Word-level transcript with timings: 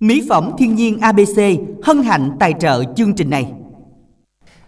Mỹ 0.00 0.26
phẩm 0.28 0.50
thiên 0.58 0.74
nhiên 0.74 0.98
ABC 0.98 1.40
hân 1.82 2.02
hạnh 2.02 2.36
tài 2.40 2.54
trợ 2.60 2.84
chương 2.96 3.14
trình 3.14 3.30
này. 3.30 3.52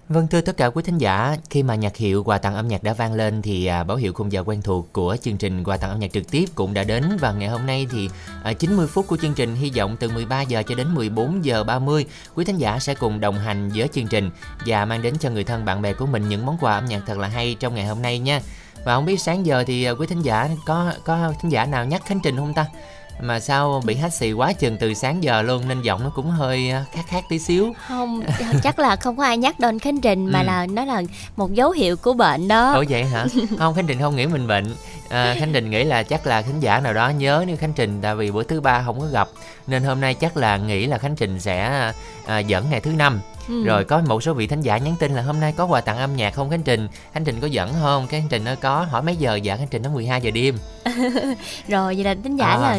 Vâng 0.08 0.26
thưa 0.30 0.40
tất 0.40 0.56
cả 0.56 0.66
quý 0.66 0.82
thính 0.82 0.98
giả, 0.98 1.36
khi 1.50 1.62
mà 1.62 1.74
nhạc 1.74 1.96
hiệu 1.96 2.24
quà 2.24 2.38
tặng 2.38 2.54
âm 2.54 2.68
nhạc 2.68 2.82
đã 2.82 2.92
vang 2.92 3.12
lên 3.12 3.42
thì 3.42 3.66
à, 3.66 3.84
báo 3.84 3.96
hiệu 3.96 4.12
khung 4.12 4.32
giờ 4.32 4.42
quen 4.46 4.62
thuộc 4.62 4.92
của 4.92 5.16
chương 5.22 5.36
trình 5.36 5.64
quà 5.64 5.76
tặng 5.76 5.90
âm 5.90 6.00
nhạc 6.00 6.12
trực 6.12 6.30
tiếp 6.30 6.44
cũng 6.54 6.74
đã 6.74 6.84
đến 6.84 7.04
và 7.20 7.32
ngày 7.32 7.48
hôm 7.48 7.66
nay 7.66 7.86
thì 7.90 8.08
à, 8.42 8.52
90 8.52 8.86
phút 8.86 9.06
của 9.06 9.16
chương 9.16 9.34
trình 9.34 9.54
hy 9.54 9.72
vọng 9.76 9.96
từ 10.00 10.10
13 10.10 10.42
giờ 10.42 10.62
cho 10.62 10.74
đến 10.74 10.94
14 10.94 11.44
giờ 11.44 11.64
30 11.64 12.06
quý 12.34 12.44
thính 12.44 12.58
giả 12.58 12.78
sẽ 12.78 12.94
cùng 12.94 13.20
đồng 13.20 13.38
hành 13.38 13.70
với 13.74 13.88
chương 13.88 14.06
trình 14.06 14.30
và 14.66 14.84
mang 14.84 15.02
đến 15.02 15.14
cho 15.20 15.30
người 15.30 15.44
thân 15.44 15.64
bạn 15.64 15.82
bè 15.82 15.92
của 15.92 16.06
mình 16.06 16.28
những 16.28 16.46
món 16.46 16.56
quà 16.60 16.74
âm 16.74 16.84
nhạc 16.84 17.02
thật 17.06 17.18
là 17.18 17.28
hay 17.28 17.56
trong 17.60 17.74
ngày 17.74 17.86
hôm 17.86 18.02
nay 18.02 18.18
nha. 18.18 18.40
Và 18.84 18.94
không 18.94 19.04
biết 19.04 19.20
sáng 19.20 19.46
giờ 19.46 19.64
thì 19.66 19.84
à, 19.84 19.92
quý 19.92 20.06
thính 20.06 20.22
giả 20.22 20.48
có 20.66 20.92
có 21.04 21.32
thính 21.42 21.52
giả 21.52 21.66
nào 21.66 21.84
nhắc 21.84 22.02
Khánh 22.06 22.20
Trình 22.22 22.36
không 22.36 22.54
ta? 22.54 22.66
Mà 23.20 23.40
sao 23.40 23.82
bị 23.86 23.94
hát 23.94 24.12
xì 24.12 24.32
quá 24.32 24.52
chừng 24.52 24.76
từ 24.76 24.94
sáng 24.94 25.22
giờ 25.22 25.42
luôn 25.42 25.68
nên 25.68 25.82
giọng 25.82 26.02
nó 26.04 26.10
cũng 26.14 26.30
hơi 26.30 26.70
à, 26.70 26.84
khác 26.92 27.02
khác 27.08 27.24
tí 27.28 27.38
xíu. 27.38 27.72
Không 27.88 28.22
chắc 28.62 28.78
là 28.78 28.96
không 28.96 29.16
có 29.16 29.24
ai 29.24 29.38
nhắc 29.38 29.60
đến 29.60 29.78
khánh 29.78 30.00
trình 30.00 30.26
mà 30.26 30.40
ừ. 30.40 30.44
là 30.44 30.66
nó 30.66 30.84
là 30.84 31.02
một 31.36 31.52
dấu 31.52 31.70
hiệu 31.70 31.96
của 31.96 32.12
bệnh 32.12 32.48
đó. 32.48 32.72
Ủa 32.72 32.84
vậy 32.88 33.04
hả? 33.04 33.26
Không 33.58 33.74
khánh 33.74 33.86
trình 33.86 34.00
không 34.00 34.16
nghĩ 34.16 34.26
mình 34.26 34.46
bệnh. 34.46 34.74
À, 35.08 35.34
khánh 35.38 35.52
trình 35.52 35.70
nghĩ 35.70 35.84
là 35.84 36.02
chắc 36.02 36.26
là 36.26 36.42
khán 36.42 36.60
giả 36.60 36.80
nào 36.80 36.92
đó 36.92 37.08
nhớ 37.08 37.44
nếu 37.46 37.56
khánh 37.56 37.72
trình 37.72 37.98
tại 38.02 38.14
vì 38.14 38.30
bữa 38.30 38.42
thứ 38.42 38.60
ba 38.60 38.82
không 38.82 39.00
có 39.00 39.06
gặp. 39.06 39.28
Nên 39.66 39.84
hôm 39.84 40.00
nay 40.00 40.14
chắc 40.14 40.36
là 40.36 40.56
nghĩ 40.56 40.86
là 40.86 40.98
khánh 40.98 41.16
trình 41.16 41.40
sẽ 41.40 41.92
à, 42.26 42.38
dẫn 42.38 42.66
ngày 42.70 42.80
thứ 42.80 42.90
năm 42.90 43.20
Ừ. 43.52 43.64
rồi 43.64 43.84
có 43.84 44.02
một 44.06 44.22
số 44.22 44.34
vị 44.34 44.46
thánh 44.46 44.60
giả 44.60 44.78
nhắn 44.78 44.94
tin 44.98 45.14
là 45.14 45.22
hôm 45.22 45.40
nay 45.40 45.52
có 45.56 45.66
quà 45.66 45.80
tặng 45.80 45.98
âm 45.98 46.16
nhạc 46.16 46.34
không 46.34 46.50
khánh 46.50 46.62
trình? 46.62 46.88
Khánh 47.12 47.24
trình 47.24 47.40
có 47.40 47.46
dẫn 47.46 47.74
không? 47.82 48.06
Cái 48.06 48.20
khánh 48.20 48.28
trình 48.28 48.44
nó 48.44 48.54
có. 48.60 48.86
Hỏi 48.90 49.02
mấy 49.02 49.16
giờ? 49.16 49.34
Dạ 49.34 49.56
khánh 49.56 49.68
trình 49.70 49.82
nó 49.82 49.90
12 49.90 50.20
giờ 50.20 50.30
đêm. 50.30 50.58
Rồi 51.68 51.94
vậy 51.94 52.04
là 52.04 52.14
thánh 52.24 52.36
giả 52.36 52.46
à. 52.46 52.58
là 52.58 52.78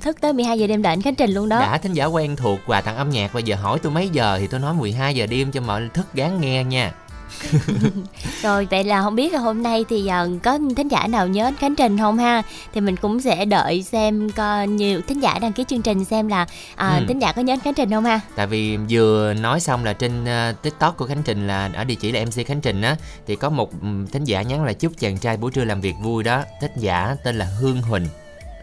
thức 0.00 0.20
tới 0.20 0.32
12 0.32 0.58
giờ 0.58 0.66
đêm 0.66 0.82
đợi 0.82 0.96
Khánh 1.04 1.14
Trình 1.14 1.30
luôn 1.30 1.48
đó. 1.48 1.60
Đã 1.60 1.78
thính 1.78 1.92
giả 1.92 2.04
quen 2.04 2.36
thuộc 2.36 2.58
quà 2.66 2.80
tặng 2.80 2.96
âm 2.96 3.10
nhạc 3.10 3.34
Bây 3.34 3.42
giờ 3.42 3.56
hỏi 3.56 3.78
tôi 3.82 3.92
mấy 3.92 4.08
giờ 4.08 4.38
thì 4.40 4.46
tôi 4.46 4.60
nói 4.60 4.74
12 4.74 5.14
giờ 5.14 5.26
đêm 5.26 5.52
cho 5.52 5.60
mọi 5.60 5.88
thức 5.94 6.06
gán 6.14 6.40
nghe 6.40 6.64
nha 6.64 6.92
rồi 8.42 8.68
vậy 8.70 8.84
là 8.84 9.02
không 9.02 9.14
biết 9.14 9.32
là 9.32 9.38
hôm 9.38 9.62
nay 9.62 9.84
thì 9.88 10.08
uh, 10.24 10.42
có 10.42 10.58
thính 10.76 10.88
giả 10.88 11.06
nào 11.06 11.28
nhớ 11.28 11.50
Khánh 11.58 11.74
Trình 11.74 11.98
không 11.98 12.18
ha? 12.18 12.42
Thì 12.74 12.80
mình 12.80 12.96
cũng 12.96 13.20
sẽ 13.20 13.44
đợi 13.44 13.82
xem 13.82 14.30
có 14.36 14.62
nhiều 14.62 15.00
thính 15.08 15.20
giả 15.20 15.38
đăng 15.38 15.52
ký 15.52 15.64
chương 15.68 15.82
trình 15.82 16.04
xem 16.04 16.28
là 16.28 16.42
uh, 16.42 16.78
ừ. 16.78 17.04
thính 17.08 17.18
giả 17.18 17.32
có 17.32 17.42
nhớ 17.42 17.56
Khánh 17.64 17.74
Trình 17.74 17.90
không 17.90 18.04
ha? 18.04 18.20
Tại 18.36 18.46
vì 18.46 18.78
vừa 18.90 19.34
nói 19.34 19.60
xong 19.60 19.84
là 19.84 19.92
trên 19.92 20.24
uh, 20.24 20.62
tiktok 20.62 20.96
của 20.96 21.06
Khánh 21.06 21.22
Trình 21.22 21.46
là 21.46 21.70
ở 21.74 21.84
địa 21.84 21.94
chỉ 21.94 22.12
là 22.12 22.24
MC 22.24 22.46
Khánh 22.46 22.60
Trình 22.60 22.82
á 22.82 22.96
thì 23.26 23.36
có 23.36 23.50
một 23.50 23.70
thính 24.12 24.24
giả 24.24 24.42
nhắn 24.42 24.64
là 24.64 24.72
chúc 24.72 24.92
chàng 24.98 25.18
trai 25.18 25.36
buổi 25.36 25.50
trưa 25.50 25.64
làm 25.64 25.80
việc 25.80 25.94
vui 26.02 26.22
đó. 26.22 26.42
Thính 26.60 26.70
giả 26.76 27.16
tên 27.24 27.38
là 27.38 27.44
Hương 27.60 27.82
Huỳnh 27.82 28.06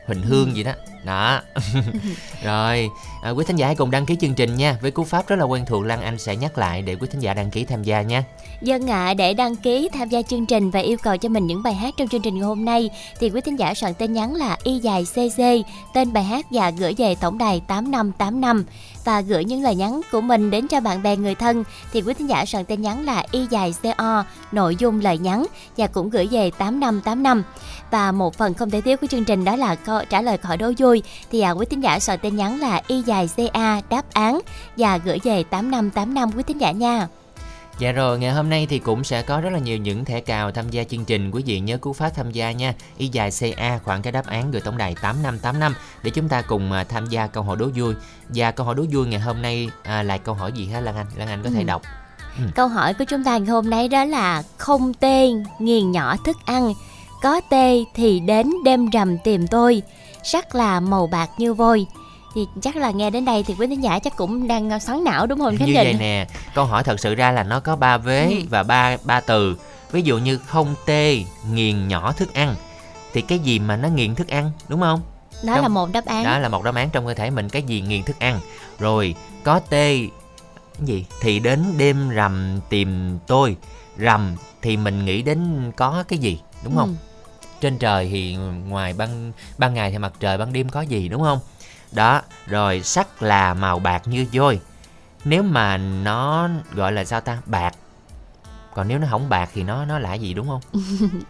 Huỳnh 0.10 0.22
Hương 0.22 0.56
gì 0.56 0.64
đó 0.64 0.72
đó. 1.04 1.42
Rồi 2.44 2.90
à, 3.22 3.30
quý 3.30 3.44
thính 3.48 3.56
giả 3.56 3.66
hãy 3.66 3.76
cùng 3.76 3.92
đăng 3.92 4.06
ký 4.06 4.16
chương 4.22 4.34
trình 4.34 4.56
nha. 4.56 4.78
Với 4.82 4.92
cú 4.92 5.04
pháp 5.04 5.28
rất 5.28 5.36
là 5.36 5.46
quen 5.46 5.66
thuộc 5.66 5.86
lan 5.86 6.02
anh 6.02 6.18
sẽ 6.18 6.36
nhắc 6.36 6.58
lại 6.58 6.82
để 6.82 6.96
quý 6.96 7.08
thính 7.12 7.20
giả 7.20 7.34
đăng 7.34 7.52
ký 7.52 7.66
tham 7.66 7.84
gia 7.84 8.02
nha. 8.02 8.24
Dân 8.62 8.90
ạ 8.90 9.06
à, 9.06 9.14
để 9.14 9.34
đăng 9.34 9.56
ký 9.56 9.90
tham 9.94 10.10
gia 10.10 10.22
chương 10.22 10.46
trình 10.46 10.72
và 10.72 10.80
yêu 10.80 10.98
cầu 11.04 11.18
cho 11.18 11.30
mình 11.30 11.48
những 11.48 11.64
bài 11.64 11.74
hát 11.74 11.94
trong 11.98 12.08
chương 12.08 12.22
trình 12.22 12.36
ngày 12.36 12.44
hôm 12.44 12.66
nay 12.66 12.90
thì 13.20 13.30
quý 13.30 13.42
thính 13.42 13.60
giả 13.60 13.74
soạn 13.74 13.94
tin 13.94 14.14
nhắn 14.14 14.36
là 14.36 14.58
y 14.64 14.80
dài 14.80 15.06
cc 15.14 15.44
tên 15.94 16.14
bài 16.14 16.24
hát 16.24 16.46
và 16.52 16.70
gửi 16.70 16.94
về 16.98 17.16
tổng 17.16 17.38
đài 17.38 17.62
tám 17.68 17.92
năm 17.92 18.12
tám 18.12 18.42
năm. 18.42 18.66
Và 19.06 19.22
gửi 19.22 19.46
những 19.46 19.64
lời 19.64 19.76
nhắn 19.76 20.02
của 20.12 20.22
mình 20.22 20.52
đến 20.52 20.68
cho 20.68 20.80
bạn 20.80 21.04
bè 21.04 21.16
người 21.16 21.36
thân 21.36 21.64
thì 21.94 22.02
quý 22.02 22.14
thính 22.14 22.30
giả 22.30 22.46
soạn 22.46 22.66
tin 22.66 22.82
nhắn 22.82 23.06
là 23.06 23.26
y 23.32 23.48
dài 23.50 23.74
co 23.98 24.24
nội 24.52 24.76
dung 24.76 25.02
lời 25.02 25.18
nhắn 25.18 25.46
và 25.78 25.88
cũng 25.88 26.10
gửi 26.10 26.28
về 26.32 26.52
tám 26.58 26.80
năm 26.80 27.02
tám 27.02 27.24
năm. 27.24 27.44
Và 27.92 28.12
một 28.12 28.36
phần 28.36 28.54
không 28.54 28.70
thể 28.70 28.82
thiếu 28.82 28.98
của 28.98 29.08
chương 29.08 29.26
trình 29.26 29.44
đó 29.44 29.56
là 29.56 29.76
câu 29.76 30.02
trả 30.10 30.22
lời 30.22 30.38
hỏi 30.42 30.58
đố 30.58 30.72
vui 30.78 30.89
thì 31.32 31.42
à, 31.42 31.52
quý 31.52 31.66
thính 31.70 31.84
giả 31.84 32.00
soạn 32.00 32.20
tin 32.20 32.36
nhắn 32.36 32.60
là 32.60 32.82
y 32.88 33.02
dài 33.02 33.30
ca 33.54 33.82
đáp 33.90 34.14
án 34.14 34.40
và 34.78 34.98
gửi 34.98 35.20
về 35.24 35.44
tám 35.44 35.72
năm 35.72 35.90
tám 35.90 36.14
năm 36.14 36.30
quý 36.36 36.44
thính 36.44 36.62
giả 36.62 36.72
nha 36.72 37.08
Dạ 37.80 37.92
rồi, 37.92 38.20
ngày 38.20 38.32
hôm 38.32 38.50
nay 38.50 38.68
thì 38.70 38.80
cũng 38.80 39.04
sẽ 39.04 39.22
có 39.22 39.42
rất 39.42 39.50
là 39.50 39.60
nhiều 39.60 39.78
những 39.78 40.06
thẻ 40.06 40.20
cào 40.20 40.52
tham 40.52 40.70
gia 40.70 40.84
chương 40.84 41.06
trình. 41.06 41.32
Quý 41.32 41.44
vị 41.46 41.60
nhớ 41.60 41.78
cú 41.78 41.94
pháp 41.94 42.10
tham 42.10 42.32
gia 42.32 42.52
nha. 42.52 42.74
Y 42.98 43.08
dài 43.08 43.32
CA 43.40 43.80
khoảng 43.84 44.02
cái 44.02 44.12
đáp 44.12 44.28
án 44.28 44.52
gửi 44.52 44.62
tổng 44.62 44.78
đài 44.78 44.96
8585 45.02 45.74
để 46.04 46.12
chúng 46.12 46.30
ta 46.30 46.42
cùng 46.42 46.72
à, 46.72 46.84
tham 46.84 47.06
gia 47.06 47.28
câu 47.28 47.44
hỏi 47.44 47.58
đố 47.60 47.70
vui. 47.76 47.94
Và 48.30 48.52
câu 48.52 48.66
hỏi 48.66 48.76
đố 48.76 48.86
vui 48.92 49.08
ngày 49.08 49.20
hôm 49.20 49.42
nay 49.42 49.70
à, 49.84 50.04
là 50.04 50.18
câu 50.18 50.36
hỏi 50.36 50.52
gì 50.52 50.66
hả 50.66 50.82
Lan 50.82 50.96
Anh? 50.96 51.06
Lan 51.16 51.28
Anh 51.28 51.44
có 51.44 51.50
thể 51.50 51.60
ừ. 51.60 51.66
đọc. 51.66 51.82
Ừ. 52.38 52.44
Câu 52.56 52.68
hỏi 52.68 52.94
của 52.94 53.04
chúng 53.04 53.24
ta 53.24 53.38
ngày 53.38 53.48
hôm 53.50 53.70
nay 53.70 53.88
đó 53.88 54.06
là 54.06 54.44
không 54.58 54.94
tê 54.94 55.30
nghiền 55.60 55.92
nhỏ 55.92 56.16
thức 56.26 56.38
ăn, 56.46 56.74
có 57.22 57.42
tê 57.50 57.84
thì 57.96 58.20
đến 58.20 58.52
đêm 58.66 58.90
rằm 58.90 59.18
tìm 59.18 59.48
tôi, 59.48 59.82
sắc 60.24 60.56
là 60.56 60.80
màu 60.80 61.08
bạc 61.08 61.30
như 61.38 61.54
vôi 61.54 61.86
thì 62.36 62.48
chắc 62.62 62.76
là 62.76 62.92
nghe 62.92 63.10
đến 63.10 63.26
đây 63.26 63.44
thì 63.44 63.56
quý 63.60 63.68
thính 63.68 63.84
giả 63.84 64.00
chắc 64.00 64.16
cũng 64.16 64.48
đang 64.48 64.80
xoắn 64.80 65.04
não 65.04 65.28
đúng 65.28 65.40
không 65.40 65.58
Khánh 65.58 65.68
Như 65.68 65.74
vậy 65.76 65.94
nè, 65.94 66.28
câu 66.54 66.66
hỏi 66.66 66.84
thật 66.84 67.00
sự 67.00 67.16
ra 67.16 67.32
là 67.32 67.44
nó 67.44 67.60
có 67.60 67.76
ba 67.76 67.98
vế 67.98 68.26
ừ. 68.26 68.36
và 68.50 68.64
ba 68.64 68.98
ba 69.04 69.20
từ. 69.20 69.58
Ví 69.92 70.02
dụ 70.02 70.18
như 70.18 70.38
không 70.38 70.76
tê, 70.86 71.24
nghiền 71.52 71.88
nhỏ 71.88 72.12
thức 72.12 72.34
ăn. 72.34 72.56
Thì 73.14 73.22
cái 73.22 73.40
gì 73.40 73.60
mà 73.60 73.76
nó 73.76 73.88
nghiền 73.88 74.16
thức 74.16 74.28
ăn, 74.28 74.52
đúng 74.68 74.82
không? 74.82 75.02
Đó 75.44 75.54
trong, 75.54 75.62
là 75.62 75.68
một 75.68 75.92
đáp 75.92 76.06
án. 76.06 76.24
Đó 76.24 76.40
là 76.40 76.50
một 76.50 76.64
đáp 76.64 76.76
án 76.76 76.90
trong 76.90 77.06
cơ 77.08 77.14
thể 77.14 77.30
mình 77.30 77.50
cái 77.50 77.64
gì 77.64 77.82
nghiền 77.82 78.04
thức 78.04 78.20
ăn. 78.20 78.40
Rồi, 78.80 79.16
có 79.44 79.60
tê 79.60 80.00
gì 80.80 81.06
thì 81.22 81.40
đến 81.40 81.64
đêm 81.78 82.10
rằm 82.10 82.60
tìm 82.70 83.20
tôi. 83.28 83.56
Rằm 83.98 84.36
thì 84.62 84.78
mình 84.78 85.06
nghĩ 85.06 85.22
đến 85.22 85.72
có 85.76 86.04
cái 86.08 86.20
gì, 86.20 86.40
đúng 86.64 86.76
không? 86.76 86.96
Ừ. 87.02 87.09
Trên 87.62 87.78
trời 87.78 88.10
thì 88.12 88.36
ngoài 88.68 88.94
ban 88.94 89.32
ban 89.58 89.74
ngày 89.74 89.92
thì 89.92 89.98
mặt 89.98 90.14
trời, 90.20 90.38
ban 90.38 90.54
đêm 90.54 90.70
có 90.70 90.82
gì 90.82 91.10
đúng 91.10 91.22
không? 91.22 91.40
đó 91.92 92.22
rồi 92.48 92.82
sắc 92.84 93.22
là 93.22 93.54
màu 93.54 93.80
bạc 93.80 94.02
như 94.06 94.26
vôi. 94.34 94.60
Nếu 95.26 95.44
mà 95.44 95.78
nó 95.78 96.50
gọi 96.74 96.92
là 96.92 97.06
sao 97.06 97.22
ta? 97.22 97.38
Bạc. 97.46 97.76
Còn 98.74 98.88
nếu 98.88 99.00
nó 99.00 99.08
không 99.10 99.30
bạc 99.30 99.50
thì 99.54 99.64
nó 99.64 99.86
nó 99.86 100.00
là 100.00 100.14
gì 100.14 100.34
đúng 100.34 100.48
không? 100.48 100.62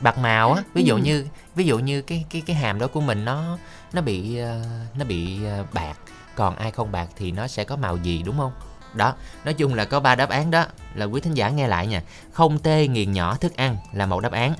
Bạc 0.00 0.18
màu 0.18 0.52
á. 0.52 0.62
Ví 0.74 0.84
dụ 0.84 0.94
ừ. 0.94 1.00
như 1.00 1.26
ví 1.54 1.64
dụ 1.64 1.78
như 1.78 2.02
cái 2.02 2.24
cái 2.30 2.42
cái 2.46 2.56
hàm 2.56 2.78
đó 2.78 2.86
của 2.86 3.00
mình 3.00 3.24
nó 3.24 3.58
nó 3.92 4.02
bị 4.02 4.40
uh, 4.42 4.96
nó 4.98 5.04
bị 5.04 5.38
uh, 5.60 5.72
bạc. 5.72 5.94
Còn 6.34 6.56
ai 6.56 6.70
không 6.70 6.92
bạc 6.92 7.08
thì 7.16 7.30
nó 7.30 7.46
sẽ 7.46 7.64
có 7.64 7.76
màu 7.76 7.96
gì 7.96 8.22
đúng 8.22 8.38
không? 8.38 8.52
Đó 8.94 9.14
nói 9.44 9.54
chung 9.54 9.74
là 9.74 9.84
có 9.84 10.00
ba 10.00 10.14
đáp 10.14 10.30
án 10.30 10.50
đó. 10.50 10.66
Là 10.94 11.04
quý 11.04 11.20
thính 11.20 11.34
giả 11.34 11.48
nghe 11.48 11.68
lại 11.68 11.86
nha. 11.86 12.02
Không 12.32 12.58
tê 12.58 12.86
nghiền 12.86 13.12
nhỏ 13.12 13.36
thức 13.36 13.56
ăn 13.56 13.76
là 13.92 14.06
một 14.06 14.20
đáp 14.20 14.32
án 14.32 14.54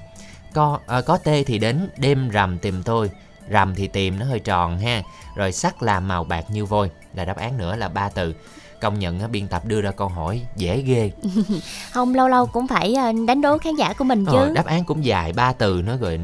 có 0.54 0.78
uh, 0.98 1.06
có 1.06 1.18
tê 1.18 1.44
thì 1.44 1.58
đến 1.58 1.88
đêm 1.96 2.28
rằm 2.28 2.58
tìm 2.58 2.82
tôi. 2.82 3.10
Rằm 3.48 3.74
thì 3.74 3.86
tìm 3.86 4.18
nó 4.18 4.26
hơi 4.26 4.40
tròn 4.40 4.78
ha. 4.78 5.02
Rồi 5.36 5.52
sắc 5.52 5.82
là 5.82 6.00
màu 6.00 6.24
bạc 6.24 6.44
như 6.48 6.64
vôi. 6.64 6.90
Là 7.14 7.24
đáp 7.24 7.36
án 7.36 7.58
nữa 7.58 7.76
là 7.76 7.88
ba 7.88 8.08
từ. 8.08 8.34
Công 8.80 8.98
nhận 8.98 9.32
biên 9.32 9.48
tập 9.48 9.62
đưa 9.64 9.80
ra 9.80 9.90
câu 9.90 10.08
hỏi 10.08 10.42
dễ 10.56 10.82
ghê. 10.82 11.10
Không 11.92 12.14
lâu 12.14 12.28
lâu 12.28 12.46
cũng 12.46 12.66
phải 12.66 12.94
ờ, 12.94 13.12
đánh 13.26 13.40
đố 13.40 13.58
khán 13.58 13.76
giả 13.76 13.92
của 13.92 14.04
mình 14.04 14.24
chứ. 14.24 14.38
ờ, 14.38 14.52
đáp 14.54 14.66
án 14.66 14.84
cũng 14.84 15.04
dài 15.04 15.32
ba 15.32 15.52
từ 15.52 15.82
nữa 15.84 15.98
rồi 16.00 16.20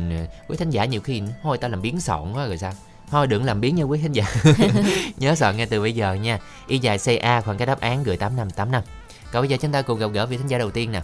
quý 0.49 0.57
khán 0.57 0.71
giả 0.71 0.85
nhiều 0.85 1.01
khi 1.01 1.23
thôi 1.43 1.59
ta 1.59 1.69
làm 1.69 1.83
biến 1.83 2.01
sọn 2.01 2.37
quá 2.37 2.47
rồi 2.47 2.59
sao? 2.59 2.73
Thôi 3.11 3.27
đừng 3.27 3.45
làm 3.45 3.61
biến 3.61 3.77
nha 3.77 3.83
quý 3.83 3.99
khán 4.03 4.13
giả. 4.13 4.25
Nhớ 5.17 5.35
soạn 5.35 5.57
nghe 5.57 5.67
từ 5.67 5.81
bây 5.81 5.93
giờ 5.93 6.15
nha. 6.15 6.39
Y 6.67 6.79
dài 6.79 6.99
ca 7.23 7.41
khoảng 7.41 7.59
cái 7.59 7.67
đáp 7.67 7.81
án 7.81 8.03
gửi 8.03 8.17
tám 8.17 8.37
năm 8.37 8.51
tám 8.51 8.73
năm. 8.73 8.83
Còn 9.33 9.43
bây 9.43 9.49
giờ 9.49 9.57
chúng 9.61 9.73
ta 9.73 9.83
cùng 9.83 9.99
gặp 9.99 10.07
gỡ 10.13 10.27
vị 10.27 10.37
khán 10.37 10.47
giả 10.47 10.59
đầu 10.59 10.71
tiên 10.71 10.93
nè 10.93 11.03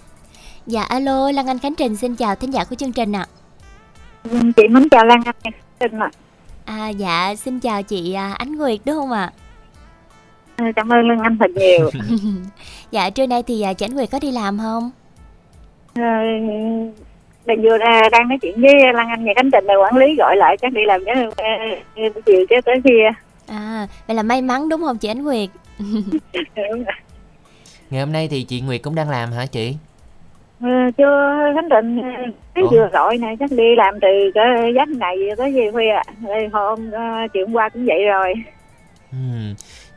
dạ 0.66 0.82
alo 0.82 1.30
lan 1.30 1.46
anh 1.46 1.58
khánh 1.58 1.74
trình 1.74 1.96
xin 1.96 2.16
chào 2.16 2.34
thính 2.34 2.52
giả 2.52 2.64
của 2.64 2.76
chương 2.76 2.92
trình 2.92 3.12
ạ 3.12 3.26
chị 4.56 4.68
muốn 4.68 4.88
chào 4.88 5.04
lan 5.04 5.22
anh 5.24 5.52
trình 5.80 5.98
ạ 5.98 6.10
À 6.64 6.88
dạ, 6.88 7.34
xin 7.34 7.60
chào 7.60 7.82
chị 7.82 8.12
à, 8.12 8.34
Ánh 8.38 8.56
Nguyệt 8.56 8.80
đúng 8.84 8.96
không 8.96 9.12
ạ? 9.12 9.32
À? 10.56 10.72
cảm 10.76 10.92
ơn 10.92 11.08
Lương 11.08 11.18
Anh 11.18 11.38
thật 11.38 11.50
nhiều. 11.54 11.90
dạ, 12.90 13.10
trưa 13.10 13.26
nay 13.26 13.42
thì 13.42 13.62
à, 13.62 13.72
chị 13.72 13.86
Ánh 13.86 13.94
Nguyệt 13.94 14.08
có 14.12 14.18
đi 14.22 14.32
làm 14.32 14.58
không? 14.58 14.90
À, 15.94 16.22
vừa 17.46 17.78
ra 17.78 18.00
đang 18.12 18.28
nói 18.28 18.38
chuyện 18.42 18.60
với 18.60 18.74
Lan 18.94 19.08
Anh 19.08 19.24
và 19.24 19.32
Khánh 19.36 19.50
Trình 19.50 19.64
là 19.64 19.74
quản 19.82 19.96
lý 19.96 20.14
gọi 20.18 20.36
lại 20.36 20.56
chắc 20.62 20.72
đi 20.72 20.80
làm 20.86 21.04
cho 21.04 21.12
chiều 22.26 22.46
chứ 22.50 22.56
tới 22.64 22.76
kia. 22.84 23.08
À, 23.46 23.86
vậy 24.06 24.16
là 24.16 24.22
may 24.22 24.42
mắn 24.42 24.68
đúng 24.68 24.80
không 24.80 24.98
chị 24.98 25.08
Ánh 25.08 25.22
Nguyệt? 25.22 25.50
Ngày 27.90 28.00
hôm 28.00 28.12
nay 28.12 28.28
thì 28.28 28.42
chị 28.42 28.60
Nguyệt 28.60 28.82
cũng 28.82 28.94
đang 28.94 29.10
làm 29.10 29.32
hả 29.32 29.46
chị? 29.46 29.76
Ừ, 30.60 30.90
chưa 30.98 31.52
khánh 31.54 31.68
định. 31.68 32.00
Cái 32.54 32.64
vừa 32.70 32.88
gọi 32.92 33.18
này 33.18 33.36
chắc 33.40 33.50
đi 33.50 33.74
làm 33.76 33.94
từ 34.00 34.08
cái 34.34 34.72
giấc 34.74 34.88
này 34.88 35.16
tới 35.36 35.54
gì 35.54 35.70
khuya. 35.72 35.90
À. 35.90 36.04
hôm 36.52 36.90
chiều 37.32 37.46
hôm 37.46 37.56
qua 37.56 37.68
cũng 37.68 37.86
vậy 37.86 38.04
rồi. 38.04 38.34
Ừ, 39.12 39.18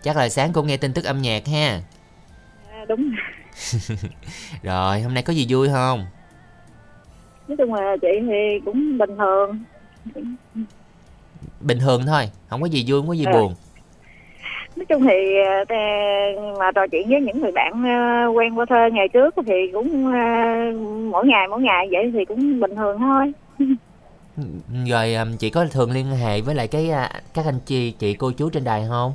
chắc 0.04 0.18
là 0.18 0.30
sáng 0.30 0.54
cũng 0.54 0.68
nghe 0.68 0.78
tin 0.78 0.94
tức 0.94 1.06
âm 1.06 1.22
nhạc 1.22 1.48
ha. 1.48 1.82
À, 2.72 2.86
đúng. 2.88 3.12
Rồi 4.64 5.02
hôm 5.02 5.14
nay 5.14 5.24
có 5.24 5.34
gì 5.34 5.46
vui 5.50 5.70
không? 5.70 6.06
Nói 7.48 7.58
chung 7.58 7.74
là 7.74 7.96
chị 8.02 8.08
thì 8.22 8.60
cũng 8.66 8.98
bình 8.98 9.18
thường. 9.18 9.60
Bình 11.62 11.80
thường 11.80 12.06
thôi 12.06 12.30
không 12.50 12.62
có 12.62 12.68
gì 12.68 12.84
vui 12.88 13.02
không 13.02 13.08
có 13.08 13.14
gì 13.14 13.26
à. 13.26 13.34
buồn 13.34 13.54
nói 14.78 14.86
chung 14.86 15.04
thì 15.08 15.38
ờ, 15.68 15.78
mà 16.60 16.72
trò 16.72 16.88
chuyện 16.88 17.10
với 17.10 17.22
những 17.22 17.42
người 17.42 17.52
bạn 17.52 17.84
ờ, 17.84 18.28
quen 18.32 18.60
qua 18.60 18.66
thơ 18.70 18.90
ngày 18.94 19.08
trước 19.08 19.36
thì 19.46 19.72
cũng 19.74 20.14
ờ, 20.14 20.20
mỗi 21.12 21.28
ngày 21.28 21.48
mỗi 21.48 21.62
ngày 21.62 21.88
vậy 21.92 22.12
thì 22.14 22.26
cũng 22.26 22.60
bình 22.60 22.76
thường 22.76 22.98
thôi. 23.00 23.32
Rồi 24.90 25.16
chị 25.40 25.50
có 25.50 25.66
thường 25.72 25.92
liên 25.92 26.06
hệ 26.06 26.42
với 26.42 26.56
lại 26.56 26.68
cái 26.68 26.90
các 27.34 27.46
anh 27.46 27.60
chị 27.66 27.92
chị 28.00 28.14
cô 28.14 28.32
chú 28.32 28.50
trên 28.50 28.64
đài 28.64 28.84
không? 28.90 29.14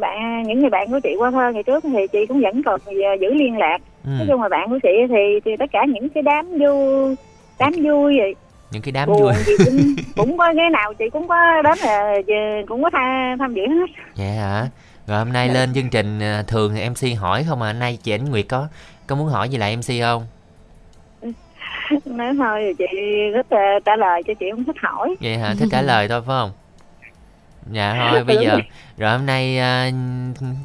Bạn 0.00 0.42
những 0.42 0.60
người 0.60 0.70
bạn 0.70 0.90
của 0.90 1.00
chị 1.02 1.14
qua 1.18 1.30
thơ 1.30 1.50
ngày 1.54 1.62
trước 1.62 1.84
thì 1.84 2.06
chị 2.12 2.26
cũng 2.26 2.40
vẫn 2.40 2.62
còn 2.62 2.80
giữ 3.20 3.34
liên 3.34 3.58
lạc. 3.58 3.78
Ừ. 4.04 4.10
nói 4.18 4.26
chung 4.28 4.42
là 4.42 4.48
bạn 4.48 4.70
của 4.70 4.78
chị 4.82 4.88
thì 5.08 5.40
thì 5.44 5.56
tất 5.58 5.70
cả 5.72 5.84
những 5.88 6.08
cái 6.08 6.22
đám 6.22 6.46
vui 6.58 7.16
đám 7.58 7.72
vui 7.84 8.18
vậy 8.18 8.34
những 8.74 8.82
cái 8.82 8.92
đám 8.92 9.08
buồn 9.08 9.22
vui. 9.22 9.32
cũng 9.66 9.94
cũng 10.16 10.38
có 10.38 10.52
cái 10.56 10.70
nào 10.70 10.94
chị 10.94 11.04
cũng 11.12 11.28
có 11.28 11.62
đến 11.64 11.78
là 11.78 12.14
cũng 12.68 12.82
có 12.82 12.90
tham 12.92 13.38
tham 13.38 13.54
dự 13.54 13.62
hết. 13.68 13.86
Dạ 14.14 14.24
hả? 14.26 14.66
Rồi 15.06 15.18
hôm 15.18 15.32
nay 15.32 15.48
Dạ. 15.48 15.54
lên 15.54 15.74
chương 15.74 15.90
trình 15.90 16.20
à, 16.20 16.42
thường 16.48 16.74
thì 16.74 16.88
mc 16.88 17.20
hỏi 17.20 17.44
không 17.48 17.62
à? 17.62 17.72
Nay 17.72 17.98
chị 18.02 18.12
ảnh 18.12 18.30
nguyệt 18.30 18.46
có 18.48 18.68
có 19.06 19.16
muốn 19.16 19.28
hỏi 19.28 19.48
gì 19.48 19.58
lại 19.58 19.76
mc 19.76 19.84
không? 20.02 20.26
Nói 22.04 22.34
thôi 22.38 22.74
chị 22.78 22.84
rất 23.34 23.52
là 23.52 23.78
trả 23.84 23.96
lời 23.96 24.22
cho 24.26 24.34
chị 24.40 24.46
không 24.50 24.64
thích 24.64 24.76
hỏi. 24.82 25.14
Vậy 25.20 25.38
hả? 25.38 25.54
Thích 25.58 25.68
trả 25.72 25.82
lời 25.82 26.08
thôi 26.08 26.20
phải 26.26 26.34
không? 26.40 26.50
Dạ 27.72 28.08
thôi 28.10 28.24
bây 28.24 28.36
giờ. 28.46 28.58
rồi. 28.98 29.10
hôm 29.10 29.26
nay 29.26 29.58
à, 29.58 29.90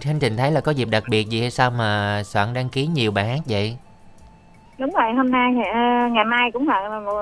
khánh 0.02 0.20
trình 0.20 0.38
thấy 0.38 0.52
là 0.52 0.62
có 0.62 0.72
dịp 0.72 0.88
đặc 0.92 1.04
biệt 1.10 1.30
gì 1.30 1.42
hay 1.42 1.52
sao 1.52 1.72
mà 1.72 2.22
soạn 2.26 2.54
đăng 2.54 2.70
ký 2.70 2.88
nhiều 2.88 3.12
bài 3.12 3.28
hát 3.28 3.40
vậy 3.46 3.78
đúng 4.80 4.94
rồi 4.94 5.14
hôm 5.14 5.32
nay 5.32 5.52
thì, 5.56 5.62
à, 5.74 6.10
ngày 6.12 6.26
mai 6.26 6.52
cũng 6.52 6.68
là 6.68 7.00
một 7.00 7.14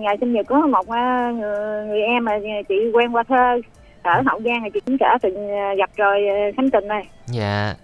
ngày 0.00 0.16
sinh 0.20 0.32
nhật 0.32 0.46
của 0.48 0.54
một 0.70 0.88
à, 0.88 1.30
người, 1.30 1.86
người 1.86 2.02
em 2.02 2.24
mà 2.24 2.32
chị 2.68 2.74
quen 2.92 3.16
qua 3.16 3.22
thơ 3.22 3.60
ở 4.02 4.22
hậu 4.26 4.40
giang 4.40 4.60
thì 4.64 4.70
chị 4.74 4.80
cũng 4.86 4.96
đã 5.00 5.18
từng 5.22 5.50
à, 5.50 5.74
gặp 5.78 5.90
rồi 5.96 6.28
à, 6.28 6.36
khánh 6.56 6.70
trình 6.70 6.88
này 6.88 7.02
dạ. 7.26 7.74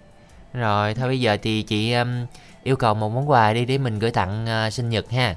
Rồi 0.55 0.95
thôi 0.95 1.09
bây 1.09 1.21
giờ 1.21 1.37
thì 1.43 1.63
chị 1.63 1.93
um, 1.93 2.09
yêu 2.63 2.77
cầu 2.77 2.95
một 2.95 3.09
món 3.09 3.31
quà 3.31 3.53
đi 3.53 3.65
để 3.65 3.79
mình 3.79 3.99
gửi 3.99 4.11
tặng 4.11 4.47
à, 4.47 4.71
sinh 4.71 4.89
nhật 4.89 5.11
ha. 5.11 5.35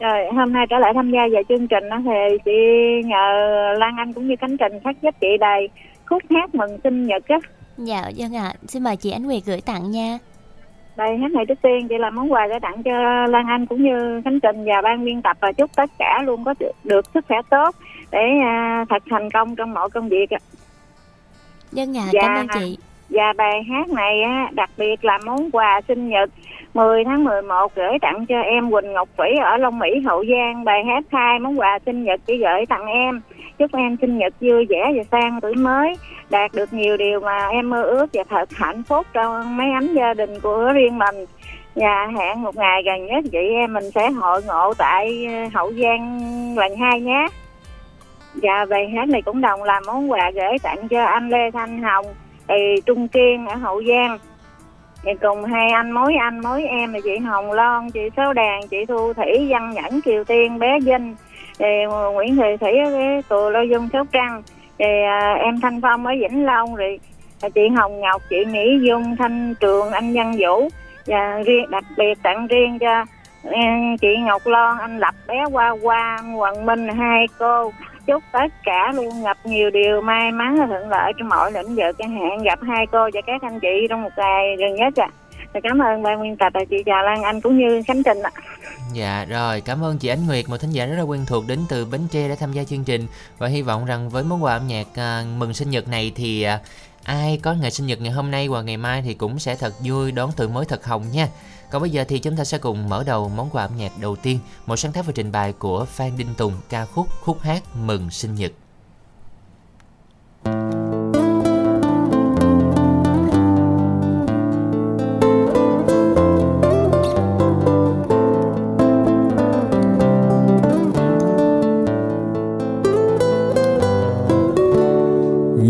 Rồi 0.00 0.26
hôm 0.36 0.52
nay 0.52 0.66
trở 0.70 0.78
lại 0.78 0.92
tham 0.94 1.10
gia 1.10 1.20
vào 1.32 1.42
chương 1.48 1.68
trình 1.68 1.88
đó 1.88 1.96
thì 2.04 2.38
chị 2.44 2.52
nhờ 3.04 3.24
Lan 3.78 3.96
Anh 3.96 4.12
cũng 4.12 4.28
như 4.28 4.34
Khánh 4.40 4.56
Trình 4.56 4.80
phát 4.84 5.02
giúp 5.02 5.14
chị 5.20 5.26
đầy 5.40 5.68
khúc 6.06 6.22
hát 6.30 6.54
mừng 6.54 6.78
sinh 6.84 7.06
nhật 7.06 7.22
á. 7.28 7.38
Dạ 7.76 8.02
vâng 8.16 8.36
ạ, 8.36 8.52
xin 8.66 8.82
mời 8.82 8.96
chị 8.96 9.10
Ánh 9.10 9.26
Nguyệt 9.26 9.42
gửi 9.46 9.60
tặng 9.60 9.90
nha. 9.90 10.18
Đây 10.96 11.16
hát 11.16 11.32
này 11.32 11.46
trước 11.46 11.62
tiên 11.62 11.88
chị 11.88 11.98
làm 11.98 12.14
món 12.14 12.32
quà 12.32 12.46
để 12.46 12.58
tặng 12.58 12.82
cho 12.82 13.26
Lan 13.26 13.46
Anh 13.46 13.66
cũng 13.66 13.82
như 13.82 14.20
Khánh 14.24 14.40
Trình 14.40 14.64
và 14.64 14.80
ban 14.82 15.04
biên 15.04 15.22
tập 15.22 15.36
và 15.40 15.52
chúc 15.52 15.70
tất 15.76 15.90
cả 15.98 16.22
luôn 16.24 16.44
có 16.44 16.54
được, 16.60 16.72
được 16.84 17.04
sức 17.14 17.24
khỏe 17.28 17.38
tốt 17.50 17.74
để 18.10 18.28
à, 18.42 18.84
thật 18.88 19.02
thành 19.10 19.30
công 19.30 19.56
trong 19.56 19.74
mọi 19.74 19.90
công 19.90 20.08
việc 20.08 20.30
ạ. 20.30 20.38
Vâng 21.72 21.96
ạ, 21.96 22.04
Dạ. 22.12 22.20
cảm 22.22 22.36
ơn 22.36 22.46
chị. 22.54 22.78
Và 23.10 23.32
bài 23.36 23.62
hát 23.62 23.88
này 23.88 24.22
á, 24.22 24.48
đặc 24.52 24.70
biệt 24.76 25.04
là 25.04 25.18
món 25.26 25.50
quà 25.50 25.80
sinh 25.88 26.08
nhật 26.08 26.30
10 26.74 27.04
tháng 27.04 27.24
11 27.24 27.74
gửi 27.74 27.98
tặng 28.00 28.26
cho 28.26 28.40
em 28.40 28.70
Quỳnh 28.70 28.92
Ngọc 28.92 29.08
Vĩ 29.18 29.36
ở 29.42 29.56
Long 29.56 29.78
Mỹ, 29.78 30.00
Hậu 30.06 30.24
Giang. 30.24 30.64
Bài 30.64 30.84
hát 30.84 31.04
hai 31.12 31.38
món 31.38 31.58
quà 31.60 31.78
sinh 31.86 32.04
nhật 32.04 32.20
chỉ 32.26 32.36
gửi 32.36 32.66
tặng 32.68 32.86
em. 32.86 33.20
Chúc 33.62 33.74
em 33.74 33.96
sinh 34.00 34.18
nhật 34.18 34.34
vui 34.40 34.66
vẻ 34.68 34.92
và 34.96 35.02
sang 35.12 35.40
tuổi 35.40 35.54
mới, 35.54 35.94
đạt 36.30 36.52
được 36.54 36.72
nhiều 36.72 36.96
điều 36.96 37.20
mà 37.20 37.48
em 37.48 37.70
mơ 37.70 37.82
ước 37.82 38.06
và 38.12 38.22
thật 38.28 38.48
hạnh 38.52 38.82
phúc 38.82 39.06
trong 39.12 39.56
mấy 39.56 39.66
ấm 39.72 39.94
gia 39.94 40.14
đình 40.14 40.40
của 40.40 40.72
riêng 40.74 40.98
mình. 40.98 41.24
Và 41.74 42.06
hẹn 42.18 42.42
một 42.42 42.56
ngày 42.56 42.82
gần 42.82 43.06
nhất 43.06 43.24
chị 43.32 43.38
em 43.38 43.72
mình 43.72 43.90
sẽ 43.90 44.10
hội 44.10 44.42
ngộ 44.46 44.74
tại 44.78 45.26
ờ, 45.26 45.48
Hậu 45.54 45.72
Giang 45.72 46.28
lần 46.56 46.76
hai 46.76 47.00
nhé. 47.00 47.26
Và 48.34 48.64
bài 48.64 48.88
hát 48.88 49.08
này 49.08 49.22
cũng 49.22 49.40
đồng 49.40 49.62
làm 49.62 49.82
món 49.86 50.10
quà 50.10 50.30
gửi 50.34 50.58
tặng 50.62 50.88
cho 50.88 51.04
anh 51.04 51.28
Lê 51.28 51.50
Thanh 51.50 51.82
Hồng 51.82 52.06
thì 52.48 52.80
Trung 52.86 53.08
Kiên 53.08 53.46
ở 53.46 53.54
Hậu 53.54 53.82
Giang 53.84 54.18
thì 55.02 55.10
cùng 55.20 55.44
hai 55.44 55.70
anh 55.70 55.90
mối 55.90 56.14
anh 56.14 56.40
mối 56.40 56.64
em 56.64 56.92
là 56.92 57.00
chị 57.04 57.18
Hồng 57.18 57.52
Loan 57.52 57.90
chị 57.90 58.00
Sáu 58.16 58.32
Đàn 58.32 58.68
chị 58.68 58.84
Thu 58.88 59.12
Thủy 59.12 59.46
Văn 59.50 59.70
Nhẫn 59.70 60.00
Kiều 60.00 60.24
Tiên 60.24 60.58
bé 60.58 60.80
Vinh 60.80 61.14
thì 61.62 61.68
Nguyễn 62.12 62.36
Thị 62.36 62.56
Thủy 62.60 62.78
ở 62.78 62.90
Cù 63.28 63.50
Lao 63.50 63.64
Dung 63.64 63.88
Sóc 63.92 64.06
Trăng. 64.12 64.42
Thì 64.78 65.02
à, 65.06 65.34
em 65.34 65.60
Thanh 65.60 65.80
Phong 65.80 66.06
ở 66.06 66.12
Vĩnh 66.20 66.44
Long 66.44 66.74
rồi. 66.74 67.00
Chị 67.54 67.68
Hồng 67.76 68.00
Ngọc 68.00 68.22
chị 68.30 68.44
Mỹ 68.44 68.78
Dung 68.82 69.16
Thanh 69.16 69.54
Trường 69.60 69.90
anh 69.90 70.14
Văn 70.14 70.32
Vũ. 70.38 70.68
Và 71.06 71.42
riêng 71.46 71.70
đặc 71.70 71.84
biệt 71.96 72.18
tặng 72.22 72.46
riêng 72.46 72.78
cho 72.78 73.04
ừ, 73.42 73.58
chị 74.00 74.08
Ngọc 74.24 74.42
Loan 74.44 74.78
anh 74.78 74.98
Lập 74.98 75.14
bé 75.28 75.44
Hoa 75.52 75.74
Hoa 75.82 76.18
Hoàng 76.36 76.66
Minh 76.66 76.88
hai 76.88 77.26
cô. 77.38 77.72
Chúc 78.06 78.22
tất 78.32 78.52
cả 78.64 78.92
luôn 78.94 79.22
gặp 79.24 79.36
nhiều 79.44 79.70
điều 79.70 80.00
may 80.00 80.30
mắn 80.30 80.56
và 80.58 80.66
thuận 80.66 80.88
lợi 80.88 81.12
trong 81.18 81.28
mọi 81.28 81.52
lĩnh 81.52 81.74
vực. 81.74 81.96
Chẳng 81.98 82.10
hạn 82.10 82.42
gặp 82.42 82.58
hai 82.62 82.86
cô 82.86 83.08
và 83.12 83.20
các 83.26 83.42
anh 83.42 83.60
chị 83.60 83.86
trong 83.90 84.02
một 84.02 84.12
ngày 84.16 84.56
gần 84.58 84.74
nhất 84.74 84.94
ạ 84.96 85.08
à. 85.10 85.21
Dạ, 85.54 85.60
cảm 85.62 85.82
ơn 85.82 86.02
ban 86.02 86.22
biên 86.22 86.36
tập 86.36 86.52
và 86.54 86.64
chị 86.70 86.76
chào 86.86 87.02
Lan 87.02 87.22
Anh 87.22 87.40
cũng 87.40 87.58
như 87.58 87.82
Khánh 87.86 88.02
Trình 88.02 88.22
ạ 88.22 88.30
Dạ 88.92 89.24
rồi, 89.24 89.60
cảm 89.60 89.84
ơn 89.84 89.98
chị 89.98 90.08
Ánh 90.08 90.26
Nguyệt, 90.26 90.48
một 90.48 90.56
thính 90.56 90.70
giả 90.70 90.86
rất 90.86 90.96
là 90.96 91.02
quen 91.02 91.24
thuộc 91.26 91.44
đến 91.46 91.58
từ 91.68 91.84
Bến 91.84 92.00
Tre 92.10 92.28
đã 92.28 92.34
tham 92.34 92.52
gia 92.52 92.64
chương 92.64 92.84
trình 92.84 93.06
và 93.38 93.48
hy 93.48 93.62
vọng 93.62 93.84
rằng 93.84 94.08
với 94.08 94.24
món 94.24 94.44
quà 94.44 94.52
âm 94.52 94.66
nhạc 94.66 94.86
à, 94.94 95.24
mừng 95.38 95.54
sinh 95.54 95.70
nhật 95.70 95.88
này 95.88 96.12
thì 96.16 96.42
à, 96.42 96.60
ai 97.04 97.40
có 97.42 97.54
ngày 97.54 97.70
sinh 97.70 97.86
nhật 97.86 98.00
ngày 98.00 98.12
hôm 98.12 98.30
nay 98.30 98.48
và 98.48 98.62
ngày 98.62 98.76
mai 98.76 99.02
thì 99.02 99.14
cũng 99.14 99.38
sẽ 99.38 99.54
thật 99.54 99.72
vui 99.84 100.12
đón 100.12 100.30
tuổi 100.36 100.48
mới 100.48 100.64
thật 100.64 100.84
hồng 100.84 101.04
nha. 101.12 101.28
Còn 101.70 101.82
bây 101.82 101.90
giờ 101.90 102.04
thì 102.08 102.18
chúng 102.18 102.36
ta 102.36 102.44
sẽ 102.44 102.58
cùng 102.58 102.88
mở 102.88 103.04
đầu 103.06 103.28
món 103.28 103.50
quà 103.50 103.64
âm 103.64 103.76
nhạc 103.76 103.92
đầu 104.00 104.16
tiên, 104.16 104.38
một 104.66 104.76
sáng 104.76 104.92
tác 104.92 105.06
và 105.06 105.12
trình 105.14 105.32
bày 105.32 105.52
của 105.52 105.84
Phan 105.84 106.16
Đinh 106.16 106.34
Tùng 106.36 106.52
ca 106.68 106.84
khúc 106.84 107.06
khúc 107.20 107.40
hát 107.40 107.62
mừng 107.74 108.10
sinh 108.10 108.34
nhật. 108.34 108.52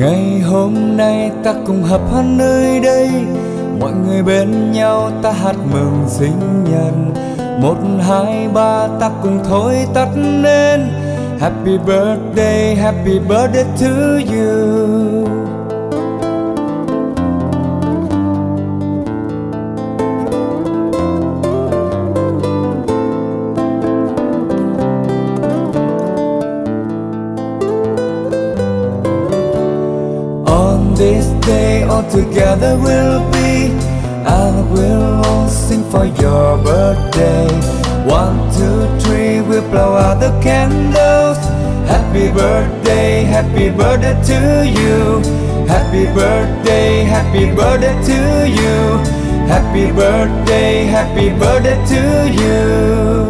Ngày 0.03 0.41
hôm 0.41 0.97
nay 0.97 1.31
ta 1.45 1.55
cùng 1.67 1.83
hợp 1.83 2.01
hát 2.13 2.25
nơi 2.27 2.81
đây. 2.81 3.11
Mọi 3.81 3.93
người 3.93 4.23
bên 4.23 4.73
nhau 4.73 5.11
ta 5.23 5.33
hát 5.33 5.57
mừng 5.73 6.05
sinh 6.09 6.65
nhật. 6.65 7.23
Một, 7.61 7.77
hai, 8.01 8.49
ba 8.55 8.89
ta 9.01 9.11
cùng 9.23 9.41
thôi 9.45 9.77
tắt 9.95 10.09
nên. 10.17 10.81
Happy 11.41 11.79
birthday, 11.79 12.75
happy 12.75 13.19
birthday 13.19 13.65
to 13.81 13.89
you. 14.35 15.42
This 31.03 31.27
day 31.45 31.83
all 31.83 32.09
together 32.09 32.79
we'll 32.79 33.23
be. 33.33 33.75
And 34.39 34.71
we'll 34.73 35.25
all 35.27 35.49
sing 35.49 35.83
for 35.91 36.07
your 36.23 36.51
birthday. 36.63 37.49
One, 38.07 38.39
two, 38.57 38.81
three, 39.03 39.41
we'll 39.41 39.69
blow 39.71 39.97
out 40.05 40.21
the 40.21 40.31
candles. 40.47 41.39
Happy 41.93 42.27
birthday, 42.31 43.25
happy 43.25 43.69
birthday 43.71 44.17
to 44.31 44.39
you. 44.79 44.99
Happy 45.75 46.05
birthday, 46.15 47.03
happy 47.15 47.47
birthday 47.59 47.97
to 48.11 48.21
you. 48.59 48.77
Happy 49.55 49.87
birthday, 49.91 50.85
happy 50.97 51.29
birthday 51.31 51.79
to 51.93 52.03
you 52.41 53.22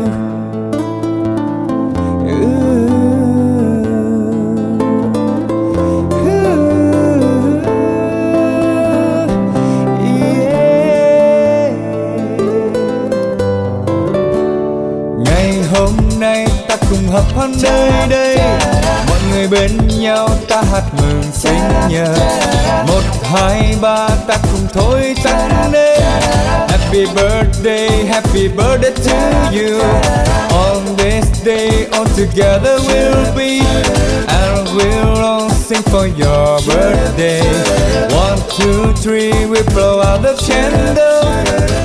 nay 16.22 16.46
ta 16.68 16.76
cùng 16.90 17.08
hợp 17.08 17.24
hát 17.36 17.50
nơi 17.62 18.08
đây. 18.08 18.38
Mọi 19.08 19.18
người 19.30 19.48
bên 19.48 19.88
nhau 20.00 20.28
ta 20.48 20.62
hát 20.72 20.82
mừng 20.92 21.22
sinh 21.32 21.68
nhật. 21.88 22.18
Một, 22.88 23.02
hai, 23.22 23.76
ba 23.80 24.08
ta 24.28 24.36
cùng 24.42 24.66
thôi 24.72 25.14
tăng 25.24 25.72
lên 25.72 26.02
Happy 26.68 27.06
birthday, 27.06 28.04
happy 28.08 28.48
birthday 28.48 28.92
to 29.06 29.16
you. 29.52 29.80
On 30.50 30.96
this 30.96 31.44
day 31.44 31.86
all 31.92 32.06
together 32.16 32.78
we'll 32.88 33.36
be. 33.36 33.60
And 34.28 34.68
we'll 34.76 35.24
all 35.24 35.50
sing 35.50 35.82
for 35.82 36.06
your 36.06 36.60
birthday. 36.66 37.42
One, 38.14 38.38
two, 38.58 38.92
three, 39.02 39.46
we 39.46 39.62
blow 39.74 40.00
out 40.00 40.22
the 40.22 40.36
candle. 40.48 41.22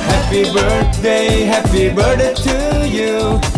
Happy 0.08 0.44
birthday, 0.54 1.44
happy 1.44 1.88
birthday 1.88 2.34
to 2.34 2.88
you 2.88 3.57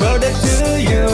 birthday 0.00 0.34
to 0.48 0.80
you. 0.80 1.06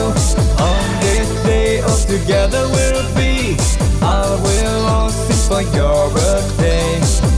On 0.63 0.85
this 1.03 1.29
day 1.43 1.81
all 1.81 2.01
together 2.07 2.63
we'll 2.73 3.03
be. 3.19 3.57
I 4.01 4.23
will 4.43 4.85
all 4.87 5.09
sing 5.09 5.43
for 5.49 5.61
your 5.75 6.09
birthday. 6.15 6.89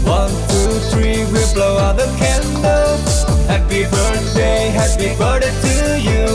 One 0.05 0.31
two 0.49 0.73
three 0.91 1.25
we'll 1.31 1.53
blow 1.53 1.77
out 1.77 1.97
the 1.97 2.07
candles 2.21 3.25
happy 3.49 3.83
birthday 3.83 4.69
happy 4.69 5.09
birthday 5.17 5.53
to 5.65 5.99
you. 6.09 6.25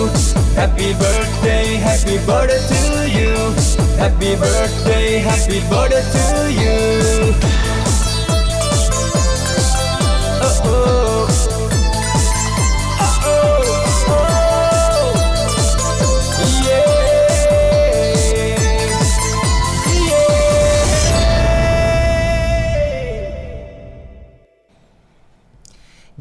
Happy 0.54 0.92
birthday 0.94 1.76
happy 1.87 2.18
birthday 2.26 2.61
to 2.71 3.11
you. 3.18 3.35
Happy 3.97 4.35
birthday 4.37 5.18
happy 5.18 5.61
birthday 5.71 6.02
to 6.12 6.52
you 6.61 7.23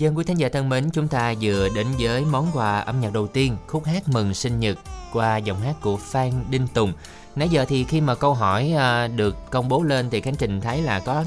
Dân 0.04 0.18
quý 0.18 0.24
thính 0.24 0.38
giả 0.38 0.50
thân 0.50 0.70
mến, 0.70 0.90
chúng 0.94 1.08
ta 1.08 1.34
vừa 1.42 1.70
đến 1.76 1.88
với 2.00 2.26
món 2.26 2.48
quà 2.54 2.80
âm 2.80 3.02
nhạc 3.02 3.14
đầu 3.14 3.28
tiên, 3.28 3.58
khúc 3.68 3.86
hát 3.86 4.10
mừng 4.10 4.34
sinh 4.34 4.60
nhật 4.60 4.78
qua 5.14 5.38
giọng 5.38 5.62
hát 5.62 5.76
của 5.82 5.98
Phan 5.98 6.32
Đinh 6.50 6.68
Tùng. 6.68 6.94
Nãy 7.36 7.50
giờ 7.50 7.66
thì 7.66 7.84
khi 7.84 8.02
mà 8.02 8.16
câu 8.16 8.34
hỏi 8.34 8.74
à, 8.78 9.08
được 9.08 9.36
công 9.52 9.70
bố 9.70 9.84
lên 9.84 10.10
thì 10.10 10.22
Khánh 10.22 10.36
Trình 10.36 10.62
thấy 10.62 10.82
là 10.82 11.00
có 11.00 11.24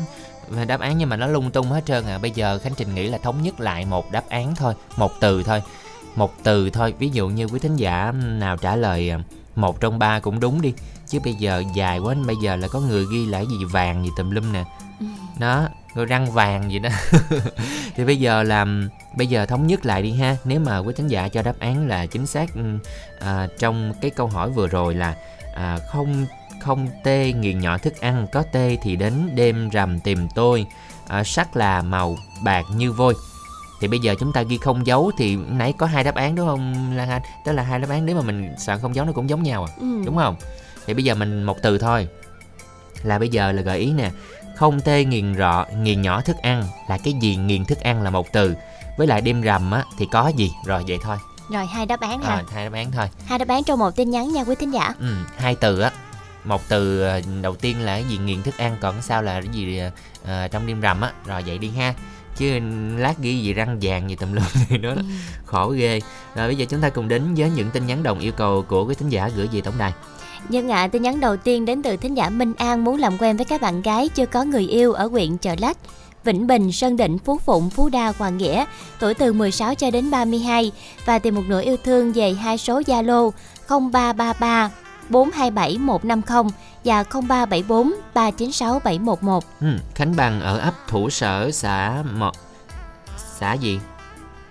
đáp 0.67 0.81
án 0.81 0.99
nhưng 0.99 1.09
mà 1.09 1.17
nó 1.17 1.27
lung 1.27 1.51
tung 1.51 1.67
hết 1.67 1.87
trơn 1.87 2.05
à. 2.05 2.19
Bây 2.19 2.31
giờ 2.31 2.59
Khánh 2.59 2.73
Trình 2.77 2.95
nghĩ 2.95 3.09
là 3.09 3.19
thống 3.19 3.43
nhất 3.43 3.61
lại 3.61 3.85
một 3.85 4.13
đáp 4.13 4.25
án 4.29 4.55
thôi, 4.55 4.75
một 4.97 5.13
từ 5.21 5.43
thôi. 5.43 5.63
Một 6.17 6.35
từ 6.43 6.71
thôi, 6.71 6.95
ví 6.99 7.09
dụ 7.09 7.29
như 7.29 7.45
quý 7.45 7.59
thính 7.59 7.77
giả 7.77 8.13
nào 8.13 8.57
trả 8.57 8.77
lời 8.77 9.11
à, 9.11 9.19
một 9.55 9.81
trong 9.81 9.99
ba 9.99 10.21
cũng 10.21 10.41
đúng 10.41 10.61
đi. 10.61 10.73
Chứ 11.07 11.19
bây 11.25 11.35
giờ 11.35 11.63
dài 11.75 11.99
quá, 11.99 12.15
bây 12.27 12.37
giờ 12.43 12.57
là 12.57 12.69
có 12.69 12.81
người 12.81 13.07
ghi 13.13 13.29
cái 13.33 13.47
gì 13.47 13.65
vàng 13.65 14.05
gì 14.05 14.11
tùm 14.17 14.31
lum 14.31 14.53
nè. 14.53 14.65
Đó, 15.39 15.69
rồi 15.97 16.07
răng 16.07 16.33
vàng 16.33 16.73
gì 16.73 16.79
đó. 16.79 16.91
Thì 17.97 18.05
bây 18.05 18.17
giờ 18.17 18.43
làm 18.43 18.89
bây 19.17 19.27
giờ 19.27 19.47
thống 19.47 19.67
nhất 19.67 19.87
lại 19.87 20.03
đi 20.03 20.13
ha. 20.13 20.37
Nếu 20.45 20.61
mà 20.61 20.79
quý 20.79 20.93
thính 20.97 21.09
giả 21.09 21.29
cho 21.29 21.43
đáp 21.43 21.55
án 21.59 21.89
là 21.89 22.07
chính 22.07 22.27
xác 22.27 22.55
ừ, 22.55 22.63
à, 23.21 23.47
trong 23.59 23.93
cái 24.03 24.11
câu 24.11 24.27
hỏi 24.27 24.51
vừa 24.51 24.67
rồi 24.69 24.95
là 24.95 25.15
à, 25.55 25.79
không 25.89 26.27
không 26.61 26.89
tê 27.05 27.33
nghiền 27.33 27.59
nhỏ 27.59 27.79
thức 27.79 28.01
ăn 28.01 28.27
có 28.33 28.43
tê 28.53 28.77
thì 28.83 28.97
đến 28.97 29.31
đêm 29.35 29.69
rằm 29.69 30.01
tìm 30.01 30.29
tôi. 30.35 30.67
À, 31.09 31.25
sắc 31.25 31.57
là 31.57 31.83
màu 31.83 32.17
bạc 32.45 32.63
như 32.77 32.93
vôi. 32.93 33.15
Thì 33.81 33.89
bây 33.89 33.99
giờ 33.99 34.15
chúng 34.21 34.33
ta 34.33 34.43
ghi 34.43 34.59
không 34.59 34.87
dấu 34.87 35.11
thì 35.19 35.37
nãy 35.37 35.75
có 35.79 35.87
hai 35.87 36.05
đáp 36.05 36.15
án 36.15 36.35
đúng 36.35 36.47
không 36.47 36.97
Lan 36.97 37.11
Anh 37.11 37.23
tức 37.45 37.53
là 37.53 37.63
hai 37.63 37.79
đáp 37.79 37.91
án 37.91 38.07
nếu 38.07 38.17
mà 38.17 38.23
mình 38.23 38.55
soạn 38.59 38.79
không 38.83 38.95
dấu 38.95 39.05
nó 39.07 39.13
cũng 39.13 39.31
giống 39.31 39.43
nhau 39.43 39.65
à 39.65 39.73
Ừ. 39.81 40.03
đúng 40.07 40.17
không? 40.17 40.37
Thì 40.87 40.95
bây 40.95 41.05
giờ 41.05 41.15
mình 41.15 41.43
một 41.45 41.57
từ 41.63 41.79
thôi. 41.79 42.09
Là 43.03 43.19
bây 43.19 43.29
giờ 43.29 43.53
là 43.53 43.63
gợi 43.63 43.79
ý 43.79 43.93
nè 43.93 44.11
không 44.57 44.81
tê 44.81 45.05
nghiền 45.05 45.35
rọ 45.39 45.67
nghiền 45.77 46.03
nhỏ 46.03 46.21
thức 46.21 46.37
ăn. 46.43 46.65
Là 46.89 46.99
cái 46.99 47.15
gì 47.21 47.37
nghiền 47.37 47.65
thức 47.65 47.81
ăn 47.81 48.03
là 48.03 48.11
một 48.11 48.33
từ. 48.33 48.55
Với 48.97 49.07
lại 49.07 49.21
đêm 49.21 49.41
rằm 49.41 49.71
á 49.71 49.85
thì 49.99 50.07
có 50.13 50.29
gì? 50.37 50.53
Rồi 50.65 50.85
vậy 50.89 50.99
thôi. 51.03 51.17
Rồi 51.53 51.67
hai 51.67 51.87
đáp 51.87 52.01
án 52.01 52.23
ha. 52.23 52.35
à, 52.35 52.43
hai 52.53 52.65
đáp 52.65 52.73
án 52.73 52.93
thôi. 52.93 53.07
Hai 53.27 53.39
đáp 53.39 53.49
án 53.49 53.65
trong 53.65 53.79
một 53.79 53.97
tin 53.97 54.11
nhắn 54.11 54.33
nha 54.33 54.45
quý 54.45 54.55
thính 54.55 54.71
giả. 54.71 54.95
ừ, 55.01 55.15
hai 55.37 55.55
từ 55.55 55.81
á. 55.81 55.91
Một 56.45 56.63
từ 56.69 57.03
ờ, 57.03 57.21
đầu 57.43 57.55
tiên 57.57 57.81
là 57.81 57.93
cái 57.95 58.05
gì 58.05 58.19
nghiền 58.19 58.43
thức 58.43 58.59
ăn 58.59 58.77
còn 58.81 59.03
sau 59.03 59.23
là 59.23 59.41
cái 59.41 59.49
gì 59.53 59.81
ờ, 60.27 60.49
trong 60.49 60.67
đêm 60.67 60.81
rằm 60.81 61.01
á. 61.01 61.13
Rồi 61.27 61.43
vậy 61.47 61.59
đi 61.59 61.71
ha. 61.71 61.95
Chứ 62.37 62.61
lát 62.97 63.19
ghi 63.19 63.39
gì 63.39 63.53
răng 63.53 63.79
vàng 63.83 64.11
gì 64.11 64.17
tùm 64.17 64.33
lum 64.33 64.45
thì 64.69 64.79
nó 64.79 64.95
khổ 65.45 65.69
ghê. 65.69 66.01
Rồi 66.35 66.47
bây 66.47 66.57
giờ 66.57 66.67
chúng 66.69 66.81
ta 66.81 66.89
cùng 66.89 67.09
đến 67.09 67.35
với 67.35 67.51
những 67.51 67.71
tin 67.71 67.87
nhắn 67.87 68.03
đồng 68.03 68.19
yêu 68.19 68.33
cầu 68.33 68.63
của 68.69 68.85
quý 68.85 68.95
thính 68.95 69.09
giả 69.09 69.29
gửi 69.37 69.49
về 69.53 69.61
tổng 69.61 69.79
đài 69.79 69.93
nhân 70.51 70.69
ạ, 70.69 70.89
tin 70.93 71.03
nhắn 71.03 71.21
đầu 71.21 71.37
tiên 71.37 71.65
đến 71.65 71.83
từ 71.83 71.97
thính 71.97 72.17
giả 72.17 72.31
Minh 72.31 72.53
An 72.59 72.85
muốn 72.85 72.99
làm 72.99 73.19
quen 73.19 73.37
với 73.37 73.45
các 73.45 73.61
bạn 73.61 73.83
gái 73.83 74.09
chưa 74.09 74.27
có 74.27 74.45
người 74.45 74.69
yêu 74.69 74.93
ở 74.93 75.07
huyện 75.07 75.37
Chợ 75.37 75.55
Lách. 75.59 75.77
Vĩnh 76.25 76.47
Bình, 76.47 76.73
Sơn 76.73 76.97
Định, 76.97 77.19
Phú 77.19 77.39
Phụng, 77.39 77.71
Phú 77.71 77.89
Đa, 77.89 78.13
Hoàng 78.19 78.37
Nghĩa, 78.37 78.65
tuổi 78.99 79.15
từ 79.15 79.33
16 79.33 79.75
cho 79.75 79.91
đến 79.91 80.11
32 80.11 80.73
và 81.05 81.19
tìm 81.19 81.35
một 81.35 81.43
nửa 81.49 81.63
yêu 81.63 81.77
thương 81.85 82.13
về 82.13 82.33
hai 82.33 82.59
số 82.59 82.81
Zalo 82.81 83.31
0333 83.69 84.71
427 85.09 85.79
150 85.79 86.53
và 86.85 87.03
0374 87.03 87.93
396 88.15 88.81
711. 88.85 89.45
Ừ, 89.61 89.67
Khánh 89.95 90.17
Bằng 90.17 90.41
ở 90.41 90.59
ấp 90.59 90.75
Thủ 90.89 91.11
Sở 91.11 91.51
xã 91.51 92.03
Mọ 92.15 92.33
xã 93.39 93.53
gì? 93.53 93.81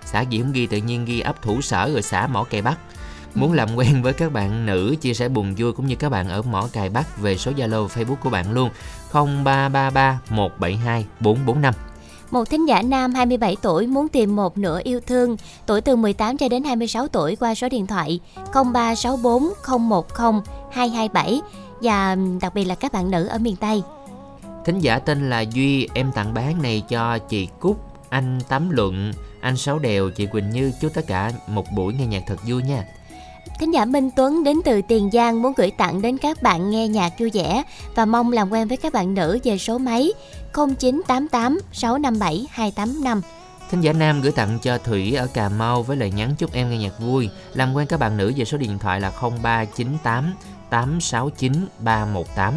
Xã 0.05 0.21
gì 0.21 0.41
không 0.41 0.51
ghi 0.51 0.67
tự 0.67 0.77
nhiên 0.77 1.05
ghi 1.05 1.19
ấp 1.19 1.41
Thủ 1.41 1.61
Sở 1.61 1.89
rồi 1.91 2.01
xã 2.01 2.27
Mỏ 2.27 2.43
Cày 2.43 2.61
Bắc. 2.61 2.77
Muốn 3.35 3.53
làm 3.53 3.75
quen 3.75 4.01
với 4.01 4.13
các 4.13 4.33
bạn 4.33 4.65
nữ 4.65 4.95
chia 5.01 5.13
sẻ 5.13 5.29
buồn 5.29 5.53
vui 5.57 5.73
cũng 5.73 5.87
như 5.87 5.95
các 5.95 6.09
bạn 6.09 6.29
ở 6.29 6.41
Mỏ 6.41 6.67
Cày 6.73 6.89
Bắc 6.89 7.17
về 7.17 7.37
số 7.37 7.51
Zalo 7.51 7.87
Facebook 7.87 8.15
của 8.15 8.29
bạn 8.29 8.51
luôn 8.51 8.69
0333 9.13 10.19
172 10.29 11.05
445. 11.19 11.73
Một 12.31 12.49
thính 12.49 12.67
giả 12.67 12.81
nam 12.81 13.13
27 13.13 13.57
tuổi 13.61 13.87
muốn 13.87 14.07
tìm 14.07 14.35
một 14.35 14.57
nửa 14.57 14.79
yêu 14.83 14.99
thương, 15.07 15.37
tuổi 15.65 15.81
từ 15.81 15.95
18 15.95 16.37
cho 16.37 16.49
đến 16.49 16.63
26 16.63 17.07
tuổi 17.07 17.35
qua 17.35 17.55
số 17.55 17.69
điện 17.69 17.87
thoại 17.87 18.19
0364 18.53 19.43
010 19.89 20.01
227 20.71 21.41
và 21.81 22.17
đặc 22.41 22.53
biệt 22.53 22.63
là 22.65 22.75
các 22.75 22.93
bạn 22.93 23.11
nữ 23.11 23.27
ở 23.27 23.37
miền 23.37 23.55
Tây. 23.55 23.81
Thính 24.65 24.79
giả 24.79 24.99
tên 24.99 25.29
là 25.29 25.39
Duy, 25.39 25.87
em 25.93 26.11
tặng 26.11 26.33
bán 26.33 26.61
này 26.61 26.83
cho 26.89 27.17
chị 27.17 27.47
Cúc, 27.59 27.81
anh 28.09 28.39
Tám 28.49 28.69
Luận, 28.69 29.13
anh 29.41 29.57
Sáu 29.57 29.79
Đèo, 29.79 30.09
chị 30.09 30.25
Quỳnh 30.25 30.49
Như 30.49 30.71
chúc 30.81 30.93
tất 30.93 31.07
cả 31.07 31.31
một 31.47 31.65
buổi 31.75 31.93
nghe 31.93 32.05
nhạc 32.05 32.23
thật 32.27 32.37
vui 32.47 32.63
nha. 32.63 32.83
Thính 33.59 33.73
giả 33.73 33.85
Minh 33.85 34.11
Tuấn 34.15 34.43
đến 34.43 34.57
từ 34.65 34.81
Tiền 34.81 35.09
Giang 35.13 35.41
muốn 35.41 35.53
gửi 35.57 35.71
tặng 35.71 36.01
đến 36.01 36.17
các 36.17 36.43
bạn 36.43 36.69
nghe 36.69 36.87
nhạc 36.87 37.19
vui 37.19 37.31
vẻ 37.33 37.63
và 37.95 38.05
mong 38.05 38.31
làm 38.31 38.51
quen 38.51 38.67
với 38.67 38.77
các 38.77 38.93
bạn 38.93 39.13
nữ 39.13 39.39
về 39.43 39.57
số 39.57 39.77
máy 39.77 40.13
0988 40.53 41.59
657 41.73 42.47
285. 42.51 43.21
Thính 43.71 43.81
giả 43.81 43.93
Nam 43.93 44.21
gửi 44.21 44.31
tặng 44.31 44.59
cho 44.61 44.77
Thủy 44.77 45.15
ở 45.15 45.27
Cà 45.27 45.49
Mau 45.49 45.83
với 45.83 45.97
lời 45.97 46.11
nhắn 46.11 46.35
chúc 46.37 46.53
em 46.53 46.69
nghe 46.69 46.77
nhạc 46.77 46.99
vui. 46.99 47.29
Làm 47.53 47.73
quen 47.73 47.87
các 47.87 47.99
bạn 47.99 48.17
nữ 48.17 48.33
về 48.37 48.45
số 48.45 48.57
điện 48.57 48.79
thoại 48.79 49.01
là 49.01 49.11
0398 49.41 50.33
869 50.69 51.53
318. 51.79 52.53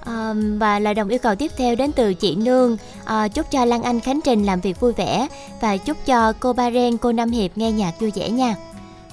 À, 0.00 0.34
và 0.58 0.78
lời 0.78 0.94
đồng 0.94 1.08
yêu 1.08 1.18
cầu 1.18 1.34
tiếp 1.34 1.52
theo 1.56 1.74
đến 1.74 1.92
từ 1.92 2.14
chị 2.14 2.34
Nương 2.34 2.76
à, 3.04 3.28
chúc 3.28 3.50
cho 3.50 3.64
Lan 3.64 3.82
Anh 3.82 4.00
Khánh 4.00 4.20
Trình 4.24 4.44
làm 4.44 4.60
việc 4.60 4.80
vui 4.80 4.92
vẻ 4.92 5.28
và 5.60 5.76
chúc 5.76 5.96
cho 6.06 6.32
cô 6.40 6.52
Ba 6.52 6.70
Ren, 6.70 6.96
cô 6.96 7.12
Năm 7.12 7.30
Hiệp 7.30 7.58
nghe 7.58 7.72
nhạc 7.72 8.00
vui 8.00 8.10
vẻ 8.14 8.30
nha. 8.30 8.54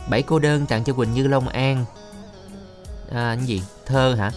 Bảy 0.09 0.21
cô 0.21 0.39
đơn 0.39 0.65
tặng 0.65 0.83
cho 0.83 0.93
Quỳnh 0.93 1.13
Như 1.13 1.27
Long 1.27 1.47
An. 1.47 1.85
À, 3.11 3.35
cái 3.37 3.45
gì? 3.45 3.61
Thơ 3.85 4.15
hả? 4.19 4.31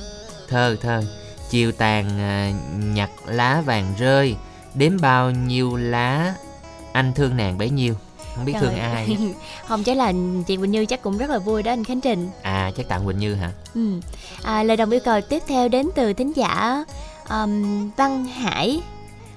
Thơ 0.48 0.76
thơ. 0.80 1.02
Chiều 1.50 1.72
tàn 1.72 2.18
à, 2.20 2.52
nhặt 2.78 3.10
lá 3.26 3.62
vàng 3.66 3.94
rơi, 3.98 4.36
đếm 4.74 4.92
bao 5.00 5.30
nhiêu 5.30 5.76
lá 5.76 6.34
anh 6.92 7.12
thương 7.14 7.36
nàng 7.36 7.58
bấy 7.58 7.70
nhiêu. 7.70 7.94
Không 8.34 8.44
biết 8.44 8.54
thương 8.60 8.74
ai. 8.74 9.16
Không 9.66 9.84
chắc 9.84 9.96
là 9.96 10.12
chị 10.46 10.56
Quỳnh 10.56 10.70
Như 10.70 10.86
chắc 10.86 11.02
cũng 11.02 11.18
rất 11.18 11.30
là 11.30 11.38
vui 11.38 11.62
đó 11.62 11.72
anh 11.72 11.84
Khánh 11.84 12.00
Trình. 12.00 12.30
À 12.42 12.70
chắc 12.76 12.88
tặng 12.88 13.06
Quỳnh 13.06 13.18
Như 13.18 13.34
hả? 13.34 13.52
Ừ. 13.74 14.00
À, 14.42 14.62
lời 14.62 14.76
đồng 14.76 14.90
yêu 14.90 15.00
cầu 15.04 15.20
tiếp 15.20 15.42
theo 15.46 15.68
đến 15.68 15.88
từ 15.94 16.12
thính 16.12 16.32
giả 16.36 16.84
um, 17.28 17.90
Văn 17.96 18.24
Hải 18.24 18.82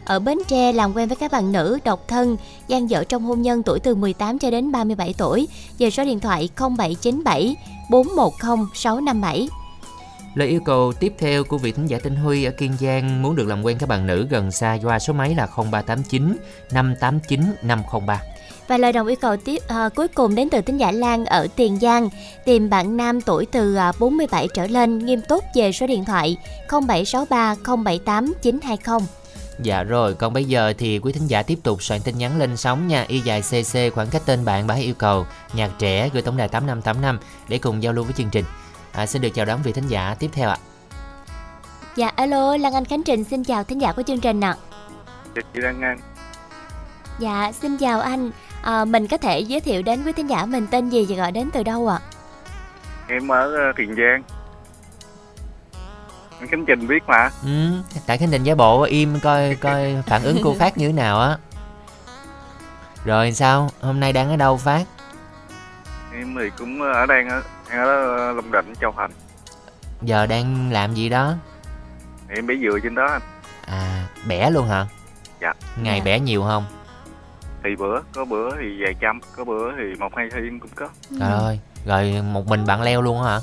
ở 0.09 0.19
Bến 0.19 0.37
Tre 0.47 0.71
làm 0.71 0.93
quen 0.95 1.07
với 1.07 1.15
các 1.15 1.31
bạn 1.31 1.51
nữ 1.51 1.79
độc 1.83 2.07
thân 2.07 2.37
gian 2.67 2.89
dở 2.89 3.03
trong 3.03 3.23
hôn 3.23 3.41
nhân 3.41 3.63
tuổi 3.63 3.79
từ 3.79 3.95
18 3.95 4.39
cho 4.39 4.51
đến 4.51 4.71
37 4.71 5.13
tuổi 5.17 5.47
về 5.79 5.89
số 5.89 6.05
điện 6.05 6.19
thoại 6.19 6.49
0797 6.77 7.55
410 7.89 8.65
657. 8.73 9.49
Lời 10.35 10.47
yêu 10.47 10.61
cầu 10.65 10.93
tiếp 10.99 11.13
theo 11.17 11.43
của 11.43 11.57
vị 11.57 11.71
thính 11.71 11.87
giả 11.87 11.99
tên 12.03 12.15
Huy 12.15 12.43
ở 12.43 12.51
Kiên 12.51 12.73
Giang 12.79 13.21
muốn 13.21 13.35
được 13.35 13.47
làm 13.47 13.63
quen 13.63 13.77
các 13.79 13.89
bạn 13.89 14.07
nữ 14.07 14.27
gần 14.29 14.51
xa 14.51 14.77
qua 14.83 14.99
số 14.99 15.13
máy 15.13 15.35
là 15.35 15.47
0389 15.71 16.37
589 16.71 17.41
503. 17.61 18.21
Và 18.67 18.77
lời 18.77 18.91
đồng 18.91 19.07
yêu 19.07 19.17
cầu 19.21 19.37
tiếp 19.37 19.61
à, 19.67 19.89
cuối 19.95 20.07
cùng 20.07 20.35
đến 20.35 20.49
từ 20.49 20.61
thính 20.61 20.77
giả 20.77 20.91
Lan 20.91 21.25
ở 21.25 21.47
Tiền 21.55 21.79
Giang 21.79 22.09
tìm 22.45 22.69
bạn 22.69 22.97
nam 22.97 23.21
tuổi 23.21 23.45
từ 23.45 23.75
à, 23.75 23.91
47 23.99 24.47
trở 24.53 24.67
lên 24.67 25.05
nghiêm 25.05 25.21
túc 25.21 25.43
về 25.55 25.71
số 25.71 25.87
điện 25.87 26.05
thoại 26.05 26.37
0763 26.69 27.55
078 27.65 28.33
920. 28.41 29.07
Dạ 29.61 29.83
rồi, 29.83 30.13
còn 30.13 30.33
bây 30.33 30.45
giờ 30.45 30.73
thì 30.77 30.99
quý 30.99 31.11
thính 31.13 31.27
giả 31.27 31.43
tiếp 31.43 31.59
tục 31.63 31.83
soạn 31.83 32.01
tin 32.01 32.17
nhắn 32.17 32.39
lên 32.39 32.57
sóng 32.57 32.87
nha 32.87 33.05
Y 33.07 33.19
dài 33.19 33.41
CC 33.41 33.95
khoảng 33.95 34.07
cách 34.11 34.21
tên 34.25 34.45
bạn 34.45 34.67
bái 34.67 34.81
yêu 34.81 34.93
cầu 34.97 35.25
Nhạc 35.53 35.69
trẻ 35.79 36.09
gửi 36.13 36.21
tổng 36.21 36.37
đài 36.37 36.47
8585 36.47 37.19
Để 37.47 37.57
cùng 37.57 37.83
giao 37.83 37.93
lưu 37.93 38.03
với 38.03 38.13
chương 38.13 38.29
trình 38.31 38.45
à, 38.91 39.05
Xin 39.05 39.21
được 39.21 39.29
chào 39.29 39.45
đón 39.45 39.59
vị 39.63 39.71
thính 39.71 39.87
giả 39.87 40.15
tiếp 40.19 40.29
theo 40.33 40.49
ạ 40.49 40.57
Dạ 41.95 42.07
alo 42.15 42.57
Lan 42.57 42.73
Anh 42.73 42.85
Khánh 42.85 43.03
Trình 43.03 43.23
xin 43.23 43.43
chào 43.43 43.63
thính 43.63 43.81
giả 43.81 43.91
của 43.91 44.03
chương 44.03 44.19
trình 44.19 44.41
ạ. 44.41 44.55
Dạ, 45.35 45.41
chị 45.53 45.59
Lan 45.59 45.81
Anh 45.81 45.97
Dạ 47.19 47.51
xin 47.51 47.77
chào 47.77 47.99
anh. 47.99 48.31
À, 48.61 48.85
mình 48.85 49.07
có 49.07 49.17
thể 49.17 49.39
giới 49.39 49.59
thiệu 49.59 49.81
đến 49.81 50.03
quý 50.05 50.11
thính 50.11 50.29
giả 50.29 50.45
mình 50.45 50.67
tên 50.71 50.89
gì 50.89 51.05
và 51.09 51.15
gọi 51.15 51.31
đến 51.31 51.49
từ 51.53 51.63
đâu 51.63 51.87
ạ? 51.87 51.99
em 53.07 53.27
ở 53.27 53.55
ờ, 53.55 53.73
Tiền 53.75 53.95
Giang 53.95 54.38
Khánh 56.47 56.65
Trình 56.65 56.87
biết 56.87 57.03
mà. 57.07 57.29
Ừ. 57.43 57.71
Tại 58.05 58.17
khánh 58.17 58.29
trình 58.31 58.43
giả 58.43 58.55
bộ 58.55 58.81
im 58.83 59.19
coi 59.19 59.55
coi 59.55 60.03
phản 60.07 60.23
ứng 60.23 60.41
cô 60.43 60.55
phát 60.59 60.77
như 60.77 60.87
thế 60.87 60.93
nào 60.93 61.19
á. 61.19 61.37
Rồi 63.05 63.31
sao? 63.31 63.69
Hôm 63.81 63.99
nay 63.99 64.13
đang 64.13 64.29
ở 64.29 64.35
đâu 64.35 64.57
phát? 64.57 64.85
Em 66.13 66.35
thì 66.39 66.49
cũng 66.57 66.81
ở 66.81 67.05
đang 67.05 67.29
ở, 67.29 67.41
đang 67.69 67.79
ở 67.79 68.31
Long 68.33 68.51
Định 68.51 68.73
Châu 68.81 68.93
Thành. 68.97 69.11
Giờ 70.01 70.25
đang 70.25 70.71
làm 70.71 70.93
gì 70.93 71.09
đó? 71.09 71.33
Em 72.29 72.47
bé 72.47 72.55
dừa 72.61 72.79
trên 72.83 72.95
đó 72.95 73.05
anh. 73.05 73.21
À 73.65 74.07
bẻ 74.27 74.49
luôn 74.49 74.67
hả? 74.67 74.85
Dạ. 75.41 75.53
ngày 75.81 75.97
Dạ. 75.97 76.03
bẻ 76.05 76.19
nhiều 76.19 76.43
không? 76.43 76.65
Thì 77.63 77.69
bữa 77.75 78.01
có 78.15 78.25
bữa 78.25 78.49
thì 78.55 78.83
vài 78.83 78.93
trăm 78.99 79.19
có 79.35 79.43
bữa 79.43 79.71
thì 79.77 79.83
một 79.99 80.09
hai 80.15 80.29
thiên 80.33 80.59
cũng 80.59 80.69
có. 80.75 80.87
Trời 81.19 81.29
ơi 81.31 81.59
rồi 81.85 82.21
một 82.21 82.47
mình 82.47 82.65
bạn 82.65 82.81
leo 82.81 83.01
luôn 83.01 83.23
hả 83.23 83.39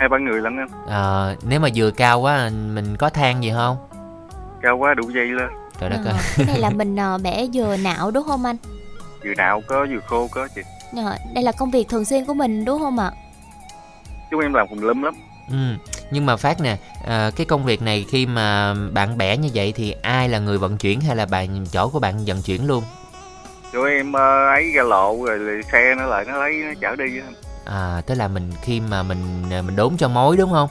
hai 0.00 0.08
ba 0.08 0.18
người 0.18 0.40
lắm 0.40 0.56
anh. 0.58 0.68
Ờ, 0.86 1.36
nếu 1.42 1.60
mà 1.60 1.68
vừa 1.74 1.90
cao 1.90 2.20
quá 2.20 2.50
mình 2.74 2.96
có 2.96 3.08
than 3.10 3.42
gì 3.44 3.52
không? 3.54 3.76
Cao 4.62 4.76
quá 4.76 4.94
đủ 4.94 5.10
dây 5.10 5.26
lên. 5.26 5.48
Trời 5.80 5.90
đất 5.90 5.98
Ờ, 6.04 6.10
ơi. 6.12 6.20
cái 6.36 6.46
này 6.46 6.58
là 6.58 6.70
mình 6.76 6.96
ờ, 6.96 7.18
bẻ 7.18 7.46
dừa 7.46 7.76
não 7.84 8.10
đúng 8.10 8.26
không 8.26 8.44
anh? 8.44 8.56
Vừa 9.24 9.34
nào 9.36 9.62
có 9.66 9.86
vừa 9.90 10.00
khô 10.06 10.28
có 10.30 10.48
chị. 10.54 10.60
Ờ, 10.96 11.16
đây 11.34 11.44
là 11.44 11.52
công 11.52 11.70
việc 11.70 11.88
thường 11.88 12.04
xuyên 12.04 12.24
của 12.24 12.34
mình 12.34 12.64
đúng 12.64 12.78
không 12.78 12.98
ạ? 12.98 13.10
Chúng 14.30 14.40
em 14.40 14.54
làm 14.54 14.66
cùng 14.70 14.82
lum 14.82 15.02
lắm. 15.02 15.14
Ừ. 15.50 15.56
nhưng 16.10 16.26
mà 16.26 16.36
phát 16.36 16.60
nè 16.60 16.76
à, 17.06 17.30
cái 17.36 17.46
công 17.46 17.64
việc 17.64 17.82
này 17.82 18.04
khi 18.08 18.26
mà 18.26 18.74
bạn 18.92 19.18
bẻ 19.18 19.36
như 19.36 19.48
vậy 19.54 19.72
thì 19.76 19.94
ai 20.02 20.28
là 20.28 20.38
người 20.38 20.58
vận 20.58 20.76
chuyển 20.78 21.00
hay 21.00 21.16
là 21.16 21.26
bạn 21.26 21.64
chỗ 21.72 21.88
của 21.88 21.98
bạn 21.98 22.24
vận 22.26 22.42
chuyển 22.42 22.66
luôn? 22.66 22.84
Chỗ 23.72 23.84
em 23.84 24.12
ờ, 24.12 24.46
ấy 24.46 24.72
ra 24.76 24.82
lộ 24.82 25.24
rồi 25.26 25.62
xe 25.72 25.94
nó 25.98 26.06
lại 26.06 26.24
nó 26.28 26.38
lấy 26.38 26.52
nó 26.52 26.72
chở 26.80 26.96
đi 26.96 27.04
anh. 27.26 27.34
À 27.70 28.02
tức 28.06 28.14
là 28.14 28.28
mình 28.28 28.52
khi 28.62 28.80
mà 28.80 29.02
mình 29.02 29.42
à, 29.50 29.62
mình 29.62 29.76
đốn 29.76 29.96
cho 29.98 30.08
mối 30.08 30.36
đúng 30.36 30.50
không? 30.52 30.68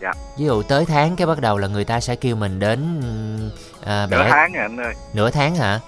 Dạ. 0.00 0.12
ví 0.38 0.44
dụ 0.44 0.62
tới 0.62 0.84
tháng 0.86 1.16
cái 1.16 1.26
bắt 1.26 1.40
đầu 1.40 1.58
là 1.58 1.68
người 1.68 1.84
ta 1.84 2.00
sẽ 2.00 2.16
kêu 2.16 2.36
mình 2.36 2.58
đến 2.58 3.00
à, 3.84 4.06
nửa 4.10 4.18
bẻ 4.18 4.28
tháng 4.30 4.52
rồi 4.52 4.62
anh 4.62 4.76
ơi? 4.80 4.94
Nửa 5.14 5.30
tháng 5.30 5.56
hả? 5.56 5.80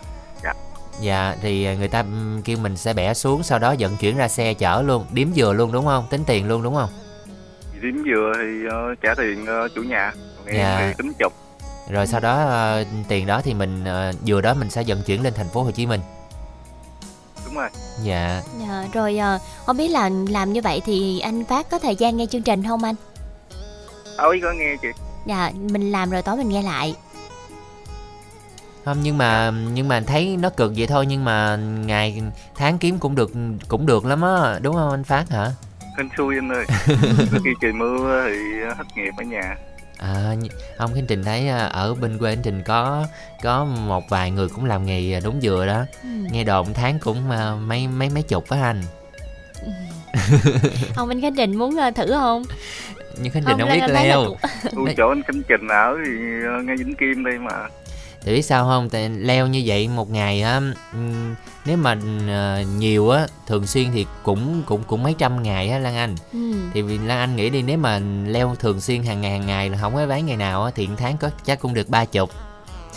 Dạ. 0.44 0.52
dạ 1.00 1.36
thì 1.42 1.76
người 1.76 1.88
ta 1.88 2.04
kêu 2.44 2.58
mình 2.58 2.76
sẽ 2.76 2.92
bẻ 2.92 3.14
xuống 3.14 3.42
sau 3.42 3.58
đó 3.58 3.74
vận 3.78 3.96
chuyển 3.96 4.16
ra 4.16 4.28
xe 4.28 4.54
chở 4.54 4.82
luôn 4.82 5.06
điếm 5.12 5.32
dừa 5.32 5.52
luôn 5.52 5.72
đúng 5.72 5.84
không? 5.84 6.06
Tính 6.10 6.24
tiền 6.26 6.48
luôn 6.48 6.62
đúng 6.62 6.74
không? 6.74 6.88
Điểm 7.82 8.02
dừa 8.06 8.32
thì 8.38 8.66
ờ, 8.70 8.94
trả 9.02 9.14
tiền 9.14 9.46
ờ, 9.46 9.68
chủ 9.74 9.82
nhà 9.82 10.12
còn 10.46 10.54
Dạ. 10.56 10.78
thì 10.86 10.94
tính 10.98 11.12
chục. 11.18 11.32
Rồi 11.90 12.06
sau 12.06 12.20
đó 12.20 12.44
ờ, 12.46 12.84
tiền 13.08 13.26
đó 13.26 13.40
thì 13.44 13.54
mình 13.54 13.84
ờ, 13.84 14.12
dừa 14.24 14.40
đó 14.40 14.54
mình 14.54 14.70
sẽ 14.70 14.82
vận 14.86 15.02
chuyển 15.02 15.22
lên 15.22 15.32
thành 15.36 15.48
phố 15.48 15.62
Hồ 15.62 15.70
Chí 15.70 15.86
Minh 15.86 16.00
đúng 17.54 17.60
rồi. 17.60 17.70
Dạ. 18.02 18.42
Dạ, 18.60 18.84
rồi 18.92 19.18
ờ, 19.18 19.38
không 19.66 19.76
biết 19.76 19.88
là 19.88 20.10
làm 20.28 20.52
như 20.52 20.60
vậy 20.60 20.82
thì 20.84 21.20
anh 21.20 21.44
Phát 21.44 21.70
có 21.70 21.78
thời 21.78 21.96
gian 21.96 22.16
nghe 22.16 22.26
chương 22.26 22.42
trình 22.42 22.64
không 22.64 22.84
anh? 22.84 22.94
Ối 24.16 24.40
có 24.42 24.52
nghe 24.52 24.76
chị. 24.82 24.88
Dạ 25.26 25.50
mình 25.70 25.92
làm 25.92 26.10
rồi 26.10 26.22
tối 26.22 26.36
mình 26.36 26.48
nghe 26.48 26.62
lại. 26.62 26.94
Không 28.84 28.98
nhưng 29.02 29.18
mà 29.18 29.52
nhưng 29.72 29.88
mà 29.88 30.00
thấy 30.00 30.36
nó 30.36 30.50
cực 30.50 30.72
vậy 30.76 30.86
thôi 30.86 31.06
nhưng 31.06 31.24
mà 31.24 31.56
ngày 31.86 32.22
tháng 32.54 32.78
kiếm 32.78 32.98
cũng 32.98 33.14
được 33.14 33.30
cũng 33.68 33.86
được 33.86 34.04
lắm 34.04 34.22
á 34.22 34.58
đúng 34.62 34.74
không 34.74 34.90
anh 34.90 35.04
Phát 35.04 35.30
hả? 35.30 35.50
Hên 35.98 36.08
xui 36.16 36.34
anh 36.38 36.48
ơi. 36.48 36.64
Khi 37.44 37.50
trời 37.60 37.72
mưa 37.72 38.24
thì 38.28 38.38
thất 38.76 38.86
nghiệp 38.96 39.12
ở 39.16 39.24
nhà 39.24 39.56
à 39.98 40.34
không 40.78 40.94
Khánh 40.94 41.06
Trình 41.06 41.24
thấy 41.24 41.48
à, 41.48 41.66
ở 41.66 41.94
bên 41.94 42.18
quê 42.18 42.34
Khánh 42.34 42.42
Trình 42.44 42.62
có 42.62 43.06
có 43.42 43.64
một 43.64 44.08
vài 44.08 44.30
người 44.30 44.48
cũng 44.48 44.64
làm 44.64 44.86
nghề 44.86 45.20
đốn 45.20 45.40
dừa 45.40 45.66
đó. 45.66 45.84
Ừ. 46.02 46.08
nghe 46.32 46.44
đồn 46.44 46.74
tháng 46.74 46.98
cũng 46.98 47.28
mấy 47.66 47.88
mấy 47.88 48.10
mấy 48.10 48.22
chục 48.22 48.50
á 48.50 48.62
anh. 48.62 48.82
Ông 50.96 51.08
anh 51.08 51.20
Khánh 51.20 51.34
Trình 51.34 51.56
muốn 51.56 51.76
ờ, 51.76 51.90
thử 51.90 52.06
không? 52.06 52.44
Nhưng 53.18 53.32
Khánh 53.32 53.42
Trình 53.46 53.58
không, 53.58 53.68
biết 53.68 53.78
Anh 53.80 53.80
thấy 53.80 53.88
là 53.88 54.04
leo 54.04 54.36
tôi 54.72 54.94
chỗ 54.96 55.08
anh 55.08 55.22
Khánh 55.22 55.42
Trình 55.48 55.68
ở 55.68 55.96
thì 56.06 56.12
ờ, 56.46 56.62
ngay 56.62 56.76
Vĩnh 56.76 56.94
Kim 56.94 57.24
đây 57.24 57.38
mà 57.38 57.68
thì 58.24 58.32
biết 58.32 58.42
sao 58.42 58.64
không? 58.64 58.90
Tại 58.90 59.08
leo 59.08 59.46
như 59.46 59.62
vậy 59.66 59.88
một 59.88 60.10
ngày 60.10 60.42
á 60.42 60.60
ừm, 60.92 61.34
nếu 61.64 61.76
mà 61.76 61.96
ờ, 62.28 62.62
nhiều 62.78 63.10
á 63.10 63.26
thường 63.46 63.66
xuyên 63.66 63.92
thì 63.92 64.06
cũng 64.22 64.62
cũng 64.66 64.82
cũng 64.86 65.02
mấy 65.02 65.14
trăm 65.18 65.42
ngày 65.42 65.70
á 65.70 65.78
Lan 65.78 65.96
Anh. 65.96 66.14
Ừ. 66.32 66.38
thì 66.74 66.82
vì 66.82 66.98
Lan 66.98 67.18
Anh 67.18 67.36
nghĩ 67.36 67.50
đi 67.50 67.62
nếu 67.62 67.78
mà 67.78 68.00
leo 68.26 68.56
thường 68.58 68.80
xuyên 68.80 69.02
hàng 69.02 69.20
ngày 69.20 69.30
hàng 69.30 69.46
ngày 69.46 69.70
là 69.70 69.78
không 69.80 69.94
có 69.94 70.06
bán 70.06 70.26
ngày 70.26 70.36
nào 70.36 70.64
á 70.64 70.70
thì 70.74 70.86
một 70.86 70.94
tháng 70.98 71.16
có 71.16 71.30
chắc 71.44 71.60
cũng 71.60 71.74
được 71.74 71.88
ba 71.88 72.04
chục. 72.04 72.30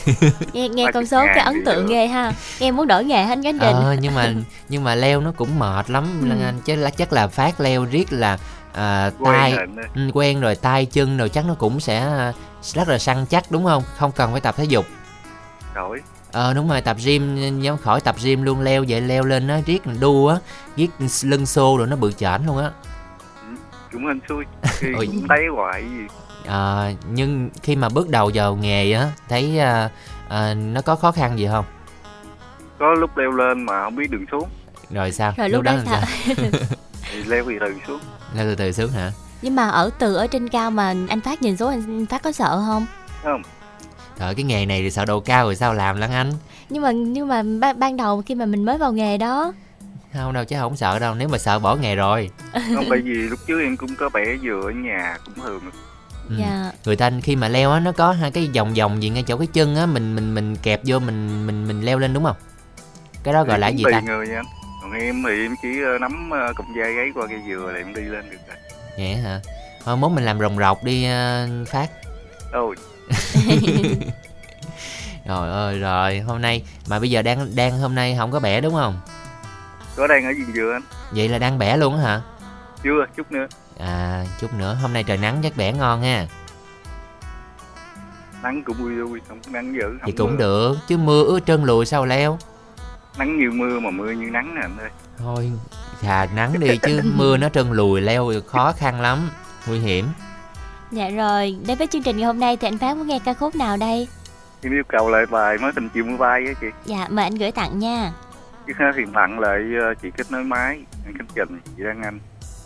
Nghe 0.53 0.69
nghe 0.69 0.85
con 0.93 1.05
số 1.05 1.25
cái 1.25 1.43
ấn 1.43 1.65
tượng 1.65 1.87
ghê 1.87 2.07
ha. 2.07 2.33
Em 2.59 2.75
muốn 2.75 2.87
đổi 2.87 3.03
nghề 3.03 3.15
anh 3.23 3.43
Khánh 3.43 3.59
Trình 3.59 3.75
ờ 3.75 3.95
nhưng 4.01 4.15
mà 4.15 4.33
nhưng 4.69 4.83
mà 4.83 4.95
leo 4.95 5.21
nó 5.21 5.31
cũng 5.31 5.59
mệt 5.59 5.89
lắm 5.89 6.19
Ừ. 6.21 6.27
Lan 6.27 6.41
Anh. 6.41 6.61
Chứ 6.65 6.75
là 6.75 6.89
chắc 6.89 7.13
là 7.13 7.27
phát 7.27 7.59
leo 7.59 7.85
riết 7.85 8.13
là 8.13 8.37
à, 8.73 9.11
tay 9.25 9.57
ừ, 9.95 10.01
quen 10.13 10.41
rồi 10.41 10.55
tay 10.55 10.85
chân 10.85 11.17
rồi 11.17 11.29
chắc 11.29 11.45
nó 11.45 11.53
cũng 11.53 11.79
sẽ 11.79 11.99
à, 11.99 12.33
rất 12.73 12.87
là 12.87 12.97
săn 12.97 13.25
chắc 13.29 13.51
đúng 13.51 13.65
không? 13.65 13.83
Không 13.97 14.11
cần 14.11 14.31
phải 14.31 14.41
tập 14.41 14.55
thể 14.57 14.63
dục 14.63 14.85
đổi. 15.77 16.01
Ờ 16.31 16.53
đúng 16.53 16.69
rồi 16.69 16.81
tập 16.81 16.97
gym 17.05 17.35
nhóm 17.61 17.77
khỏi 17.77 18.01
tập 18.01 18.15
gym 18.23 18.43
luôn 18.43 18.61
leo 18.61 18.85
vậy 18.87 19.01
leo 19.01 19.23
lên 19.23 19.47
á 19.47 19.61
riết 19.65 19.81
đu 19.99 20.27
á 20.27 20.35
riết 20.75 20.89
lưng 21.23 21.45
xô 21.45 21.77
rồi 21.77 21.87
nó 21.87 21.95
bự 21.95 22.11
chởn 22.11 22.45
luôn 22.45 22.57
á. 22.57 22.71
Cũng 23.91 24.07
hên 24.07 24.19
xui 24.29 24.43
khi 24.63 24.87
Ôi. 24.95 25.07
cũng 25.07 25.27
thấy 25.29 25.39
hoài 25.55 25.83
gì. 25.83 26.07
Ờ, 26.45 26.91
nhưng 27.11 27.49
khi 27.63 27.75
mà 27.75 27.89
bước 27.89 28.09
đầu 28.09 28.31
vào 28.33 28.55
nghề 28.55 28.91
á 28.93 29.11
thấy 29.29 29.59
à, 29.59 29.89
à, 30.29 30.53
nó 30.53 30.81
có 30.81 30.95
khó 30.95 31.11
khăn 31.11 31.39
gì 31.39 31.47
không? 31.51 31.65
Có 32.79 32.93
lúc 32.93 33.17
leo 33.17 33.31
lên 33.31 33.63
mà 33.63 33.83
không 33.83 33.95
biết 33.95 34.11
đường 34.11 34.25
xuống. 34.31 34.49
Rồi 34.89 35.11
sao? 35.11 35.33
Rồi 35.37 35.49
lúc 35.49 35.61
đó 35.61 35.73
làm 35.73 35.85
sao? 35.85 36.01
thì 37.11 37.23
leo 37.23 37.43
từ 37.47 37.57
từ 37.59 37.73
xuống. 37.87 37.99
Leo 38.35 38.45
từ 38.45 38.55
từ 38.55 38.71
xuống 38.71 38.91
hả? 38.91 39.11
Nhưng 39.41 39.55
mà 39.55 39.69
ở 39.69 39.89
từ 39.99 40.15
ở 40.15 40.27
trên 40.27 40.49
cao 40.49 40.71
mà 40.71 40.95
anh 41.09 41.21
Phát 41.21 41.41
nhìn 41.41 41.57
xuống 41.57 41.69
anh 41.69 42.05
Phát 42.05 42.23
có 42.23 42.31
sợ 42.31 42.63
không? 42.67 42.85
Không 43.23 43.41
Trời 44.19 44.35
cái 44.35 44.43
nghề 44.43 44.65
này 44.65 44.81
thì 44.81 44.91
sợ 44.91 45.05
độ 45.05 45.19
cao 45.19 45.45
rồi 45.45 45.55
sao 45.55 45.73
làm 45.73 45.97
lắm 45.97 46.09
anh? 46.11 46.31
Nhưng 46.69 46.83
mà 46.83 46.91
nhưng 46.91 47.27
mà 47.27 47.43
ban, 47.59 47.79
ban 47.79 47.97
đầu 47.97 48.23
khi 48.25 48.35
mà 48.35 48.45
mình 48.45 48.65
mới 48.65 48.77
vào 48.77 48.93
nghề 48.93 49.17
đó. 49.17 49.53
Không 50.13 50.33
đâu 50.33 50.45
chứ 50.45 50.55
không 50.59 50.77
sợ 50.77 50.99
đâu 50.99 51.15
nếu 51.15 51.27
mà 51.27 51.37
sợ 51.37 51.59
bỏ 51.59 51.75
nghề 51.75 51.95
rồi. 51.95 52.29
Không 52.53 52.85
bởi 52.89 53.01
vì 53.01 53.13
lúc 53.13 53.39
trước 53.47 53.61
em 53.61 53.77
cũng 53.77 53.95
có 53.99 54.09
bẻ 54.13 54.25
dừa 54.43 54.61
ở 54.63 54.71
nhà 54.71 55.17
cũng 55.25 55.33
thường 55.35 55.61
ừ. 56.29 56.35
dạ. 56.39 56.71
Người 56.85 56.95
ta 56.95 57.11
khi 57.23 57.35
mà 57.35 57.47
leo 57.47 57.71
á 57.71 57.79
nó 57.79 57.91
có 57.91 58.11
hai 58.11 58.31
cái 58.31 58.49
vòng 58.55 58.73
vòng 58.73 59.03
gì 59.03 59.09
ngay 59.09 59.23
chỗ 59.27 59.37
cái 59.37 59.47
chân 59.47 59.75
á 59.75 59.85
mình 59.85 60.15
mình 60.15 60.35
mình 60.35 60.55
kẹp 60.55 60.81
vô 60.85 60.99
mình 60.99 61.47
mình 61.47 61.67
mình 61.67 61.81
leo 61.81 61.99
lên 61.99 62.13
đúng 62.13 62.23
không? 62.23 62.35
Cái 63.23 63.33
đó 63.33 63.43
gọi 63.43 63.59
là 63.59 63.67
gì 63.67 63.83
ta? 63.91 63.99
người 63.99 64.27
nha. 64.27 64.35
Anh 64.35 64.45
còn 64.81 64.91
em 64.91 65.23
thì 65.27 65.43
em 65.43 65.55
chỉ 65.61 65.81
ờ, 65.83 65.97
nắm 65.97 66.29
ờ, 66.29 66.53
cọng 66.55 66.75
dây 66.75 66.93
gáy 66.93 67.11
qua 67.15 67.27
cây 67.27 67.39
dừa 67.47 67.71
là 67.71 67.79
em 67.79 67.93
đi 67.93 68.01
lên 68.01 68.29
được 68.29 68.37
rồi. 68.47 68.57
Vậy 68.97 69.15
hả? 69.15 69.39
Thôi 69.83 69.97
mốt 69.97 70.11
mình 70.11 70.25
làm 70.25 70.39
rồng 70.39 70.57
rọc 70.57 70.83
đi 70.83 71.05
ờ, 71.05 71.47
phát. 71.67 71.89
Ôi 72.51 72.75
rồi 75.27 75.49
ơi 75.49 75.79
rồi 75.79 76.19
hôm 76.19 76.41
nay 76.41 76.63
mà 76.89 76.99
bây 76.99 77.09
giờ 77.09 77.21
đang 77.21 77.55
đang 77.55 77.79
hôm 77.79 77.95
nay 77.95 78.15
không 78.19 78.31
có 78.31 78.39
bẻ 78.39 78.61
đúng 78.61 78.73
không? 78.73 78.99
Có 79.95 80.07
đang 80.07 80.25
ở 80.25 80.29
gì 80.33 80.43
dừa 80.53 80.73
anh. 80.73 80.81
Vậy 81.11 81.29
là 81.29 81.39
đang 81.39 81.57
bẻ 81.57 81.77
luôn 81.77 81.97
á 81.97 82.03
hả? 82.03 82.21
Chưa 82.83 83.05
chút 83.17 83.31
nữa. 83.31 83.47
À 83.79 84.25
chút 84.41 84.53
nữa 84.53 84.77
hôm 84.81 84.93
nay 84.93 85.03
trời 85.03 85.17
nắng 85.17 85.39
chắc 85.43 85.57
bẻ 85.57 85.73
ngon 85.73 86.01
ha. 86.01 86.27
Nắng 88.43 88.63
cũng 88.63 88.77
vui 88.77 88.95
vui 88.95 89.21
không 89.27 89.39
có 89.45 89.51
nắng 89.51 89.73
dữ 89.73 89.89
thì 89.91 89.99
không 89.99 90.15
cũng 90.17 90.31
mưa. 90.31 90.37
được 90.37 90.77
chứ 90.87 90.97
mưa 90.97 91.23
ướt 91.23 91.39
trơn 91.45 91.63
lùi 91.63 91.85
sao 91.85 92.05
leo. 92.05 92.39
Nắng 93.17 93.37
như 93.37 93.51
mưa 93.51 93.79
mà 93.79 93.89
mưa 93.89 94.11
như 94.11 94.29
nắng 94.29 94.55
nè 94.55 94.61
anh 94.61 94.77
ơi. 94.77 94.89
Thôi 95.17 95.51
thà 96.01 96.27
nắng 96.35 96.59
đi 96.59 96.77
chứ 96.77 97.01
mưa 97.15 97.37
nó 97.37 97.49
trơn 97.49 97.71
lùi 97.71 98.01
leo 98.01 98.31
khó 98.47 98.73
khăn 98.77 99.01
lắm 99.01 99.29
nguy 99.67 99.79
hiểm 99.79 100.07
dạ 100.91 101.09
rồi 101.09 101.57
đến 101.67 101.77
với 101.77 101.87
chương 101.87 102.03
trình 102.03 102.17
ngày 102.17 102.25
hôm 102.25 102.39
nay 102.39 102.57
thì 102.57 102.67
anh 102.67 102.77
Phát 102.77 102.97
muốn 102.97 103.07
nghe 103.07 103.19
ca 103.25 103.33
khúc 103.33 103.55
nào 103.55 103.77
đây? 103.77 104.07
Em 104.61 104.73
yêu 104.73 104.83
cầu 104.87 105.09
lại 105.09 105.25
bài 105.25 105.57
mới 105.57 105.71
tình 105.75 105.89
chiều 105.93 106.05
mưa 106.05 106.17
bay 106.17 106.43
á 106.47 106.53
chị. 106.61 106.67
Dạ 106.85 107.07
mời 107.09 107.23
anh 107.25 107.35
gửi 107.35 107.51
tặng 107.51 107.79
nha. 107.79 108.11
Thì 108.67 108.73
tặng 109.13 109.39
lại 109.39 109.59
ờ, 109.81 109.93
chị 110.01 110.11
kết 110.17 110.31
nối 110.31 110.43
máy 110.43 110.79
anh 111.05 111.13
Khánh 111.17 111.27
Trình 111.35 111.59
chị 111.77 111.83
Đăng 111.83 112.01
Anh. 112.03 112.19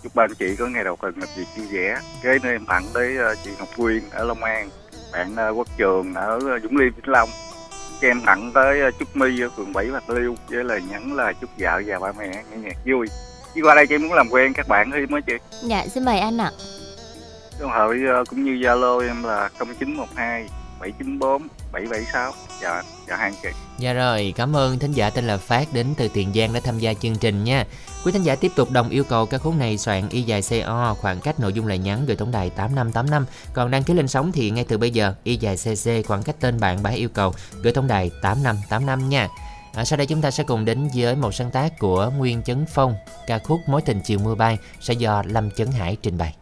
Chúc 0.04 0.16
ba 0.16 0.24
anh 0.24 0.34
chị 0.40 0.56
có 0.56 0.68
ngày 0.68 0.84
đầu 0.84 0.96
tuần 1.02 1.14
làm 1.18 1.30
việc 1.38 1.46
vui 1.58 1.68
vẻ 1.68 2.00
kế 2.24 2.40
nữa 2.44 2.50
em 2.50 2.66
tặng 2.66 2.84
tới 2.94 3.18
ờ, 3.18 3.36
chị 3.44 3.52
Ngọc 3.60 3.68
Quyên 3.78 4.04
ở 4.12 4.24
Long 4.24 4.44
An 4.44 4.70
bạn 5.14 5.36
ờ, 5.36 5.50
Quốc 5.50 5.68
Trường 5.78 6.14
ở 6.14 6.40
Dũng 6.64 6.78
Liêm 6.78 6.94
Vĩnh 6.94 7.08
Long. 7.10 7.30
Cho 8.02 8.08
em 8.08 8.22
tặng 8.26 8.52
tới 8.54 8.92
Trúc 9.00 9.16
My 9.16 9.42
ở 9.42 9.50
phường 9.58 9.74
7 9.74 9.92
Bạc 9.92 10.10
Liêu 10.10 10.36
với 10.50 10.64
lời 10.64 10.82
nhắn 10.90 11.14
là 11.14 11.34
chúc 11.34 11.50
vợ 11.60 11.82
và 11.86 12.00
ba 12.00 12.12
mẹ 12.20 12.28
nghe 12.28 12.58
nhạc 12.58 12.78
vui. 12.86 13.08
Chứ 13.56 13.62
qua 13.64 13.76
đây 13.76 13.88
chị 13.88 13.98
muốn 13.98 14.14
làm 14.14 14.28
quen 14.30 14.54
các 14.54 14.68
bạn 14.68 14.92
thêm 14.92 15.12
á 15.12 15.20
chị? 15.28 15.34
Dạ 15.64 15.86
xin 15.88 16.06
mời 16.06 16.20
anh 16.20 16.38
ạ 16.38 16.52
số 17.62 17.94
điện 17.94 18.04
thoại 18.06 18.16
ờ, 18.16 18.24
cũng 18.30 18.44
như 18.44 18.52
Zalo 18.52 19.08
em 19.08 19.24
là 19.24 19.50
0912 19.60 20.50
794 20.80 21.48
776 21.72 22.34
dạ 22.62 22.82
dạ 23.08 23.16
hàng 23.16 23.34
chị 23.44 23.50
Dạ 23.78 23.94
rồi, 23.94 24.34
cảm 24.36 24.56
ơn 24.56 24.80
thính 24.80 24.92
giả 24.92 25.10
tên 25.10 25.28
là 25.28 25.38
Phát 25.38 25.74
đến 25.74 25.88
từ 25.98 26.08
Tiền 26.08 26.34
Giang 26.36 26.54
đã 26.54 26.60
tham 26.64 26.80
gia 26.80 26.94
chương 26.94 27.16
trình 27.16 27.44
nha. 27.44 27.66
Quý 28.06 28.12
thính 28.12 28.24
giả 28.24 28.36
tiếp 28.36 28.52
tục 28.56 28.72
đồng 28.72 28.90
yêu 28.90 29.04
cầu 29.04 29.26
ca 29.26 29.38
khúc 29.38 29.56
này 29.56 29.78
soạn 29.78 30.10
y 30.10 30.22
dài 30.22 30.42
CO, 30.50 30.96
khoảng 31.02 31.20
cách 31.20 31.40
nội 31.40 31.54
dung 31.54 31.68
lời 31.68 31.78
nhắn 31.78 32.06
gửi 32.08 32.16
tổng 32.16 32.32
đài 32.32 32.50
8585. 32.50 33.26
Còn 33.54 33.72
đăng 33.72 33.84
ký 33.84 33.94
lên 33.94 34.08
sóng 34.08 34.32
thì 34.32 34.50
ngay 34.50 34.66
từ 34.68 34.78
bây 34.78 34.92
giờ 34.92 35.14
y 35.24 35.36
dài 35.36 35.56
CC 35.56 36.08
khoảng 36.08 36.24
cách 36.24 36.36
tên 36.40 36.60
bạn 36.60 36.84
bài 36.84 36.96
yêu 36.96 37.10
cầu 37.10 37.34
gửi 37.62 37.74
tổng 37.74 37.88
đài 37.88 38.12
8585 38.22 39.10
nha. 39.10 39.28
À, 39.74 39.86
sau 39.86 39.98
đây 39.98 40.08
chúng 40.08 40.22
ta 40.22 40.32
sẽ 40.32 40.44
cùng 40.44 40.66
đến 40.66 40.90
với 40.96 41.16
một 41.16 41.32
sáng 41.32 41.52
tác 41.52 41.80
của 41.80 42.12
Nguyên 42.18 42.42
Chấn 42.42 42.66
Phong, 42.74 42.96
ca 43.28 43.40
khúc 43.40 43.60
Mối 43.68 43.82
tình 43.82 44.02
chiều 44.02 44.20
mưa 44.20 44.36
bay 44.36 44.58
sẽ 44.80 44.94
do 44.94 45.24
Lâm 45.26 45.52
Chấn 45.52 45.72
Hải 45.72 45.98
trình 46.02 46.18
bày. 46.18 46.36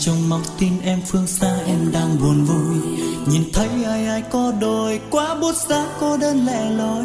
Trong 0.00 0.28
mong 0.28 0.42
tin 0.58 0.72
em 0.82 1.00
phương 1.06 1.26
xa, 1.26 1.56
em 1.66 1.92
đang 1.92 2.18
buồn 2.20 2.44
vui. 2.44 2.76
Nhìn 3.26 3.42
thấy 3.52 3.68
ai 3.84 4.06
ai 4.06 4.22
có 4.22 4.52
đôi, 4.60 5.00
quá 5.10 5.34
bút 5.34 5.54
giá 5.68 5.86
cô 6.00 6.16
đơn 6.16 6.46
lẻ 6.46 6.70
loi. 6.70 7.04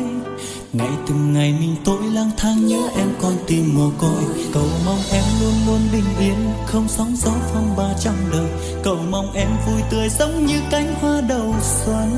Ngày 0.73 0.89
từng 1.07 1.33
ngày 1.33 1.53
mình 1.59 1.75
tội 1.85 2.03
lang 2.13 2.31
thang 2.37 2.67
nhớ 2.67 2.79
em 2.97 3.07
con 3.21 3.33
tim 3.47 3.75
mồ 3.75 3.89
côi. 3.97 4.23
Cầu 4.53 4.67
mong 4.85 4.99
em 5.11 5.23
luôn 5.41 5.53
luôn 5.67 5.79
bình 5.91 6.05
yên, 6.19 6.53
không 6.65 6.87
sóng 6.87 7.15
gió 7.15 7.31
phong 7.53 7.75
ba 7.77 7.93
trong 7.99 8.15
đời. 8.31 8.49
Cầu 8.83 8.97
mong 9.09 9.33
em 9.33 9.49
vui 9.67 9.81
tươi 9.91 10.09
giống 10.09 10.45
như 10.45 10.59
cánh 10.71 10.95
hoa 11.01 11.21
đầu 11.21 11.55
xuân. 11.61 12.09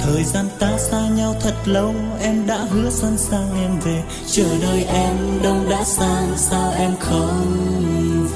Thời 0.00 0.24
gian 0.24 0.46
ta 0.58 0.78
xa 0.78 1.08
nhau 1.08 1.34
thật 1.40 1.54
lâu, 1.64 1.94
em 2.20 2.46
đã 2.46 2.56
hứa 2.70 2.90
sẵn 2.90 3.18
sàng 3.18 3.62
em 3.62 3.80
về. 3.80 4.02
Chờ 4.26 4.58
đợi 4.62 4.84
em 4.84 5.16
đông 5.42 5.70
đã 5.70 5.84
sang, 5.84 6.32
sao 6.36 6.72
em 6.78 6.94
không 7.00 7.56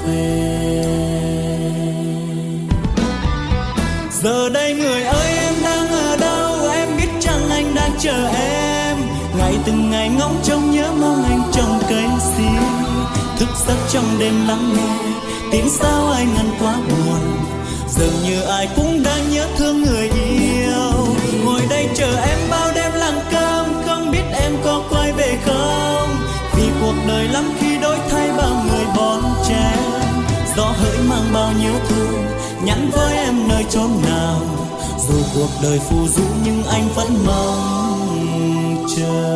về? 0.05 0.98
Giờ 4.23 4.49
đây 4.49 4.73
người 4.73 5.03
ơi, 5.03 5.37
em 5.37 5.53
đang 5.63 5.87
ở 5.87 6.17
đâu? 6.17 6.69
Em 6.71 6.97
biết 6.97 7.07
chăng 7.19 7.49
anh 7.49 7.75
đang 7.75 7.91
chờ 7.99 8.27
em. 8.27 8.97
Ngày 9.37 9.55
từng 9.65 9.91
ngày 9.91 10.09
ngóng 10.09 10.39
trông 10.43 10.71
nhớ 10.71 10.91
mong 10.99 11.23
anh 11.23 11.41
trong 11.51 11.79
cây 11.89 12.03
sim 12.37 12.61
thức 13.39 13.49
giấc 13.67 13.77
trong 13.89 14.19
đêm 14.19 14.47
lắng 14.47 14.73
nghe, 14.75 15.19
tiếng 15.51 15.69
sao 15.69 16.11
ai 16.11 16.25
ngăn 16.25 16.49
quá 16.59 16.75
buồn. 16.89 17.19
Dường 17.89 18.13
như 18.23 18.41
ai 18.41 18.67
cũng 18.75 19.03
đang 19.03 19.31
nhớ 19.31 19.47
thương 19.57 19.83
người 19.83 20.09
yêu. 20.09 21.07
Ngồi 21.45 21.61
đây 21.69 21.87
chờ 21.95 22.15
em 22.27 22.39
bao 22.51 22.71
đêm 22.75 22.91
lặng 22.93 23.19
cơm 23.31 23.65
không 23.85 24.11
biết 24.11 24.23
em 24.43 24.51
có 24.63 24.83
quay 24.89 25.11
về 25.11 25.37
không? 25.45 26.09
Vì 26.55 26.63
cuộc 26.81 26.95
đời 27.07 27.27
lắm 27.27 27.51
khi 27.59 27.77
đổi 27.77 27.97
thay 28.09 28.29
bao 28.37 28.63
người 28.69 28.85
bon 28.95 29.21
chen. 29.47 29.79
Gió 30.57 30.65
hỡi 30.65 30.97
mang 31.09 31.33
bao 31.33 31.51
nhiêu 31.61 31.73
thương 31.89 32.38
nhắn 32.63 32.89
với 32.91 33.17
em 33.17 33.47
nơi 33.47 33.65
chốn 33.69 33.89
nào. 34.03 34.41
Dù 35.07 35.15
cuộc 35.35 35.49
đời 35.63 35.79
phù 35.79 36.07
du 36.07 36.23
nhưng 36.43 36.63
anh 36.63 36.89
vẫn 36.95 37.07
mong 37.25 38.85
chờ. 38.97 39.35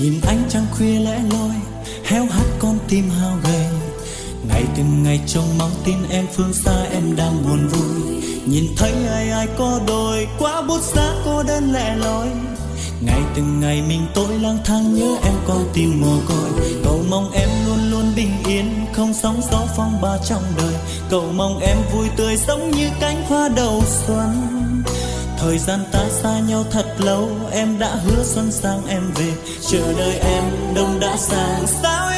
Nhìn 0.00 0.20
ánh 0.26 0.42
trăng 0.48 0.66
khuya 0.76 0.98
lẽ 0.98 1.20
loi, 1.30 1.54
héo 2.04 2.24
hắt 2.30 2.46
con 2.58 2.78
tim 2.88 3.10
hao 3.10 3.36
gầy 3.44 3.59
từng 4.80 5.02
ngày 5.02 5.20
trong 5.26 5.58
máu 5.58 5.68
tin 5.84 5.96
em 6.10 6.26
phương 6.32 6.52
xa, 6.54 6.82
em 6.92 7.16
đang 7.16 7.42
buồn 7.44 7.68
vui. 7.68 8.22
Nhìn 8.46 8.64
thấy 8.76 8.92
ai 9.08 9.30
ai 9.30 9.48
có 9.58 9.80
đôi, 9.86 10.26
quá 10.38 10.62
bút 10.62 10.80
giá 10.94 11.12
cô 11.24 11.42
đơn 11.42 11.72
lẻ 11.72 11.96
loi. 11.96 12.26
Ngày 13.00 13.20
từng 13.36 13.60
ngày 13.60 13.82
mình 13.88 14.06
tôi 14.14 14.38
lang 14.38 14.58
thang 14.64 14.94
nhớ 14.94 15.16
em 15.24 15.34
con 15.48 15.64
tim 15.74 16.00
mồ 16.00 16.16
côi. 16.28 16.50
Cầu 16.84 17.00
mong 17.10 17.30
em 17.32 17.48
luôn 17.66 17.90
luôn 17.90 18.12
bình 18.16 18.32
yên, 18.46 18.86
không 18.92 19.14
sóng 19.14 19.40
gió 19.50 19.66
phong 19.76 20.00
ba 20.00 20.18
trong 20.28 20.42
đời. 20.58 20.74
Cầu 21.10 21.24
mong 21.36 21.58
em 21.58 21.76
vui 21.92 22.08
tươi 22.16 22.36
sống 22.36 22.70
như 22.70 22.88
cánh 23.00 23.24
hoa 23.28 23.48
đầu 23.48 23.82
xuân. 24.06 24.30
Thời 25.38 25.58
gian 25.58 25.80
ta 25.92 26.04
xa 26.22 26.40
nhau 26.48 26.64
thật 26.70 26.86
lâu, 26.98 27.28
em 27.52 27.78
đã 27.78 27.94
hứa 28.04 28.24
xuân 28.24 28.52
sang 28.52 28.86
em 28.86 29.02
về. 29.14 29.32
Chờ 29.70 29.92
đợi 29.98 30.18
em 30.18 30.44
đông 30.74 31.00
đã 31.00 31.16
sang 31.16 31.66
sao 31.82 32.09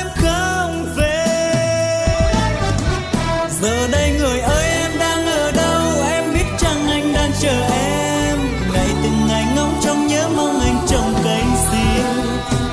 giờ 3.63 3.89
đây 3.93 4.13
người 4.19 4.41
ơi, 4.41 4.65
em 4.65 4.91
đang 4.99 5.27
ở 5.27 5.53
đâu? 5.53 6.07
Em 6.11 6.35
biết 6.35 6.45
chăng 6.59 6.89
anh 6.91 7.13
đang 7.15 7.31
chờ 7.41 7.63
em? 7.73 8.39
Ngày 8.73 8.89
từng 9.03 9.27
ngày 9.29 9.45
ngóng 9.57 9.81
trông 9.83 10.07
nhớ 10.07 10.29
mong 10.37 10.61
anh 10.61 10.87
trồng 10.89 11.15
cây 11.25 11.43
sim 11.71 12.05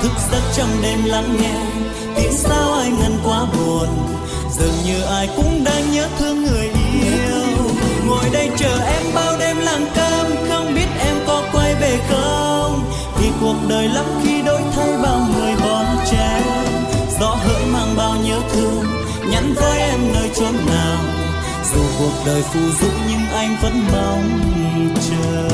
thức 0.02 0.12
giấc 0.32 0.42
trong 0.56 0.68
đêm 0.82 1.04
lắng 1.04 1.36
nghe, 1.40 1.54
tiếng 2.16 2.32
sao 2.32 2.72
anh 2.72 2.98
ngân 2.98 3.18
quá 3.24 3.44
buồn. 3.44 3.88
Dường 4.58 4.74
như 4.84 5.02
ai 5.02 5.28
cũng 5.36 5.64
đang 5.64 5.92
nhớ 5.92 6.08
thương 6.18 6.42
người 6.42 6.70
yêu. 7.02 7.44
Ngồi 8.06 8.24
đây 8.32 8.50
chờ 8.56 8.78
em 8.86 9.02
bao 9.14 9.38
đêm 9.38 9.56
lặng 9.56 9.86
cơm, 9.94 10.26
không 10.48 10.74
biết 10.74 10.88
em 11.04 11.16
có 11.26 11.42
quay 11.52 11.74
về 11.74 11.98
không? 12.10 12.92
Vì 13.20 13.28
cuộc 13.40 13.56
đời 13.68 13.88
lắm 13.88 14.04
khi 14.24 14.42
đổi 14.42 14.60
thay 14.76 14.92
bao 15.02 15.26
người 15.34 15.54
bon 15.62 15.86
chen 16.10 16.42
gió 17.20 17.36
với 19.54 19.78
em 19.78 20.12
nơi 20.12 20.30
chốn 20.36 20.54
nào. 20.66 21.04
Dù 21.74 21.80
cuộc 21.98 22.12
đời 22.26 22.42
phù 22.42 22.60
du 22.60 22.88
nhưng 23.08 23.26
anh 23.34 23.56
vẫn 23.62 23.86
mong 23.92 24.40
chờ. 25.10 25.48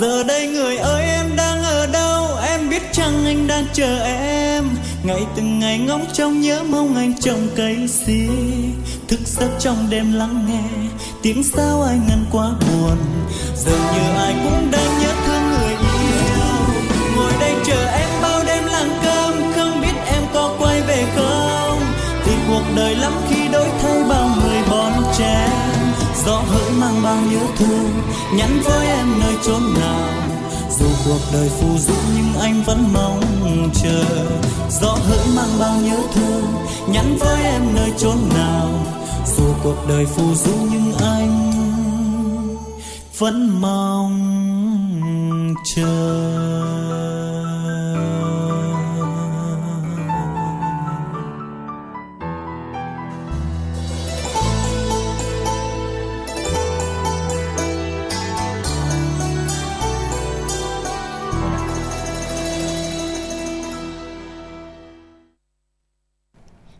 Giờ 0.00 0.22
đây 0.22 0.46
người 0.46 0.76
ơi, 0.76 1.04
em 1.04 1.36
đang 1.36 1.62
ở 1.62 1.86
đâu? 1.86 2.28
Em 2.48 2.68
biết 2.68 2.82
chăng 2.92 3.24
anh 3.26 3.46
đang 3.46 3.64
chờ 3.72 4.02
em. 4.04 4.64
Ngày 5.02 5.26
từng 5.36 5.58
ngày 5.58 5.78
ngóng 5.78 6.06
trông 6.12 6.40
nhớ 6.40 6.62
mong 6.62 6.96
anh 6.96 7.20
trồng 7.20 7.48
cây 7.56 7.88
xi 7.88 8.28
thức 9.08 9.20
giấc 9.24 9.50
trong 9.58 9.90
đêm 9.90 10.12
lắng 10.12 10.46
nghe, 10.48 10.88
tiếng 11.22 11.44
sao 11.44 11.82
ai 11.82 11.98
ngân 12.08 12.24
quá 12.32 12.50
buồn. 12.60 12.96
Dường 13.56 13.80
như 13.94 14.16
ai 14.16 14.34
cũng 14.44 14.70
đang 14.70 14.98
nhớ 15.00 15.12
đời 22.76 22.94
lắm 22.94 23.12
khi 23.28 23.48
đổi 23.48 23.68
thay 23.82 24.04
bao 24.08 24.28
người 24.40 24.62
bon 24.70 24.92
chen 25.18 25.66
gió 26.26 26.36
hỡi 26.36 26.70
mang 26.80 27.02
bao 27.02 27.16
nhớ 27.30 27.40
thương, 27.56 27.90
nhắn 28.34 28.60
với 28.64 28.86
em 28.86 29.06
nơi 29.20 29.34
chốn 29.46 29.62
nào. 29.80 30.08
Dù 30.78 30.86
cuộc 31.04 31.20
đời 31.32 31.48
phù 31.48 31.78
du 31.78 31.94
nhưng 32.16 32.40
anh 32.40 32.62
vẫn 32.66 32.84
mong 32.92 33.20
chờ. 33.74 34.04
Gió 34.80 34.88
hỡi 34.88 35.26
mang 35.36 35.58
bao 35.60 35.80
nhớ 35.80 35.96
thương, 36.14 36.44
nhắn 36.88 37.16
với 37.20 37.44
em 37.44 37.74
nơi 37.74 37.92
chốn 37.98 38.16
nào. 38.34 38.68
Dù 39.36 39.44
cuộc 39.62 39.76
đời 39.88 40.06
phù 40.06 40.34
du 40.34 40.54
nhưng 40.72 40.92
anh 40.98 41.52
vẫn 43.18 43.60
mong 43.60 44.14
chờ. 45.64 47.45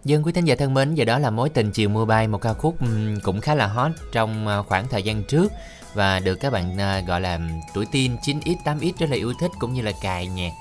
Dân 0.07 0.23
quý 0.23 0.33
thính 0.33 0.45
giả 0.45 0.55
thân 0.55 0.75
mến, 0.75 0.95
giờ 0.95 1.05
đó 1.05 1.19
là 1.19 1.31
mối 1.31 1.49
tình 1.49 1.71
chiều 1.71 1.89
mưa 1.89 2.05
bay 2.05 2.29
một 2.29 2.39
ca 2.39 2.53
khúc 2.53 2.77
cũng 3.23 3.41
khá 3.41 3.55
là 3.55 3.67
hot 3.67 3.91
trong 4.13 4.47
ờ, 4.47 4.63
khoảng 4.63 4.89
thời 4.89 5.03
gian 5.03 5.25
trước 5.25 5.53
và 5.95 6.19
được 6.19 6.35
các 6.35 6.53
bạn 6.53 6.79
ờ, 6.79 7.01
gọi 7.01 7.21
là 7.21 7.41
tuổi 7.75 7.87
teen 7.93 8.17
9x 8.17 8.55
8x 8.65 8.93
rất 8.99 9.11
là 9.11 9.17
yêu 9.17 9.33
thích 9.41 9.51
cũng 9.59 9.75
như 9.75 9.83
là 9.83 9.93
cài 10.03 10.27
nhạc 10.27 10.53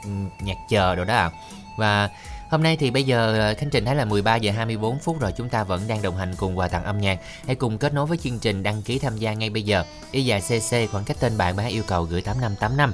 nhạc 0.41 0.57
chờ 0.69 0.95
đồ 0.95 1.05
đó 1.05 1.31
Và 1.77 2.09
hôm 2.49 2.63
nay 2.63 2.77
thì 2.77 2.91
bây 2.91 3.03
giờ 3.03 3.39
ờ, 3.39 3.53
Khánh 3.53 3.69
Trình 3.69 3.85
thấy 3.85 3.95
là 3.95 4.05
13 4.05 4.35
giờ 4.35 4.51
24 4.51 4.99
phút 4.99 5.19
rồi 5.19 5.31
chúng 5.37 5.49
ta 5.49 5.63
vẫn 5.63 5.81
đang 5.87 6.01
đồng 6.01 6.17
hành 6.17 6.33
cùng 6.37 6.57
quà 6.57 6.67
tặng 6.67 6.83
âm 6.83 7.01
nhạc. 7.01 7.19
Hãy 7.45 7.55
cùng 7.55 7.77
kết 7.77 7.93
nối 7.93 8.05
với 8.05 8.17
chương 8.17 8.39
trình 8.39 8.63
đăng 8.63 8.81
ký 8.81 8.99
tham 8.99 9.17
gia 9.17 9.33
ngay 9.33 9.49
bây 9.49 9.63
giờ. 9.63 9.83
Y 10.11 10.25
dài 10.25 10.41
CC 10.41 10.91
khoảng 10.91 11.03
cách 11.03 11.17
tên 11.19 11.37
bạn 11.37 11.55
bạn 11.55 11.67
yêu 11.67 11.83
cầu 11.87 12.03
gửi 12.03 12.21
8585. 12.21 12.93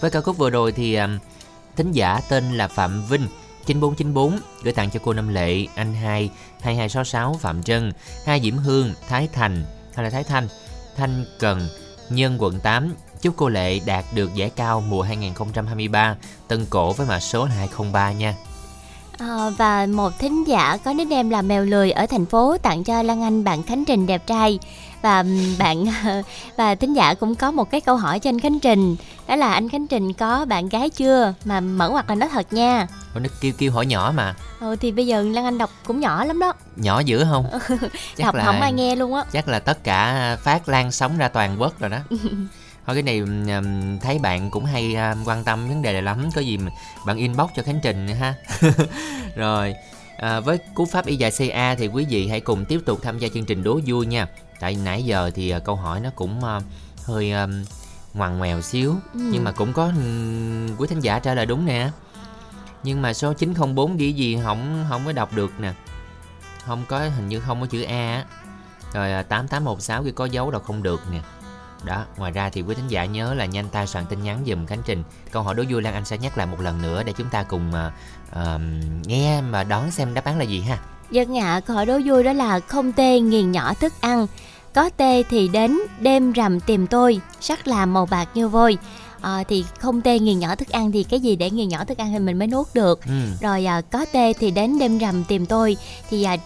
Với 0.00 0.10
ca 0.10 0.20
khúc 0.20 0.38
vừa 0.38 0.50
rồi 0.50 0.72
thì 0.72 0.98
thính 1.76 1.92
giả 1.92 2.20
tên 2.28 2.52
là 2.52 2.68
Phạm 2.68 3.04
Vinh 3.08 3.26
9494 3.66 4.38
gửi 4.62 4.72
tặng 4.72 4.90
cho 4.90 5.00
cô 5.04 5.12
Năm 5.12 5.28
Lệ, 5.28 5.66
anh 5.74 5.94
hai 5.94 6.30
2266 6.60 7.38
Phạm 7.40 7.62
Trân, 7.62 7.92
hai 8.26 8.40
Diễm 8.40 8.56
Hương, 8.56 8.94
Thái 9.08 9.28
Thành 9.32 9.64
hay 9.94 10.04
là 10.04 10.10
Thái 10.10 10.24
Thanh, 10.24 10.48
Thanh 10.96 11.24
Cần, 11.38 11.68
Nhân 12.10 12.36
quận 12.38 12.60
8. 12.60 12.94
Chúc 13.20 13.34
cô 13.36 13.48
Lệ 13.48 13.80
đạt 13.86 14.04
được 14.14 14.34
giải 14.34 14.50
cao 14.50 14.80
mùa 14.80 15.02
2023 15.02 16.16
Tân 16.48 16.66
Cổ 16.70 16.92
với 16.92 17.06
mã 17.06 17.20
số 17.20 17.46
là 17.46 17.54
203 17.54 18.12
nha. 18.12 18.34
À, 19.18 19.50
và 19.56 19.86
một 19.86 20.18
thính 20.18 20.44
giả 20.46 20.76
có 20.84 20.92
nickname 20.92 21.30
là 21.30 21.42
mèo 21.42 21.64
lười 21.64 21.90
ở 21.90 22.06
thành 22.06 22.26
phố 22.26 22.56
tặng 22.58 22.84
cho 22.84 23.02
Lan 23.02 23.22
Anh 23.22 23.44
bạn 23.44 23.62
Khánh 23.62 23.84
Trình 23.84 24.06
đẹp 24.06 24.26
trai. 24.26 24.58
Và 25.02 25.24
bạn 25.58 25.84
và 26.56 26.74
thính 26.74 26.94
giả 26.96 27.14
cũng 27.14 27.34
có 27.34 27.50
một 27.50 27.70
cái 27.70 27.80
câu 27.80 27.96
hỏi 27.96 28.18
cho 28.18 28.30
anh 28.30 28.40
Khánh 28.40 28.60
Trình 28.60 28.96
đó 29.28 29.36
là 29.36 29.52
anh 29.52 29.68
Khánh 29.68 29.86
Trình 29.86 30.12
có 30.12 30.44
bạn 30.44 30.68
gái 30.68 30.90
chưa? 30.90 31.34
Mà 31.44 31.60
mở 31.60 31.88
ngoặt 31.88 32.08
là 32.08 32.14
nói 32.14 32.28
thật 32.32 32.52
nha. 32.52 32.86
Ủa 33.14 33.20
nó 33.20 33.28
kêu 33.40 33.52
kêu 33.58 33.72
hỏi 33.72 33.86
nhỏ 33.86 34.12
mà. 34.16 34.34
Ừ, 34.60 34.76
thì 34.80 34.92
bây 34.92 35.06
giờ 35.06 35.22
Lan 35.22 35.44
Anh 35.44 35.58
đọc 35.58 35.70
cũng 35.86 36.00
nhỏ 36.00 36.24
lắm 36.24 36.38
đó. 36.38 36.52
Nhỏ 36.76 37.00
dữ 37.00 37.24
không? 37.30 37.46
Chắc 38.16 38.24
đọc 38.24 38.34
là, 38.34 38.44
không 38.44 38.60
ai 38.60 38.72
nghe 38.72 38.96
luôn 38.96 39.14
á. 39.14 39.24
chắc 39.32 39.48
là 39.48 39.58
tất 39.58 39.84
cả 39.84 40.36
phát 40.42 40.68
lan 40.68 40.92
sóng 40.92 41.18
ra 41.18 41.28
toàn 41.28 41.56
quốc 41.60 41.80
rồi 41.80 41.90
đó 41.90 41.98
thôi 42.86 42.96
cái 42.96 43.02
này 43.02 43.22
thấy 44.02 44.18
bạn 44.18 44.50
cũng 44.50 44.64
hay 44.64 44.94
à, 44.94 45.14
quan 45.24 45.44
tâm 45.44 45.68
vấn 45.68 45.82
đề 45.82 45.92
này 45.92 46.02
lắm. 46.02 46.28
Có 46.34 46.40
gì 46.40 46.58
mà 46.58 46.70
bạn 47.06 47.16
inbox 47.16 47.50
cho 47.56 47.62
khánh 47.62 47.80
trình 47.82 48.08
ha. 48.08 48.34
Rồi 49.36 49.74
à, 50.18 50.40
với 50.40 50.58
cú 50.74 50.84
pháp 50.86 51.06
y 51.06 51.16
dài 51.16 51.30
ca 51.38 51.74
thì 51.74 51.86
quý 51.86 52.06
vị 52.10 52.28
hãy 52.28 52.40
cùng 52.40 52.64
tiếp 52.64 52.80
tục 52.86 52.98
tham 53.02 53.18
gia 53.18 53.28
chương 53.28 53.44
trình 53.44 53.62
đố 53.62 53.80
vui 53.86 54.06
nha. 54.06 54.26
Tại 54.60 54.76
nãy 54.84 55.02
giờ 55.02 55.30
thì 55.34 55.50
à, 55.50 55.58
câu 55.58 55.76
hỏi 55.76 56.00
nó 56.00 56.10
cũng 56.16 56.44
à, 56.44 56.60
hơi 57.04 57.32
ngoằn 58.14 58.38
ngoèo 58.38 58.60
xíu 58.62 58.94
Ừ. 59.14 59.20
nhưng 59.32 59.44
mà 59.44 59.52
cũng 59.52 59.72
có 59.72 59.92
quý 60.78 60.88
thính 60.88 61.00
giả 61.00 61.18
trả 61.18 61.34
lời 61.34 61.46
đúng 61.46 61.66
nè. 61.66 61.90
Nhưng 62.82 63.02
mà 63.02 63.12
số 63.12 63.32
904 63.32 63.96
ghi 63.96 64.12
gì 64.12 64.38
không 64.44 64.86
không 64.88 65.02
có 65.06 65.12
đọc 65.12 65.32
được 65.32 65.52
nè. 65.60 65.72
Không 66.66 66.84
có 66.88 66.98
hình 66.98 67.28
như 67.28 67.40
không 67.40 67.60
có 67.60 67.66
chữ 67.66 67.82
A 67.82 68.14
á. 68.14 68.24
Rồi 68.94 69.12
à, 69.12 69.22
8816 69.22 70.02
ghi 70.02 70.12
có 70.12 70.24
dấu 70.24 70.50
đâu 70.50 70.60
không 70.60 70.82
được 70.82 71.00
nè 71.12 71.20
đó 71.84 72.04
ngoài 72.16 72.32
ra 72.32 72.50
thì 72.50 72.62
quý 72.62 72.74
thính 72.74 72.88
giả 72.88 73.04
nhớ 73.04 73.34
là 73.34 73.46
nhanh 73.46 73.68
tay 73.68 73.86
soạn 73.86 74.06
tin 74.06 74.22
nhắn 74.22 74.44
dùm 74.46 74.66
Khánh 74.66 74.82
Trình 74.86 75.02
câu 75.30 75.42
hỏi 75.42 75.54
đố 75.54 75.62
vui 75.70 75.82
Lan 75.82 75.94
Anh 75.94 76.04
sẽ 76.04 76.18
nhắc 76.18 76.38
lại 76.38 76.46
một 76.46 76.60
lần 76.60 76.82
nữa 76.82 77.02
để 77.02 77.12
chúng 77.16 77.28
ta 77.28 77.42
cùng 77.42 77.74
à, 77.74 77.92
à, 78.30 78.58
nghe 79.06 79.40
mà 79.40 79.64
đoán 79.64 79.90
xem 79.90 80.14
đáp 80.14 80.24
án 80.24 80.38
là 80.38 80.44
gì 80.44 80.60
ha 80.60 80.78
Dân 81.10 81.38
ạ, 81.38 81.60
câu 81.66 81.76
hỏi 81.76 81.86
đố 81.86 81.98
vui 82.04 82.24
đó 82.24 82.32
là 82.32 82.60
không 82.60 82.92
tê 82.92 83.20
nghiền 83.20 83.52
nhỏ 83.52 83.74
thức 83.74 83.92
ăn. 84.00 84.26
Có 84.74 84.90
tê 84.96 85.22
thì 85.30 85.48
đến 85.48 85.78
đêm 86.00 86.32
rằm 86.32 86.60
tìm 86.60 86.86
tôi, 86.86 87.20
sắc 87.40 87.68
làm 87.68 87.92
màu 87.92 88.06
bạc 88.06 88.28
như 88.34 88.48
vôi. 88.48 88.78
Ờ, 89.20 89.44
thì 89.48 89.64
không 89.78 90.00
tê 90.00 90.18
nghiền 90.18 90.38
nhỏ 90.38 90.54
thức 90.56 90.68
ăn 90.68 90.92
thì 90.92 91.02
cái 91.02 91.20
gì 91.20 91.36
để 91.36 91.50
nghiền 91.50 91.68
nhỏ 91.68 91.84
thức 91.84 91.98
ăn 91.98 92.12
thì 92.12 92.18
mình 92.18 92.38
mới 92.38 92.48
nuốt 92.48 92.66
được. 92.74 93.04
ừ. 93.04 93.12
Rồi 93.40 93.66
à, 93.66 93.80
có 93.80 94.06
tê 94.12 94.32
thì 94.32 94.50
đến 94.50 94.78
đêm 94.78 94.98
rằm 94.98 95.24
tìm 95.24 95.46
tôi 95.46 95.76
thì 96.10 96.22
à, 96.22 96.36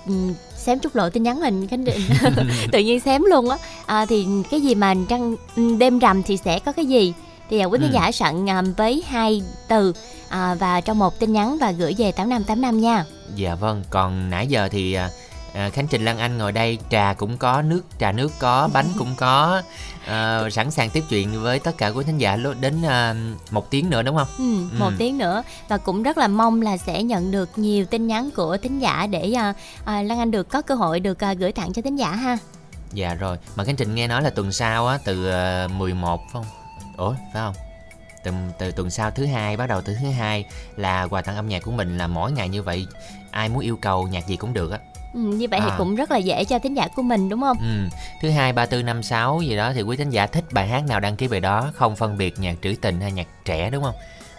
xém 0.67 0.79
chút 0.79 0.97
lộ 0.97 1.11
tin 1.11 1.23
nhắn 1.23 1.41
mình 1.41 1.69
khánh 1.69 1.85
định. 1.85 2.01
Tự 2.73 2.79
nhiên 2.79 3.01
xém 3.01 3.23
luôn 3.23 3.51
á. 3.51 3.57
À, 3.87 4.07
thì 4.07 4.27
cái 4.51 4.61
gì 4.61 4.75
mà 4.75 4.95
trăng 5.09 5.37
đêm 5.79 5.99
rằm 5.99 6.23
thì 6.23 6.37
sẽ 6.37 6.59
có 6.59 6.73
cái 6.73 6.87
gì? 6.87 7.13
Thì 7.51 7.59
à, 7.59 7.65
quý 7.65 7.79
khán 7.81 7.89
Ừ. 7.91 7.95
giả 7.95 8.13
soạn 8.13 8.51
à, 8.51 8.63
với 8.77 9.03
hai 9.09 9.43
từ 9.69 9.93
à, 10.29 10.55
và 10.55 10.81
trong 10.81 10.99
một 10.99 11.19
tin 11.21 11.33
nhắn 11.33 11.59
và 11.61 11.71
gửi 11.71 11.95
về 11.99 12.13
8585 12.13 12.81
nha. 12.81 13.05
Dạ 13.35 13.55
vâng, 13.55 13.83
còn 13.91 14.31
nãy 14.31 14.47
giờ 14.47 14.69
thì 14.73 14.95
à, 14.95 15.09
à, 15.55 15.71
Khánh 15.73 15.87
Trình 15.87 16.05
Lan 16.05 16.19
Anh 16.19 16.39
ngồi 16.39 16.53
đây 16.53 16.79
trà 16.91 17.15
cũng 17.19 17.37
có, 17.37 17.63
nước 17.63 17.83
trà 18.01 18.13
nước 18.13 18.33
có, 18.39 18.69
bánh 18.73 18.87
cũng 18.99 19.15
có 19.17 19.63
à, 20.07 20.51
Sẵn 20.51 20.71
sàng 20.71 20.91
tiếp 20.91 21.05
chuyện 21.09 21.43
với 21.43 21.59
tất 21.59 21.79
cả 21.79 21.89
quý 21.89 22.05
thính 22.05 22.19
giả 22.19 22.37
đến 22.61 22.83
à, 22.83 23.15
một 23.51 23.71
tiếng 23.71 23.91
nữa 23.91 24.03
đúng 24.03 24.17
không? 24.17 24.29
Ừ, 24.39 24.79
một 24.79 24.91
Ừ. 24.91 24.95
tiếng 24.99 25.19
nữa 25.19 25.43
và 25.69 25.77
cũng 25.79 26.03
rất 26.03 26.19
là 26.19 26.29
mong 26.29 26.63
là 26.63 26.77
sẽ 26.77 27.03
nhận 27.03 27.31
được 27.31 27.59
nhiều 27.59 27.85
tin 27.87 28.07
nhắn 28.07 28.31
của 28.37 28.57
thính 28.57 28.79
giả 28.79 29.07
để 29.11 29.33
à, 29.33 29.55
à, 29.85 30.03
Lan 30.03 30.19
Anh 30.19 30.31
được 30.31 30.49
có 30.49 30.63
cơ 30.63 30.75
hội 30.75 31.01
được 31.01 31.25
à, 31.25 31.35
gửi 31.35 31.53
tặng 31.53 31.73
cho 31.73 31.83
thính 31.83 31.97
giả 31.97 32.11
ha. 32.11 32.39
Dạ 32.93 33.15
rồi, 33.15 33.37
mà 33.57 33.65
Khánh 33.65 33.77
Trình 33.77 33.95
nghe 33.95 34.07
nói 34.09 34.23
là 34.23 34.31
tuần 34.31 34.53
sau 34.53 34.87
á, 34.87 34.99
từ 35.05 35.31
à, 35.31 35.69
11 35.69 36.21
phải 36.21 36.33
không? 36.33 36.45
Ủa, 36.97 37.13
phải 37.13 37.43
không? 37.43 37.55
Từ, 38.25 38.33
từ 38.59 38.71
tuần 38.71 38.91
sau 38.91 39.11
thứ 39.11 39.27
hai, 39.27 39.57
bắt 39.57 39.67
đầu 39.67 39.81
từ 39.81 39.95
thứ 40.03 40.11
hai 40.11 40.45
là 40.77 41.07
quà 41.07 41.23
tặng 41.23 41.37
âm 41.37 41.49
nhạc 41.49 41.63
của 41.63 41.71
mình 41.71 41.99
là 41.99 42.07
mỗi 42.07 42.33
ngày 42.33 42.49
như 42.49 42.63
vậy 42.63 42.87
Ai 43.31 43.49
muốn 43.49 43.63
yêu 43.63 43.77
cầu 43.83 44.09
nhạc 44.09 44.27
gì 44.27 44.37
cũng 44.37 44.53
được 44.53 44.71
á 44.71 44.79
Ừ, 45.15 45.21
như 45.21 45.47
vậy 45.51 45.61
thì 45.61 45.71
À. 45.71 45.75
cũng 45.79 45.95
rất 45.95 46.11
là 46.11 46.17
dễ 46.17 46.45
cho 46.45 46.59
thính 46.59 46.75
giả 46.77 46.89
của 46.89 47.03
mình 47.03 47.29
đúng 47.29 47.41
không? 47.41 47.57
Ừ. 47.61 47.97
Thứ 48.23 48.31
hai, 48.31 48.53
ba, 48.53 48.67
tư, 48.67 48.83
năm, 48.83 49.03
sáu 49.03 49.43
gì 49.43 49.57
đó 49.57 49.73
thì 49.75 49.83
quý 49.83 49.97
thính 49.97 50.11
giả 50.11 50.27
thích 50.27 50.45
bài 50.53 50.69
hát 50.69 50.85
nào 50.89 51.01
đăng 51.01 51.17
ký 51.17 51.29
bài 51.29 51.41
đó, 51.41 51.73
không 51.75 51.97
phân 51.97 52.19
biệt 52.19 52.39
nhạc 52.39 52.55
trữ 52.63 52.75
tình 52.81 53.01
hay 53.01 53.13
nhạc 53.13 53.27
trẻ 53.45 53.71
đúng 53.71 53.85
không? 53.85 53.95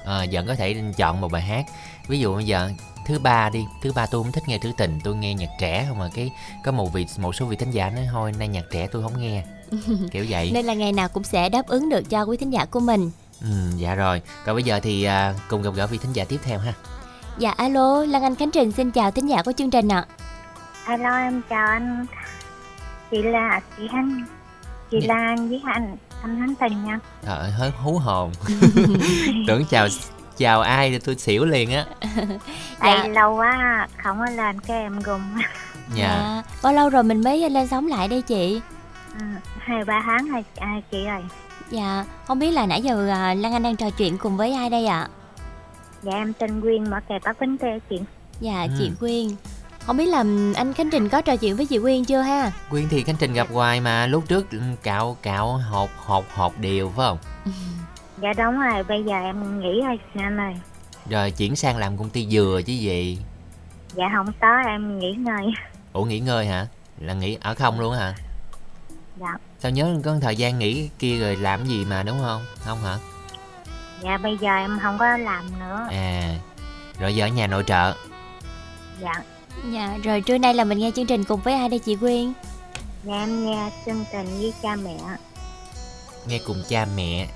À, 0.05 0.25
vẫn 0.31 0.47
có 0.47 0.55
thể 0.55 0.75
chọn 0.97 1.21
một 1.21 1.31
bài 1.31 1.41
hát. 1.41 1.65
Ví 2.07 2.19
dụ 2.19 2.35
bây 2.35 2.45
giờ 2.45 2.69
thứ 3.05 3.19
ba 3.19 3.49
đi, 3.49 3.65
thứ 3.83 3.91
ba 3.93 4.05
tôi 4.05 4.23
không 4.23 4.31
thích 4.31 4.43
nghe 4.47 4.59
trữ 4.63 4.71
tình, 4.77 4.99
tôi 5.03 5.15
nghe 5.15 5.33
nhạc 5.33 5.49
trẻ 5.59 5.85
không 5.89 5.97
mà 5.99 6.09
cái 6.15 6.31
có 6.63 6.71
một 6.71 6.93
vị 6.93 7.05
một 7.17 7.35
số 7.35 7.45
vị 7.45 7.55
thính 7.55 7.71
giả 7.71 7.89
nói 7.89 8.07
thôi 8.11 8.31
nay 8.39 8.47
nhạc 8.47 8.63
trẻ 8.71 8.87
tôi 8.91 9.03
không 9.03 9.21
nghe. 9.21 9.43
Kiểu 10.11 10.25
vậy. 10.29 10.51
Nên 10.53 10.65
là 10.65 10.73
ngày 10.73 10.91
nào 10.93 11.07
cũng 11.07 11.23
sẽ 11.23 11.49
đáp 11.49 11.67
ứng 11.67 11.89
được 11.89 12.09
cho 12.09 12.23
quý 12.23 12.37
thính 12.37 12.49
giả 12.49 12.65
của 12.65 12.79
mình. 12.79 13.11
Ừ, 13.41 13.47
dạ 13.77 13.95
rồi. 13.95 14.21
Còn 14.45 14.55
bây 14.55 14.63
giờ 14.63 14.79
thì 14.83 15.03
à, 15.03 15.33
cùng 15.49 15.61
gặp 15.61 15.71
gỡ 15.75 15.87
vị 15.87 15.97
thính 15.97 16.13
giả 16.13 16.23
tiếp 16.23 16.39
theo 16.43 16.59
ha. 16.59 16.73
Dạ 17.39 17.51
alo, 17.51 18.05
Lan 18.05 18.23
Anh 18.23 18.35
Khánh 18.35 18.51
Trình 18.51 18.71
xin 18.71 18.91
chào 18.91 19.11
thính 19.11 19.29
giả 19.29 19.41
của 19.43 19.51
chương 19.57 19.69
trình 19.69 19.87
ạ. 19.87 20.05
Alo 20.87 21.17
em 21.17 21.41
chào 21.49 21.67
anh 21.67 22.05
Chị 23.11 23.21
là 23.23 23.59
chị 23.77 23.87
Hân 23.87 24.25
Chị 24.91 24.97
Dạ. 25.01 25.07
Lan 25.15 25.49
với 25.49 25.61
anh 25.65 25.97
anh 26.21 26.35
Hánh 26.39 26.55
Tình 26.55 26.83
nha 26.85 26.99
Trời 27.25 27.37
ơi, 27.37 27.51
hết 27.51 27.71
hú 27.83 27.97
hồn. 27.97 28.31
Tưởng 29.47 29.65
chào 29.69 29.87
chào 30.37 30.61
ai 30.61 30.91
thì 30.91 30.99
tôi 30.99 31.15
xỉu 31.15 31.45
liền 31.45 31.71
á. 31.73 31.85
Dạ. 32.83 33.07
lâu 33.07 33.35
quá 33.35 33.87
không 34.03 34.19
có 34.19 34.25
lên 34.25 34.59
cái 34.59 34.77
em 34.81 34.99
gùng 34.99 35.21
Dạ. 35.95 36.43
Bao 36.63 36.73
lâu 36.73 36.89
rồi 36.89 37.03
mình 37.03 37.23
mới 37.23 37.49
lên 37.49 37.67
sóng 37.67 37.87
lại 37.87 38.07
đây 38.07 38.21
chị? 38.21 38.61
Ừ, 39.19 39.25
hai 39.59 39.83
ba 39.85 40.01
tháng 40.05 40.31
rồi 40.31 40.43
à, 40.55 40.73
chị 40.91 41.05
ơi 41.05 41.21
Dạ, 41.69 42.05
không 42.27 42.39
biết 42.39 42.51
là 42.51 42.65
nãy 42.65 42.81
giờ 42.81 43.09
à, 43.09 43.33
Lan 43.33 43.53
Anh 43.53 43.63
đang 43.63 43.75
trò 43.75 43.89
chuyện 43.89 44.17
cùng 44.17 44.37
với 44.37 44.53
ai 44.53 44.69
đây 44.69 44.85
ạ? 44.87 45.07
Dạ 46.01 46.11
em 46.11 46.33
tên 46.33 46.61
Quyên 46.61 46.89
mở 46.89 46.97
kè 47.09 47.19
Bắc 47.25 47.39
Bến 47.39 47.57
Tre 47.57 47.79
chị 47.89 47.99
Dạ, 48.39 48.61
Ừ. 48.61 48.67
chị 48.79 48.91
Quyên. 48.99 49.27
Không 49.87 49.97
biết 49.97 50.05
là 50.05 50.23
anh 50.55 50.73
Khánh 50.73 50.89
Trình 50.89 51.09
có 51.09 51.21
trò 51.21 51.35
chuyện 51.35 51.55
với 51.55 51.65
chị 51.65 51.79
Quyên 51.79 52.05
chưa 52.05 52.21
ha? 52.21 52.51
Quyên 52.69 52.87
thì 52.89 53.03
Khánh 53.03 53.15
Trình 53.19 53.33
gặp 53.33 53.47
hoài 53.51 53.81
mà 53.81 54.07
lúc 54.07 54.23
trước 54.27 54.47
cạo 54.83 55.17
cạo 55.21 55.57
hột 55.57 55.89
hột 55.97 56.25
hột 56.33 56.59
đều 56.59 56.89
phải 56.89 57.05
không? 57.07 57.17
Dạ 58.21 58.33
đúng 58.37 58.59
rồi 58.59 58.83
bây 58.83 59.03
giờ 59.03 59.15
em 59.15 59.59
nghỉ 59.59 59.81
rồi 59.81 59.99
anh 60.15 60.37
ơi 60.37 60.53
Rồi 61.09 61.31
chuyển 61.31 61.55
sang 61.55 61.77
làm 61.77 61.97
công 61.97 62.09
ty 62.09 62.27
dừa 62.27 62.61
chứ 62.65 62.73
gì? 62.73 63.17
Dạ 63.93 64.05
không 64.15 64.27
có 64.41 64.61
em 64.67 64.99
nghỉ 64.99 65.11
ngơi 65.11 65.45
Ủa 65.93 66.03
nghỉ 66.03 66.19
ngơi 66.19 66.45
hả? 66.45 66.67
Là 66.99 67.13
nghỉ 67.13 67.37
ở 67.41 67.55
không 67.55 67.79
luôn 67.79 67.93
hả? 67.93 68.15
Dạ 69.19 69.33
Sao 69.59 69.71
nhớ 69.71 69.95
có 70.03 70.15
thời 70.21 70.35
gian 70.35 70.59
nghỉ 70.59 70.89
kia 70.99 71.19
rồi 71.19 71.35
làm 71.35 71.65
gì 71.65 71.85
mà 71.85 72.03
đúng 72.03 72.19
không? 72.21 72.41
Không 72.65 72.77
hả? 72.83 72.97
Dạ 74.01 74.17
bây 74.17 74.37
giờ 74.37 74.55
em 74.55 74.79
không 74.81 74.97
có 74.97 75.17
làm 75.17 75.59
nữa 75.59 75.87
À 75.91 76.35
Rồi 76.99 77.15
giờ 77.15 77.25
ở 77.25 77.27
nhà 77.27 77.47
nội 77.47 77.63
trợ 77.67 77.93
Dạ 79.01 79.13
Dạ, 79.71 79.97
rồi 80.03 80.21
trưa 80.21 80.37
nay 80.37 80.53
là 80.53 80.63
mình 80.63 80.79
nghe 80.79 80.91
chương 80.95 81.05
trình 81.05 81.23
cùng 81.23 81.41
với 81.41 81.53
ai 81.53 81.69
đây 81.69 81.79
chị 81.79 81.95
Quyên? 81.95 82.33
Dạ 83.03 83.13
em 83.13 83.45
nghe 83.45 83.71
chương 83.85 84.05
trình 84.11 84.27
với 84.39 84.53
cha 84.61 84.75
mẹ 84.75 84.97
Nghe 86.27 86.39
cùng 86.47 86.63
cha 86.69 86.87
mẹ 86.95 87.27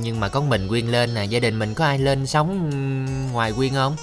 Nhưng 0.00 0.20
mà 0.20 0.28
có 0.28 0.40
mình 0.40 0.68
Quyên 0.68 0.86
lên 0.86 1.14
nè 1.14 1.24
Gia 1.24 1.40
đình 1.40 1.58
mình 1.58 1.74
có 1.74 1.84
ai 1.84 1.98
lên 1.98 2.26
sống 2.26 2.70
ngoài 3.32 3.52
Quyên 3.52 3.74
không? 3.74 3.96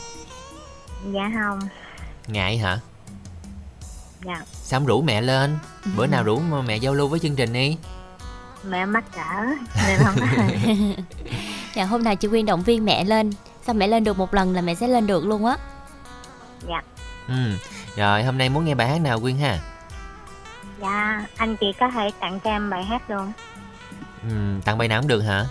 Dạ 1.13 1.31
không 1.39 1.59
Ngại 2.27 2.57
hả? 2.57 2.79
Dạ 4.25 4.41
Sao 4.53 4.79
không 4.79 4.87
rủ 4.87 5.01
mẹ 5.01 5.21
lên? 5.21 5.57
Bữa 5.97 6.07
nào 6.07 6.23
rủ 6.23 6.39
mẹ 6.67 6.77
giao 6.77 6.93
lưu 6.93 7.07
với 7.07 7.19
chương 7.19 7.35
trình 7.35 7.53
đi 7.53 7.77
mẹ 8.63 8.85
mắc 8.85 9.03
cỡ 9.15 9.45
nên 9.87 9.99
không 10.03 10.15
Dạ, 11.75 11.85
hôm 11.85 12.03
nào 12.03 12.15
chị 12.15 12.27
Quyên 12.27 12.45
động 12.45 12.63
viên 12.63 12.85
mẹ 12.85 13.03
lên. 13.03 13.33
Sao 13.65 13.75
mẹ 13.75 13.87
lên 13.87 14.03
được 14.03 14.17
một 14.17 14.33
lần 14.33 14.53
là 14.53 14.61
mẹ 14.61 14.75
sẽ 14.75 14.87
lên 14.87 15.07
được 15.07 15.25
luôn 15.25 15.45
á. 15.45 15.57
Dạ 16.67 16.81
Ừ. 17.31 17.57
Rồi 17.95 18.23
hôm 18.23 18.37
nay 18.37 18.49
muốn 18.49 18.65
nghe 18.65 18.75
bài 18.75 18.87
hát 18.87 19.01
nào 19.01 19.19
Quyên 19.19 19.37
ha? 19.37 19.59
Dạ 20.81 21.25
anh 21.37 21.57
chị 21.57 21.73
có 21.79 21.89
thể 21.89 22.11
tặng 22.19 22.39
cho 22.43 22.49
em 22.49 22.69
bài 22.69 22.83
hát 22.83 23.09
luôn. 23.09 23.31
Ừ, 24.23 24.29
tặng 24.65 24.77
bài 24.77 24.87
nào 24.87 25.01
cũng 25.01 25.07
được 25.07 25.21
hả? 25.21 25.45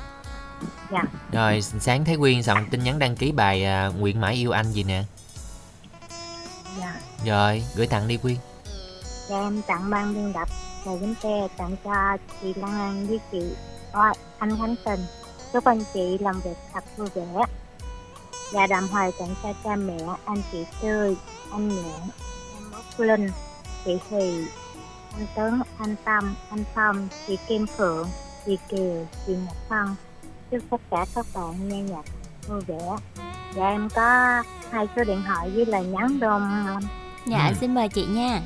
Dạ. 0.93 1.03
Rồi 1.33 1.63
sáng 1.63 2.05
thấy 2.05 2.17
Quyên 2.17 2.43
soạn 2.43 2.67
tin 2.71 2.85
nhắn 2.85 2.99
đăng 2.99 3.17
ký 3.17 3.33
bài 3.33 3.65
à, 3.65 3.87
Nguyện 3.99 4.21
mãi 4.21 4.35
yêu 4.35 4.51
anh 4.51 4.73
gì 4.73 4.85
nè? 4.85 5.05
Dạ. 6.79 6.95
Rồi 7.25 7.65
gửi 7.75 7.87
tặng 7.87 8.09
đi 8.09 8.17
Quyên. 8.17 8.37
Dạ 9.29 9.41
em 9.41 9.63
tặng 9.63 9.91
ban 9.91 10.15
biên 10.15 10.33
tập 10.33 10.49
Thời 10.85 10.99
Bến 10.99 11.15
Tre 11.23 11.49
tặng 11.57 11.77
cho 11.85 12.17
chị 12.43 12.55
Lan 12.55 12.81
Anh 12.81 13.07
với 13.07 13.21
chị 13.33 13.43
Ôi, 13.93 14.13
anh 14.39 14.59
Khánh 14.59 14.75
Tình. 14.85 15.01
Chúc 15.53 15.65
anh 15.65 15.83
chị 15.95 16.19
làm 16.21 16.41
việc 16.41 16.57
thật 16.75 16.85
vui 16.97 17.09
vẻ. 17.15 17.45
Và 18.53 18.67
đồng 18.67 18.89
thời 18.89 19.13
tặng 19.19 19.35
cho 19.43 19.53
cha 19.65 19.77
mẹ 19.77 19.99
anh 20.25 20.43
chị 20.53 20.65
Tươi, 20.83 21.17
anh 21.53 21.69
Nhạn, 21.69 22.01
em 22.55 22.73
Úc 22.73 23.01
Linh, 23.01 23.29
chị 23.85 23.99
Thùy, 24.11 24.47
anh 25.15 25.27
Tuấn, 25.37 25.61
anh 25.79 25.97
Tâm, 26.05 26.35
anh 26.51 26.65
Phong, 26.75 27.09
chị 27.27 27.39
Kim 27.49 27.67
Phượng, 27.67 28.09
chị 28.47 28.59
Kiều, 28.69 29.07
chị 29.27 29.33
Nhật 29.33 29.57
Phân 29.69 29.95
Chúc 30.51 30.61
tất 30.71 30.81
cả 30.91 31.07
các 31.15 31.27
bạn 31.35 31.69
nghe 31.69 31.83
nhạc 31.83 32.03
vui 32.49 32.61
vẻ 32.61 32.97
Dạ 33.57 33.69
em 33.69 33.89
có 33.95 34.43
hai 34.71 34.87
số 34.97 35.05
điện 35.05 35.23
thoại 35.27 35.51
với 35.51 35.67
lời 35.67 35.85
nhắn 35.85 36.21
đôn 36.21 36.43
Dạ, 37.27 37.47
Ừ. 37.49 37.55
xin 37.61 37.75
mời 37.75 37.89
chị 37.89 38.05
nha. 38.07 38.41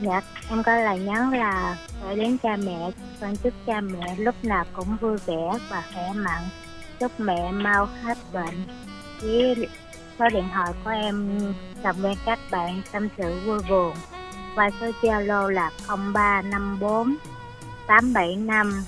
Dạ, 0.00 0.20
em 0.50 0.62
có 0.62 0.76
lời 0.76 0.98
nhắn 0.98 1.32
là 1.32 1.76
gửi 2.02 2.16
đến 2.16 2.38
cha 2.42 2.56
mẹ, 2.56 2.90
con 3.20 3.36
chúc 3.36 3.52
cha 3.66 3.80
mẹ 3.80 4.16
lúc 4.18 4.34
nào 4.42 4.64
cũng 4.72 4.96
vui 5.00 5.16
vẻ 5.26 5.58
và 5.70 5.82
khỏe 5.94 6.12
mạnh. 6.12 6.48
Chúc 7.00 7.20
mẹ 7.20 7.52
mau 7.52 7.86
hết 8.02 8.18
bệnh. 8.32 8.66
Với 9.20 9.68
số 10.18 10.24
điện 10.32 10.48
thoại 10.54 10.72
của 10.84 10.90
em 10.90 11.40
làm 11.82 11.96
quen 12.02 12.14
các 12.26 12.38
bạn 12.50 12.82
tâm 12.92 13.08
sự 13.18 13.40
vui 13.46 13.58
buồn. 13.68 13.94
Và 14.54 14.70
số 14.80 14.86
Zalo 15.02 15.48
là 15.48 15.70
0354 15.86 17.16
875 17.86 18.84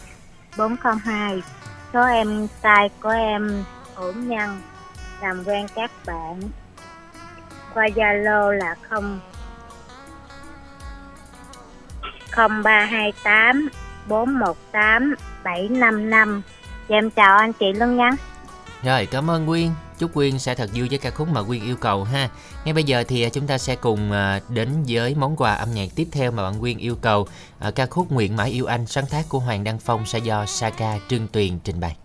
402. 0.59 1.43
Số 1.93 2.05
em 2.05 2.47
tay 2.63 2.91
của 3.01 3.09
em 3.09 3.65
ổn 3.95 4.29
nhân 4.29 4.61
làm 5.23 5.45
quen 5.45 5.67
các 5.75 5.91
bạn. 6.07 6.41
Qua 7.75 7.87
Zalo 7.87 8.51
là 8.51 8.75
0 8.89 9.21
0328 12.37 13.69
418 14.09 15.15
755. 15.45 16.43
Em 16.89 17.11
chào 17.11 17.37
anh 17.37 17.53
chị 17.53 17.73
Lương 17.73 17.97
Ngắn 17.97 18.15
rồi, 18.83 19.07
cảm 19.07 19.31
ơn 19.31 19.47
Quyên. 19.47 19.71
Chúc 19.99 20.15
Quyên 20.15 20.39
sẽ 20.39 20.55
thật 20.55 20.71
vui 20.75 20.89
với 20.89 20.99
ca 20.99 21.11
khúc 21.11 21.29
mà 21.29 21.43
Quyên 21.43 21.65
yêu 21.65 21.77
cầu 21.77 22.05
ha. 22.05 22.31
Ngay 22.65 22.75
bây 22.75 22.85
giờ 22.85 23.05
thì 23.09 23.23
à, 23.23 23.29
chúng 23.29 23.47
ta 23.47 23.59
sẽ 23.59 23.77
cùng 23.77 24.13
à, 24.13 24.41
đến 24.49 24.85
với 24.89 25.15
món 25.15 25.37
quà 25.37 25.55
âm 25.55 25.75
nhạc 25.75 25.89
tiếp 25.95 26.09
theo 26.13 26.31
mà 26.31 26.43
bạn 26.43 26.61
Quyên 26.61 26.79
yêu 26.79 26.97
cầu. 26.97 27.27
À, 27.59 27.71
ca 27.71 27.87
khúc 27.87 28.13
Nguyện 28.13 28.37
mãi 28.37 28.51
yêu 28.51 28.67
anh 28.67 28.87
sáng 28.87 29.07
tác 29.07 29.29
của 29.29 29.39
Hoàng 29.39 29.65
Đăng 29.65 29.79
Phong 29.79 30.07
sẽ 30.07 30.19
do 30.19 30.47
Saka 30.47 30.99
Trương 31.09 31.29
Tuyền 31.29 31.59
trình 31.59 31.81
bày. 31.81 31.97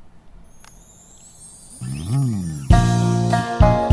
con 3.62 3.85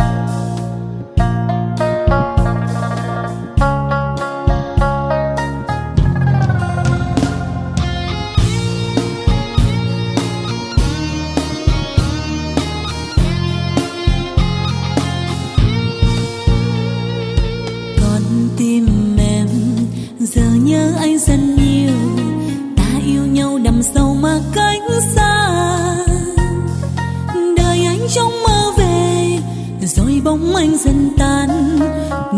bóng 30.32 30.56
anh 30.56 30.78
dần 30.84 31.10
tan 31.18 31.48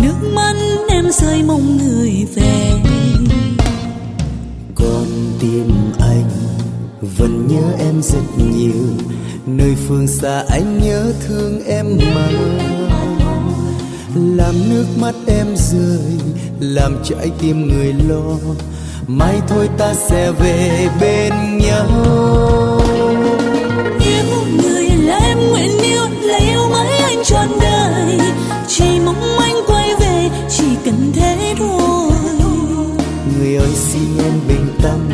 nước 0.03 0.15
mắt 0.35 0.55
em 0.89 1.05
rơi 1.11 1.43
mong 1.43 1.79
người 1.79 2.27
về. 2.35 2.73
Con 4.75 5.07
tim 5.41 5.71
anh 6.01 6.31
vẫn 7.19 7.49
nhớ 7.49 7.63
em 7.79 8.03
rất 8.03 8.23
nhiều 8.37 8.85
nơi 9.47 9.75
phương 9.89 10.09
xa 10.09 10.45
anh 10.51 10.81
nhớ 10.83 11.13
thương 11.27 11.65
em 11.67 11.87
mà. 12.15 12.29
Làm 14.15 14.55
nước 14.71 14.87
mắt 15.01 15.15
em 15.27 15.47
rơi 15.57 16.19
làm 16.61 16.97
trái 17.05 17.31
tim 17.39 17.69
người 17.69 17.95
lo 18.09 18.55
mai 19.07 19.41
thôi 19.49 19.69
ta 19.79 19.95
sẽ 19.95 20.33
về 20.33 20.89
bên 21.01 21.59
nhau. 21.59 21.87
Yêu 24.01 24.25
người 24.63 24.87
là 24.87 25.19
em 25.19 25.39
nguyện 25.51 25.79
yêu 25.83 26.03
là 26.23 26.39
yêu 26.39 26.69
mãi 26.73 26.99
anh 26.99 27.25
trọn 27.25 27.49
đời 27.61 27.84
hay 28.85 29.01
mong 29.01 29.39
anh 29.39 29.57
quay 29.67 29.95
về, 30.01 30.31
chỉ 30.51 30.65
cần 30.85 31.13
thế 31.15 31.55
thôi. 31.59 32.11
Người 33.39 33.57
ơi, 33.57 33.73
xin 33.75 34.19
em 34.19 34.33
bình 34.49 34.67
tâm 34.83 35.11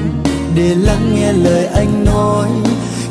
để 0.54 0.74
lắng 0.74 1.14
nghe 1.14 1.32
lời 1.32 1.66
anh 1.66 2.04
nói. 2.04 2.48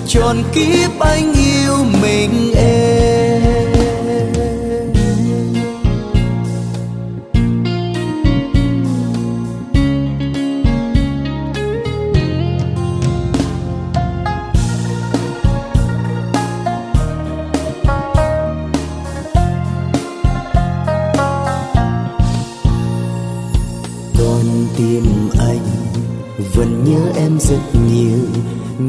Tròn 0.07 0.43
kiếp 0.53 0.99
anh 0.99 1.33
yêu 1.33 1.75
mình 2.01 2.53
em. 2.55 3.48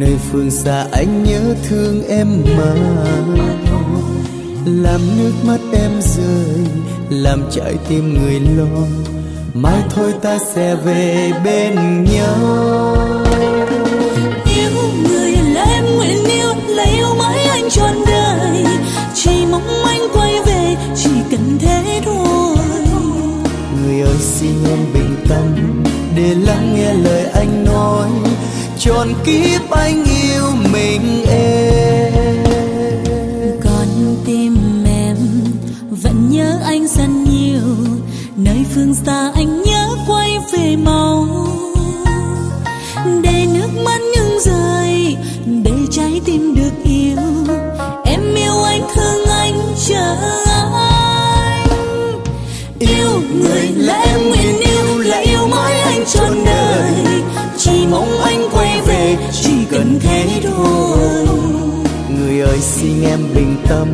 Nơi 0.00 0.16
phương 0.32 0.50
xa 0.50 0.86
anh 0.92 1.24
nhớ 1.24 1.54
thương 1.68 2.08
em 2.08 2.28
mà. 2.56 2.74
Làm 4.64 5.00
nước 5.18 5.32
mắt 5.46 5.58
em 5.72 5.90
rơi 6.00 6.66
làm 7.10 7.42
trái 7.50 7.74
tim 7.88 8.14
người 8.14 8.40
lo. 8.40 8.80
Mai 9.54 9.82
thôi 9.90 10.14
ta 10.22 10.38
sẽ 10.54 10.74
về 10.74 11.32
bên 11.44 12.04
nhau. 12.04 12.36
Yêu 14.56 14.70
người 15.02 15.32
là 15.54 15.64
em 15.64 15.84
nguyện 15.96 16.24
yêu 16.24 16.54
là 16.68 16.84
yêu 16.84 17.14
mãi 17.18 17.44
anh 17.44 17.70
trọn 17.70 17.94
đời. 18.06 18.64
Chỉ 19.14 19.46
mong 19.50 19.84
anh 19.84 20.00
quay 20.14 20.34
về 20.46 20.76
chỉ 20.96 21.10
cần 21.30 21.58
thế 21.60 22.02
thôi. 22.04 22.56
Người 23.82 24.00
ơi 24.00 24.16
xin 24.20 24.64
em 24.70 24.78
bình 24.94 25.16
tâm 25.28 25.82
để 26.16 26.34
lắng 26.34 26.74
nghe 26.74 26.94
lời 26.94 27.24
anh 27.34 27.64
nói 27.64 28.08
trọn 28.80 29.08
kiếp 29.24 29.70
anh 29.70 30.04
yêu 30.04 30.44
mình 30.72 31.24
em. 31.28 32.44
Còn 33.64 34.16
tim 34.24 34.84
em 34.84 35.16
vẫn 35.90 36.30
nhớ 36.30 36.60
anh 36.64 36.86
rất 36.88 37.08
nhiều, 37.30 37.62
nơi 38.36 38.64
phương 38.74 38.94
xa 38.94 39.32
anh 39.34 39.39
xin 62.60 63.02
em 63.04 63.20
bình 63.34 63.56
tâm 63.68 63.88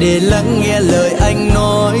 để 0.00 0.20
lắng 0.20 0.60
nghe 0.60 0.80
lời 0.80 1.10
anh 1.20 1.54
nói. 1.54 1.98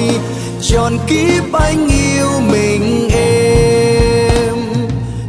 Tròn 0.62 0.98
kiếp 1.06 1.52
anh 1.52 1.88
yêu 1.88 2.28
mình 2.52 3.08
em. 3.12 4.54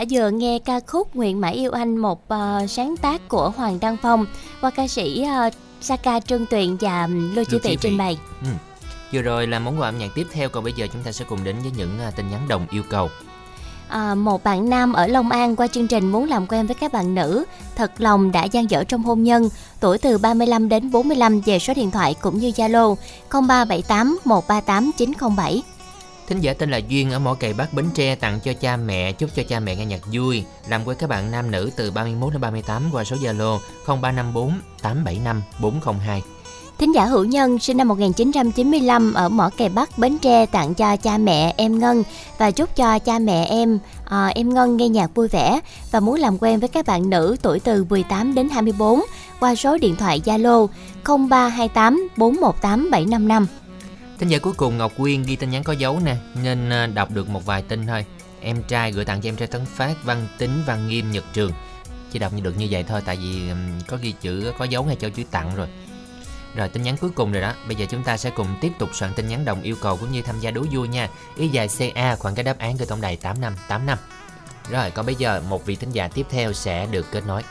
Giả 0.02 0.06
vừa 0.10 0.30
nghe 0.30 0.60
ca 0.60 0.80
khúc 0.88 1.16
Nguyện 1.16 1.42
mãi 1.42 1.54
yêu 1.54 1.72
anh 1.72 1.98
một 1.98 2.28
ờ, 2.28 2.68
sáng 2.68 2.98
tác 2.98 3.30
của 3.30 3.50
Hoàng 3.50 3.78
Đăng 3.82 3.98
Phong 4.02 4.26
qua 4.62 4.70
ca 4.70 4.88
sĩ 4.88 5.24
ờ, 5.24 5.50
Saka 5.82 6.20
Trương 6.20 6.46
Tuyền 6.46 6.78
và 6.78 7.08
Lưu 7.08 7.46
Chi 7.46 7.58
Chi 7.64 7.78
trình 7.82 7.98
bày. 7.98 8.18
Ừ. 8.42 8.50
Vừa 9.14 9.22
rồi 9.22 9.48
là 9.48 9.60
món 9.60 9.80
quà 9.80 9.88
âm 9.88 9.98
nhạc 9.98 10.08
tiếp 10.16 10.28
theo 10.32 10.50
còn 10.50 10.64
bây 10.64 10.74
giờ 10.74 10.88
chúng 10.94 11.04
ta 11.04 11.12
sẽ 11.12 11.26
cùng 11.30 11.44
đến 11.44 11.56
với 11.62 11.72
những 11.78 12.00
à, 12.00 12.12
tin 12.12 12.32
nhắn 12.32 12.48
đồng 12.48 12.68
yêu 12.72 12.84
cầu. 12.90 13.10
À, 13.88 14.16
một 14.16 14.44
bạn 14.44 14.70
nam 14.70 14.94
ở 14.94 15.08
Long 15.08 15.30
An 15.30 15.56
qua 15.56 15.68
chương 15.68 15.88
trình 15.88 16.12
muốn 16.12 16.30
làm 16.30 16.48
quen 16.48 16.68
với 16.68 16.76
các 16.76 16.94
bạn 16.94 17.16
nữ 17.16 17.46
thật 17.76 17.92
lòng 17.98 18.32
đã 18.32 18.44
gian 18.44 18.70
dở 18.70 18.84
trong 18.84 19.04
hôn 19.04 19.24
nhân 19.24 19.50
tuổi 19.80 19.98
từ 19.98 20.18
35 20.18 20.70
đến 20.70 20.92
45 20.92 21.42
về 21.42 21.60
số 21.60 21.74
điện 21.74 21.92
thoại 21.92 22.16
cũng 22.22 22.40
như 22.40 22.50
Zalo 22.50 22.96
0378 23.30 24.20
138 24.26 24.92
907 24.98 25.64
Thính 26.32 26.44
giả 26.44 26.54
tên 26.54 26.72
là 26.72 26.78
Duyên 26.78 27.12
ở 27.12 27.20
mỏ 27.20 27.34
cày 27.34 27.54
Bắc 27.54 27.74
Bến 27.74 27.86
Tre 27.94 28.16
tặng 28.16 28.40
cho 28.40 28.54
cha 28.54 28.78
mẹ, 28.78 29.12
chúc 29.12 29.30
cho 29.36 29.44
cha 29.48 29.60
mẹ 29.60 29.76
nghe 29.76 29.86
nhạc 29.86 30.02
vui. 30.14 30.44
Làm 30.70 30.82
quen 30.86 30.98
các 31.00 31.10
bạn 31.10 31.32
nam 31.32 31.52
nữ 31.52 31.70
từ 31.76 31.92
31 31.92 32.34
đến 32.34 32.42
38 32.42 32.90
qua 32.92 33.04
số 33.04 33.16
Zalo 33.16 33.60
0354 33.86 34.54
875 34.82 35.42
402. 35.62 36.22
Thính 36.78 36.96
giả 36.96 37.06
hữu 37.06 37.24
nhân 37.24 37.60
sinh 37.60 37.78
năm 37.78 37.88
1995 37.88 39.14
ở 39.14 39.30
Mỏ 39.30 39.50
Cày 39.58 39.70
Bắc, 39.70 39.98
Bến 39.98 40.18
Tre 40.18 40.46
tặng 40.46 40.74
cho 40.74 40.96
cha 40.96 41.18
mẹ 41.18 41.54
em 41.58 41.80
Ngân 41.80 42.04
và 42.38 42.52
chúc 42.52 42.76
cho 42.76 43.00
cha 43.00 43.20
mẹ 43.20 43.46
em 43.50 43.80
à, 44.06 44.28
em 44.28 44.54
Ngân 44.54 44.78
nghe 44.78 44.90
nhạc 44.90 45.16
vui 45.16 45.28
vẻ 45.28 45.60
và 45.92 46.00
muốn 46.00 46.20
làm 46.20 46.38
quen 46.38 46.60
với 46.60 46.70
các 46.70 46.86
bạn 46.86 47.10
nữ 47.10 47.36
tuổi 47.42 47.60
từ 47.60 47.86
18 47.90 48.36
đến 48.36 48.50
24 48.50 49.02
qua 49.40 49.56
số 49.56 49.78
điện 49.78 49.96
thoại 49.96 50.22
Zalo 50.26 50.68
0328 51.06 52.08
418 52.18 52.90
755. 52.92 53.48
Thính 54.22 54.30
giả 54.30 54.40
cuối 54.40 54.54
cùng 54.58 54.78
Ngọc 54.78 54.92
Quyên 54.98 55.24
ghi 55.24 55.36
tin 55.36 55.50
nhắn 55.50 55.64
có 55.64 55.74
dấu 55.74 56.00
nè, 56.06 56.16
nên 56.44 56.70
à, 56.70 56.88
đọc 56.88 57.12
được 57.12 57.30
một 57.30 57.46
vài 57.46 57.62
tin 57.62 57.88
thôi. 57.88 58.06
Em 58.42 58.64
trai 58.64 58.92
gửi 58.92 59.06
tặng 59.06 59.22
cho 59.22 59.30
em 59.30 59.36
trai 59.36 59.48
Tấn 59.48 59.66
Phát, 59.66 59.96
Văn 60.04 60.28
Tính, 60.38 60.64
Văn 60.66 60.88
Nghiêm, 60.88 61.12
Nhật 61.12 61.24
Trường. 61.34 61.52
Chỉ 62.12 62.20
đọc 62.20 62.34
như 62.34 62.42
được 62.42 62.58
như 62.58 62.68
vậy 62.72 62.84
thôi 62.88 63.02
tại 63.06 63.16
vì 63.16 63.52
có 63.88 63.98
ghi 64.02 64.12
chữ 64.22 64.54
có 64.58 64.66
dấu 64.66 64.84
ngay 64.84 64.96
cho 65.00 65.10
chữ 65.10 65.24
tặng 65.32 65.56
rồi. 65.56 65.68
Rồi 66.56 66.70
tin 66.70 66.84
nhắn 66.84 66.98
cuối 67.02 67.10
cùng 67.16 67.32
rồi 67.32 67.42
đó. 67.42 67.54
Bây 67.68 67.76
giờ 67.76 67.86
chúng 67.90 68.04
ta 68.04 68.18
sẽ 68.18 68.30
cùng 68.30 68.48
tiếp 68.62 68.72
tục 68.80 68.90
soạn 68.94 69.14
tin 69.16 69.28
nhắn 69.28 69.46
đồng 69.46 69.62
yêu 69.62 69.76
cầu 69.82 69.98
cũng 69.98 70.12
như 70.12 70.22
tham 70.22 70.40
gia 70.40 70.52
đố 70.52 70.66
vui 70.72 70.88
nha. 70.88 71.10
Ý 71.36 71.48
dài 71.48 71.68
CA 71.78 72.16
khoảng 72.16 72.36
cái 72.36 72.44
đáp 72.44 72.58
án 72.60 72.78
gửi 72.78 72.88
tổng 72.88 73.02
đài 73.02 73.18
8585. 73.18 73.98
Rồi 74.70 74.92
còn 74.92 75.06
bây 75.06 75.16
giờ 75.16 75.42
một 75.50 75.66
vị 75.66 75.76
thính 75.76 75.92
giả 75.92 76.08
tiếp 76.08 76.26
theo 76.30 76.54
sẽ 76.54 76.88
được 76.92 77.06
kết 77.12 77.24
nối. 77.28 77.44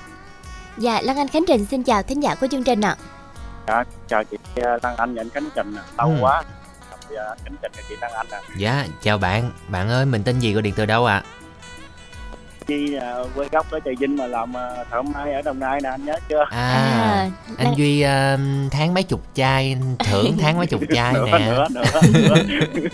Dạ, 0.79 1.01
Lan 1.03 1.17
Anh 1.17 1.29
Khánh 1.29 1.45
Trình 1.49 1.67
xin 1.71 1.83
chào 1.83 2.03
thính 2.03 2.23
giả 2.23 2.35
của 2.35 2.47
chương 2.51 2.65
trình 2.65 2.81
ạ. 2.81 2.97
Dạ, 3.69 3.85
chào 4.09 4.25
chị 4.25 4.37
ờ, 4.57 4.79
Lan 4.83 4.97
Anh 4.97 5.15
và 5.15 5.21
anh 5.21 5.31
Khánh 5.31 5.49
Trình, 5.55 5.77
lâu 5.99 6.09
Ừ. 6.09 6.17
quá. 6.21 6.43
Dạ 7.15 7.35
kính 7.45 7.57
chào 7.63 7.71
chị 7.89 7.95
Đăng 8.01 8.13
Anh 8.13 8.27
à 8.31 8.41
Dạ, 8.57 8.87
chào 9.03 9.19
bạn. 9.19 9.51
Bạn 9.69 9.89
ơi, 9.89 10.07
mình 10.07 10.23
tên 10.25 10.39
gì 10.39 10.53
gọi 10.53 10.63
điện 10.63 10.75
từ 10.77 10.87
đâu 10.87 11.07
ạ? 11.07 11.23
Chi 12.67 12.95
à, 13.01 13.15
quê 13.35 13.49
gốc 13.53 13.71
ở 13.71 13.81
Trà 13.85 13.91
Vinh 13.99 14.17
mà 14.17 14.27
làm 14.27 14.57
à, 14.57 14.85
thợ 14.91 15.03
may 15.03 15.33
ở 15.33 15.43
Đồng 15.43 15.59
Nai 15.61 15.81
nè 15.83 15.89
anh 15.89 16.05
nhớ 16.05 16.15
chưa 16.29 16.39
À, 16.39 16.47
À, 16.51 17.31
anh 17.59 17.67
đang- 17.67 17.79
Duy 17.79 18.01
ờ, 18.01 18.39
tháng 18.71 18.95
mấy 18.95 19.03
chục 19.03 19.23
chai, 19.35 19.77
thưởng 20.11 20.37
tháng 20.41 20.57
mấy 20.59 20.67
chục 20.67 20.81
chai 20.95 21.13
nè. 21.27 21.39
nữa 21.39 21.67
nữa 21.71 22.01
nữa 22.13 22.35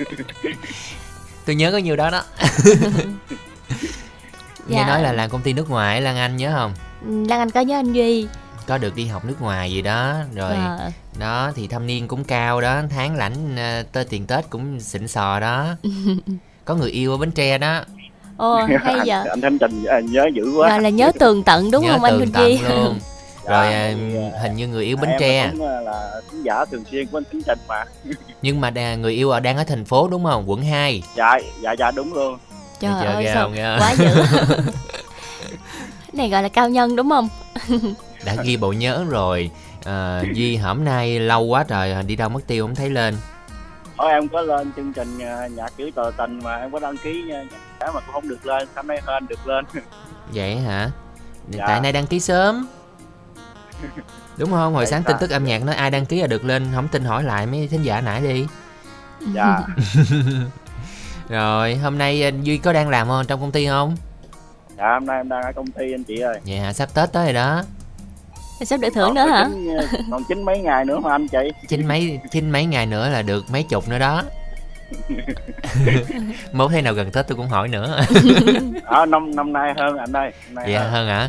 Tôi 1.46 1.56
nhớ 1.56 1.72
có 1.72 1.78
nhiêu 1.78 1.96
đó 1.96 2.10
đó. 2.10 2.22
Nghe 4.68 4.78
Dạ. 4.78 4.86
nói 4.86 5.02
là 5.02 5.12
làm 5.12 5.30
công 5.30 5.42
ty 5.42 5.52
nước 5.52 5.70
ngoài 5.70 6.00
Lan 6.00 6.16
Anh 6.16 6.36
nhớ 6.36 6.52
không? 6.54 6.74
Lan 7.28 7.38
Anh 7.38 7.50
có 7.50 7.60
nhớ 7.60 7.78
anh 7.78 7.92
Duy 7.92 8.28
Có 8.66 8.78
được 8.78 8.94
đi 8.96 9.06
học 9.06 9.24
nước 9.24 9.40
ngoài 9.42 9.72
gì 9.72 9.82
đó 9.82 10.14
rồi 10.34 10.54
Ờ. 10.54 10.90
đó 11.18 11.52
thì 11.56 11.66
thâm 11.66 11.86
niên 11.86 12.08
cũng 12.08 12.24
cao 12.24 12.60
đó 12.60 12.82
tháng 12.90 13.16
lãnh 13.16 13.56
ờ, 13.56 13.82
tơ 13.92 14.04
tiền 14.10 14.26
tết 14.26 14.50
cũng 14.50 14.80
xịn 14.80 15.08
sò 15.08 15.40
đó. 15.40 15.66
Có 16.64 16.74
người 16.74 16.90
yêu 16.90 17.10
ở 17.12 17.16
bến 17.16 17.30
tre 17.30 17.58
đó. 17.58 17.80
Ồ 18.36 18.54
hay 18.84 18.94
anh, 18.98 19.06
giờ 19.06 19.24
anh 19.30 19.40
Thanh 19.40 19.58
Trình 19.58 19.84
à, 19.84 20.00
nhớ 20.00 20.24
dữ 20.34 20.52
quá. 20.56 20.68
Gọi 20.68 20.80
là 20.80 20.88
nhớ 20.88 21.12
tường 21.18 21.42
tận 21.42 21.70
đúng 21.70 21.84
nhớ 21.84 21.92
không 21.92 22.02
anh 22.04 22.12
tường 22.12 22.18
Huỳnh 22.20 22.32
tận 22.32 22.48
Duy 22.48 22.58
luôn. 22.68 22.98
Rồi 23.48 23.72
à, 23.72 23.94
hình 24.42 24.56
như 24.56 24.68
người 24.68 24.84
yêu 24.84 24.96
bến 24.96 25.10
em 25.10 25.20
tre 25.20 25.48
cũng 25.52 25.68
à, 25.68 25.80
là 25.80 26.20
khán 26.30 26.42
giả 26.42 26.64
thường 26.70 26.84
xuyên 26.90 27.06
của 27.06 27.18
anh 27.18 27.24
Thanh 27.32 27.42
Trình 27.46 27.58
mà. 27.68 27.84
Nhưng 28.42 28.60
mà 28.60 28.70
đà- 28.70 28.94
người 28.94 29.12
yêu 29.12 29.30
ở 29.30 29.40
đang 29.40 29.56
ở 29.56 29.64
thành 29.64 29.84
phố 29.84 30.08
đúng 30.08 30.24
không? 30.24 30.50
Quận 30.50 30.62
2 30.64 31.02
dạ 31.16 31.38
dạ 31.62 31.72
dạ 31.78 31.90
đúng 31.90 32.14
luôn. 32.14 32.38
Trời 32.80 32.92
chưa, 33.00 33.06
ơi 33.06 33.26
sao 33.34 33.50
quá 33.78 33.94
dữ. 33.98 34.08
Cái 36.06 36.12
này 36.12 36.30
gọi 36.30 36.42
là 36.42 36.48
cao 36.48 36.68
nhân 36.68 36.96
đúng 36.96 37.10
không 37.10 37.28
đã 38.26 38.34
ghi 38.42 38.56
bộ 38.56 38.72
nhớ 38.72 39.04
rồi. 39.08 39.50
Ờ, 39.84 40.24
Duy 40.34 40.56
hôm 40.56 40.84
nay 40.84 41.20
lâu 41.20 41.42
quá 41.42 41.64
trời 41.68 42.02
đi 42.02 42.16
đâu 42.16 42.28
mất 42.28 42.46
tiêu 42.46 42.66
không 42.66 42.74
thấy 42.74 42.90
lên? 42.90 43.16
Ở 43.96 44.08
em 44.08 44.28
có 44.28 44.40
lên 44.40 44.72
chương 44.76 44.92
trình 44.92 45.18
à, 45.18 45.46
nhạc 45.46 45.76
chữ 45.76 45.90
tờ 45.94 46.10
tình 46.16 46.40
mà 46.42 46.56
em 46.56 46.70
có 46.72 46.78
đăng 46.78 46.96
ký 46.96 47.22
nha. 47.22 47.44
Mà 47.80 47.92
cũng 47.92 48.02
không 48.12 48.28
được 48.28 48.46
lên 48.46 48.68
hôm 48.74 48.86
nay 48.86 49.02
hên 49.06 49.26
được 49.26 49.46
lên. 49.46 49.64
Vậy 50.34 50.56
hả? 50.56 50.90
Dạ. 51.50 51.64
tại 51.66 51.80
nay 51.80 51.92
đăng 51.92 52.06
ký 52.06 52.20
sớm. 52.20 52.66
Đúng 54.36 54.50
không? 54.50 54.74
Hồi 54.74 54.84
Tại 54.84 54.90
sáng 54.90 55.02
sao? 55.02 55.12
tin 55.12 55.16
tức 55.20 55.30
âm 55.34 55.44
nhạc 55.44 55.64
nói 55.64 55.74
ai 55.74 55.90
đăng 55.90 56.06
ký 56.06 56.20
là 56.20 56.26
được 56.26 56.44
lên 56.44 56.66
không 56.74 56.88
tin 56.88 57.04
hỏi 57.04 57.22
lại 57.24 57.46
mấy 57.46 57.68
thính 57.68 57.82
giả 57.82 58.00
nãy 58.00 58.20
đi. 58.20 58.46
Dạ. 59.34 59.58
Rồi 61.28 61.74
hôm 61.74 61.98
nay 61.98 62.22
anh 62.22 62.42
duy 62.42 62.58
có 62.58 62.72
đang 62.72 62.88
làm 62.88 63.08
không 63.08 63.26
trong 63.26 63.40
công 63.40 63.52
ty 63.52 63.66
không? 63.66 63.96
Dạ 64.78 64.92
hôm 64.92 65.06
nay 65.06 65.16
em 65.16 65.28
đang 65.28 65.42
ở 65.42 65.52
công 65.52 65.70
ty 65.70 65.92
anh 65.94 66.04
chị 66.04 66.20
ơi. 66.20 66.40
Hả? 66.62 66.72
Sắp 66.72 66.94
tết 66.94 67.12
tới 67.12 67.24
rồi 67.24 67.32
đó 67.32 67.62
Sắp 68.64 68.80
được 68.80 68.90
thưởng 68.94 69.06
Còn 69.06 69.14
nữa 69.14 69.26
hả? 69.26 69.48
chín, 69.52 69.76
à, 69.76 69.84
còn 70.10 70.24
chín 70.28 70.42
mấy 70.42 70.58
ngày 70.58 70.84
nữa 70.84 70.98
mà 70.98 71.10
anh 71.12 71.28
chị? 71.28 71.52
Chín 71.68 71.86
mấy 71.86 72.20
chín 72.30 72.50
mấy 72.50 72.66
ngày 72.66 72.86
nữa 72.86 73.08
là 73.08 73.22
được 73.22 73.44
mấy 73.50 73.62
chục 73.62 73.88
nữa 73.88 73.98
đó. 73.98 74.22
Mốt 76.52 76.70
thế 76.70 76.82
nào 76.82 76.94
gần 76.94 77.10
tết 77.10 77.28
tôi 77.28 77.36
cũng 77.36 77.48
hỏi 77.48 77.68
nữa. 77.68 78.00
Ở 78.84 79.06
năm 79.08 79.36
năm 79.36 79.52
nay 79.52 79.74
hơn 79.76 79.96
anh 79.96 80.12
ơi 80.12 80.32
năm 80.46 80.54
nay 80.54 80.64
vậy 80.66 80.78
hơn. 80.78 80.92
hơn 80.92 81.08
hả? 81.08 81.28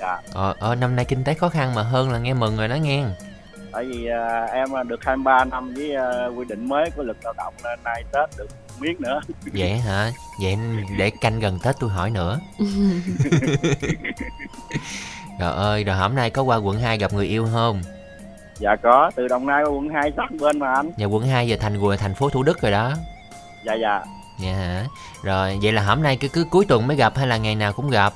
Dạ. 0.00 0.20
Ờ, 0.32 0.54
ờ 0.58 0.74
năm 0.74 0.96
nay 0.96 1.04
kinh 1.04 1.24
tế 1.24 1.34
khó 1.34 1.48
khăn 1.48 1.74
mà 1.74 1.82
hơn 1.82 2.12
là 2.12 2.18
nghe 2.18 2.34
mừng 2.34 2.56
rồi 2.56 2.68
đó 2.68 2.74
nghe. 2.74 3.04
Tại 3.72 3.84
vì 3.84 4.06
à, 4.06 4.44
em 4.52 4.76
à, 4.76 4.82
được 4.82 5.04
23 5.04 5.44
năm 5.44 5.74
với 5.74 5.94
à, 5.94 6.26
quy 6.36 6.44
định 6.48 6.68
mới 6.68 6.90
của 6.96 7.02
luật 7.02 7.16
lao 7.22 7.32
động 7.36 7.54
nên 7.64 7.78
nay 7.84 8.04
tết 8.12 8.38
được 8.38 8.48
miếng 8.78 8.96
nữa. 8.98 9.20
Vậy 9.52 9.78
hả? 9.78 10.10
Vậy 10.42 10.58
để 10.98 11.10
canh 11.20 11.40
gần 11.40 11.58
tết 11.62 11.76
tôi 11.80 11.90
hỏi 11.90 12.10
nữa 12.10 12.40
Trời 15.38 15.52
ơi, 15.52 15.84
rồi 15.84 15.96
hôm 15.96 16.14
nay 16.14 16.30
có 16.30 16.42
qua 16.42 16.56
quận 16.56 16.80
2 16.80 16.98
gặp 16.98 17.12
người 17.12 17.26
yêu 17.26 17.48
không? 17.52 17.82
dạ 18.60 18.76
có 18.82 19.10
từ 19.16 19.28
đồng 19.28 19.46
nai 19.46 19.62
qua 19.64 19.70
quận 19.70 19.88
2 19.88 20.12
sát 20.16 20.30
bên 20.40 20.58
mà 20.58 20.72
anh 20.74 20.90
Nhà 20.96 21.06
quận 21.06 21.26
2 21.26 21.48
giờ 21.48 21.56
thành 21.60 21.78
quận 21.78 21.98
thành 21.98 22.14
phố 22.14 22.28
Thủ 22.28 22.42
Đức 22.42 22.60
rồi 22.60 22.72
đó. 22.72 22.92
dạ 23.64 23.74
dạ 23.82 24.02
Dạ 24.40 24.52
hả? 24.52 24.84
Rồi, 25.22 25.58
vậy 25.62 25.72
là 25.72 25.82
hôm 25.82 26.02
nay 26.02 26.16
cứ 26.16 26.28
cứ 26.28 26.44
cuối 26.50 26.64
tuần 26.68 26.86
mới 26.86 26.96
gặp 26.96 27.16
hay 27.16 27.26
là 27.26 27.36
ngày 27.36 27.54
nào 27.54 27.72
cũng 27.72 27.90
gặp? 27.90 28.12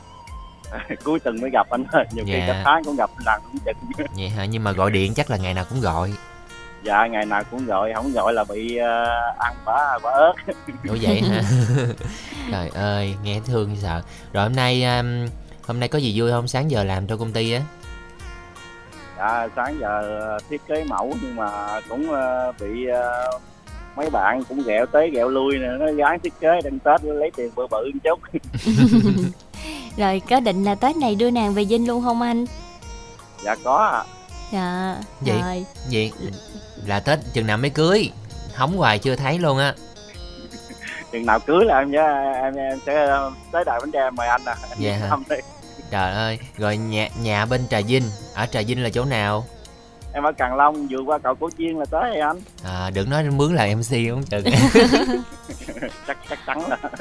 cuối 1.04 1.20
tuần 1.20 1.40
mới 1.40 1.50
gặp 1.50 1.66
anh 1.70 1.84
ơi 1.92 2.04
nhiều 2.12 2.24
khi 2.26 2.32
Dạ. 2.32 2.44
cả 2.46 2.62
tháng 2.64 2.84
cũng 2.84 2.96
gặp 2.96 3.10
lần 3.26 3.42
cũng 3.52 3.60
chừng 3.96 4.06
Vậy 4.16 4.28
hả? 4.36 4.44
Nhưng 4.44 4.64
mà 4.64 4.72
gọi 4.72 4.90
điện 4.90 5.14
chắc 5.14 5.30
là 5.30 5.36
ngày 5.36 5.54
nào 5.54 5.64
cũng 5.70 5.80
gọi. 5.80 6.12
dạ 6.82 7.06
ngày 7.06 7.26
nào 7.26 7.42
cũng 7.50 7.66
gọi 7.66 7.92
không 7.94 8.12
gọi 8.12 8.32
là 8.32 8.44
bị 8.44 8.76
à, 8.76 9.04
ăn 9.38 9.54
quả 9.64 9.98
quả 10.02 10.12
ớt 10.12 10.32
Ủa 10.88 10.96
vậy 11.00 11.22
hả? 11.22 11.42
Trời 12.52 12.68
ơi, 12.74 13.14
nghe 13.22 13.40
thương 13.46 13.76
sợ. 13.76 14.02
Rồi 14.32 14.44
hôm 14.44 14.56
nay 14.56 14.84
um, 14.84 15.26
hôm 15.66 15.80
nay 15.80 15.88
có 15.88 15.98
gì 15.98 16.20
vui 16.20 16.30
không? 16.30 16.48
Sáng 16.48 16.70
giờ 16.70 16.84
làm 16.84 17.06
cho 17.06 17.16
công 17.16 17.32
ty 17.32 17.52
á. 17.52 17.60
dạ 19.18 19.48
sáng 19.56 19.78
giờ 19.80 20.20
à, 20.20 20.38
thiết 20.50 20.60
kế 20.68 20.84
mẫu 20.84 21.14
nhưng 21.22 21.36
mà 21.36 21.80
cũng 21.88 22.12
à, 22.14 22.52
bị 22.60 22.86
à, 22.94 23.26
mấy 23.96 24.10
bạn 24.10 24.44
cũng 24.48 24.62
ghẹo 24.66 24.86
tới 24.86 25.10
ghẹo 25.10 25.28
lui 25.28 25.58
nè 25.58 25.66
nó 25.80 25.92
gán 25.92 26.20
thiết 26.20 26.32
kế 26.40 26.60
đăng 26.64 26.78
tết 26.78 27.04
lấy 27.04 27.30
tiền 27.36 27.50
bự 27.56 27.66
bự 27.70 27.90
một 27.94 28.00
chút 28.04 28.20
Rồi 29.96 30.22
có 30.30 30.40
định 30.40 30.64
là 30.64 30.74
Tết 30.74 30.96
này 30.96 31.14
đưa 31.14 31.30
nàng 31.30 31.54
về 31.54 31.64
Vinh 31.64 31.86
luôn 31.88 32.02
không 32.02 32.22
anh 32.22 32.44
dạ 33.44 33.54
có 33.64 33.76
ạ 33.76 34.04
Dạ 34.52 34.96
Vậy? 35.20 35.40
Rồi 35.40 35.64
Vậy 35.92 36.12
là 36.86 37.00
Tết 37.00 37.18
chừng 37.32 37.46
nào 37.46 37.58
mới 37.58 37.70
cưới? 37.70 38.10
Hóng 38.54 38.76
hoài 38.76 38.98
chưa 38.98 39.16
thấy 39.16 39.38
luôn 39.38 39.58
á. 39.58 39.74
chừng 41.12 41.26
nào 41.26 41.40
cưới 41.40 41.64
là 41.64 41.78
em 41.78 41.90
nhớ 41.90 42.32
em 42.42 42.54
em 42.54 42.78
sẽ 42.86 43.06
ờ, 43.06 43.32
tới 43.52 43.64
đại 43.64 43.80
bánh 43.80 43.90
tre 43.92 44.10
mời 44.10 44.28
anh 44.28 44.44
à 44.44 44.56
Dạ 44.78 44.96
hả? 44.96 45.10
Trời 45.92 46.12
ơi, 46.12 46.38
rồi 46.58 46.76
nhà 46.76 47.08
nhà 47.22 47.46
bên 47.46 47.60
Trà 47.70 47.80
Vinh, 47.80 48.02
ở 48.34 48.46
Trà 48.46 48.60
Vinh 48.66 48.82
là 48.82 48.88
chỗ 48.90 49.04
nào? 49.04 49.44
em 50.14 50.24
ở 50.24 50.32
Càng 50.32 50.56
Long 50.56 50.86
vừa 50.90 50.98
qua 51.06 51.18
cầu 51.18 51.34
Cổ 51.34 51.50
Chiên 51.58 51.76
là 51.78 51.84
tới 51.90 52.10
rồi 52.10 52.18
anh 52.20 52.36
À, 52.64 52.90
đừng 52.94 53.10
nói 53.10 53.24
mướn 53.24 53.54
là 53.54 53.66
MC 53.76 53.90
không 54.10 54.22
chừng. 54.22 54.44
chắc 56.06 56.18
chắc 56.30 56.38
chắn 56.46 56.68
là 56.68 56.76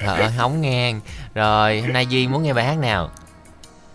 Trời 0.00 0.16
ơi, 0.18 0.30
hóng 0.30 0.60
ngang. 0.60 1.00
Rồi, 1.34 1.80
hôm 1.80 1.92
nay 1.92 2.06
Duy 2.06 2.28
muốn 2.28 2.42
nghe 2.42 2.52
bài 2.52 2.64
hát 2.64 2.78
nào? 2.78 3.10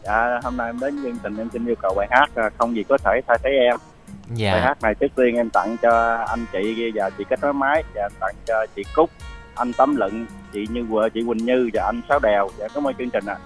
dạ 0.04 0.40
hôm 0.44 0.58
nay 0.58 0.68
em 0.70 0.80
đến 0.80 1.00
chương 1.04 1.18
trình 1.24 1.38
em 1.38 1.50
xin 1.54 1.66
yêu 1.66 1.76
cầu 1.82 1.94
bài 1.98 2.08
hát 2.12 2.30
à, 2.36 2.50
không 2.58 2.76
gì 2.76 2.84
có 2.84 2.98
thể 2.98 3.22
thay 3.28 3.38
thế 3.44 3.50
em 3.50 3.78
bài 3.78 4.36
Dạ, 4.36 4.60
hát 4.60 4.82
này 4.82 4.96
trước 4.96 5.08
tiên 5.16 5.36
em 5.36 5.50
tặng 5.50 5.78
cho 5.82 6.16
anh 6.28 6.46
chị 6.54 6.92
và 6.96 7.10
chị 7.18 7.24
kết 7.30 7.40
nối 7.42 7.54
máy 7.54 7.84
và 7.96 8.10
tặng 8.20 8.36
cho 8.48 8.66
chị 8.76 8.84
Cúc 8.96 9.10
anh 9.56 9.74
Tấm 9.74 9.96
Lận 9.96 10.26
chị 10.54 10.66
Như 10.70 10.86
Quệ 10.92 11.10
chị 11.10 11.24
Quỳnh 11.28 11.46
Như 11.46 11.70
và 11.74 11.84
anh 11.84 12.02
Sáu 12.10 12.20
Đèo 12.20 12.50
dạ 12.60 12.68
cảm 12.76 12.88
ơn 12.88 12.94
chương 12.98 13.10
trình 13.10 13.26
ạ 13.26 13.38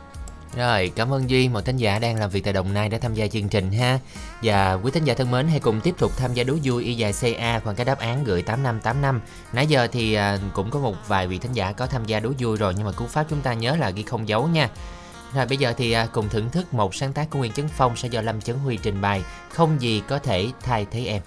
rồi, 0.56 0.91
cảm 0.95 1.14
ơn 1.14 1.30
Duy, 1.30 1.50
một 1.50 1.66
thính 1.66 1.78
giả 1.78 2.00
đang 2.00 2.20
làm 2.20 2.30
việc 2.30 2.43
tại 2.43 2.54
Đồng 2.54 2.74
Nai 2.74 2.89
đã 2.89 2.97
tham 2.97 3.14
gia 3.14 3.28
chương 3.28 3.50
trình 3.50 3.72
ha. 3.72 4.00
Và 4.43 4.74
quý 4.74 4.91
thính 4.91 5.04
giả 5.04 5.14
thân 5.14 5.32
mến, 5.32 5.47
hãy 5.47 5.60
cùng 5.60 5.82
tiếp 5.82 5.95
tục 5.97 6.12
tham 6.18 6.34
gia 6.34 6.43
đố 6.43 6.54
vui 6.64 6.84
y 6.84 6.93
dài 6.93 7.14
CA 7.22 7.60
khoảng 7.60 7.76
cái 7.76 7.86
đáp 7.86 8.00
án 8.00 8.24
gửi 8.24 8.41
8585. 8.41 9.22
Nãy 9.54 9.68
giờ 9.68 9.88
thì 9.91 10.14
à, 10.14 10.38
cũng 10.54 10.72
có 10.72 10.80
một 10.80 10.95
vài 11.08 11.28
vị 11.28 11.38
thính 11.38 11.54
giả 11.54 11.72
có 11.72 11.86
tham 11.86 12.06
gia 12.06 12.20
đố 12.20 12.32
vui 12.39 12.58
rồi 12.58 12.74
nhưng 12.78 12.86
mà 12.86 12.91
cú 12.91 13.06
pháp 13.06 13.26
chúng 13.30 13.41
ta 13.41 13.54
nhớ 13.54 13.76
là 13.76 13.89
ghi 13.89 14.04
không 14.04 14.28
dấu 14.28 14.47
nha. 14.47 14.70
Rồi 15.34 15.45
bây 15.45 15.58
giờ 15.58 15.74
thì 15.78 15.91
à, 15.91 16.08
cùng 16.14 16.30
thưởng 16.30 16.50
thức 16.50 16.74
một 16.74 16.95
sáng 16.95 17.14
tác 17.14 17.30
của 17.30 17.39
Nguyễn 17.39 17.52
Chấn 17.52 17.68
Phong 17.68 17.95
sẽ 17.95 18.08
do 18.08 18.22
Lâm 18.22 18.41
Chấn 18.41 18.58
Huy 18.58 18.78
trình 18.78 19.02
bày 19.02 19.24
Không 19.50 19.82
gì 19.82 20.02
có 20.08 20.20
thể 20.20 20.47
thay 20.62 20.86
thế 20.91 21.06
em. 21.06 21.22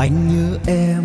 Anh 0.00 0.28
nhớ 0.28 0.58
em, 0.66 1.04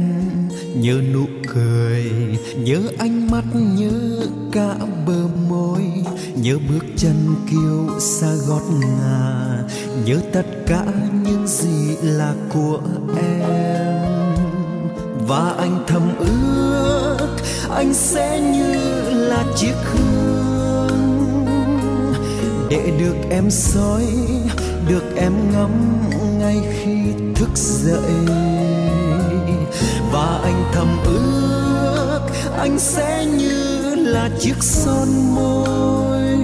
nhớ 0.75 1.01
nụ 1.13 1.25
cười, 1.53 2.11
nhớ 2.57 2.81
ánh 2.97 3.31
mắt, 3.31 3.43
nhớ 3.53 4.19
cả 4.51 4.75
bờ 5.07 5.27
môi, 5.49 5.81
nhớ 6.35 6.57
bước 6.69 6.85
chân 6.97 7.35
kiêu 7.49 7.99
xa 7.99 8.27
gót 8.47 8.61
ngà, 8.79 9.63
nhớ 10.05 10.19
tất 10.33 10.45
cả 10.67 10.85
những 11.23 11.47
gì 11.47 11.95
là 12.01 12.33
của 12.53 12.79
em. 13.17 14.01
Và 15.27 15.55
anh 15.57 15.83
thầm 15.87 16.17
ước, 16.19 17.27
anh 17.69 17.93
sẽ 17.93 18.41
như 18.41 18.75
là 19.11 19.45
chiếc 19.55 19.75
hương 19.83 21.45
để 22.69 22.91
được 22.99 23.15
em 23.29 23.51
soi, 23.51 24.05
được 24.89 25.03
em 25.15 25.33
ngắm 25.51 25.71
ngay 26.39 26.57
khi 26.71 26.95
thức 27.35 27.49
dậy 27.55 28.54
và 30.15 30.39
anh 30.43 30.63
thầm 30.73 30.97
ước 31.05 32.19
anh 32.57 32.79
sẽ 32.79 33.25
như 33.25 33.95
là 33.95 34.29
chiếc 34.39 34.55
son 34.61 35.07
môi 35.35 36.37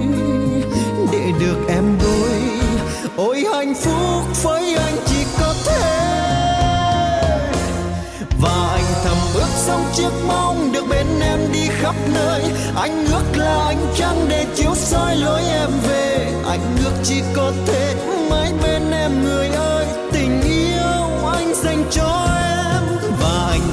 để 1.12 1.32
được 1.40 1.56
em 1.68 1.98
đôi. 2.02 2.40
Ôi 3.16 3.44
hạnh 3.54 3.74
phúc 3.74 4.42
với 4.42 4.74
anh 4.74 4.96
chỉ 5.06 5.24
có 5.40 5.54
thế. 5.66 5.82
Và 8.40 8.68
anh 8.72 8.84
thầm 9.04 9.16
ước 9.34 9.50
sống 9.56 9.84
chiếc 9.94 10.10
mong 10.26 10.72
được 10.72 10.84
bên 10.88 11.06
em 11.20 11.38
đi 11.52 11.68
khắp 11.68 11.94
nơi. 12.14 12.42
Anh 12.76 13.06
ước 13.06 13.24
là 13.36 13.64
anh 13.66 13.86
trăng 13.96 14.26
để 14.28 14.46
chiếu 14.54 14.74
soi 14.74 15.16
lối 15.16 15.42
em 15.42 15.70
về. 15.88 16.32
Anh 16.46 16.76
ước 16.84 16.92
chỉ 17.04 17.22
có 17.34 17.52
thể 17.66 17.94
mãi 18.30 18.52
bên 18.62 18.90
em, 18.90 19.24
người 19.24 19.48
ơi, 19.48 19.86
tình 20.12 20.42
yêu 20.42 21.30
anh 21.32 21.54
dành 21.54 21.84
cho 21.90 22.26
em 22.36 22.41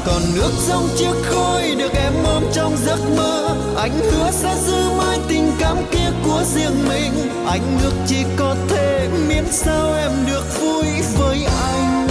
còn 0.06 0.22
nước 0.36 0.52
trong 0.68 0.90
chiếc 0.98 1.14
khôi 1.30 1.76
được 1.76 1.94
em 1.94 2.14
ôm 2.26 2.44
trong 2.54 2.78
giấc 2.86 3.00
mơ. 3.18 3.56
Anh 3.78 4.00
hứa 4.00 4.32
sẽ 4.32 4.56
giữ 4.66 4.90
mãi 4.98 5.20
tình 5.28 5.52
cảm 5.60 5.78
kia 5.92 6.12
của 6.26 6.44
riêng 6.56 6.88
mình. 6.90 7.12
Anh 7.48 7.80
ước 7.84 7.94
chỉ 8.08 8.24
có 8.38 8.56
thể 8.70 9.10
miễn 9.28 9.44
sao 9.52 9.94
em 9.94 10.12
được 10.28 10.62
vui 10.62 10.86
với 11.18 11.46
anh. 11.46 12.08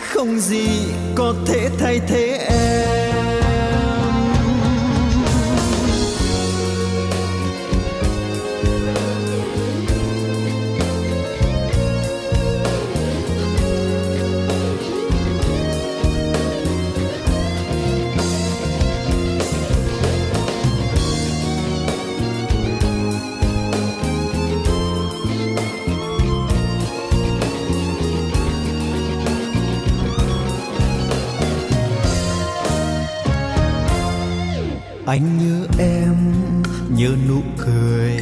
Không 0.00 0.40
gì 0.40 0.68
có 1.14 1.34
thể 1.46 1.68
thay 1.78 2.00
thế 2.08 2.46
em. 2.48 2.91
Anh 35.12 35.38
nhớ 35.38 35.66
em, 35.78 36.32
nhớ 36.96 37.08
nụ 37.28 37.40
cười, 37.58 38.16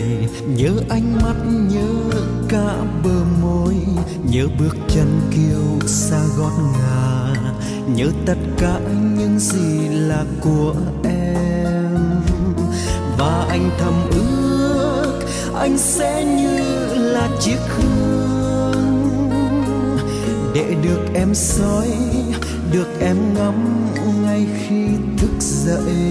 nhớ 0.47 0.70
ánh 0.88 1.16
mắt, 1.22 1.34
nhớ 1.47 1.88
cả 2.49 2.74
bờ 3.05 3.24
môi, 3.43 3.74
nhớ 4.30 4.47
bước 4.59 4.76
chân 4.88 5.20
kiêu 5.30 5.88
xa 5.88 6.20
gót 6.38 6.53
ngà, 6.72 7.34
nhớ 7.95 8.07
tất 8.26 8.38
cả 8.59 8.80
những 9.18 9.38
gì 9.38 9.88
là 9.88 10.24
của 10.41 10.74
em. 11.05 11.99
Và 13.18 13.47
anh 13.49 13.70
thầm 13.78 13.95
ước 14.11 15.20
anh 15.55 15.78
sẽ 15.78 16.24
như 16.24 16.59
là 16.95 17.28
chiếc 17.41 17.59
hương 17.68 19.11
để 20.55 20.74
được 20.82 21.01
em 21.14 21.34
soi 21.34 21.88
được 22.72 22.88
em 23.00 23.34
ngắm 23.34 23.86
ngay 24.22 24.46
khi 24.58 24.86
thức 25.18 25.30
dậy. 25.40 26.10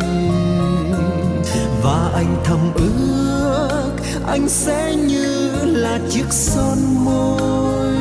Và 1.83 2.11
anh 2.13 2.35
thầm 2.43 2.59
ước 2.75 3.91
anh 4.27 4.49
sẽ 4.49 4.95
như 4.95 5.51
là 5.65 5.99
chiếc 6.09 6.25
son 6.29 6.77
môi 7.05 7.93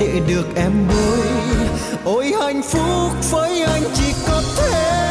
để 0.00 0.20
được 0.28 0.46
em 0.56 0.72
bôi 0.88 1.26
ôi 2.04 2.32
hạnh 2.40 2.62
phúc 2.62 3.30
với 3.30 3.62
anh 3.62 3.82
chỉ 3.94 4.12
có 4.28 4.42
thế. 4.56 5.04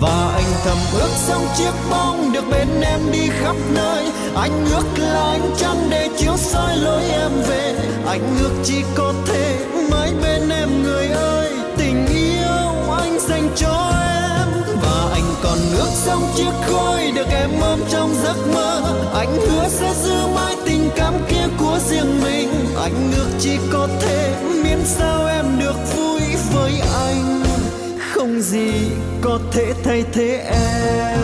Và 0.00 0.32
anh 0.34 0.52
thầm 0.64 0.78
ước 0.92 1.10
xong 1.26 1.46
chiếc 1.56 1.72
bóng 1.90 2.32
được 2.32 2.44
bên 2.50 2.68
em 2.82 3.00
đi 3.12 3.28
khắp 3.40 3.56
nơi. 3.74 4.04
Anh 4.34 4.66
ước 4.74 4.86
là 4.98 5.30
anh 5.30 5.50
trăng 5.58 5.86
để 5.90 6.08
chiếu 6.18 6.36
soi 6.36 6.76
lối 6.76 7.02
em 7.02 7.30
về. 7.48 7.74
Anh 8.06 8.36
ước 8.40 8.50
chỉ 8.64 8.82
có 8.94 9.14
thế. 9.26 9.53
Dành 13.28 13.48
cho 13.56 13.92
em. 14.02 14.48
Và 14.82 15.10
anh 15.12 15.34
còn 15.42 15.58
ước 15.78 15.90
sông 15.92 16.22
chiếc 16.36 16.52
khói 16.66 17.12
được 17.14 17.26
em 17.30 17.50
ôm 17.60 17.80
trong 17.90 18.14
giấc 18.22 18.36
mơ. 18.54 18.82
Anh 19.14 19.36
hứa 19.40 19.68
sẽ 19.68 19.94
giữ 20.02 20.26
mãi 20.34 20.56
tình 20.64 20.90
cảm 20.96 21.14
kia 21.28 21.46
của 21.58 21.78
riêng 21.88 22.20
mình. 22.22 22.48
Anh 22.82 23.12
ước 23.16 23.28
chỉ 23.40 23.58
có 23.72 23.88
thể 24.00 24.34
miễn 24.64 24.78
sao 24.84 25.26
em 25.26 25.44
được 25.58 25.76
vui 25.96 26.20
với 26.52 26.72
anh. 27.06 27.44
Không 28.12 28.40
gì 28.40 28.72
có 29.22 29.38
thể 29.52 29.72
thay 29.84 30.04
thế 30.12 30.36
em. 30.50 31.18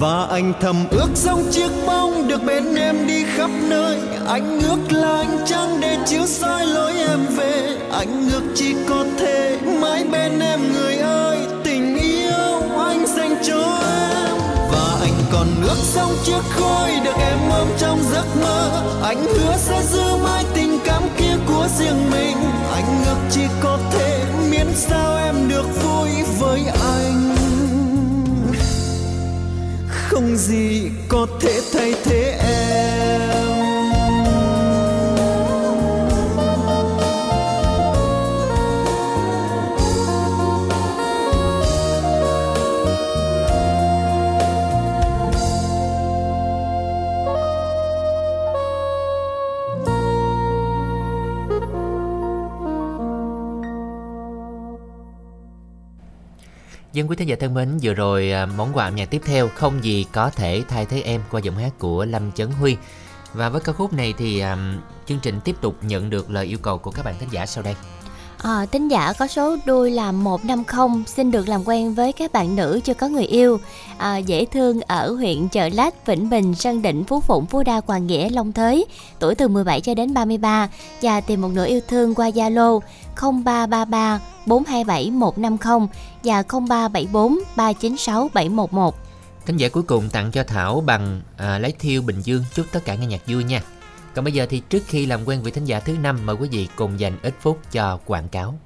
Và 0.00 0.26
anh 0.30 0.52
thầm 0.60 0.76
ước 0.90 1.08
trong 1.24 1.44
chiếc 1.50 1.70
bóng 1.86 2.28
được 2.28 2.44
bên 2.44 2.74
em 2.74 3.06
đi 3.06 3.24
khắp 3.36 3.50
nơi. 3.68 3.98
Anh 4.26 4.60
ước 4.60 4.78
là 4.90 5.16
anh 5.16 5.38
trăng 5.46 5.80
để 5.80 5.98
chiếu 6.06 6.26
soi 6.26 6.66
lối 6.66 6.92
em 6.92 7.26
về 7.36 7.73
anh 7.94 8.28
ước 8.32 8.42
chỉ 8.54 8.74
có 8.88 9.04
thể 9.18 9.58
mãi 9.80 10.04
bên 10.12 10.40
em, 10.40 10.72
người 10.72 10.96
ơi, 10.96 11.38
tình 11.64 11.96
yêu 11.98 12.60
anh 12.78 13.06
dành 13.06 13.36
cho 13.46 13.80
em. 13.82 14.36
Và 14.72 14.98
anh 15.00 15.14
còn 15.32 15.46
ước 15.62 15.76
xong 15.76 16.16
chiếc 16.24 16.40
khôi 16.50 16.90
được 17.04 17.16
em 17.18 17.38
ôm 17.50 17.68
trong 17.78 17.98
giấc 18.12 18.24
mơ. 18.42 18.82
Anh 19.02 19.24
hứa 19.24 19.56
sẽ 19.56 19.82
giữ 19.92 20.16
mãi 20.22 20.44
tình 20.54 20.78
cảm 20.84 21.02
kia 21.18 21.36
của 21.48 21.68
riêng 21.78 22.10
mình. 22.10 22.36
Anh 22.72 23.04
ước 23.06 23.16
chỉ 23.30 23.42
có 23.62 23.78
thể 23.92 24.24
miễn 24.50 24.66
sao 24.74 25.16
em 25.16 25.48
được 25.48 25.66
vui 25.82 26.08
với 26.38 26.62
anh. 26.66 27.36
Không 29.88 30.36
gì 30.36 30.90
có 31.08 31.26
thể 31.40 31.60
thay 31.72 31.94
thế 32.04 32.38
em. 32.40 33.33
Dân 56.94 57.10
quý 57.10 57.16
thính 57.16 57.28
giả 57.28 57.36
thân 57.40 57.54
mến, 57.54 57.78
vừa 57.82 57.94
rồi 57.94 58.32
à, 58.32 58.46
món 58.46 58.72
quà 58.72 58.84
âm 58.84 58.96
nhạc 58.96 59.10
tiếp 59.10 59.22
theo 59.24 59.48
không 59.48 59.84
gì 59.84 60.06
có 60.12 60.30
thể 60.30 60.62
thay 60.68 60.86
thế 60.86 61.00
em 61.00 61.20
qua 61.30 61.40
giọng 61.40 61.56
hát 61.56 61.72
của 61.78 62.04
Lâm 62.04 62.32
Chấn 62.32 62.50
Huy. 62.50 62.76
Và 63.32 63.48
với 63.48 63.60
ca 63.60 63.72
khúc 63.72 63.92
này 63.92 64.14
thì 64.18 64.40
um, 64.40 64.58
chương 65.06 65.18
trình 65.22 65.40
tiếp 65.44 65.56
tục 65.60 65.76
nhận 65.82 66.10
được 66.10 66.30
lời 66.30 66.46
yêu 66.46 66.58
cầu 66.58 66.78
của 66.78 66.90
các 66.90 67.04
bạn 67.04 67.14
thính 67.20 67.28
giả 67.32 67.46
sau 67.46 67.64
đây. 67.64 67.74
À, 68.38 68.66
tính 68.70 68.88
giả 68.88 69.12
có 69.18 69.26
số 69.26 69.56
đuôi 69.66 69.90
là 69.90 70.12
150 70.12 71.04
xin 71.06 71.30
được 71.30 71.48
làm 71.48 71.60
quen 71.64 71.94
với 71.94 72.12
các 72.12 72.32
bạn 72.32 72.56
nữ 72.56 72.80
chưa 72.84 72.94
có 72.94 73.08
người 73.08 73.24
yêu 73.24 73.60
à, 73.98 74.16
dễ 74.16 74.44
thương 74.44 74.80
ở 74.80 75.12
huyện 75.12 75.48
Chợ 75.48 75.68
Lách, 75.72 76.06
Vĩnh 76.06 76.30
Bình, 76.30 76.54
Sơn 76.54 76.82
Định, 76.82 77.04
Phú 77.04 77.20
Phụng, 77.20 77.46
Phú 77.46 77.62
Đa, 77.62 77.80
Hoàng 77.86 78.06
Nghĩa, 78.06 78.28
Long 78.28 78.52
Thới 78.52 78.86
tuổi 79.18 79.34
từ 79.34 79.48
17 79.48 79.80
cho 79.80 79.94
đến 79.94 80.14
33 80.14 80.68
và 81.02 81.20
tìm 81.20 81.40
một 81.40 81.50
nửa 81.54 81.66
yêu 81.66 81.80
thương 81.88 82.14
qua 82.14 82.28
Zalo 82.28 82.80
0333 83.16 84.20
427 84.46 85.10
150 85.10 85.88
và 86.24 86.42
0374 86.42 87.38
396 87.56 88.30
711 88.34 88.94
Thính 89.46 89.56
giả 89.56 89.68
cuối 89.68 89.82
cùng 89.82 90.08
tặng 90.08 90.30
cho 90.30 90.44
Thảo 90.44 90.80
bằng 90.80 91.20
à, 91.36 91.58
lấy 91.58 91.72
thiêu 91.78 92.02
Bình 92.02 92.20
Dương 92.20 92.44
chúc 92.54 92.66
tất 92.72 92.80
cả 92.84 92.94
nghe 92.94 93.06
nhạc 93.06 93.20
vui 93.26 93.44
nha. 93.44 93.62
Còn 94.14 94.24
bây 94.24 94.32
giờ 94.32 94.46
thì 94.50 94.60
trước 94.60 94.82
khi 94.86 95.06
làm 95.06 95.24
quen 95.24 95.42
với 95.42 95.52
thính 95.52 95.64
giả 95.64 95.80
thứ 95.80 95.96
năm 96.02 96.18
mời 96.24 96.36
quý 96.36 96.48
vị 96.52 96.68
cùng 96.76 97.00
dành 97.00 97.18
ít 97.22 97.34
phút 97.40 97.58
cho 97.72 97.98
quảng 98.06 98.28
cáo. 98.28 98.58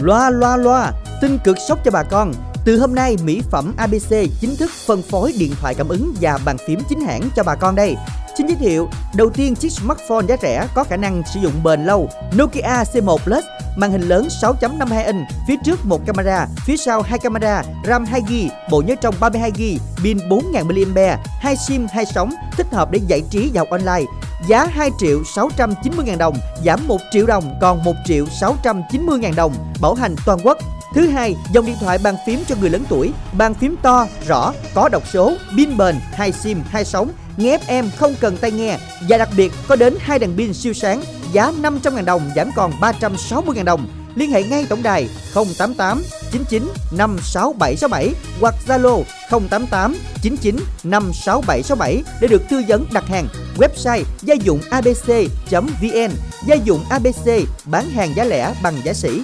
Loa 0.00 0.30
loa 0.30 0.56
loa, 0.56 0.92
tin 1.20 1.38
cực 1.44 1.56
sốc 1.68 1.78
cho 1.84 1.90
bà 1.90 2.02
con. 2.02 2.32
Từ 2.64 2.78
hôm 2.78 2.94
nay, 2.94 3.16
mỹ 3.24 3.42
phẩm 3.50 3.74
ABC 3.76 4.10
chính 4.40 4.56
thức 4.56 4.70
phân 4.86 5.02
phối 5.02 5.32
điện 5.38 5.52
thoại 5.60 5.74
cảm 5.74 5.88
ứng 5.88 6.14
và 6.20 6.38
bàn 6.44 6.56
phím 6.66 6.80
chính 6.88 7.00
hãng 7.00 7.28
cho 7.36 7.42
bà 7.42 7.54
con 7.54 7.74
đây. 7.74 7.96
Xin 8.38 8.46
giới 8.46 8.56
thiệu, 8.56 8.88
đầu 9.14 9.30
tiên 9.30 9.54
chiếc 9.54 9.72
smartphone 9.72 10.26
giá 10.28 10.36
rẻ 10.42 10.66
có 10.74 10.84
khả 10.84 10.96
năng 10.96 11.22
sử 11.34 11.40
dụng 11.40 11.62
bền 11.62 11.84
lâu 11.84 12.08
Nokia 12.38 12.82
C1 12.92 13.16
Plus, 13.18 13.44
màn 13.76 13.90
hình 13.90 14.02
lớn 14.02 14.28
6.52 14.42 15.06
inch, 15.06 15.28
phía 15.48 15.54
trước 15.64 15.84
một 15.84 16.00
camera, 16.06 16.46
phía 16.66 16.76
sau 16.76 17.02
hai 17.02 17.18
camera, 17.18 17.62
RAM 17.86 18.04
2GB, 18.04 18.48
bộ 18.70 18.82
nhớ 18.86 18.94
trong 19.00 19.14
32GB, 19.20 19.78
pin 20.02 20.18
4000 20.28 20.94
mAh, 20.94 21.18
hai 21.40 21.56
SIM 21.56 21.86
hai 21.92 22.06
sóng, 22.06 22.30
thích 22.52 22.66
hợp 22.72 22.90
để 22.90 23.00
giải 23.06 23.22
trí 23.30 23.50
và 23.54 23.60
học 23.60 23.70
online. 23.70 24.12
Giá 24.48 24.66
2 24.66 24.90
triệu 24.98 25.24
690 25.34 26.06
ngàn 26.06 26.18
đồng, 26.18 26.36
giảm 26.64 26.88
1 26.88 26.98
triệu 27.12 27.26
đồng 27.26 27.58
còn 27.60 27.84
1 27.84 27.92
triệu 28.04 28.26
690 28.26 29.18
ngàn 29.18 29.34
đồng, 29.36 29.52
bảo 29.80 29.94
hành 29.94 30.16
toàn 30.26 30.38
quốc. 30.44 30.58
Thứ 30.94 31.08
hai, 31.08 31.36
dòng 31.52 31.66
điện 31.66 31.76
thoại 31.80 31.98
bàn 31.98 32.16
phím 32.26 32.40
cho 32.48 32.54
người 32.60 32.70
lớn 32.70 32.84
tuổi, 32.88 33.12
bàn 33.38 33.54
phím 33.54 33.76
to, 33.82 34.06
rõ, 34.28 34.52
có 34.74 34.88
đọc 34.88 35.02
số, 35.12 35.32
pin 35.56 35.76
bền, 35.76 35.96
hai 36.12 36.32
SIM, 36.32 36.60
hai 36.68 36.84
sóng, 36.84 37.12
nghe 37.36 37.58
FM 37.58 37.84
không 37.96 38.14
cần 38.20 38.36
tai 38.36 38.50
nghe 38.50 38.78
và 39.08 39.18
đặc 39.18 39.28
biệt 39.36 39.52
có 39.68 39.76
đến 39.76 39.96
hai 40.00 40.18
đèn 40.18 40.36
pin 40.36 40.54
siêu 40.54 40.72
sáng 40.72 41.02
giá 41.32 41.52
500.000 41.62 42.04
đồng 42.04 42.30
giảm 42.36 42.50
còn 42.56 42.72
360.000 42.80 43.64
đồng. 43.64 43.88
liên 44.14 44.30
hệ 44.30 44.42
ngay 44.42 44.66
tổng 44.68 44.82
đài 44.82 45.08
088 45.34 46.02
99 46.32 46.68
56767 46.92 48.14
hoặc 48.40 48.54
Zalo 48.66 49.02
088 49.30 49.96
99 50.22 50.56
56767 50.84 52.02
để 52.20 52.28
được 52.28 52.42
tư 52.50 52.62
vấn 52.68 52.86
đặt 52.92 53.04
hàng. 53.06 53.26
Website 53.56 54.02
gia 54.22 54.34
dụng 54.34 54.60
abc.vn 54.70 56.10
Gia 56.46 56.54
dụng 56.54 56.84
ABC 56.90 57.28
bán 57.64 57.90
hàng 57.90 58.12
giá 58.16 58.24
lẻ 58.24 58.54
bằng 58.62 58.74
giá 58.84 58.92
sỉ. 58.92 59.20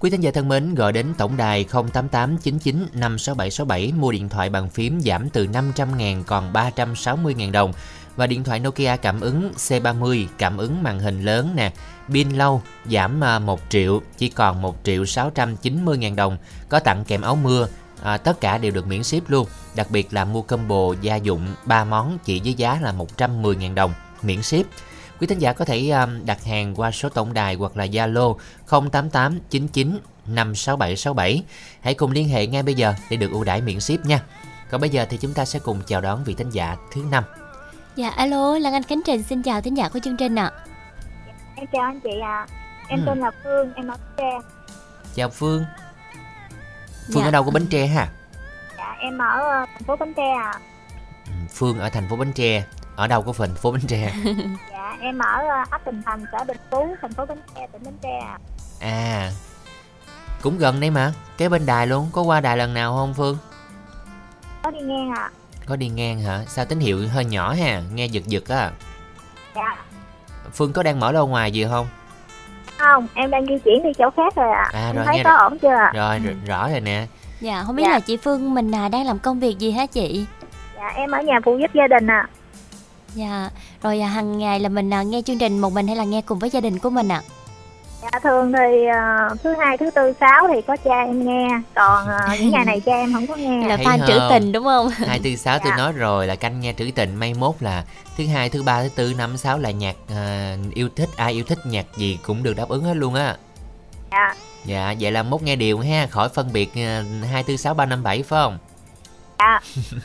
Quý 0.00 0.10
thính 0.10 0.20
giả 0.20 0.30
thân 0.30 0.48
mến, 0.48 0.74
gọi 0.74 0.92
đến 0.92 1.06
tổng 1.18 1.36
đài 1.36 1.64
088 1.64 2.38
99 2.38 2.86
56767 2.94 3.92
mua 3.96 4.12
điện 4.12 4.28
thoại 4.28 4.50
bằng 4.50 4.68
phím 4.68 5.00
giảm 5.00 5.28
từ 5.30 5.46
500.000 5.46 6.22
còn 6.22 6.52
360.000 6.52 7.52
đồng 7.52 7.72
và 8.16 8.26
điện 8.26 8.44
thoại 8.44 8.60
Nokia 8.60 8.96
cảm 8.96 9.20
ứng 9.20 9.52
C30 9.56 10.26
cảm 10.38 10.56
ứng 10.56 10.82
màn 10.82 11.00
hình 11.00 11.24
lớn 11.24 11.52
nè, 11.54 11.72
pin 12.12 12.30
lâu 12.30 12.62
giảm 12.90 13.24
à, 13.24 13.38
1 13.38 13.60
triệu 13.68 14.00
chỉ 14.18 14.28
còn 14.28 14.62
1 14.62 14.76
triệu 14.84 15.04
690 15.04 15.98
ngàn 15.98 16.16
đồng, 16.16 16.36
có 16.68 16.78
tặng 16.80 17.04
kèm 17.04 17.22
áo 17.22 17.36
mưa, 17.36 17.68
à, 18.02 18.16
tất 18.16 18.40
cả 18.40 18.58
đều 18.58 18.72
được 18.72 18.86
miễn 18.86 19.04
ship 19.04 19.30
luôn. 19.30 19.46
Đặc 19.74 19.90
biệt 19.90 20.12
là 20.12 20.24
mua 20.24 20.42
combo 20.42 20.94
gia 21.00 21.16
dụng 21.16 21.54
3 21.64 21.84
món 21.84 22.18
chỉ 22.24 22.40
với 22.44 22.54
giá 22.54 22.78
là 22.82 22.92
110 22.92 23.56
ngàn 23.56 23.74
đồng, 23.74 23.92
miễn 24.22 24.42
ship. 24.42 24.66
Quý 25.20 25.26
thính 25.26 25.38
giả 25.38 25.52
có 25.52 25.64
thể 25.64 25.90
um, 25.90 26.26
đặt 26.26 26.44
hàng 26.44 26.74
qua 26.74 26.90
số 26.90 27.08
tổng 27.08 27.32
đài 27.34 27.54
hoặc 27.54 27.76
là 27.76 27.86
Zalo 27.86 28.36
088 28.70 29.38
99 29.50 29.98
56767. 30.26 31.42
Hãy 31.80 31.94
cùng 31.94 32.10
liên 32.10 32.28
hệ 32.28 32.46
ngay 32.46 32.62
bây 32.62 32.74
giờ 32.74 32.94
để 33.10 33.16
được 33.16 33.30
ưu 33.30 33.44
đãi 33.44 33.62
miễn 33.62 33.80
ship 33.80 34.06
nha. 34.06 34.22
Còn 34.70 34.80
bây 34.80 34.90
giờ 34.90 35.06
thì 35.10 35.18
chúng 35.20 35.34
ta 35.34 35.44
sẽ 35.44 35.58
cùng 35.58 35.82
chào 35.86 36.00
đón 36.00 36.24
vị 36.24 36.34
thính 36.34 36.50
giả 36.50 36.76
thứ 36.92 37.04
năm. 37.10 37.24
Dạ 37.96 38.10
alo, 38.10 38.58
Lan 38.58 38.72
Anh 38.72 38.82
Khánh 38.82 39.00
Trình 39.06 39.22
xin 39.22 39.42
chào 39.42 39.60
thính 39.60 39.76
giả 39.76 39.88
của 39.88 39.98
chương 39.98 40.16
trình 40.16 40.38
ạ. 40.38 40.52
À. 40.56 40.64
Em 41.56 41.66
chào 41.72 41.82
anh 41.82 42.00
chị 42.00 42.20
ạ. 42.22 42.46
À. 42.46 42.46
Em 42.88 43.00
ừ. 43.00 43.04
tên 43.06 43.18
là 43.18 43.30
Phương, 43.44 43.72
em 43.74 43.88
ở 43.88 43.96
Bến 43.96 44.14
Tre. 44.16 44.38
Chào 45.14 45.28
Phương. 45.28 45.64
Phương 47.06 47.22
dạ. 47.22 47.28
ở 47.28 47.30
đâu 47.30 47.44
của 47.44 47.50
Bến 47.50 47.66
Tre 47.70 47.86
hả? 47.86 48.08
Dạ 48.78 48.96
em 49.00 49.18
ở 49.18 49.40
ờ, 49.40 49.66
thành 49.72 49.84
phố 49.86 49.96
Bến 49.96 50.14
Tre 50.16 50.30
à. 50.30 50.60
Phương 51.50 51.78
ở 51.78 51.88
thành 51.88 52.08
phố 52.08 52.16
Bến 52.16 52.32
Tre. 52.32 52.64
Ở 53.00 53.06
đâu 53.06 53.22
của 53.22 53.32
thành 53.32 53.54
phố 53.54 53.72
Bến 53.72 53.80
Tre? 53.88 54.12
dạ 54.70 54.96
em 55.00 55.18
ở 55.18 55.46
ờ, 55.48 55.64
ấp 55.70 55.86
Bình 55.86 56.02
Thành, 56.06 56.24
xã 56.32 56.44
Bình 56.44 56.56
Phú, 56.70 56.96
thành 57.02 57.12
phố 57.12 57.26
Bến 57.26 57.38
Tre, 57.54 57.66
tỉnh 57.72 57.82
Bến 57.84 57.94
Tre 58.02 58.18
à. 58.20 58.38
À, 58.80 59.30
cũng 60.42 60.58
gần 60.58 60.80
đấy 60.80 60.90
mà, 60.90 61.12
kế 61.38 61.48
bên 61.48 61.66
đài 61.66 61.86
luôn, 61.86 62.08
có 62.12 62.22
qua 62.22 62.40
đài 62.40 62.56
lần 62.56 62.74
nào 62.74 62.94
không 62.96 63.14
Phương? 63.14 63.38
Có 64.62 64.70
đi 64.70 64.80
ngang 64.80 65.10
à. 65.10 65.30
Có 65.66 65.76
đi 65.76 65.88
ngang 65.88 66.20
hả? 66.20 66.44
Sao 66.46 66.64
tín 66.64 66.80
hiệu 66.80 67.08
hơi 67.14 67.24
nhỏ 67.24 67.52
ha, 67.52 67.82
nghe 67.94 68.06
giật 68.06 68.22
giật 68.26 68.48
á. 68.48 68.70
Dạ. 69.54 69.76
Phương 70.52 70.72
có 70.72 70.82
đang 70.82 71.00
mở 71.00 71.12
đâu 71.12 71.26
ngoài 71.26 71.52
gì 71.52 71.66
không? 71.70 71.86
Không, 72.78 73.06
em 73.14 73.30
đang 73.30 73.46
di 73.46 73.58
chuyển 73.64 73.82
đi 73.82 73.90
chỗ 73.98 74.10
khác 74.16 74.34
rồi 74.36 74.52
ạ. 74.52 74.70
À. 74.72 74.80
à 74.80 74.92
rồi, 74.92 75.04
thấy 75.06 75.20
có 75.24 75.36
ổn 75.36 75.58
chưa 75.58 75.68
ạ? 75.68 75.92
Rồi, 75.94 76.20
ừ. 76.24 76.32
rõ 76.46 76.68
rồi 76.68 76.80
nè. 76.80 77.06
Dạ, 77.40 77.62
không 77.66 77.76
biết 77.76 77.84
dạ. 77.86 77.90
là 77.90 78.00
chị 78.00 78.16
Phương 78.16 78.54
mình 78.54 78.74
à, 78.74 78.88
đang 78.88 79.06
làm 79.06 79.18
công 79.18 79.40
việc 79.40 79.58
gì 79.58 79.70
hả 79.70 79.86
chị? 79.86 80.26
Dạ, 80.76 80.88
em 80.96 81.10
ở 81.10 81.22
nhà 81.22 81.40
phụ 81.44 81.58
giúp 81.58 81.70
gia 81.74 81.86
đình 81.86 82.06
ạ. 82.06 82.28
À. 82.30 82.39
Dạ, 83.14 83.50
rồi 83.82 84.00
à, 84.00 84.08
hàng 84.08 84.38
ngày 84.38 84.60
là 84.60 84.68
mình 84.68 84.94
à, 84.94 85.02
nghe 85.02 85.22
chương 85.22 85.38
trình 85.38 85.58
một 85.58 85.72
mình 85.72 85.86
hay 85.86 85.96
là 85.96 86.04
nghe 86.04 86.22
cùng 86.22 86.38
với 86.38 86.50
gia 86.50 86.60
đình 86.60 86.78
của 86.78 86.90
mình 86.90 87.08
ạ? 87.08 87.22
À? 87.26 87.40
Dạ 88.02 88.18
thường 88.22 88.52
thì 88.52 88.86
uh, 88.88 89.42
thứ 89.42 89.54
hai, 89.58 89.76
thứ 89.78 89.90
tư, 89.90 90.12
sáu 90.20 90.48
thì 90.48 90.62
có 90.66 90.76
cha 90.84 91.02
em 91.04 91.26
nghe 91.26 91.48
Còn 91.74 92.06
uh, 92.08 92.40
những 92.40 92.50
ngày 92.50 92.64
này 92.64 92.80
cha 92.80 92.92
em 92.92 93.12
không 93.12 93.26
có 93.26 93.36
nghe 93.36 93.68
Là 93.68 93.76
fan 93.76 94.06
trữ 94.06 94.18
tình 94.30 94.52
đúng 94.52 94.64
không? 94.64 94.88
Hai, 95.06 95.20
tư, 95.24 95.36
sáu 95.36 95.58
dạ. 95.58 95.64
tôi 95.64 95.72
nói 95.78 95.92
rồi 95.92 96.26
là 96.26 96.34
canh 96.34 96.60
nghe 96.60 96.72
trữ 96.72 96.90
tình 96.94 97.14
May 97.14 97.34
mốt 97.34 97.54
là 97.60 97.84
thứ 98.16 98.26
hai, 98.26 98.48
thứ 98.48 98.62
ba, 98.62 98.82
thứ 98.82 98.88
tư, 98.88 99.14
năm, 99.18 99.36
sáu 99.36 99.58
là 99.58 99.70
nhạc 99.70 99.96
uh, 100.12 100.74
yêu 100.74 100.88
thích 100.96 101.08
Ai 101.16 101.32
yêu 101.32 101.44
thích 101.44 101.58
nhạc 101.64 101.86
gì 101.96 102.18
cũng 102.26 102.42
được 102.42 102.56
đáp 102.56 102.68
ứng 102.68 102.84
hết 102.84 102.94
luôn 102.94 103.14
á 103.14 103.36
Dạ 104.10 104.34
Dạ, 104.64 104.94
vậy 105.00 105.12
là 105.12 105.22
mốt 105.22 105.42
nghe 105.42 105.56
điều 105.56 105.78
ha 105.78 106.06
Khỏi 106.06 106.28
phân 106.28 106.52
biệt 106.52 106.72
hai, 107.32 107.42
tư, 107.42 107.56
sáu, 107.56 107.74
ba, 107.74 107.86
năm, 107.86 108.02
bảy 108.02 108.22
phải 108.22 108.42
không? 108.42 108.58
Dạ 109.40 109.60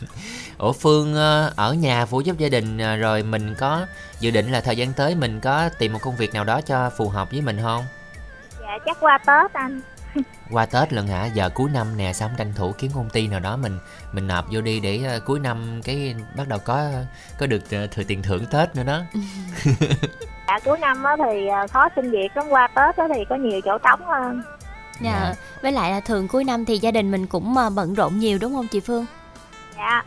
Ủa 0.58 0.72
Phương 0.72 1.16
ở 1.56 1.74
nhà 1.74 2.06
phụ 2.06 2.22
giúp 2.22 2.38
gia 2.38 2.50
đình 2.50 2.78
rồi 2.78 3.24
mình 3.24 3.56
có 3.60 3.86
dự 4.20 4.32
định 4.32 4.52
là 4.52 4.62
thời 4.62 4.76
gian 4.76 4.94
tới 4.94 5.16
mình 5.16 5.40
có 5.40 5.70
tìm 5.80 5.94
một 5.94 6.00
công 6.02 6.16
việc 6.16 6.34
nào 6.34 6.44
đó 6.44 6.62
cho 6.62 6.90
phù 6.98 7.10
hợp 7.10 7.32
với 7.32 7.42
mình 7.42 7.60
không? 7.62 7.86
Dạ 8.62 8.78
chắc 8.86 8.98
qua 9.00 9.18
Tết 9.18 9.54
anh 9.54 9.82
qua 10.52 10.66
Tết 10.66 10.94
lần 10.94 11.08
hả? 11.08 11.26
Giờ 11.26 11.50
cuối 11.54 11.70
năm 11.74 11.98
nè 11.98 12.14
xong 12.14 12.32
tranh 12.38 12.54
thủ 12.56 12.74
kiếm 12.78 12.92
công 12.96 13.10
ty 13.10 13.28
nào 13.28 13.40
đó 13.40 13.58
mình 13.58 13.80
mình 14.12 14.28
nộp 14.28 14.46
vô 14.52 14.62
đi 14.62 14.80
để 14.80 15.18
uh, 15.18 15.26
cuối 15.26 15.40
năm 15.40 15.82
cái 15.84 16.16
bắt 16.38 16.48
đầu 16.48 16.60
có 16.60 16.90
có 17.40 17.48
được 17.48 17.70
thừa 17.70 18.04
tiền 18.08 18.24
thưởng 18.24 18.46
Tết 18.52 18.76
nữa 18.76 18.84
đó. 18.84 19.02
dạ 20.48 20.60
cuối 20.66 20.78
năm 20.78 21.04
á 21.04 21.16
thì 21.18 21.48
khó 21.72 21.90
xin 21.96 22.12
việc 22.12 22.38
lắm 22.38 22.46
qua 22.50 22.68
Tết 22.68 22.98
á 22.98 23.08
thì 23.16 23.26
có 23.30 23.36
nhiều 23.36 23.62
chỗ 23.66 23.78
trống 23.78 24.06
hơn. 24.06 24.42
Dạ. 25.02 25.12
dạ. 25.12 25.34
Với 25.62 25.72
lại 25.72 25.92
là 25.92 26.00
thường 26.00 26.28
cuối 26.28 26.44
năm 26.44 26.66
thì 26.66 26.78
gia 26.78 26.92
đình 26.92 27.12
mình 27.12 27.28
cũng 27.28 27.56
bận 27.76 27.94
rộn 27.94 28.20
nhiều 28.20 28.38
đúng 28.42 28.54
không 28.54 28.68
chị 28.68 28.80
Phương? 28.80 29.06
Dạ. 29.78 30.04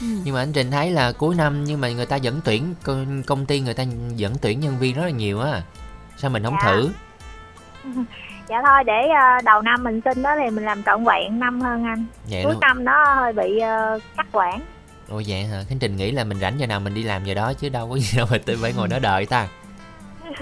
Ừ. 0.00 0.06
nhưng 0.24 0.34
mà 0.34 0.42
anh 0.42 0.52
trình 0.52 0.70
thấy 0.70 0.90
là 0.90 1.12
cuối 1.12 1.34
năm 1.34 1.64
nhưng 1.64 1.80
mà 1.80 1.88
người 1.90 2.06
ta 2.06 2.18
vẫn 2.22 2.40
tuyển 2.44 2.74
công 3.26 3.46
ty 3.46 3.60
người 3.60 3.74
ta 3.74 3.84
vẫn 4.18 4.34
tuyển 4.42 4.60
nhân 4.60 4.78
viên 4.78 4.96
rất 4.96 5.02
là 5.02 5.10
nhiều 5.10 5.40
á 5.40 5.62
sao 6.16 6.30
mình 6.30 6.44
không 6.44 6.56
dạ. 6.60 6.66
thử 6.66 6.90
dạ 8.48 8.62
thôi 8.66 8.84
để 8.86 9.08
uh, 9.08 9.44
đầu 9.44 9.62
năm 9.62 9.84
mình 9.84 10.00
xin 10.04 10.22
đó 10.22 10.36
thì 10.36 10.50
mình 10.50 10.64
làm 10.64 10.82
trọn 10.82 11.04
vẹn 11.04 11.38
năm 11.38 11.60
hơn 11.60 11.84
anh 11.84 12.06
vậy 12.30 12.42
cuối 12.44 12.52
luôn. 12.52 12.60
năm 12.60 12.84
nó 12.84 13.14
hơi 13.14 13.32
bị 13.32 13.56
uh, 13.56 14.02
cắt 14.16 14.26
quản 14.32 14.60
ồ 15.08 15.22
vậy 15.26 15.44
hả 15.44 15.62
khánh 15.68 15.78
trình 15.78 15.96
nghĩ 15.96 16.10
là 16.10 16.24
mình 16.24 16.40
rảnh 16.40 16.60
giờ 16.60 16.66
nào 16.66 16.80
mình 16.80 16.94
đi 16.94 17.02
làm 17.02 17.24
giờ 17.24 17.34
đó 17.34 17.52
chứ 17.52 17.68
đâu 17.68 17.88
có 17.88 17.98
gì 17.98 18.16
đâu 18.16 18.26
mà 18.30 18.38
tôi 18.46 18.56
phải 18.62 18.72
ngồi 18.72 18.88
đó 18.88 18.98
đợi 18.98 19.26
ta 19.26 19.48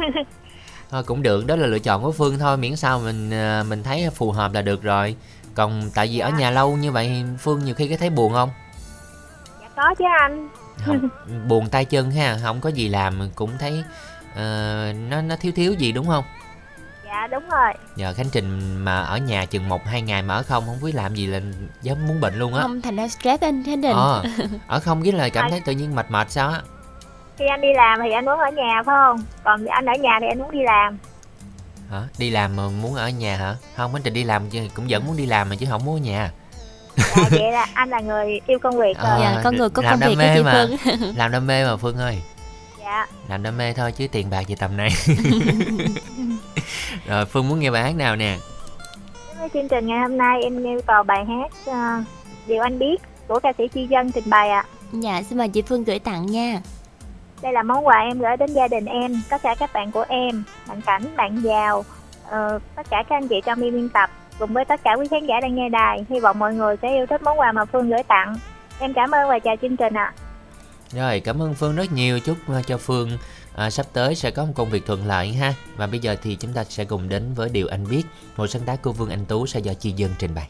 thôi 0.91 1.03
cũng 1.03 1.23
được 1.23 1.47
đó 1.47 1.57
là 1.57 1.67
lựa 1.67 1.79
chọn 1.79 2.03
của 2.03 2.13
phương 2.13 2.39
thôi 2.39 2.57
miễn 2.57 2.77
sao 2.77 2.99
mình 2.99 3.31
uh, 3.61 3.67
mình 3.67 3.83
thấy 3.83 4.11
phù 4.15 4.33
hợp 4.33 4.55
là 4.55 4.63
được 4.63 4.83
rồi 4.83 5.17
còn 5.55 5.91
tại 5.95 6.07
vì 6.07 6.17
dạ. 6.17 6.27
ở 6.27 6.31
nhà 6.31 6.51
lâu 6.51 6.77
như 6.77 6.93
vậy 6.93 7.25
phương 7.39 7.65
nhiều 7.65 7.75
khi 7.75 7.89
có 7.89 7.97
thấy 7.97 8.11
buồn 8.11 8.33
không 8.33 8.51
có 9.77 9.95
chứ 9.99 10.05
anh. 10.19 10.49
Không, 10.85 11.09
buồn 11.49 11.69
tay 11.69 11.85
chân 11.85 12.11
ha 12.11 12.37
không 12.43 12.61
có 12.61 12.69
gì 12.69 12.89
làm 12.89 13.31
cũng 13.35 13.51
thấy 13.59 13.85
uh, 14.33 14.97
nó 15.11 15.21
nó 15.23 15.37
thiếu 15.41 15.53
thiếu 15.57 15.73
gì 15.73 15.93
đúng 15.93 16.07
không? 16.07 16.25
Dạ 17.05 17.27
đúng 17.27 17.49
rồi. 17.49 17.73
Giờ 17.97 18.15
khánh 18.17 18.31
trình 18.33 18.77
mà 18.85 19.01
ở 19.03 19.19
nhà 19.19 19.45
chừng 19.45 19.69
một 19.69 19.85
hai 19.87 20.03
ngày 20.03 20.23
mà 20.23 20.35
ở 20.35 20.43
không 20.43 20.67
không 20.67 20.79
biết 20.83 20.95
làm 20.95 21.15
gì 21.15 21.27
là 21.27 21.41
giống 21.83 22.07
muốn 22.07 22.21
bệnh 22.21 22.39
luôn 22.39 22.55
á. 22.55 22.63
Không 22.63 22.83
thành 22.83 22.97
ra 22.97 23.09
stress 23.09 23.43
anh 23.43 23.65
khánh 23.65 23.83
trình. 23.83 23.97
Ờ, 23.97 24.25
ở 24.67 24.81
không 24.81 25.03
với 25.03 25.13
là 25.13 25.29
cảm 25.29 25.51
thấy 25.51 25.61
tự 25.67 25.73
nhiên 25.73 25.95
mệt 25.95 26.11
mệt 26.11 26.31
sao 26.31 26.49
á. 26.49 26.61
Khi 27.39 27.45
anh 27.47 27.61
đi 27.61 27.69
làm 27.75 27.99
thì 28.03 28.11
anh 28.11 28.25
muốn 28.25 28.39
ở 28.39 28.51
nhà 28.51 28.83
phải 28.87 28.97
không? 28.99 29.25
Còn 29.45 29.67
anh 29.67 29.87
ở 29.87 29.95
nhà 29.95 30.19
thì 30.21 30.27
anh 30.27 30.39
muốn 30.39 30.51
đi 30.51 30.63
làm. 30.63 30.99
Hả? 31.91 32.03
Đi 32.19 32.31
làm 32.31 32.57
mà 32.57 32.69
muốn 32.69 32.95
ở 32.95 33.09
nhà 33.09 33.37
hả? 33.37 33.55
Không 33.77 33.93
khánh 33.93 34.03
trình 34.03 34.15
đi 34.15 34.25
làm 34.25 34.43
cũng 34.75 34.87
vẫn 34.89 35.07
muốn 35.07 35.17
đi 35.17 35.27
làm 35.27 35.49
mà 35.49 35.57
chứ 35.57 35.67
không 35.71 35.85
muốn 35.85 35.97
ở 35.97 36.05
nhà 36.05 36.31
dạ 36.97 37.29
vậy 37.31 37.53
là 37.53 37.67
anh 37.75 37.89
là 37.89 38.01
người 38.01 38.41
yêu 38.47 38.59
công 38.59 38.79
việc 38.79 38.99
rồi. 38.99 39.11
À, 39.11 39.19
dạ 39.21 39.41
con 39.45 39.57
người 39.57 39.71
có 39.71 39.83
công 39.83 40.01
việc 40.01 40.17
mê 40.19 40.43
mà. 40.43 40.67
Phương. 40.69 40.77
Làm 41.17 41.33
đam 41.33 41.47
mê 41.47 41.65
mà 41.65 41.77
phương 41.77 41.97
ơi. 41.97 42.23
Dạ. 42.81 43.07
Làm 43.29 43.43
đam 43.43 43.57
mê 43.57 43.73
thôi 43.73 43.93
chứ 43.93 44.07
tiền 44.13 44.31
bạc 44.31 44.49
gì 44.49 44.55
tầm 44.55 44.77
này. 44.77 44.91
Rồi 47.07 47.25
phương 47.27 47.49
muốn 47.49 47.61
nghe 47.61 47.71
bài 47.71 47.83
hát 47.83 47.97
nào 47.97 48.17
nè? 48.17 48.39
Với 49.39 49.49
chương 49.55 49.69
trình 49.69 49.87
ngày 49.87 49.99
hôm 49.99 50.19
nay 50.19 50.43
em 50.43 50.65
yêu 50.65 50.81
cầu 50.87 51.03
bài 51.03 51.25
hát 51.25 51.51
uh, 51.71 52.07
điều 52.47 52.63
anh 52.63 52.79
biết 52.79 53.03
của 53.29 53.41
ca 53.41 53.53
sĩ 53.59 53.69
chi 53.69 53.87
dân 53.87 54.13
trình 54.13 54.31
bày 54.31 54.51
ạ. 54.51 54.65
À. 54.67 54.69
dạ 54.93 55.23
xin 55.23 55.39
mời 55.39 55.49
chị 55.49 55.63
phương 55.63 55.85
gửi 55.85 55.99
tặng 55.99 56.27
nha. 56.27 56.61
Đây 57.43 57.53
là 57.53 57.63
món 57.63 57.87
quà 57.87 57.99
em 57.99 58.19
gửi 58.19 58.37
đến 58.37 58.53
gia 58.53 58.69
đình 58.69 58.85
em 58.85 59.23
tất 59.29 59.43
cả 59.43 59.55
các 59.59 59.73
bạn 59.73 59.93
của 59.93 60.05
em 60.09 60.45
bạn 60.69 60.83
cảnh 60.83 61.17
bạn 61.17 61.43
giàu 61.43 61.79
uh, 61.79 62.63
tất 62.77 62.87
cả 62.91 63.03
các 63.09 63.17
anh 63.17 63.29
chị 63.29 63.41
trong 63.45 63.61
biên 63.61 63.89
tập 63.89 64.11
cùng 64.39 64.53
với 64.53 64.65
tất 64.65 64.81
cả 64.85 64.95
quý 64.99 65.07
khán 65.11 65.27
giả 65.27 65.41
đang 65.43 65.55
nghe 65.55 65.69
đài. 65.69 66.07
Hy 66.09 66.21
vọng 66.21 66.39
mọi 66.39 66.55
người 66.55 66.77
sẽ 66.83 66.95
yêu 66.97 67.07
thích 67.07 67.23
món 67.23 67.39
quà 67.39 67.53
mà 67.53 67.65
phương 67.65 67.89
gửi 67.89 68.03
tặng. 68.09 68.37
Em 68.79 68.93
cảm 68.93 69.11
ơn 69.11 69.29
và 69.29 69.39
chào 69.39 69.57
chương 69.63 69.77
trình 69.77 69.95
ạ. 69.95 70.15
À. 70.15 70.15
rồi 70.93 71.21
cảm 71.21 71.43
ơn 71.43 71.55
phương 71.55 71.77
rất 71.77 71.93
nhiều. 71.93 72.21
Chúc 72.21 72.37
ờ, 72.49 72.63
cho 72.63 72.79
phương 72.79 73.11
à, 73.57 73.71
sắp 73.71 73.87
tới 73.93 74.15
sẽ 74.15 74.31
có 74.31 74.45
một 74.45 74.53
công 74.55 74.71
việc 74.71 74.87
thuận 74.87 75.07
lợi 75.07 75.33
ha. 75.33 75.55
Và 75.77 75.87
bây 75.87 75.99
giờ 75.99 76.17
thì 76.23 76.37
chúng 76.41 76.53
ta 76.53 76.65
sẽ 76.65 76.85
cùng 76.85 77.09
đến 77.09 77.35
với 77.35 77.49
điều 77.49 77.67
anh 77.67 77.89
biết. 77.91 78.03
Một 78.37 78.47
sáng 78.47 78.63
tác 78.63 78.83
của 78.83 78.93
vương 78.93 79.11
anh 79.11 79.25
tú 79.25 79.47
sẽ 79.47 79.61
do 79.61 79.75
chi 79.75 79.91
dân 79.91 80.11
trình 80.19 80.35
bày. 80.35 80.49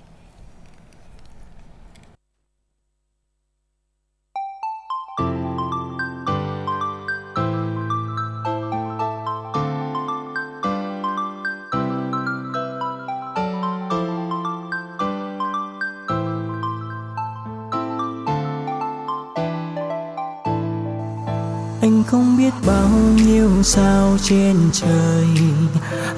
Không 22.17 22.37
biết 22.37 22.53
bao 22.67 22.89
nhiêu 23.27 23.51
sao 23.63 24.17
trên 24.23 24.57
trời. 24.73 25.27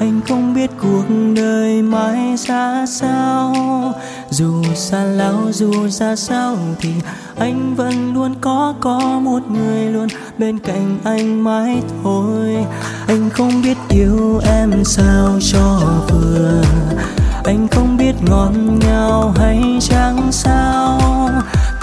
Anh 0.01 0.21
không 0.29 0.55
biết 0.55 0.71
cuộc 0.83 1.05
đời 1.37 1.83
mãi 1.83 2.37
ra 2.37 2.87
sao. 2.87 3.55
Dù 4.31 4.65
xa 4.75 5.05
lão 5.05 5.53
dù 5.53 5.89
ra 5.89 6.17
sao 6.17 6.57
thì 6.81 6.91
anh 7.39 7.75
vẫn 7.75 8.15
luôn 8.15 8.35
có 8.41 8.75
có 8.81 8.99
một 8.99 9.41
người 9.51 9.85
luôn 9.85 10.09
bên 10.39 10.59
cạnh 10.59 10.99
anh 11.05 11.45
mãi 11.45 11.83
thôi. 12.03 12.67
Anh 13.07 13.31
không 13.31 13.63
biết 13.63 13.77
yêu 13.89 14.41
em 14.45 14.85
sao 14.85 15.39
cho 15.53 15.81
vừa. 16.09 16.63
Anh 17.45 17.69
không 17.71 17.97
biết 17.97 18.15
ngọt 18.27 18.53
ngào 18.81 19.35
hay 19.37 19.79
chẳng 19.81 20.33
sao 20.33 21.01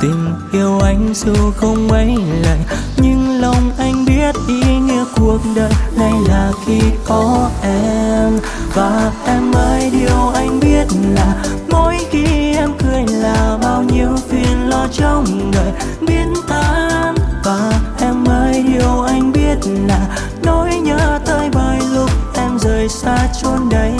tình 0.05 0.35
yêu 0.51 0.79
anh 0.79 1.13
dù 1.13 1.51
không 1.57 1.87
mấy 1.87 2.17
lời 2.43 2.59
nhưng 2.97 3.41
lòng 3.41 3.71
anh 3.77 4.05
biết 4.05 4.35
ý 4.47 4.79
nghĩa 4.79 5.05
cuộc 5.15 5.39
đời 5.55 5.71
này 5.97 6.13
là 6.27 6.51
khi 6.65 6.79
có 7.05 7.49
em. 7.63 8.39
Và 8.73 9.11
em 9.25 9.51
ơi, 9.51 9.91
điều 9.93 10.29
anh 10.33 10.59
biết 10.59 10.87
là 11.15 11.35
mỗi 11.69 11.97
khi 12.09 12.55
em 12.55 12.69
cười 12.79 13.05
là 13.07 13.57
bao 13.63 13.83
nhiêu 13.83 14.09
phiền 14.29 14.69
lo 14.69 14.87
trong 14.91 15.51
đời. 15.51 15.71
Biến 16.01 16.33
tan 16.47 17.15
và 17.43 17.71
em 17.99 18.25
ơi, 18.25 18.65
điều 18.67 19.01
anh 19.01 19.31
biết 19.31 19.57
là 19.87 19.99
nỗi 20.43 20.69
nhớ 20.75 21.19
tới 21.25 21.49
bài 21.49 21.79
lúc 21.93 22.09
em 22.35 22.59
rời 22.59 22.89
xa 22.89 23.17
chốn 23.41 23.69
đây 23.69 23.91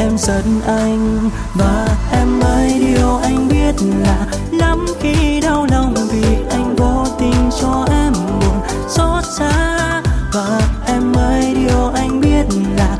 em 0.00 0.18
giận 0.18 0.60
anh 0.66 1.30
và 1.54 1.88
em 2.12 2.40
ơi 2.40 2.74
điều 2.80 3.16
anh 3.16 3.48
biết 3.48 3.74
là 4.04 4.26
lắm 4.52 4.86
khi 5.00 5.40
đau 5.40 5.66
lòng 5.70 5.94
vì 6.10 6.36
anh 6.50 6.76
vô 6.76 7.04
tình 7.18 7.50
cho 7.60 7.86
em 7.90 8.12
buồn 8.12 8.60
xót 8.88 9.24
xa. 9.38 10.02
Và 10.34 10.60
em 10.86 11.12
ơi 11.12 11.54
điều 11.54 11.90
anh 11.94 12.20
biết 12.20 12.44
là 12.76 12.96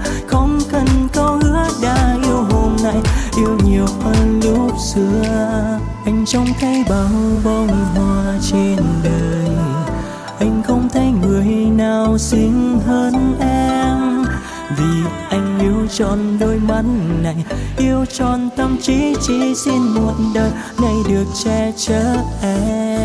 tròn 15.98 16.38
đôi 16.40 16.56
mắt 16.56 16.84
này. 17.22 17.44
Yêu 17.78 18.04
tròn 18.04 18.48
tâm 18.56 18.76
trí, 18.82 19.14
chỉ 19.26 19.54
xin 19.54 19.82
một 19.82 20.14
đời 20.34 20.50
này 20.82 20.94
được 21.08 21.24
che 21.44 21.72
chở 21.76 22.16
em. 22.42 22.98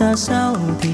Lão 0.00 0.14
dù 0.16 0.26
ra 0.32 0.93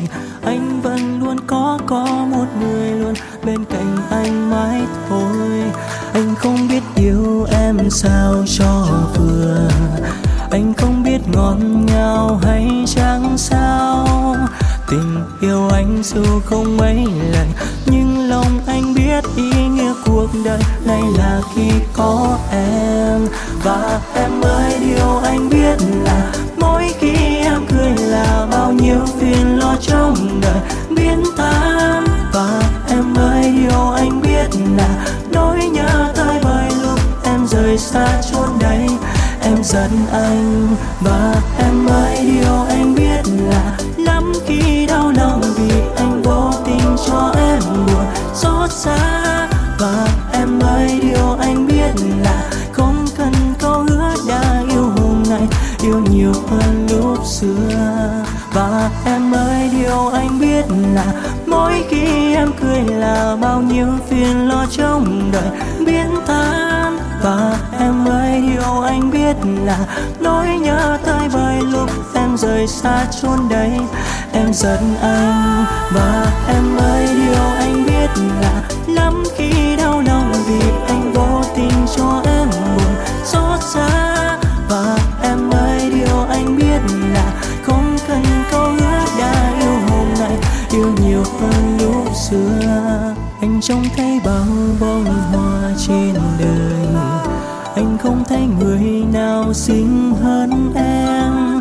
nào 99.51 99.55
xinh 99.55 100.15
hơn 100.23 100.73
em. 100.75 101.61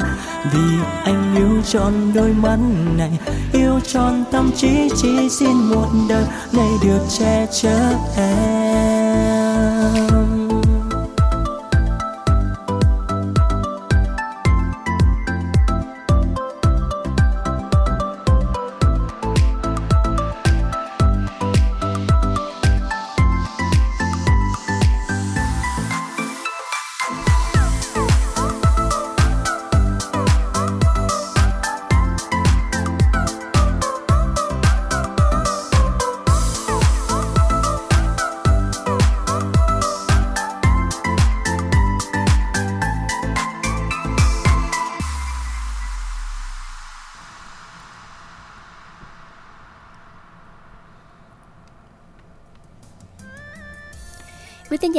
Vì 0.54 0.78
anh 1.04 1.36
yêu 1.36 1.62
tròn 1.66 2.12
đôi 2.16 2.34
mắt 2.34 2.58
này, 2.98 3.20
yêu 3.54 3.80
tròn 3.88 4.24
tâm 4.32 4.52
trí, 4.56 4.90
chỉ 5.02 5.30
xin 5.30 5.58
một 5.58 5.88
đời 6.10 6.24
này 6.54 6.70
được 6.84 7.02
che 7.20 7.48
chở 7.52 7.94
em. 8.18 10.19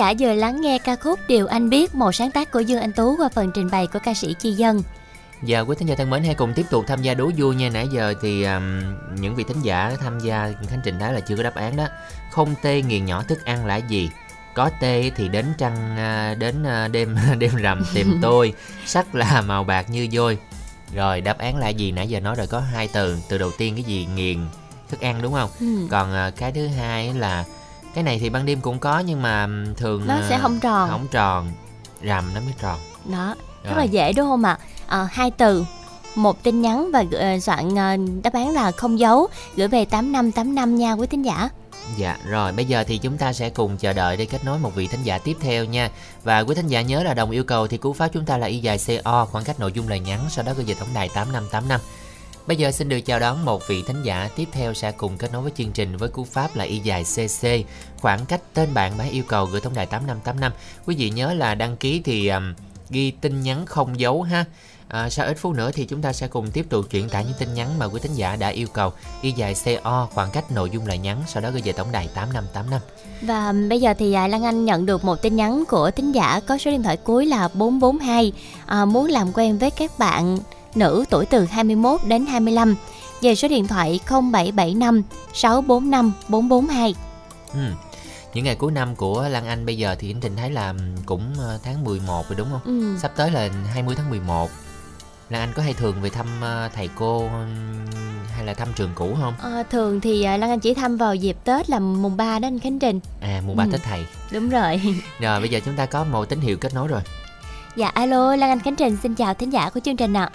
Giả 0.01 0.15
vừa 0.19 0.35
lắng 0.35 0.61
nghe 0.61 0.79
ca 0.79 0.97
khúc 0.97 1.21
Điều 1.29 1.47
Anh 1.47 1.71
Biết, 1.71 1.95
một 1.95 2.13
sáng 2.13 2.31
tác 2.31 2.51
của 2.51 2.61
Dương 2.61 2.81
Anh 2.81 2.93
Tú 2.93 3.17
qua 3.17 3.29
phần 3.29 3.51
trình 3.55 3.71
bày 3.71 3.87
của 3.87 3.99
ca 3.99 4.15
sĩ 4.15 4.35
Chi 4.41 4.53
Dân. 4.53 4.83
Giờ 5.43 5.65
quý 5.69 5.77
thính 5.79 5.89
giả 5.89 5.95
thân 5.95 6.11
mến 6.11 6.25
hãy 6.25 6.35
cùng 6.35 6.53
tiếp 6.55 6.67
tục 6.71 6.85
tham 6.89 7.03
gia 7.03 7.15
đố 7.15 7.31
vui 7.37 7.55
nha. 7.55 7.69
Nãy 7.69 7.89
giờ 7.93 8.15
thì 8.23 8.45
um, 8.45 8.83
những 9.21 9.35
vị 9.35 9.45
thính 9.45 9.63
giả 9.63 9.97
tham 10.01 10.21
gia 10.21 10.53
khánh 10.69 10.81
trình 10.85 10.99
thấy 11.01 11.13
là 11.13 11.21
chưa 11.21 11.37
có 11.37 11.43
đáp 11.43 11.55
án 11.55 11.77
đó. 11.77 11.87
Không 12.31 12.55
tê 12.63 12.83
nghiền 12.83 13.05
nhỏ 13.05 13.23
thức 13.23 13.45
ăn 13.45 13.67
là 13.67 13.77
gì? 13.77 14.11
Có 14.55 14.71
tê 14.81 15.11
thì 15.17 15.29
đến 15.29 15.47
trăng 15.59 15.97
à, 15.97 16.35
đến 16.35 16.65
à, 16.65 16.89
đêm 16.89 17.17
đêm 17.39 17.55
rằm 17.57 17.85
tìm 17.95 18.19
tôi. 18.23 18.55
Sắc 18.87 19.15
là 19.15 19.41
màu 19.41 19.65
bạc 19.65 19.91
như 19.91 20.09
vôi. 20.13 20.39
Rồi 20.95 21.21
đáp 21.21 21.39
án 21.39 21.57
là 21.57 21.69
gì? 21.69 21.93
Nãy 21.93 22.09
giờ 22.09 22.21
nói 22.21 22.35
rồi 22.35 22.47
có 22.47 22.61
hai 22.61 22.89
từ. 22.93 23.19
Từ 23.29 23.39
đầu 23.39 23.51
tiên 23.59 23.75
cái 23.75 23.85
gì? 23.85 24.09
Nghiền 24.15 24.39
thức 24.89 25.01
ăn 25.01 25.23
đúng 25.23 25.33
không? 25.33 25.51
Ừ. 25.61 25.87
còn 25.91 26.13
à, 26.13 26.31
cái 26.37 26.53
thứ 26.53 26.67
hai 26.67 27.15
là 27.15 27.45
cái 27.95 28.05
này 28.05 28.19
thì 28.19 28.31
ban 28.31 28.47
đêm 28.47 28.61
cũng 28.61 28.79
có 28.79 28.99
nhưng 28.99 29.23
mà 29.23 29.49
thường 29.77 30.03
Nó 30.07 30.15
sẽ 30.29 30.35
à, 30.35 30.39
không 30.43 30.61
tròn. 30.61 30.91
không 30.91 31.07
tròn. 31.11 31.53
Rằm 32.03 32.25
nó 32.35 32.41
mới 32.41 32.55
tròn. 32.61 32.79
Đó 33.05 33.35
rất 33.65 33.71
Rồi. 33.71 33.79
là 33.79 33.85
dễ 33.85 34.13
đúng 34.13 34.27
không 34.27 34.45
ạ? 34.45 34.59
À, 34.87 35.09
hai 35.13 35.31
từ 35.31 35.65
một 36.15 36.43
tin 36.43 36.61
nhắn 36.63 36.91
và 36.93 37.05
ờ, 37.13 37.39
soạn 37.41 37.77
ờ, 37.77 37.97
đáp 38.23 38.33
án 38.33 38.51
là 38.51 38.71
không 38.71 38.99
dấu 38.99 39.27
gửi 39.57 39.69
về 39.69 39.85
8585 39.85 40.77
nha 40.77 40.93
quý 40.93 41.07
thính 41.07 41.23
giả. 41.25 41.49
Dạ 41.97 42.17
rồi 42.29 42.53
bây 42.53 42.65
giờ 42.65 42.85
thì 42.87 42.99
chúng 42.99 43.17
ta 43.19 43.33
sẽ 43.33 43.51
cùng 43.51 43.77
chờ 43.77 43.93
đợi 43.93 44.17
để 44.17 44.25
kết 44.25 44.45
nối 44.45 44.59
một 44.59 44.75
vị 44.75 44.87
thính 44.87 45.03
giả 45.03 45.19
tiếp 45.19 45.37
theo 45.41 45.65
nha. 45.65 45.91
Và 46.25 46.41
quý 46.41 46.55
thính 46.55 46.67
giả 46.67 46.83
nhớ 46.83 47.03
là 47.03 47.15
đồng 47.15 47.31
yêu 47.31 47.45
cầu 47.45 47.67
thì 47.67 47.77
cú 47.77 47.93
pháp 47.93 48.09
chúng 48.09 48.25
ta 48.25 48.37
là 48.39 48.47
y 48.47 48.59
dài 48.59 48.79
CO 49.05 49.25
khoảng 49.25 49.45
cách 49.45 49.61
nội 49.61 49.73
dung 49.73 49.89
lời 49.89 50.01
nhắn 50.01 50.21
sau 50.31 50.45
đó 50.45 50.53
gửi 50.57 50.65
về 50.65 50.75
tổng 50.75 50.89
đài 50.95 51.09
8585 51.09 51.81
Bây 52.51 52.57
giờ 52.57 52.71
xin 52.71 52.89
được 52.89 53.01
chào 53.01 53.21
đón 53.21 53.45
một 53.45 53.69
vị 53.69 53.83
thính 53.87 54.03
giả 54.03 54.29
tiếp 54.37 54.49
theo 54.53 54.75
sẽ 54.75 54.93
cùng 54.93 55.17
kết 55.17 55.33
nối 55.33 55.43
với 55.43 55.53
chương 55.57 55.71
trình 55.73 55.97
với 55.97 56.09
cú 56.09 56.25
pháp 56.25 56.57
là 56.57 56.65
y 56.65 56.79
dài 56.79 57.05
CC 57.05 57.49
khoảng 58.01 58.27
cách 58.27 58.41
tên 58.55 58.75
bạn 58.75 58.93
bán 58.99 59.11
yêu 59.11 59.23
cầu 59.29 59.47
gửi 59.47 59.61
tổng 59.61 59.75
đài 59.75 59.87
8585 59.87 60.53
Quý 60.87 60.95
vị 60.97 61.11
nhớ 61.11 61.35
là 61.35 61.55
đăng 61.55 61.77
ký 61.77 62.01
thì 62.05 62.29
um, 62.29 62.55
ghi 62.91 63.11
tin 63.11 63.43
nhắn 63.43 63.67
không 63.67 64.01
dấu 64.01 64.23
ha. 64.23 64.45
À, 64.89 65.11
sau 65.11 65.27
ít 65.27 65.39
phút 65.39 65.55
nữa 65.55 65.71
thì 65.75 65.85
chúng 65.85 66.03
ta 66.03 66.13
sẽ 66.13 66.29
cùng 66.29 66.51
tiếp 66.51 66.67
tục 66.69 66.85
chuyển 66.91 67.09
tải 67.09 67.25
những 67.25 67.35
tin 67.39 67.55
nhắn 67.55 67.79
mà 67.79 67.87
quý 67.87 68.01
thính 68.03 68.15
giả 68.15 68.37
đã 68.37 68.49
yêu 68.49 68.69
cầu. 68.73 68.93
Y 69.23 69.33
dài 69.33 69.55
CO 69.65 70.09
khoảng 70.15 70.31
cách 70.31 70.53
nội 70.53 70.71
dung 70.71 70.87
lời 70.87 70.99
nhắn 70.99 71.23
sau 71.27 71.43
đó 71.43 71.51
gửi 71.51 71.63
về 71.65 71.73
tổng 71.73 71.93
đài 71.93 72.09
8585 72.15 72.81
và 73.23 73.47
um, 73.47 73.69
bây 73.69 73.81
giờ 73.81 73.95
thì 73.99 74.13
à, 74.13 74.29
Lan 74.29 74.45
Anh 74.45 74.65
nhận 74.65 74.87
được 74.87 75.05
một 75.05 75.23
tin 75.23 75.37
nhắn 75.37 75.65
của 75.69 75.91
thính 75.91 76.13
giả 76.13 76.41
có 76.47 76.59
số 76.59 76.71
điện 76.71 76.83
thoại 76.83 76.97
cuối 76.97 77.27
là 77.27 77.49
442 77.55 78.33
à, 78.67 78.85
muốn 78.85 79.07
làm 79.07 79.33
quen 79.33 79.59
với 79.59 79.71
các 79.71 79.99
bạn 79.99 80.39
nữ 80.75 81.05
tuổi 81.11 81.27
từ 81.27 81.45
21 81.45 82.01
đến 82.05 82.27
25 82.27 82.75
về 83.23 83.35
số 83.35 83.49
điện 83.49 83.67
thoại 83.67 84.01
0775 84.07 85.03
645 85.35 86.13
442 86.29 86.95
Ừ. 87.55 87.61
Những 88.35 88.45
ngày 88.45 88.55
cuối 88.55 88.73
năm 88.73 88.97
của 88.97 89.29
Lan 89.29 89.47
Anh 89.47 89.67
bây 89.67 89.77
giờ 89.77 89.97
thì 89.99 90.11
Anh 90.11 90.21
Trình 90.21 90.37
thấy 90.37 90.51
là 90.51 90.75
cũng 91.07 91.33
ờ, 91.39 91.59
tháng 91.65 91.85
11 91.85 92.29
rồi 92.29 92.37
đúng 92.37 92.49
không? 92.51 92.61
ừ. 92.65 92.97
Sắp 93.03 93.13
tới 93.17 93.31
là 93.31 93.49
20 93.73 93.95
tháng 93.97 94.11
11 94.11 94.51
Lan 95.31 95.41
Anh 95.43 95.53
có 95.57 95.63
hay 95.63 95.75
thường 95.75 95.97
về 96.03 96.11
thăm 96.11 96.27
ờ, 96.43 96.69
thầy 96.75 96.89
cô 96.95 97.19
ừm, 97.19 97.87
hay 98.37 98.45
là 98.47 98.55
thăm 98.55 98.69
trường 98.77 98.91
cũ 98.95 99.17
không? 99.21 99.35
Ờ, 99.41 99.63
thường 99.71 100.01
thì 100.01 100.23
à, 100.23 100.37
Lan 100.37 100.51
Anh 100.51 100.61
chỉ 100.61 100.75
thăm 100.75 100.97
vào 100.97 101.15
dịp 101.15 101.37
Tết 101.45 101.71
là 101.71 101.79
mùng 101.79 102.17
3 102.17 102.39
đó 102.39 102.49
anh 102.49 102.59
Khánh 102.59 102.79
Trình 102.79 103.01
À 103.21 103.43
mùng 103.47 103.57
ba 103.57 103.65
Ừ. 103.65 103.71
Tết 103.73 103.83
thầy 103.83 104.05
đúng 104.33 104.49
rồi 104.51 104.81
Rồi 105.21 105.41
bây 105.41 105.49
giờ 105.49 105.61
chúng 105.65 105.77
ta 105.77 105.87
có 105.87 106.05
một 106.05 106.25
tín 106.29 106.41
hiệu 106.41 106.57
kết 106.57 106.75
nối 106.75 106.89
rồi 106.89 107.01
dạ 107.77 107.89
alo 107.89 108.37
Lan 108.37 108.51
Anh 108.51 108.61
Khánh 108.61 108.77
Trình 108.77 108.97
xin 109.03 109.15
chào 109.15 109.35
thính 109.35 109.51
giả 109.53 109.71
của 109.71 109.81
chương 109.81 109.97
trình 109.97 110.13
ạ 110.17 110.31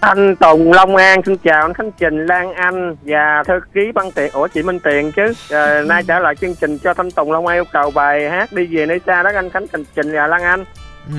Anh 0.00 0.36
Tùng 0.36 0.72
Long 0.72 0.96
An 0.96 1.20
xin 1.26 1.36
chào 1.36 1.60
anh 1.62 1.74
Khánh 1.74 1.92
Trình 1.92 2.26
Lan 2.26 2.52
Anh 2.54 2.96
và 3.02 3.42
thư 3.46 3.54
ký 3.74 3.80
Văn 3.94 4.10
Tiện 4.14 4.32
Ủa 4.32 4.48
chị 4.48 4.62
Minh 4.62 4.78
Tiền 4.84 5.12
chứ 5.12 5.32
à, 5.50 5.82
nay 5.86 6.02
trả 6.08 6.20
lời 6.20 6.34
chương 6.40 6.54
trình 6.54 6.78
cho 6.78 6.94
Thanh 6.94 7.10
Tùng 7.10 7.32
Long 7.32 7.46
An 7.46 7.56
yêu 7.56 7.64
cầu 7.72 7.90
bài 7.90 8.30
hát 8.30 8.52
đi 8.52 8.66
về 8.76 8.86
nơi 8.86 9.00
xa 9.06 9.22
đó 9.22 9.30
anh 9.34 9.50
Khánh 9.50 9.66
Trình 9.72 9.84
Trình 9.94 10.12
và 10.12 10.26
Lan 10.26 10.42
Anh 10.42 10.64
ừ. 11.08 11.18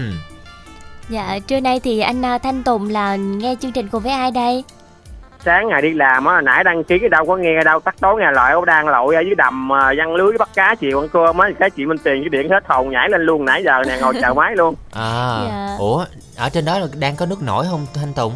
Dạ, 1.09 1.39
trưa 1.47 1.59
nay 1.59 1.79
thì 1.83 1.99
anh 1.99 2.25
à, 2.25 2.37
Thanh 2.37 2.63
Tùng 2.63 2.89
là 2.89 3.15
nghe 3.15 3.55
chương 3.61 3.71
trình 3.71 3.87
cùng 3.91 4.03
với 4.03 4.11
ai 4.11 4.31
đây? 4.31 4.63
sáng 5.45 5.67
ngày 5.67 5.81
đi 5.81 5.93
làm 5.93 6.25
á 6.25 6.41
nãy 6.41 6.63
đăng 6.63 6.83
ký 6.83 6.99
cái 6.99 7.09
đâu 7.09 7.25
có 7.25 7.35
nghe 7.37 7.63
đâu 7.65 7.79
tắt 7.79 7.95
tối 7.99 8.15
nghe 8.19 8.31
lại 8.31 8.53
đang 8.67 8.87
lội 8.87 9.15
ở 9.15 9.21
dưới 9.21 9.35
đầm 9.35 9.73
à, 9.73 9.93
văn 9.97 10.15
lưới 10.15 10.37
bắt 10.37 10.49
cá 10.55 10.75
chiều 10.75 10.99
ăn 10.99 11.09
cơm 11.13 11.37
á 11.37 11.49
cái 11.59 11.69
chị 11.69 11.85
Minh 11.85 11.97
Tiền 12.03 12.21
với 12.21 12.29
điện 12.29 12.49
hết 12.49 12.63
hồn 12.67 12.89
nhảy 12.89 13.09
lên 13.09 13.21
luôn 13.21 13.45
nãy 13.45 13.63
giờ 13.65 13.83
nè 13.87 13.97
ngồi 14.01 14.13
chờ 14.21 14.33
máy 14.35 14.55
luôn 14.55 14.75
À, 14.93 15.37
Dạ. 15.47 15.75
ủa 15.79 16.05
ở 16.37 16.49
trên 16.49 16.65
đó 16.65 16.79
là 16.79 16.87
đang 16.99 17.15
có 17.15 17.25
nước 17.25 17.41
nổi 17.41 17.65
không 17.71 17.85
Thanh 17.93 18.13
Tùng? 18.13 18.33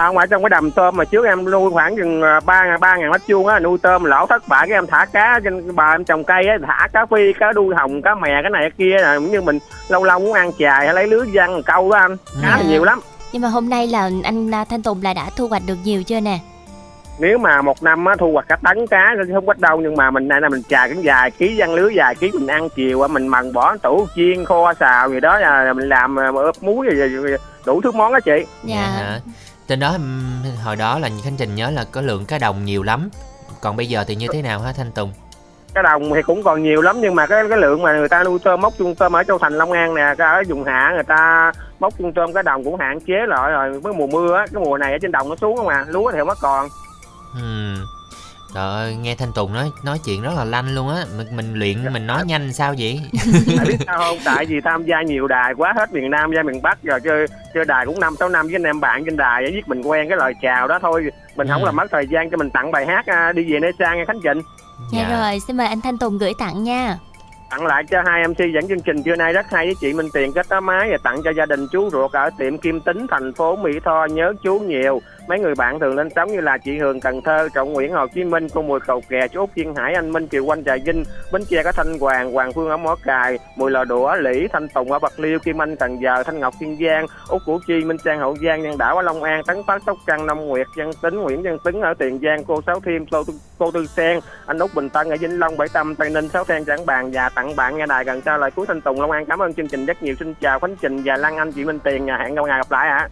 À, 0.00 0.08
ngoài 0.08 0.26
trong 0.30 0.42
cái 0.42 0.50
đầm 0.50 0.70
tôm 0.70 0.96
mà 0.96 1.04
trước 1.04 1.26
em 1.26 1.50
nuôi 1.50 1.70
khoảng 1.70 1.96
chừng 1.96 2.22
à, 2.22 2.40
ba 2.40 2.76
ba 2.80 2.96
ngàn 2.96 3.10
mét 3.10 3.20
vuông 3.28 3.46
á 3.46 3.58
nuôi 3.58 3.78
tôm 3.82 4.04
lỗ 4.04 4.26
thất 4.26 4.48
bại 4.48 4.66
cái 4.68 4.76
em 4.78 4.86
thả 4.86 5.04
cá 5.12 5.40
trên 5.44 5.76
bà 5.76 5.92
em 5.94 6.04
trồng 6.04 6.24
cây 6.24 6.46
á 6.48 6.58
thả 6.66 6.88
cá 6.92 7.06
phi 7.06 7.32
cá 7.40 7.52
đuôi 7.52 7.74
hồng 7.74 8.02
cá 8.02 8.14
mè 8.14 8.28
cái 8.42 8.50
này 8.50 8.62
cái 8.62 8.70
kia 8.78 8.96
là 9.02 9.14
cũng 9.14 9.30
như 9.30 9.40
mình 9.40 9.58
lâu 9.88 10.04
lâu 10.04 10.18
muốn 10.18 10.32
ăn 10.32 10.50
chài 10.58 10.84
hay 10.86 10.94
lấy 10.94 11.06
lưới 11.06 11.26
văng 11.32 11.62
câu 11.62 11.90
đó 11.90 11.98
anh 11.98 12.16
cá 12.42 12.56
thì 12.56 12.62
À. 12.66 12.68
nhiều 12.68 12.84
lắm 12.84 13.00
Nhưng 13.32 13.42
mà 13.42 13.48
hôm 13.48 13.68
nay 13.68 13.86
là 13.86 14.10
anh 14.24 14.50
à, 14.54 14.64
Thanh 14.64 14.82
Tùng 14.82 15.02
là 15.02 15.14
đã 15.14 15.26
thu 15.36 15.48
hoạch 15.48 15.62
được 15.66 15.76
nhiều 15.84 16.02
chưa 16.02 16.20
nè? 16.20 16.38
nếu 17.18 17.38
mà 17.38 17.62
một 17.62 17.82
năm 17.82 18.04
á 18.04 18.14
thu 18.18 18.32
hoạch 18.32 18.48
cả 18.48 18.56
tấn 18.56 18.86
cá 18.86 19.14
thì 19.26 19.32
không 19.34 19.46
có 19.46 19.54
đâu 19.58 19.80
nhưng 19.80 19.96
mà 19.96 20.10
mình 20.10 20.28
này 20.28 20.40
là 20.40 20.48
mình 20.48 20.62
chài 20.68 20.88
cũng 20.88 21.00
vài 21.04 21.30
ký 21.30 21.54
văng 21.58 21.74
lưới 21.74 21.92
vài 21.94 22.14
ký 22.14 22.30
mình 22.34 22.46
ăn 22.46 22.68
chiều 22.76 23.02
á 23.02 23.08
mình 23.08 23.28
mần 23.28 23.52
bỏ 23.52 23.76
tủ 23.76 24.06
chiên 24.16 24.44
kho 24.44 24.74
xào 24.80 25.10
gì 25.10 25.20
đó 25.20 25.38
là 25.38 25.72
mình 25.72 25.88
làm 25.88 26.18
à, 26.18 26.30
ướp 26.34 26.62
muối 26.62 26.86
rồi, 26.86 26.94
rồi, 26.94 27.08
rồi 27.08 27.38
đủ 27.66 27.80
thứ 27.80 27.90
món 27.92 28.12
đó 28.12 28.20
chị 28.20 28.44
Dạ. 28.64 28.76
hả? 28.76 29.20
Trên 29.70 29.80
đó 29.80 29.96
hồi 30.64 30.76
đó 30.76 30.98
là 30.98 31.08
Khánh 31.24 31.36
Trình 31.36 31.54
nhớ 31.54 31.70
là 31.70 31.84
có 31.92 32.00
lượng 32.00 32.24
cá 32.24 32.38
đồng 32.38 32.64
nhiều 32.64 32.82
lắm 32.82 33.10
Còn 33.60 33.76
bây 33.76 33.86
giờ 33.86 34.04
thì 34.06 34.14
như 34.14 34.26
thế 34.32 34.42
nào 34.42 34.60
hả 34.60 34.72
Thanh 34.72 34.92
Tùng? 34.92 35.12
cái 35.74 35.82
đồng 35.82 36.10
thì 36.14 36.22
cũng 36.22 36.42
còn 36.42 36.62
nhiều 36.62 36.82
lắm 36.82 37.00
nhưng 37.00 37.14
mà 37.14 37.26
cái 37.26 37.42
cái 37.48 37.58
lượng 37.58 37.82
mà 37.82 37.92
người 37.92 38.08
ta 38.08 38.24
nuôi 38.24 38.38
tôm 38.44 38.60
móc 38.60 38.72
chung 38.78 38.94
tôm 38.94 39.16
ở 39.16 39.24
châu 39.24 39.38
thành 39.38 39.58
long 39.58 39.72
an 39.72 39.94
nè 39.94 40.14
cái 40.18 40.34
ở 40.34 40.42
vùng 40.48 40.64
hạ 40.64 40.90
người 40.94 41.02
ta 41.02 41.52
móc 41.80 41.94
chung 41.98 42.12
tôm 42.12 42.32
cái 42.32 42.42
đồng 42.42 42.64
cũng 42.64 42.76
hạn 42.76 43.00
chế 43.00 43.14
lại 43.28 43.50
rồi 43.50 43.80
với 43.80 43.92
mùa 43.92 44.06
mưa 44.06 44.36
á 44.36 44.46
cái 44.52 44.64
mùa 44.64 44.78
này 44.78 44.92
ở 44.92 44.98
trên 45.02 45.12
đồng 45.12 45.28
nó 45.28 45.36
xuống 45.36 45.56
không 45.56 45.68
à 45.68 45.84
lúa 45.88 46.10
thì 46.12 46.18
không 46.18 46.28
có 46.28 46.34
còn 46.40 46.68
Hmm. 47.32 47.76
Trời 48.54 48.64
ơi, 48.68 48.96
nghe 49.00 49.14
Thanh 49.14 49.32
Tùng 49.32 49.52
nói 49.54 49.70
nói 49.84 49.98
chuyện 50.04 50.22
rất 50.22 50.30
là 50.36 50.44
lanh 50.44 50.74
luôn 50.74 50.88
á. 50.88 51.04
Mình, 51.16 51.26
mình 51.36 51.54
luyện 51.54 51.92
mình 51.92 52.06
nói 52.06 52.22
nhanh 52.26 52.52
sao 52.52 52.74
vậy? 52.78 53.00
Tại 53.56 53.66
biết 53.66 53.76
sao 53.86 53.98
không? 53.98 54.18
Tại 54.24 54.46
vì 54.46 54.60
tham 54.64 54.84
gia 54.84 55.02
nhiều 55.02 55.26
đài 55.26 55.54
quá 55.54 55.72
hết 55.76 55.92
miền 55.92 56.10
nam 56.10 56.30
ra 56.30 56.42
miền 56.42 56.62
bắc 56.62 56.82
rồi 56.82 57.00
chơi 57.04 57.26
chơi 57.54 57.64
đài 57.64 57.86
cũng 57.86 58.00
năm 58.00 58.14
sáu 58.18 58.28
năm 58.28 58.46
với 58.46 58.54
anh 58.54 58.62
em 58.62 58.80
bạn 58.80 59.04
trên 59.04 59.16
đài 59.16 59.42
để 59.44 59.50
viết 59.50 59.68
mình 59.68 59.82
quen 59.82 60.08
cái 60.08 60.18
lời 60.18 60.32
chào 60.42 60.68
đó 60.68 60.78
thôi. 60.82 61.06
Mình 61.36 61.48
không 61.48 61.62
Ừ. 61.62 61.66
làm 61.66 61.76
mất 61.76 61.86
thời 61.90 62.06
gian 62.06 62.30
cho 62.30 62.36
mình 62.36 62.50
tặng 62.50 62.72
bài 62.72 62.86
hát 62.86 63.06
à, 63.06 63.32
đi 63.32 63.52
về 63.52 63.60
nơi 63.60 63.72
xa 63.78 63.94
nghe 63.94 64.04
khánh 64.04 64.20
trịnh. 64.22 64.42
Dạ. 64.92 65.20
Rồi, 65.20 65.40
xin 65.40 65.56
mời 65.56 65.66
anh 65.66 65.80
Thanh 65.80 65.98
Tùng 65.98 66.18
gửi 66.18 66.32
tặng 66.38 66.64
nha. 66.64 66.98
tặng 67.50 67.66
lại 67.66 67.84
cho 67.90 68.02
hai 68.06 68.28
MC 68.28 68.38
dẫn 68.54 68.68
chương 68.68 68.80
trình 68.80 69.02
trưa 69.02 69.16
nay 69.16 69.32
rất 69.32 69.46
hay 69.50 69.66
với 69.66 69.74
chị 69.80 69.92
Minh 69.92 70.08
Tiền 70.14 70.32
kết 70.32 70.48
tá 70.48 70.60
máy 70.60 70.88
và 70.90 70.96
tặng 71.04 71.20
cho 71.24 71.30
gia 71.36 71.46
đình 71.46 71.66
chú 71.72 71.90
ruột 71.92 72.12
ở 72.12 72.30
tiệm 72.38 72.58
Kim 72.58 72.80
Tính 72.80 73.06
thành 73.10 73.32
phố 73.34 73.56
Mỹ 73.56 73.70
Tho 73.84 74.04
nhớ 74.10 74.32
chú 74.42 74.58
nhiều 74.58 75.00
mấy 75.26 75.38
người 75.38 75.54
bạn 75.54 75.80
thường 75.80 75.96
lên 75.96 76.08
sóng 76.16 76.32
như 76.32 76.40
là 76.40 76.58
chị 76.58 76.78
Hường 76.78 77.00
Cần 77.00 77.22
Thơ 77.22 77.48
Trọng 77.54 77.72
Nguyễn 77.72 77.92
Hồ 77.92 78.06
Chí 78.14 78.24
Minh 78.24 78.48
cô 78.54 78.62
Mùi 78.62 78.80
Cầu 78.80 79.02
Kè 79.08 79.28
chú 79.28 79.40
Út 79.40 79.50
Duyên 79.54 79.74
Hải 79.74 79.94
anh 79.94 80.12
Minh 80.12 80.26
Kiều 80.26 80.44
Quanh 80.44 80.64
Trà 80.64 80.76
Vinh 80.84 81.04
Bến 81.32 81.42
Tre 81.50 81.62
có 81.62 81.72
Thanh 81.72 81.98
Hoàng 81.98 82.32
Hoàng 82.32 82.52
Phương 82.52 82.68
ở 82.68 82.76
Mỏ 82.76 82.96
Cài 83.04 83.38
Mùi 83.56 83.70
Lò 83.70 83.84
Đũa 83.84 84.16
Lý 84.16 84.48
Thanh 84.52 84.68
Tùng 84.68 84.92
ở 84.92 84.98
Bạc 84.98 85.12
Liêu 85.16 85.38
Kim 85.38 85.62
Anh 85.62 85.76
Cần 85.76 86.02
Giờ 86.02 86.22
Thanh 86.22 86.40
Ngọc 86.40 86.54
Kiên 86.60 86.78
Giang 86.86 87.06
Út 87.28 87.42
Củ 87.46 87.58
Chi 87.66 87.84
Minh 87.84 87.96
Trang 88.04 88.18
Hậu 88.18 88.36
Giang 88.36 88.62
Nhân 88.62 88.78
Đảo 88.78 88.96
ở 88.96 89.02
Long 89.02 89.22
An 89.22 89.42
Tấn 89.46 89.56
Phát 89.66 89.82
Sóc 89.86 89.98
Trăng 90.06 90.26
Nam 90.26 90.46
Nguyệt 90.46 90.66
Dân 90.76 90.90
Tính 91.02 91.20
Nguyễn 91.20 91.44
Dân 91.44 91.58
Tính 91.64 91.80
ở 91.80 91.94
Tiền 91.98 92.18
Giang 92.22 92.44
cô 92.44 92.60
Sáu 92.66 92.80
Thiêm 92.80 93.06
cô, 93.06 93.24
cô 93.58 93.70
Tư 93.70 93.86
Sen 93.86 94.20
anh 94.46 94.58
Út 94.58 94.74
Bình 94.74 94.88
Tân 94.88 95.08
ở 95.08 95.16
Vĩnh 95.20 95.38
Long 95.38 95.56
Bảy 95.56 95.68
Tâm 95.72 95.94
Tây 95.94 96.10
Ninh 96.10 96.28
Sáu 96.28 96.44
Sen 96.44 96.64
Trảng 96.64 96.86
Bàn 96.86 97.10
và 97.12 97.28
tặng 97.28 97.56
bạn 97.56 97.76
nghe 97.76 97.86
đài 97.86 98.04
gần 98.04 98.20
trao 98.20 98.38
lời 98.38 98.50
cuối 98.50 98.66
Thanh 98.66 98.80
Tùng 98.80 99.00
Long 99.00 99.10
An. 99.10 99.26
Cảm 99.26 99.38
ơn 99.38 99.54
chương 99.54 99.68
trình 99.68 99.86
rất 99.86 100.02
nhiều. 100.02 100.14
Xin 100.18 100.34
chào 100.40 100.58
Khánh 100.58 100.76
Trình 100.76 101.02
và 101.04 101.16
Lan 101.16 101.36
Anh 101.36 101.52
chị 101.52 101.64
Minh 101.64 101.78
Tiền 101.78 102.06
nhà 102.06 102.18
hẹn 102.18 102.34
gặp 102.34 102.42
ngày 102.46 102.58
gặp 102.58 102.70
lại 102.70 102.88
ạ. 102.88 103.08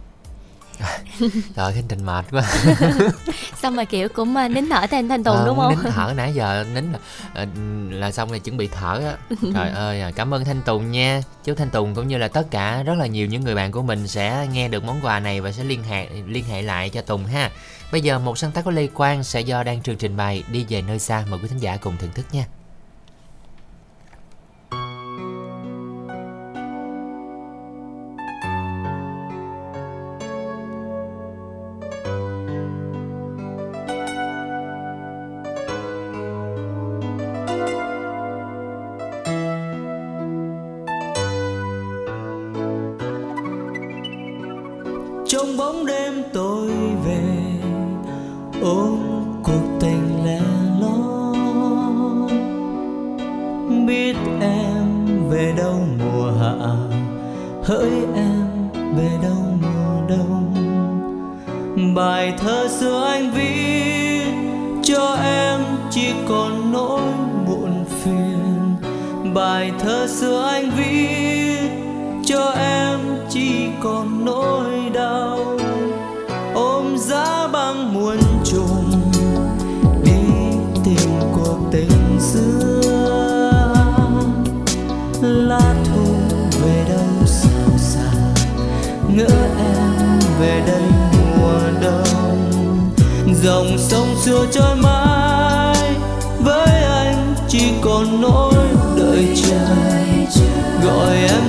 Trời 1.55 1.73
Khánh 1.73 1.83
Trình 1.89 2.05
mệt 2.05 2.25
quá. 2.31 2.43
Xong 3.61 3.75
mà 3.75 3.83
kiểu 3.83 4.09
cũng 4.09 4.35
à, 4.35 4.47
nín 4.47 4.69
thở 4.69 4.87
tên 4.87 5.09
Thanh 5.09 5.23
Tùng 5.23 5.35
Ờ, 5.35 5.45
đúng 5.45 5.57
không? 5.57 5.69
Nín 5.69 5.91
thở 5.91 6.13
nãy 6.17 6.33
giờ 6.33 6.65
nín 6.73 6.91
là 6.91 6.99
ờ, 7.33 7.45
là 7.89 8.11
xong 8.11 8.29
rồi 8.29 8.39
chuẩn 8.39 8.57
bị 8.57 8.67
thở 8.67 9.01
á. 9.05 9.35
Trời 9.53 9.69
ơi 9.69 10.01
à, 10.01 10.11
cảm 10.11 10.33
ơn 10.33 10.45
Thanh 10.45 10.61
Tùng 10.61 10.91
nha. 10.91 11.21
Chúc 11.43 11.57
Thanh 11.57 11.69
Tùng 11.69 11.95
cũng 11.95 12.07
như 12.07 12.17
là 12.17 12.27
tất 12.27 12.51
cả 12.51 12.83
rất 12.83 12.93
là 12.97 13.05
nhiều 13.07 13.27
những 13.27 13.43
người 13.43 13.55
bạn 13.55 13.71
của 13.71 13.81
mình 13.81 14.07
sẽ 14.07 14.47
nghe 14.51 14.67
được 14.67 14.83
món 14.83 14.99
quà 15.01 15.19
này 15.19 15.41
và 15.41 15.51
sẽ 15.51 15.63
liên 15.63 15.83
hệ 15.83 16.07
liên 16.27 16.43
hệ 16.45 16.61
lại 16.61 16.89
cho 16.89 17.01
Tùng 17.01 17.25
ha. 17.25 17.51
Bây 17.91 18.01
giờ 18.01 18.19
một 18.19 18.37
sáng 18.37 18.51
tác 18.51 18.65
của 18.65 18.71
Lê 18.71 18.87
Quang 18.87 19.23
sẽ 19.23 19.41
do 19.41 19.63
đang 19.63 19.81
trường 19.81 19.97
trình 19.97 20.17
bày 20.17 20.43
đi 20.51 20.65
về 20.69 20.81
nơi 20.81 20.99
xa. 20.99 21.23
Mời 21.29 21.39
quý 21.43 21.47
thính 21.49 21.57
giả 21.61 21.77
cùng 21.77 21.97
thưởng 21.97 22.11
thức 22.15 22.25
nha 22.31 22.45
hỡi 57.69 58.05
em. 58.15 58.38
trôi 94.51 94.75
mãi 94.75 95.95
với 96.39 96.83
anh 96.83 97.35
chỉ 97.47 97.71
còn 97.81 98.21
nỗi 98.21 98.53
đợi 98.97 99.27
chờ. 99.43 99.75
Gọi 100.83 101.15
em 101.15 101.48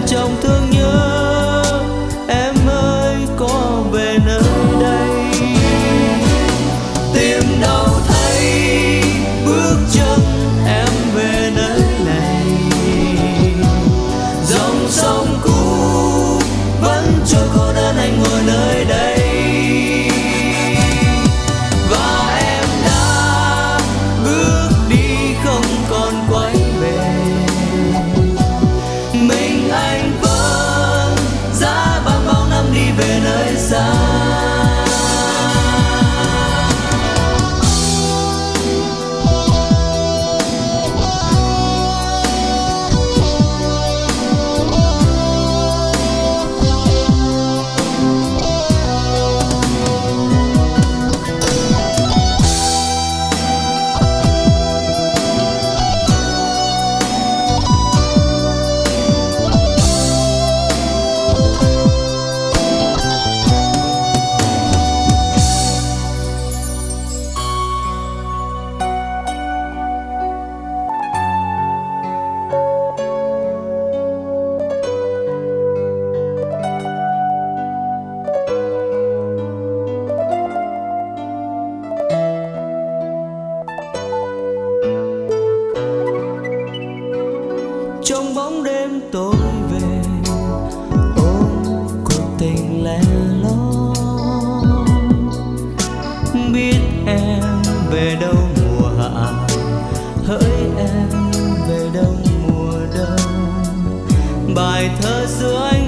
bài 104.55 104.91
thơ 105.03 105.27
dưới 105.27 105.80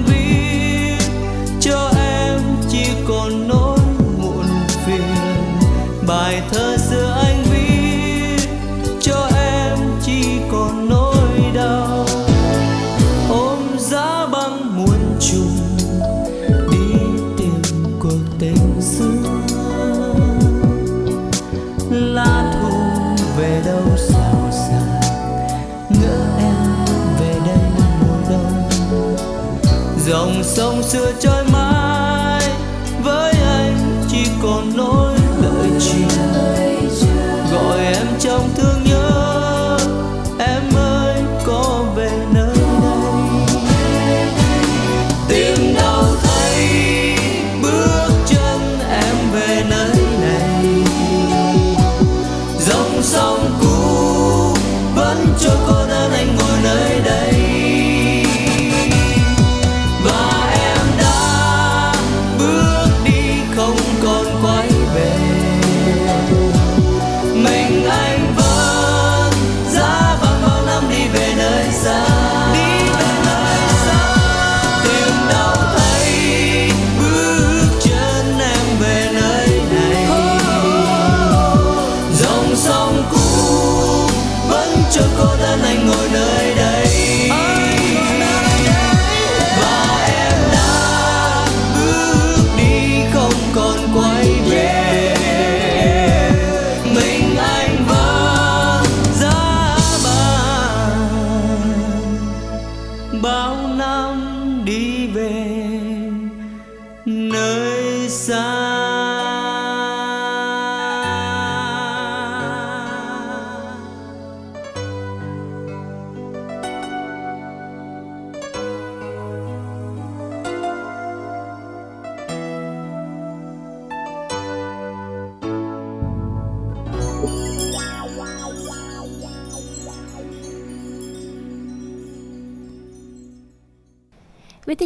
xưa 30.93 31.11
chơi 31.19 31.42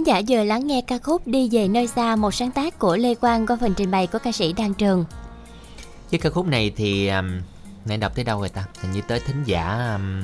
giả 0.08 0.22
vừa 0.30 0.43
lắng 0.43 0.68
nghe 0.68 0.82
ca 0.82 0.97
khúc 0.97 1.28
Đi 1.28 1.49
về 1.51 1.68
nơi 1.68 1.88
xa 1.88 2.16
một 2.16 2.34
sáng 2.34 2.51
tác 2.51 2.80
của 2.80 2.97
Lê 2.97 3.16
Quang 3.16 3.47
qua 3.47 3.58
phần 3.62 3.74
trình 3.78 3.91
bày 3.91 4.08
của 4.08 4.20
ca 4.24 4.32
sĩ 4.32 4.53
Đan 4.53 4.74
Trường. 4.74 5.05
Với 6.12 6.20
ca 6.20 6.30
khúc 6.30 6.47
này 6.47 6.72
thì 6.76 7.08
um, 7.08 7.26
nãy 7.86 7.97
đọc 7.97 8.16
tới 8.16 8.26
đâu 8.26 8.39
rồi 8.39 8.49
ta? 8.49 8.66
Hình 8.82 8.91
như 8.91 9.01
tới 9.08 9.20
thính 9.20 9.43
giả 9.45 9.93
um... 9.93 10.22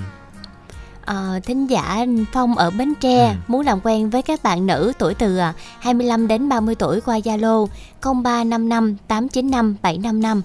À, 1.06 1.40
thính 1.44 1.68
giả 1.68 2.06
Phong 2.34 2.58
ở 2.58 2.72
Bến 2.72 2.94
Tre 3.00 3.28
ừ. 3.28 3.34
muốn 3.48 3.66
làm 3.66 3.80
quen 3.84 4.10
với 4.10 4.22
các 4.22 4.44
bạn 4.44 4.66
nữ 4.66 4.94
tuổi 5.00 5.14
từ 5.14 5.38
à, 5.38 5.54
25 5.80 6.28
đến 6.28 6.50
30 6.50 6.76
tuổi 6.76 7.02
qua 7.02 7.20
Zalo 7.20 7.68
0355 8.02 8.98
895 9.08 9.76
755 9.82 10.42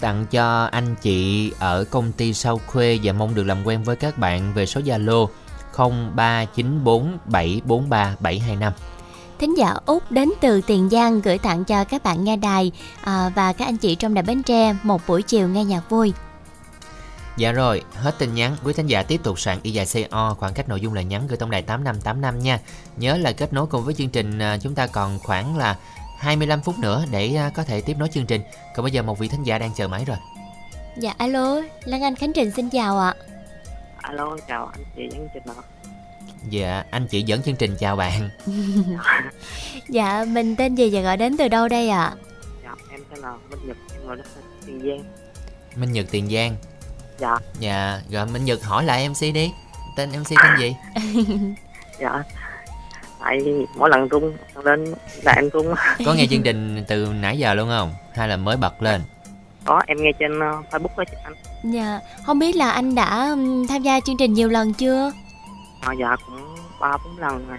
tặng 0.00 0.26
cho 0.30 0.64
anh 0.72 0.94
chị 1.02 1.50
ở 1.58 1.84
công 1.84 2.12
ty 2.12 2.34
Sao 2.34 2.60
Khuê 2.66 2.98
và 3.02 3.12
mong 3.12 3.34
được 3.34 3.44
làm 3.44 3.66
quen 3.66 3.82
với 3.82 3.96
các 3.96 4.18
bạn 4.18 4.52
về 4.54 4.66
số 4.66 4.80
Zalo 4.80 5.26
0394743725. 5.78 8.70
Thính 9.38 9.58
giả 9.58 9.74
Út 9.86 10.10
đến 10.10 10.30
từ 10.40 10.60
Tiền 10.66 10.88
Giang 10.90 11.20
gửi 11.20 11.38
tặng 11.38 11.64
cho 11.64 11.84
các 11.84 12.02
bạn 12.02 12.24
nghe 12.24 12.36
đài 12.36 12.72
à, 13.00 13.32
và 13.34 13.52
các 13.52 13.64
anh 13.64 13.76
chị 13.76 13.94
trong 13.94 14.14
đài 14.14 14.22
Bến 14.22 14.42
Tre 14.42 14.74
một 14.82 15.02
buổi 15.06 15.22
chiều 15.22 15.48
nghe 15.48 15.64
nhạc 15.64 15.90
vui. 15.90 16.12
Dạ 17.36 17.52
rồi, 17.52 17.82
hết 17.94 18.18
tin 18.18 18.34
nhắn, 18.34 18.56
quý 18.64 18.72
thính 18.72 18.86
giả 18.86 19.02
tiếp 19.02 19.20
tục 19.22 19.40
soạn 19.40 19.58
y 19.62 19.70
dài 19.70 19.86
CO, 19.92 20.36
khoảng 20.38 20.54
cách 20.54 20.68
nội 20.68 20.80
dung 20.80 20.94
là 20.94 21.02
nhắn 21.02 21.26
gửi 21.26 21.36
tổng 21.36 21.50
đài 21.50 21.62
8585 21.62 22.38
nha. 22.38 22.58
Nhớ 22.96 23.16
là 23.16 23.32
kết 23.32 23.52
nối 23.52 23.66
cùng 23.66 23.84
với 23.84 23.94
chương 23.94 24.08
trình 24.08 24.38
à, 24.38 24.58
chúng 24.58 24.74
ta 24.74 24.86
còn 24.86 25.18
khoảng 25.18 25.56
là 25.56 25.76
25 26.18 26.60
phút 26.60 26.78
nữa 26.78 27.04
để 27.10 27.34
à, 27.34 27.50
có 27.54 27.62
thể 27.62 27.80
tiếp 27.80 27.96
nối 27.98 28.08
chương 28.08 28.26
trình. 28.26 28.42
Còn 28.76 28.82
bây 28.82 28.92
giờ 28.92 29.02
một 29.02 29.18
vị 29.18 29.28
thính 29.28 29.42
giả 29.42 29.58
đang 29.58 29.70
chờ 29.76 29.88
máy 29.88 30.04
rồi. 30.04 30.16
Dạ 31.00 31.14
alo, 31.18 31.62
Lan 31.84 32.02
Anh 32.02 32.14
Khánh 32.14 32.32
Trình 32.32 32.50
xin 32.50 32.70
chào 32.70 32.98
ạ. 32.98 33.14
Alo 34.02 34.36
chào 34.48 34.66
anh 34.72 34.84
chị 34.96 35.08
dẫn 35.12 35.28
trình 35.34 35.42
ạ 35.46 35.62
Dạ, 36.50 36.84
anh 36.90 37.06
chị 37.06 37.22
dẫn 37.22 37.42
chương 37.42 37.56
trình 37.56 37.76
chào 37.78 37.96
bạn. 37.96 38.30
Dạ, 39.88 40.24
mình 40.28 40.56
tên 40.56 40.74
gì 40.74 40.90
và 40.92 41.00
gọi 41.00 41.16
đến 41.16 41.36
từ 41.36 41.48
đâu 41.48 41.68
đây 41.68 41.88
ạ? 41.88 42.12
dạ 42.64 42.74
em 42.90 43.00
tên 43.10 43.18
là 43.20 43.32
minh 43.50 43.60
nhật 43.66 43.76
em 43.94 44.06
ngồi 44.06 44.16
đất 44.16 44.26
tiền 44.66 44.80
giang 44.84 45.04
Minh 45.76 45.92
Nhật 45.92 46.06
Tiền 46.10 46.28
Giang. 46.30 46.56
dạ 47.18 47.36
Dạ, 47.58 48.00
rồi 48.10 48.26
Minh 48.26 48.44
Nhật 48.44 48.62
hỏi 48.64 48.84
lại 48.84 49.08
MC 49.08 49.20
đi. 49.34 49.52
Tên 49.96 50.10
MC 50.10 50.28
tên 50.28 50.58
gì? 50.60 50.76
dạ 52.00 52.22
tại 53.20 53.38
mỗi 53.76 53.90
lần 53.90 54.08
rung 54.10 54.36
lên 54.64 54.94
là 55.22 55.32
em 55.32 55.50
rung 55.52 55.74
Có 56.06 56.14
nghe 56.14 56.26
chương 56.30 56.42
trình 56.44 56.84
từ 56.88 57.06
nãy 57.20 57.38
giờ 57.38 57.54
luôn 57.54 57.68
không? 57.68 57.94
Hay 58.14 58.28
là 58.28 58.36
mới 58.36 58.56
bật 58.56 58.82
lên? 58.82 59.02
Có 59.68 59.82
em 59.86 59.96
nghe 60.00 60.12
trên 60.18 60.40
ờ, 60.40 60.62
facebook 60.70 60.96
đó 60.96 61.04
chị 61.10 61.16
anh 61.24 61.34
Dạ, 61.64 62.00
không 62.26 62.38
biết 62.38 62.56
là 62.56 62.70
anh 62.70 62.94
đã 62.94 63.36
tham 63.68 63.82
gia 63.82 64.00
chương 64.00 64.16
trình 64.16 64.32
nhiều 64.32 64.48
lần 64.48 64.72
chưa? 64.74 65.12
à, 65.80 65.92
dạ 66.00 66.16
cũng 66.26 66.56
ba 66.80 66.96
bốn 67.04 67.18
lần 67.18 67.48
rồi 67.48 67.58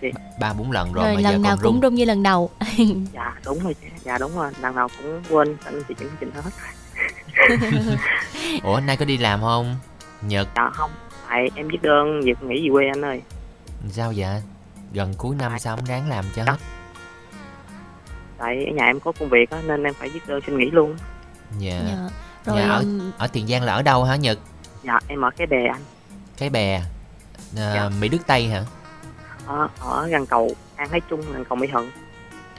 chị 0.00 0.12
ba 0.40 0.52
bốn 0.52 0.72
lần 0.72 0.92
rồi, 0.92 1.04
Rồi, 1.04 1.14
mà 1.14 1.20
giờ 1.20 1.30
lần 1.30 1.42
nào 1.42 1.56
còn 1.56 1.62
cũng 1.64 1.72
rung. 1.72 1.82
rung 1.82 1.94
như 1.94 2.04
lần 2.04 2.22
đầu. 2.22 2.50
dạ 3.12 3.34
đúng 3.44 3.58
rồi 3.64 3.74
chị 3.80 3.86
dạ 4.04 4.18
đúng 4.18 4.36
rồi 4.36 4.50
lần 4.60 4.74
nào 4.74 4.88
cũng 4.98 5.22
quên 5.30 5.56
anh 5.64 5.82
chị 5.88 5.94
dẫn 6.00 6.10
trình 6.20 6.30
hết 6.34 6.50
Ủa 8.64 8.80
nay 8.80 8.96
có 8.96 9.04
đi 9.04 9.18
làm 9.18 9.40
không? 9.40 9.76
Nhật 10.22 10.48
dạ 10.56 10.70
không 10.72 10.90
tại 11.28 11.50
em 11.54 11.68
viết 11.68 11.82
đơn 11.82 12.20
việc 12.24 12.42
nghỉ 12.42 12.68
về 12.68 12.72
quê 12.72 12.88
anh 12.88 13.04
ơi 13.04 13.22
sao 13.90 14.12
vậy? 14.16 14.42
Gần 14.92 15.14
cuối 15.18 15.36
năm 15.38 15.52
sao 15.58 15.76
không 15.76 15.84
ráng 15.84 16.08
làm 16.08 16.24
cho 16.36 16.42
hết? 16.44 16.56
tại 18.38 18.64
ở 18.64 18.72
nhà 18.74 18.84
em 18.86 19.00
có 19.00 19.12
công 19.20 19.28
việc 19.28 19.50
á 19.50 19.58
nên 19.66 19.82
em 19.84 19.94
phải 19.94 20.08
viết 20.08 20.20
đơn 20.26 20.40
xin 20.46 20.58
nghỉ 20.58 20.70
luôn 20.70 20.96
Dạ. 21.58 21.82
Dạ. 21.88 21.96
Rồi 22.44 22.60
Dạ, 22.60 22.68
ở, 22.68 22.84
ở 23.18 23.26
Tiền 23.26 23.46
Giang 23.46 23.62
là 23.62 23.72
ở 23.74 23.82
đâu 23.82 24.04
hả 24.04 24.16
Nhật? 24.16 24.38
dạ 24.84 24.98
em 25.08 25.20
ở 25.24 25.30
cái 25.36 25.46
bè 25.46 25.66
anh 25.66 25.82
Cái 26.36 26.50
bè 26.50 26.74
à, 26.74 26.82
Dạ. 27.74 27.88
Mỹ 28.00 28.08
Đức 28.08 28.18
Tây 28.26 28.48
hả? 28.48 28.64
ở, 29.46 29.68
ở 29.80 30.06
gần 30.08 30.26
cầu 30.26 30.54
an 30.76 30.88
thái 30.88 31.00
trung 31.10 31.20
gần 31.32 31.44
cầu 31.48 31.56
mỹ 31.56 31.68
thuận 31.72 31.90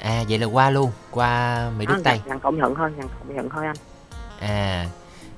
À 0.01 0.23
vậy 0.29 0.39
là 0.39 0.45
qua 0.47 0.69
luôn, 0.69 0.91
qua 1.11 1.69
Mỹ 1.77 1.85
Đức 1.85 1.93
À, 1.97 2.01
Tây. 2.03 2.21
gần, 2.25 2.39
cầu 2.39 2.51
mỹ 2.51 2.57
thuận 2.61 2.75
thôi 2.75 2.91
gần 2.97 3.07
cầu 3.07 3.23
mỹ 3.27 3.33
thuận 3.35 3.49
thôi 3.49 3.65
anh 3.65 3.75
À. 4.39 4.85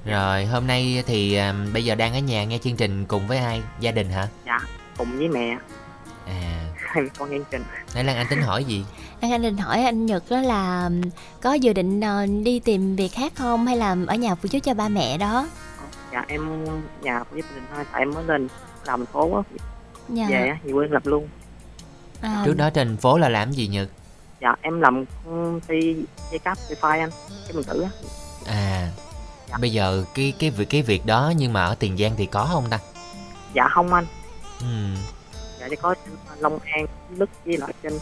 Rồi 0.06 0.46
hôm 0.46 0.68
nay 0.68 1.04
thì 1.08 1.36
à, 1.36 1.54
bây 1.74 1.86
giờ 1.86 1.96
đang 1.96 2.14
ở 2.14 2.20
nhà 2.20 2.44
nghe 2.44 2.58
chương 2.58 2.76
trình 2.76 3.06
cùng 3.06 3.28
với 3.28 3.38
ai? 3.38 3.62
Gia 3.80 3.92
đình 3.92 4.10
hả? 4.10 4.28
dạ 4.46 4.60
cùng 4.98 5.18
với 5.18 5.28
mẹ 5.28 5.58
À. 6.28 6.60
mẹ 7.04 7.10
con 7.20 7.30
nghe 7.32 7.38
chương 7.38 7.46
trình 7.52 7.64
Nãy 7.96 8.04
Lan 8.04 8.16
Anh 8.18 8.28
tính 8.30 8.42
hỏi 8.42 8.64
gì? 8.64 8.86
anh 9.22 9.32
anh 9.32 9.42
định 9.42 9.58
hỏi 9.58 9.84
anh 9.84 10.06
Nhật 10.06 10.24
đó 10.30 10.42
là 10.42 10.90
có 11.42 11.54
dự 11.54 11.74
định 11.74 12.02
ờ, 12.02 12.26
đi 12.44 12.60
tìm 12.60 12.96
việc 12.96 13.12
khác 13.12 13.34
không 13.36 13.68
hay 13.68 13.78
là 13.78 13.96
ở 14.08 14.16
nhà 14.16 14.36
phụ 14.36 14.48
giúp 14.52 14.60
cho 14.60 14.74
ba 14.74 14.88
mẹ 14.90 15.18
đó? 15.18 15.48
dạ 16.14 16.26
em 16.28 16.66
nhà 17.02 17.24
của 17.32 17.36
gia 17.38 17.42
đình 17.56 17.64
thôi 17.76 17.84
tại 17.92 18.02
em 18.02 18.12
mới 18.14 18.24
lên 18.24 18.48
làm 18.86 19.00
thành 19.00 19.14
phố 19.14 19.36
á 19.36 19.42
Dạ. 20.10 20.26
về 20.30 20.48
á 20.48 20.58
về 20.64 20.74
quê 20.74 20.88
lập 20.90 21.06
luôn 21.06 21.28
À, 22.22 22.42
Trước 22.46 22.58
đó 22.58 22.70
trên 22.70 22.98
phố 22.98 23.18
là 23.18 23.30
làm 23.30 23.52
gì 23.52 23.68
Nhật? 23.68 23.90
dạ 24.42 24.56
em 24.62 24.82
làm 24.82 25.06
công 25.26 25.60
ty 25.68 25.96
dây 26.32 26.40
cáp 26.40 26.58
wifi 26.70 27.00
anh 27.00 27.10
cái 27.48 27.54
mình 27.54 27.64
tử 27.64 27.82
á 27.82 27.90
À. 28.46 28.90
Dạ. 29.50 29.58
Bây 29.62 29.72
giờ 29.72 30.04
cái 30.16 30.34
cái 30.40 30.50
việc 30.50 30.70
cái 30.70 30.82
việc 30.82 31.06
đó 31.06 31.34
nhưng 31.38 31.54
mà 31.54 31.66
ở 31.66 31.76
Tiền 31.76 31.98
Giang 31.98 32.12
thì 32.18 32.26
có 32.26 32.50
không 32.52 32.64
ta? 32.70 32.80
dạ 33.54 33.68
không 33.74 33.94
anh 33.94 34.06
Ừ. 34.62 34.66
dạ 35.66 35.70
chỉ 35.70 35.76
có 35.76 35.96
long 36.40 36.60
an 36.60 36.86
đức 37.10 37.30
với 37.46 37.58
lại 37.58 37.74
trên 37.84 37.94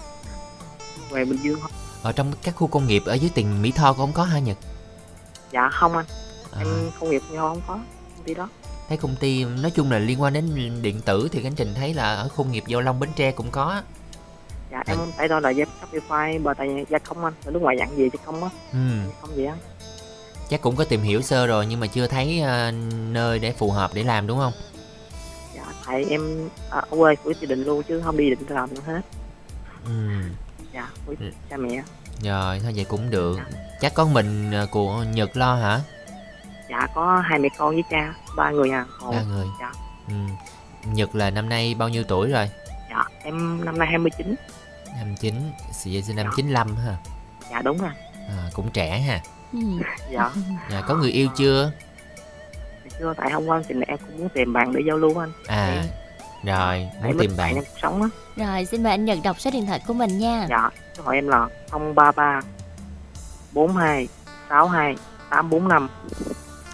về 1.10 1.26
bình 1.26 1.40
dương 1.44 1.60
thôi 1.62 1.70
Ở 2.04 2.12
trong 2.12 2.32
các 2.44 2.56
khu 2.56 2.68
công 2.68 2.88
nghiệp 2.88 3.04
ở 3.06 3.14
dưới 3.14 3.32
tiền 3.34 3.62
Mỹ 3.62 3.72
Tho 3.72 3.94
cũng 3.94 4.00
không 4.00 4.14
có 4.14 4.24
hả 4.24 4.40
Nhật? 4.40 4.58
dạ 5.52 5.70
không 5.70 5.98
anh. 5.98 6.06
À, 6.52 6.60
em 6.60 6.92
công 7.00 7.10
nghiệp 7.10 7.22
nhau 7.32 7.50
không 7.50 7.62
có 7.68 7.74
công 8.16 8.26
ty 8.26 8.34
đó. 8.34 8.50
Thấy 8.90 8.98
công 8.98 9.16
ty 9.16 9.44
nói 9.46 9.72
chung 9.72 9.92
là 9.92 10.00
liên 10.00 10.22
quan 10.22 10.34
đến 10.34 10.82
điện 10.82 11.02
tử 11.02 11.28
thì 11.32 11.44
Khánh 11.44 11.56
Trình 11.56 11.74
thấy 11.76 11.94
là 11.94 12.16
ở 12.16 12.30
khu 12.30 12.46
nghiệp 12.46 12.64
Giao 12.68 12.82
Long 12.82 13.00
Bến 13.00 13.10
Tre 13.16 13.32
cũng 13.32 13.52
có. 13.52 13.82
dạ 14.72 14.84
em 14.88 14.98
tại 15.18 15.28
đó 15.28 15.40
là 15.40 15.54
cáp 15.54 15.94
wifi 15.94 16.44
bờ 16.44 16.54
tại 16.54 16.86
gia 16.90 17.00
công 17.00 17.26
anh. 17.26 17.34
Ở 17.46 17.52
nước 17.52 17.62
ngoài 17.62 17.76
dặn 17.80 17.98
gì 17.98 18.10
chứ 18.10 18.20
không 18.26 18.44
á. 18.44 18.50
Ừ, 18.74 19.12
không 19.22 19.36
gì 19.36 19.46
á 19.46 19.56
chắc 20.50 20.62
cũng 20.62 20.76
có 20.76 20.84
tìm 20.84 21.02
hiểu 21.02 21.22
sơ 21.22 21.48
rồi 21.48 21.66
nhưng 21.66 21.80
mà 21.80 21.88
chưa 21.88 22.08
thấy 22.08 22.40
ờ, 22.40 22.72
nơi 23.12 23.40
để 23.40 23.52
phù 23.52 23.72
hợp 23.72 23.92
để 23.94 24.04
làm 24.04 24.28
đúng 24.28 24.40
không? 24.40 24.54
Dạ 25.86 25.92
tại 25.92 26.06
em 26.10 26.50
ở 26.70 26.80
ở 26.90 26.98
quê 26.98 27.16
của 27.16 27.34
gia 27.42 27.48
đình 27.48 27.64
luôn 27.64 27.84
chứ 27.84 28.02
không 28.06 28.18
đi 28.18 28.30
định 28.30 28.40
làm 28.48 28.74
nữa 28.74 28.82
hết 28.86 29.02
Ừ, 29.86 29.92
dạ 30.74 30.88
với 31.06 31.16
Ừ. 31.20 31.32
cha 31.50 31.58
mẹ 31.58 31.84
rồi 32.24 32.60
thôi 32.64 32.74
vậy 32.76 32.86
cũng 32.86 33.10
được. 33.10 33.40
Chắc 33.82 33.94
có 33.94 34.06
mình 34.06 34.52
ờ, 34.52 34.68
của 34.72 35.04
Nhật 35.14 35.38
lo 35.38 35.56
hả? 35.56 35.82
dạ 36.70 36.88
có 36.96 37.20
hai 37.30 37.40
mẹ 37.40 37.50
con 37.58 37.74
với 37.74 37.84
cha 37.90 38.14
ba 38.38 38.50
người 38.52 38.70
à 38.72 38.86
còn 39.00 39.12
Ba 39.12 39.22
người. 39.24 39.46
dạ 39.60 39.72
Ừ. 40.08 40.14
Nhật 40.86 41.16
là 41.16 41.30
năm 41.30 41.50
nay 41.50 41.76
bao 41.76 41.90
nhiêu 41.90 42.04
tuổi 42.04 42.30
rồi? 42.32 42.50
dạ 42.90 43.04
em 43.24 43.66
năm 43.66 43.78
nay 43.80 43.88
29 43.92 44.36
Năm 44.98 45.16
chín, 45.20 45.52
vậy 45.86 46.02
sinh 46.02 46.16
năm 46.16 46.26
Dạ. 46.26 46.32
95 46.36 46.76
ha. 46.76 46.98
dạ 47.52 47.62
đúng 47.62 47.78
rồi 47.78 47.92
À, 48.30 48.50
cũng 48.54 48.72
trẻ 48.72 49.00
ha. 49.00 49.22
dạ 50.12 50.30
Dạ, 50.72 50.82
có 50.82 50.96
người 50.96 51.12
yêu 51.12 51.30
chưa? 51.38 51.72
Chưa 53.00 53.14
tại 53.18 53.32
hôm 53.32 53.46
qua 53.46 53.62
thì 53.68 53.76
em 53.88 53.98
cũng 53.98 54.18
muốn 54.18 54.30
tìm 54.30 54.54
bạn 54.54 54.74
để 54.74 54.82
giao 54.88 54.98
lưu 54.98 55.22
anh 55.22 55.32
À, 55.48 55.84
rồi, 56.46 56.88
để 57.04 57.08
muốn 57.10 57.18
tìm 57.20 57.32
bạn. 57.38 57.56
trong 57.56 57.64
cuộc 57.66 57.80
sống 57.82 58.02
á 58.02 58.10
Rồi 58.46 58.66
xin 58.66 58.84
mời 58.84 58.92
anh 58.92 59.06
Nhật 59.06 59.18
đọc 59.24 59.40
số 59.40 59.52
điện 59.52 59.66
thoại 59.66 59.82
của 59.88 59.94
mình 59.94 60.18
nha. 60.20 60.46
dạ 60.50 60.70
số 60.98 61.04
hỏi 61.04 61.16
em 61.16 61.28
là 61.28 61.48
033 61.96 62.42
42 63.54 64.08
62 64.50 64.96
845 65.30 65.90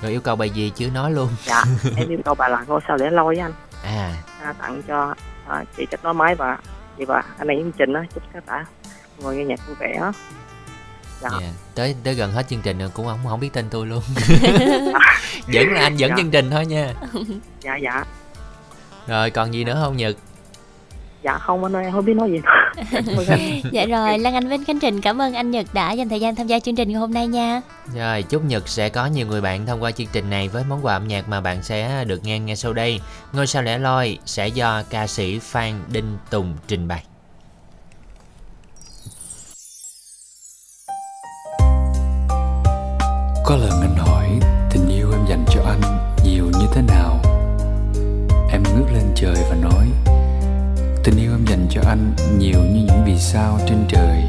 Rồi 0.01 0.11
yêu 0.11 0.21
cầu 0.21 0.35
bài 0.35 0.49
gì 0.49 0.71
chứ 0.75 0.89
nói 0.93 1.11
luôn. 1.11 1.27
dạ 1.45 1.63
em 1.97 2.09
yêu 2.09 2.19
cầu 2.25 2.35
bà 2.35 2.47
là 2.47 2.63
ngôi 2.67 2.79
sao 2.87 2.97
để 2.97 3.09
lôi 3.09 3.35
với 3.35 3.39
anh 3.43 3.53
À, 3.83 4.13
à, 4.43 4.53
tặng 4.53 4.81
cho 4.87 5.15
à, 5.47 5.63
chị 5.77 5.85
kết 5.91 5.99
nối 6.03 6.13
máy 6.13 6.35
và 6.35 6.57
chị 6.97 7.05
và 7.05 7.23
anh 7.37 7.47
ấy 7.47 7.57
chương 7.57 7.71
trình 7.71 7.93
á 7.93 8.03
chúc 8.13 8.23
các 8.33 8.45
bạn 8.45 8.65
ngồi 9.21 9.35
nghe 9.35 9.45
nhạc 9.45 9.59
vui 9.67 9.75
vẻ. 9.79 10.11
Dạ 11.21 11.29
Dạ, 11.41 11.47
tới 11.75 11.95
tới 12.03 12.13
gần 12.15 12.31
hết 12.31 12.45
chương 12.49 12.61
trình 12.61 12.77
rồi 12.79 12.89
cũng 12.93 13.05
không 13.05 13.19
không 13.27 13.39
biết 13.39 13.53
tên 13.53 13.65
tôi 13.71 13.85
luôn. 13.85 14.01
vẫn 15.53 15.71
là 15.73 15.81
anh 15.81 15.97
dẫn 15.97 16.09
Dạ. 16.09 16.15
chương 16.17 16.31
trình 16.31 16.51
thôi 16.51 16.65
nha. 16.65 16.93
dạ 17.61 17.77
dạ 17.83 18.03
Rồi 19.07 19.29
còn 19.29 19.53
gì 19.53 19.63
nữa 19.63 19.79
không 19.83 19.97
Nhật? 19.97 20.15
dạ 21.23 21.37
không 21.37 21.63
anh 21.63 21.75
ơi 21.75 21.83
em 21.83 21.91
không 21.93 22.05
biết 22.05 22.13
nói 22.13 22.31
gì. 22.31 22.41
Dạ 23.71 23.85
rồi, 23.85 24.19
Lan 24.19 24.33
Anh 24.33 24.47
với 24.47 24.57
Khánh 24.67 24.79
Trình 24.79 25.01
cảm 25.01 25.21
ơn 25.21 25.33
anh 25.33 25.51
Nhật 25.51 25.65
đã 25.73 25.91
dành 25.91 26.09
thời 26.09 26.19
gian 26.19 26.35
tham 26.35 26.47
gia 26.47 26.59
chương 26.59 26.75
trình 26.75 26.89
ngày 26.89 26.99
hôm 26.99 27.13
nay 27.13 27.27
nha. 27.27 27.61
Rồi, 27.95 28.23
chúc 28.23 28.43
Nhật 28.45 28.67
sẽ 28.67 28.89
có 28.89 29.05
nhiều 29.05 29.27
người 29.27 29.41
bạn 29.41 29.65
thông 29.65 29.83
qua 29.83 29.91
chương 29.91 30.07
trình 30.11 30.29
này 30.29 30.47
với 30.47 30.63
món 30.69 30.85
quà 30.85 30.93
âm 30.95 31.07
nhạc 31.07 31.29
mà 31.29 31.41
bạn 31.41 31.63
sẽ 31.63 32.03
được 32.07 32.23
nghe 32.23 32.39
ngay 32.39 32.55
sau 32.55 32.73
đây. 32.73 33.01
Ngôi 33.33 33.47
sao 33.47 33.61
lẻ 33.63 33.77
loi 33.77 34.17
sẽ 34.25 34.47
do 34.47 34.83
ca 34.89 35.07
sĩ 35.07 35.39
Phan 35.39 35.73
Đinh 35.87 36.17
Tùng 36.29 36.57
trình 36.67 36.87
bày. 36.87 37.03
Có 43.49 43.57
lần 43.57 43.81
anh 43.81 43.95
hỏi, 43.95 44.39
tình 44.71 44.87
yêu 44.89 45.11
em 45.11 45.25
dành 45.29 45.45
cho 45.49 45.61
anh 45.65 45.81
nhiều 46.23 46.45
như 46.45 46.67
thế 46.73 46.81
nào? 46.81 47.19
Em 48.51 48.63
ngước 48.63 48.93
lên 48.93 49.03
trời 49.15 49.35
và 49.49 49.55
nói, 49.55 49.87
Tình 51.03 51.17
yêu 51.17 51.31
em 51.31 51.45
dành 51.45 51.67
cho 51.69 51.81
anh 51.87 52.13
nhiều 52.37 52.59
như 52.59 52.81
những 52.87 53.03
vì 53.05 53.17
sao 53.17 53.59
trên 53.67 53.85
trời. 53.89 54.23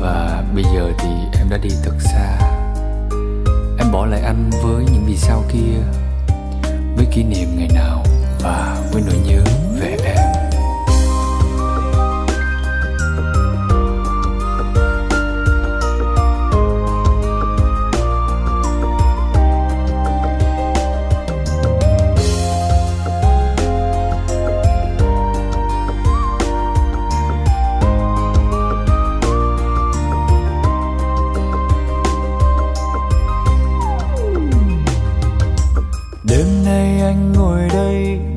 Và 0.00 0.44
bây 0.54 0.64
giờ 0.64 0.92
thì 0.98 1.08
em 1.38 1.50
đã 1.50 1.56
đi 1.56 1.70
thật 1.84 1.94
xa. 2.00 2.38
Em 3.78 3.92
bỏ 3.92 4.06
lại 4.06 4.20
anh 4.20 4.50
với 4.62 4.84
những 4.92 5.04
vì 5.06 5.16
sao 5.16 5.42
kia, 5.52 5.80
Với 6.96 7.06
kỷ 7.12 7.22
niệm 7.22 7.48
ngày 7.56 7.68
nào 7.74 8.04
và 8.40 8.76
với 8.92 9.02
nỗi 9.06 9.16
nhớ 9.26 9.40
về 9.80 9.96
em. 10.04 10.25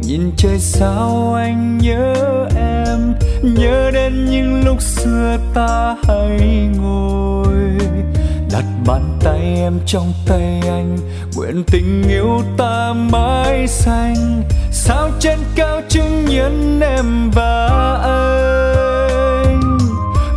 Nhìn 0.10 0.32
trời 0.38 0.60
sao 0.60 1.34
anh 1.34 1.78
nhớ 1.78 2.14
em? 2.56 3.14
Nhớ 3.42 3.92
đến 3.94 4.26
những 4.26 4.66
lúc 4.66 4.82
xưa 4.82 5.38
ta 5.54 5.96
hay 6.08 6.70
ngồi. 6.78 7.78
Đặt 8.52 8.64
bàn 8.88 9.20
tay 9.24 9.40
em 9.40 9.80
trong 9.86 10.14
tay 10.28 10.62
anh, 10.64 10.98
nguyện 11.36 11.64
tình 11.72 12.04
yêu 12.10 12.42
ta 12.58 12.94
mãi 12.94 13.68
xanh. 13.68 14.44
Sao 14.72 15.10
trên 15.20 15.40
cao 15.56 15.82
chứng 15.90 16.26
nhân 16.26 16.80
em 16.82 17.32
và 17.32 17.68
anh? 18.04 19.78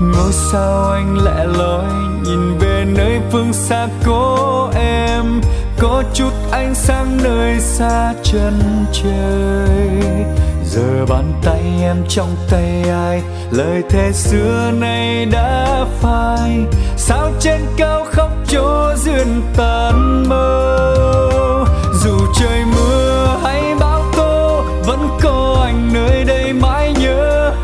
Ngôi 0.01 0.33
sao 0.33 0.91
anh 0.91 1.19
lẻ 1.25 1.45
loi, 1.45 1.93
nhìn 2.25 2.59
về 2.59 2.85
nơi 2.97 3.21
phương 3.31 3.53
xa 3.53 3.89
có 4.05 4.71
em 4.75 5.41
có 5.83 6.03
chút 6.15 6.33
ánh 6.51 6.75
sáng 6.75 7.19
nơi 7.23 7.61
xa 7.61 8.15
chân 8.23 8.85
trời. 8.93 10.25
Giờ 10.65 11.07
bàn 11.09 11.33
tay 11.45 11.63
em 11.83 11.97
trong 12.09 12.37
tay 12.51 12.83
ai? 12.91 13.23
Lời 13.51 13.83
thề 13.89 14.13
xưa 14.13 14.71
nay 14.81 15.27
đã 15.27 15.85
phai. 16.01 16.59
Sao 16.97 17.31
trên 17.41 17.61
cao 17.77 18.07
khóc 18.11 18.31
cho 18.47 18.95
duyên 18.97 19.43
tàn 19.57 20.29
mơ? 20.29 21.65
Dù 22.05 22.19
trời 22.41 22.65
mưa 22.65 23.39
hay 23.43 23.75
bão 23.81 24.03
tố, 24.17 24.65
vẫn 24.87 25.09
có 25.23 25.61
anh 25.65 25.91
nơi 25.93 26.25
đây 26.25 26.53
mãi 26.53 26.95
nhớ. 27.01 27.55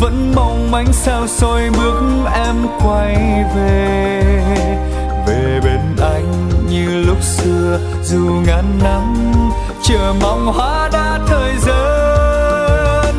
Vẫn 0.00 0.32
mong 0.36 0.74
ánh 0.74 0.92
sao 0.92 1.26
soi 1.26 1.70
bước 1.70 2.00
em 2.34 2.56
quay 2.84 3.14
về 3.56 4.87
như 6.78 7.04
lúc 7.04 7.22
xưa, 7.22 7.78
dù 8.04 8.42
ngàn 8.46 8.64
năm, 8.82 9.32
chờ 9.82 10.14
mong 10.20 10.46
hoa 10.46 10.88
đã 10.92 11.18
thời 11.26 11.56
gian. 11.56 13.14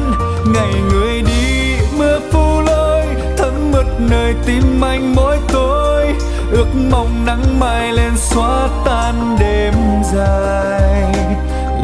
Ngày 0.54 0.74
người 0.92 1.22
đi, 1.22 1.74
mưa 1.98 2.20
phủ 2.32 2.62
lối 2.62 3.04
thấm 3.38 3.72
mực 3.72 3.86
nơi 4.00 4.36
tim 4.46 4.82
anh 4.82 5.16
mỗi 5.16 5.38
tối. 5.48 6.16
Ước 6.52 6.68
mong 6.92 7.26
nắng 7.26 7.60
mai 7.60 7.94
lên 7.94 8.12
xóa 8.18 8.70
tan 8.86 9.38
đêm 9.40 9.74
dài. 10.14 11.14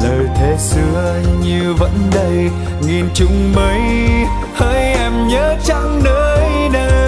Lời 0.03 0.27
thề 0.35 0.57
xưa 0.57 1.21
như 1.43 1.73
vẫn 1.73 2.09
đây, 2.15 2.49
nghìn 2.87 3.09
trùng 3.13 3.53
mây, 3.55 3.79
hỡi 4.55 4.79
em 4.79 5.27
nhớ 5.27 5.55
chẳng 5.65 6.03
nơi 6.03 6.69
đây. 6.73 7.04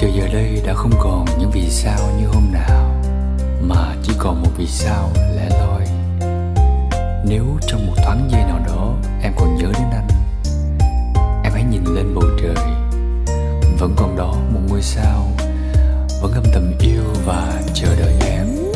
Trời 0.00 0.12
giờ 0.14 0.28
đây 0.32 0.62
đã 0.66 0.74
không 0.74 0.92
còn 1.00 1.24
những 1.38 1.50
vì 1.50 1.70
sao 1.70 1.98
như 2.20 2.26
hôm 2.26 2.52
nào, 2.52 3.02
mà 3.60 3.94
chỉ 4.02 4.12
còn 4.18 4.42
một 4.42 4.50
vì 4.56 4.66
sao 4.66 5.10
lẻ 5.36 5.48
loi. 5.50 5.86
Nếu 7.24 7.44
trong 7.66 7.86
một 7.86 7.92
thoáng 7.96 8.28
giây 8.32 8.40
nào 8.44 8.60
đó 8.66 8.94
em 9.22 9.32
còn 9.36 9.56
nhớ 9.56 9.72
đến 9.74 9.86
anh, 9.92 10.08
em 11.44 11.52
hãy 11.52 11.64
nhìn 11.70 11.84
lên 11.84 12.14
bầu 12.14 12.24
trời. 12.42 12.66
Vẫn 13.78 13.94
còn 13.96 14.16
đó 14.16 14.34
một 14.52 14.60
ngôi 14.68 14.82
sao, 14.82 15.28
vẫn 16.22 16.32
âm 16.32 16.44
thầm 16.52 16.72
yêu 16.80 17.04
và 17.24 17.62
chờ 17.74 17.96
đợi 17.98 18.14
em. 18.20 18.67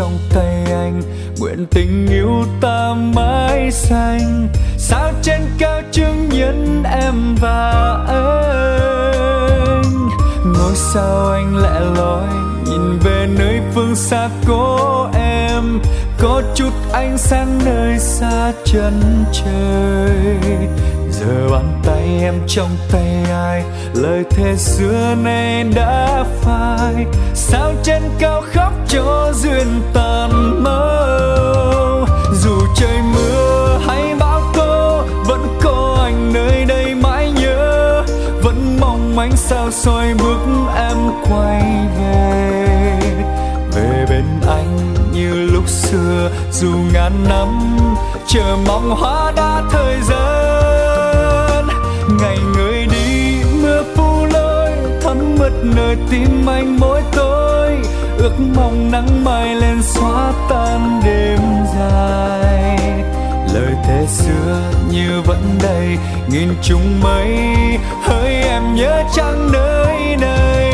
Trong 0.00 0.18
tay 0.34 0.64
anh. 0.64 1.02
Nguyện 1.38 1.66
tình 1.70 2.06
yêu 2.10 2.44
ta 2.60 2.94
mãi 3.14 3.70
xanh. 3.70 4.48
Sao 4.78 5.12
trên 5.22 5.40
cao 5.58 5.80
chứng 5.92 6.28
nhân 6.28 6.82
em 7.02 7.34
và 7.40 7.70
anh? 8.08 9.82
Ngôi 10.44 10.74
sao 10.74 11.30
anh 11.30 11.56
lẻ 11.56 11.80
loi, 11.96 12.28
nhìn 12.64 12.98
về 12.98 13.28
nơi 13.38 13.60
phương 13.74 13.96
xa 13.96 14.28
có 14.46 15.10
em. 15.14 15.80
Có 16.18 16.42
chút 16.54 16.72
ánh 16.92 17.18
sáng 17.18 17.58
nơi 17.64 17.98
xa 17.98 18.52
chân 18.64 19.24
trời. 19.32 20.36
Giờ 21.10 21.48
bàn 21.50 21.80
tay 21.84 22.18
em 22.22 22.34
trong 22.46 22.70
tay 22.92 23.24
ai? 23.30 23.64
Lời 23.94 24.24
thề 24.30 24.56
xưa 24.56 25.14
nay 25.22 25.64
đã 25.74 26.24
phai. 26.42 27.06
Sao 27.34 27.72
trên 27.82 28.02
cao 28.18 28.42
khóc 28.54 28.72
cho 28.92 29.32
duyên 29.34 29.82
tàn 29.92 30.62
mơ. 30.62 32.06
Dù 32.32 32.60
trời 32.76 33.02
mưa 33.14 33.78
hay 33.86 34.14
bão 34.18 34.42
tố, 34.54 35.02
vẫn 35.26 35.58
có 35.62 35.98
anh 36.02 36.32
nơi 36.32 36.64
đây 36.64 36.94
mãi 36.94 37.32
nhớ. 37.40 38.02
Vẫn 38.42 38.76
mong 38.80 39.18
ánh 39.18 39.36
sao 39.36 39.70
soi 39.70 40.14
bước 40.14 40.38
em 40.76 40.96
quay 41.30 41.62
về. 41.98 42.98
Về 43.74 44.06
bên 44.08 44.24
anh 44.48 44.94
như 45.12 45.34
lúc 45.34 45.68
xưa, 45.68 46.30
dù 46.52 46.70
ngàn 46.92 47.12
năm, 47.28 47.76
chờ 48.26 48.56
mong 48.66 48.90
hoa 48.90 49.32
đã 49.36 49.62
thời 49.70 49.96
gian. 50.08 51.66
Ngày 52.20 52.38
người 52.54 52.86
đi, 52.86 53.42
mưa 53.62 53.82
phủ 53.96 54.26
lối 54.32 54.70
thấm 55.02 55.36
mượt 55.38 55.52
nơi 55.62 55.96
tim 56.10 56.46
anh 56.46 56.76
mỗi 56.80 57.02
tối 57.12 57.69
ước 58.20 58.40
mong 58.56 58.90
nắng 58.90 59.24
mai 59.24 59.54
lên 59.54 59.82
xóa 59.82 60.32
tan 60.48 61.00
đêm 61.04 61.38
dài. 61.74 62.78
Lời 63.54 63.74
thề 63.84 64.06
xưa 64.06 64.72
như 64.90 65.22
vẫn 65.26 65.58
đây, 65.62 65.98
nghìn 66.30 66.48
trùng 66.62 67.00
mây, 67.02 67.36
hỡi 68.02 68.32
em 68.32 68.74
nhớ 68.74 69.02
chăng 69.14 69.52
nơi 69.52 70.16
này 70.16 70.72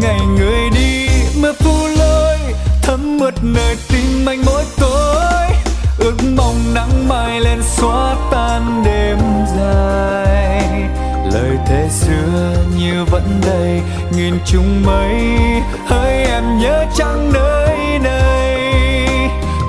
ngày 0.00 0.20
người 0.38 0.70
đi 0.74 1.08
mưa 1.40 1.52
phủ 1.52 1.86
lôi, 1.98 2.38
thấm 2.82 3.18
mượt 3.18 3.34
nơi 3.42 3.76
tim 3.88 4.26
anh 4.26 4.42
mỗi 4.46 4.64
tối. 4.80 5.56
Ước 5.98 6.16
mong 6.36 6.74
nắng 6.74 7.08
mai 7.08 7.40
lên 7.40 7.62
xóa 7.62 8.16
tan 8.30 8.82
đêm 8.84 9.18
dài 9.56 10.35
lời 11.36 11.58
thề 11.66 11.88
xưa 11.90 12.56
như 12.78 13.04
vẫn 13.04 13.40
đây, 13.46 13.80
nghìn 14.16 14.38
trùng 14.46 14.82
mây, 14.86 15.20
hỡi 15.86 16.12
em 16.12 16.58
nhớ 16.58 16.84
chẳng 16.96 17.32
nơi 17.32 17.98
này. 17.98 18.58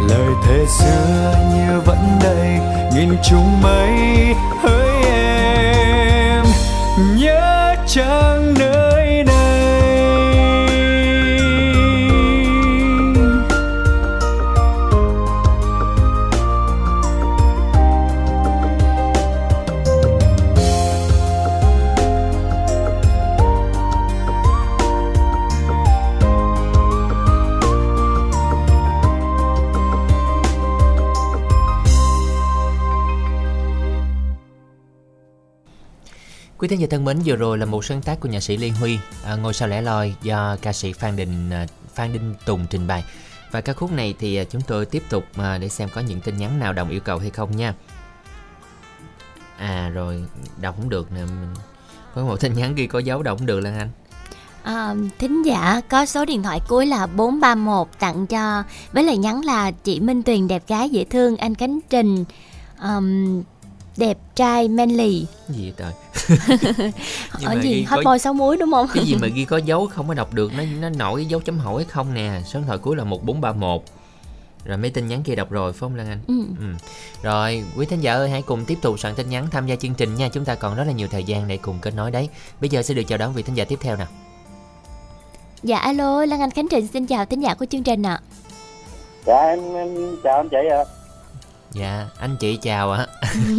Lời 0.09 0.33
thề 0.47 0.65
xưa 0.79 1.35
như 1.53 1.81
vẫn 1.85 2.19
đây, 2.23 2.59
nghìn 2.95 3.17
trùng 3.29 3.61
mây, 3.61 3.89
hỡi 4.61 4.89
em 5.11 6.45
nhớ 7.17 7.75
chẳng 7.87 8.53
nơi 8.59 8.86
Quý 36.67 36.69
thính 36.69 36.79
giả 36.81 36.87
thân 36.91 37.05
mến, 37.05 37.19
vừa 37.25 37.35
rồi 37.35 37.57
là 37.57 37.65
một 37.65 37.85
sáng 37.85 38.01
tác 38.01 38.19
của 38.19 38.29
nhạc 38.29 38.39
sĩ 38.39 38.57
Liên 38.57 38.73
Huy, 38.73 38.99
à, 39.25 39.35
ngôi 39.35 39.53
sao 39.53 39.67
lẻ 39.67 39.81
loi 39.81 40.15
do 40.21 40.57
ca 40.61 40.73
sĩ 40.73 40.93
Phan 40.93 41.15
Đình 41.15 41.49
à, 41.49 41.65
Phan 41.95 42.13
Đinh 42.13 42.35
Tùng 42.45 42.65
trình 42.69 42.87
bày. 42.87 43.03
Và 43.51 43.61
ca 43.61 43.73
khúc 43.73 43.91
này 43.91 44.13
thì 44.19 44.35
à, 44.35 44.43
chúng 44.43 44.61
tôi 44.61 44.85
tiếp 44.85 45.03
tục 45.09 45.23
à, 45.37 45.57
để 45.57 45.69
xem 45.69 45.89
có 45.93 46.01
những 46.01 46.21
tin 46.21 46.37
nhắn 46.37 46.59
nào 46.59 46.73
đồng 46.73 46.89
yêu 46.89 46.99
cầu 46.99 47.17
hay 47.19 47.29
không 47.29 47.57
nha. 47.57 47.73
À 49.57 49.89
rồi, 49.93 50.23
đọc 50.61 50.75
không 50.77 50.89
được 50.89 51.11
nè. 51.11 51.21
Mình- 51.21 51.53
Có 52.15 52.23
một 52.23 52.39
tin 52.41 52.53
nhắn 52.53 52.75
ghi 52.75 52.87
có 52.87 52.99
dấu 52.99 53.23
đọc 53.23 53.37
không 53.37 53.47
được 53.47 53.59
Lan 53.59 53.77
Anh. 53.77 53.89
À, 54.63 54.95
thính 55.19 55.45
giả 55.45 55.81
có 55.89 56.05
số 56.05 56.25
điện 56.25 56.43
thoại 56.43 56.61
cuối 56.67 56.85
là 56.85 57.07
431 57.07 57.87
tặng 57.99 58.27
cho 58.27 58.63
với 58.93 59.03
lời 59.03 59.17
nhắn 59.17 59.41
là 59.45 59.71
chị 59.71 59.99
Minh 59.99 60.23
Tuyền 60.23 60.47
đẹp 60.47 60.63
gái 60.67 60.89
dễ 60.89 61.03
thương 61.03 61.37
anh 61.37 61.55
Cánh 61.55 61.79
Trình 61.89 62.25
um, 62.81 63.43
đẹp 63.97 64.17
trai 64.35 64.67
manly. 64.67 65.25
Gì 65.49 65.73
trời? 65.77 65.93
Ở 67.45 67.61
gì? 67.61 67.83
hot 67.83 68.05
boy 68.05 68.19
sáu 68.19 68.33
muối 68.33 68.57
đúng 68.57 68.71
không? 68.71 68.87
Cái 68.93 69.05
gì 69.05 69.15
mà 69.21 69.27
ghi 69.35 69.45
có 69.45 69.57
dấu 69.57 69.87
không 69.87 70.07
có 70.07 70.13
đọc 70.13 70.33
được 70.33 70.51
nó 70.57 70.63
nó 70.79 70.89
nổi 70.89 71.25
dấu 71.25 71.39
chấm 71.39 71.57
hỏi 71.59 71.85
không 71.89 72.13
nè. 72.13 72.41
Số 72.45 72.59
điện 72.59 72.67
thoại 72.67 72.77
cuối 72.77 72.95
là 72.95 73.03
1431 73.03 73.81
rồi 74.65 74.77
mấy 74.77 74.91
tin 74.91 75.07
nhắn 75.07 75.23
kia 75.23 75.35
đọc 75.35 75.51
rồi 75.51 75.73
phải 75.73 75.79
không 75.79 75.95
Lan 75.95 76.07
Anh? 76.07 76.19
Ừ. 76.27 76.33
ừ. 76.59 76.65
rồi 77.23 77.63
quý 77.77 77.85
thính 77.85 77.99
giả 77.99 78.13
ơi 78.13 78.29
hãy 78.29 78.41
cùng 78.41 78.65
tiếp 78.65 78.77
tục 78.81 78.99
soạn 78.99 79.15
tin 79.15 79.29
nhắn 79.29 79.47
tham 79.51 79.67
gia 79.67 79.75
chương 79.75 79.93
trình 79.93 80.15
nha. 80.15 80.29
Chúng 80.29 80.45
ta 80.45 80.55
còn 80.55 80.75
rất 80.75 80.83
là 80.83 80.93
nhiều 80.93 81.07
thời 81.11 81.23
gian 81.23 81.47
để 81.47 81.57
cùng 81.57 81.77
kết 81.81 81.95
nối 81.95 82.11
đấy. 82.11 82.29
Bây 82.61 82.69
giờ 82.69 82.81
sẽ 82.81 82.93
được 82.93 83.03
chào 83.07 83.17
đón 83.17 83.33
vị 83.33 83.43
thính 83.43 83.57
giả 83.57 83.65
tiếp 83.65 83.79
theo 83.81 83.95
nào. 83.95 84.07
Dạ 85.63 85.77
alo 85.77 86.25
lan 86.25 86.39
anh 86.39 86.51
khánh 86.51 86.67
trình 86.67 86.87
xin 86.87 87.05
chào 87.05 87.25
thính 87.25 87.39
giả 87.43 87.53
của 87.53 87.65
chương 87.65 87.83
trình 87.83 88.03
ạ. 88.03 88.19
Dạ 89.25 89.41
em, 89.41 89.73
em 89.73 90.17
chào 90.23 90.37
anh 90.37 90.49
chị 90.49 90.57
ạ 90.71 90.96
dạ 91.79 92.05
anh 92.19 92.35
chị 92.39 92.57
chào 92.61 92.91
ạ. 92.91 93.07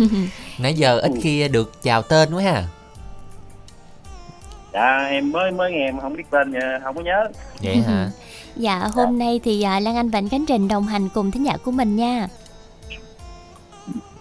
Nãy 0.58 0.74
giờ 0.74 0.98
ít 0.98 1.10
khi 1.22 1.48
được 1.48 1.82
chào 1.82 2.02
tên 2.02 2.34
quá 2.34 2.42
ha. 2.42 2.64
Dạ 4.72 5.06
em 5.10 5.32
mới 5.32 5.50
mới 5.50 5.72
nghe 5.72 5.84
em 5.88 6.00
không 6.00 6.16
biết 6.16 6.22
tên 6.30 6.52
ờ, 6.52 6.60
không 6.84 6.94
có 6.96 7.00
nhớ. 7.02 7.28
Vậy 7.62 7.76
hả? 7.76 8.10
Dạ 8.56 8.78
hôm 8.94 9.18
nay 9.18 9.40
thì 9.44 9.62
à, 9.62 9.80
lan 9.80 9.96
anh 9.96 10.10
và 10.10 10.18
anh 10.18 10.28
khánh 10.28 10.46
trình 10.46 10.68
đồng 10.68 10.86
hành 10.86 11.08
cùng 11.08 11.30
thính 11.30 11.44
giả 11.46 11.56
của 11.64 11.70
mình 11.70 11.96
nha. 11.96 12.28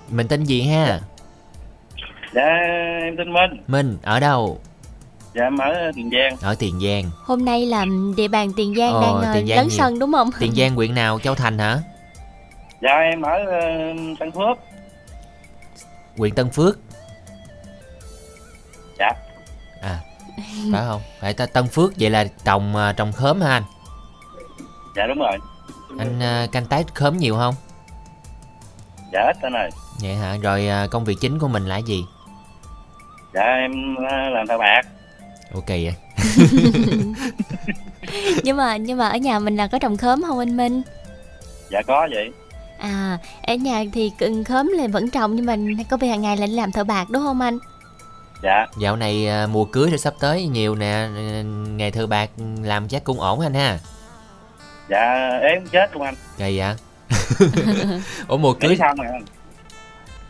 Mình 0.10 0.28
tên 0.28 0.44
gì 0.44 0.62
ha? 0.62 1.00
Dạ 2.36 2.42
em 3.04 3.18
tên 3.18 3.34
Minh. 3.34 3.52
Minh 3.68 3.98
ở 4.04 4.20
đâu? 4.20 4.60
Dạ 5.36 5.44
em 5.44 5.58
ở 5.58 5.92
Tiền 5.96 6.10
Giang. 6.12 6.36
Ở 6.42 6.56
Tiền 6.60 6.80
Giang. 6.84 7.04
Hôm 7.24 7.46
nay 7.46 7.66
là 7.66 7.86
địa 8.18 8.28
bàn 8.28 8.52
tiền 8.56 8.76
giang 8.78 8.94
Ờ, 8.94 9.02
đang 9.02 9.22
à, 9.22 9.34
Tiền 9.34 9.48
Giang 9.48 9.58
lấn 9.58 9.68
nhiều. 9.68 9.78
sân 9.78 10.00
đúng 10.00 10.12
không? 10.14 10.30
Tiền 10.40 10.56
Giang 10.56 10.76
huyện 10.76 10.96
nào? 10.96 11.20
Châu 11.20 11.36
Thành 11.36 11.58
hả 11.60 11.80
dạ 12.82 12.90
em 12.90 13.22
ở 13.22 13.46
ờ, 13.46 13.62
Tân 14.20 14.32
Phước. 14.32 14.58
Huyện 16.18 16.36
Tân 16.36 16.50
Phước. 16.50 16.80
Dạ. 19.00 19.10
À 19.82 20.00
phải 20.72 20.82
không? 20.88 21.02
Phải 21.20 21.34
ta 21.34 21.46
Tân 21.46 21.68
Phước 21.68 21.92
vậy 22.00 22.10
là 22.10 22.26
trồng 22.44 22.76
à, 22.76 22.94
trồng 22.94 23.12
khóm 23.12 23.42
ha 23.42 23.52
anh? 23.52 23.64
Dạ 24.96 25.08
đúng 25.08 25.20
rồi. 25.20 25.38
Anh 26.00 26.20
à, 26.20 26.48
canh 26.52 26.66
tác 26.66 26.96
khóm 26.96 27.18
nhiều 27.18 27.36
không? 27.36 27.56
Dạ 29.14 29.22
ít 29.22 29.38
anh 29.42 29.54
ơi. 29.54 29.70
Vậy 30.02 30.16
hả? 30.16 30.38
Rồi 30.42 30.68
công 30.92 31.06
việc 31.06 31.18
chính 31.22 31.40
của 31.40 31.48
mình 31.48 31.66
là 31.66 31.78
gì? 31.78 32.06
Dạ 33.34 33.42
em 33.42 33.96
ờ, 33.96 34.30
làm 34.30 34.48
thợ 34.48 34.58
bạc. 34.58 34.82
Ok 35.54 35.68
vậy. 35.68 35.96
Nhưng 38.44 38.58
mà 38.58 38.78
nhưng 38.78 38.98
mà 38.98 39.10
ở 39.10 39.18
nhà 39.18 39.40
mình 39.40 39.56
là 39.56 39.68
có 39.68 39.80
trồng 39.80 39.98
khóm 39.98 40.22
không 40.28 40.40
anh 40.40 40.58
minh? 40.58 40.82
Dạ 41.70 41.82
có 41.88 42.08
vậy 42.12 42.32
à 42.80 43.18
ở 43.44 43.54
nhà 43.56 43.84
thì 43.94 44.12
cần 44.20 44.44
khóm 44.44 44.74
là 44.78 44.88
vẫn 44.88 45.10
trồng 45.10 45.36
nhưng 45.36 45.46
mà 45.46 45.56
có 45.90 45.98
vẻ 45.98 46.08
hàng 46.08 46.22
ngày 46.22 46.38
là 46.38 46.48
làm 46.48 46.72
thợ 46.72 46.84
bạc 46.84 47.10
đúng 47.10 47.24
không 47.24 47.42
anh? 47.42 47.58
Dạ. 48.44 48.66
Dạo 48.78 48.96
này 48.96 49.28
à, 49.28 49.48
mùa 49.48 49.66
cưới 49.66 49.88
thì 49.92 49.98
sắp 49.98 50.14
tới 50.20 50.48
nhiều 50.48 50.76
nè 50.76 50.86
à, 50.86 51.42
nghề 51.76 51.92
thợ 51.92 52.08
bạc 52.08 52.30
làm 52.64 52.88
chắc 52.88 53.04
cũng 53.04 53.20
ổn 53.20 53.40
anh 53.40 53.54
ha? 53.54 53.80
Dạ 54.90 55.30
em 55.42 55.68
chết 55.68 55.94
luôn 55.94 56.04
anh. 56.04 56.16
Kỳ 56.38 56.60
vậy 56.60 56.76
ủa 58.28 58.38
mùa 58.38 58.54
cưới 58.54 58.76
rồi 58.76 59.08
anh. 59.14 59.24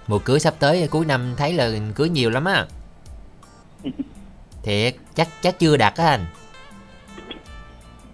mùa 0.07 0.19
cưới 0.19 0.39
sắp 0.39 0.53
tới 0.59 0.87
cuối 0.91 1.05
năm 1.05 1.33
thấy 1.37 1.53
là 1.53 1.69
cưới 1.95 2.09
nhiều 2.09 2.29
lắm 2.29 2.45
á. 2.45 2.65
Thiệt 4.63 4.95
chắc 5.15 5.27
chắc 5.41 5.59
chưa 5.59 5.77
đặt 5.77 5.97
á 5.97 6.05
anh? 6.05 6.25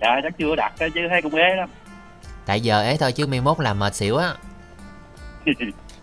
Dạ 0.01 0.19
chắc 0.23 0.38
chưa 0.38 0.55
đặt 0.55 0.73
chứ 0.77 1.01
thấy 1.10 1.22
cũng 1.22 1.35
ế 1.35 1.55
lắm 1.55 1.69
tại 2.45 2.61
giờ 2.61 2.84
ấy 2.84 2.98
thôi 2.98 3.11
chứ 3.11 3.28
mai 3.28 3.41
mốt 3.41 3.60
làm 3.60 3.80
mệt 3.80 3.95
xỉu 3.95 4.18
á. 4.18 4.34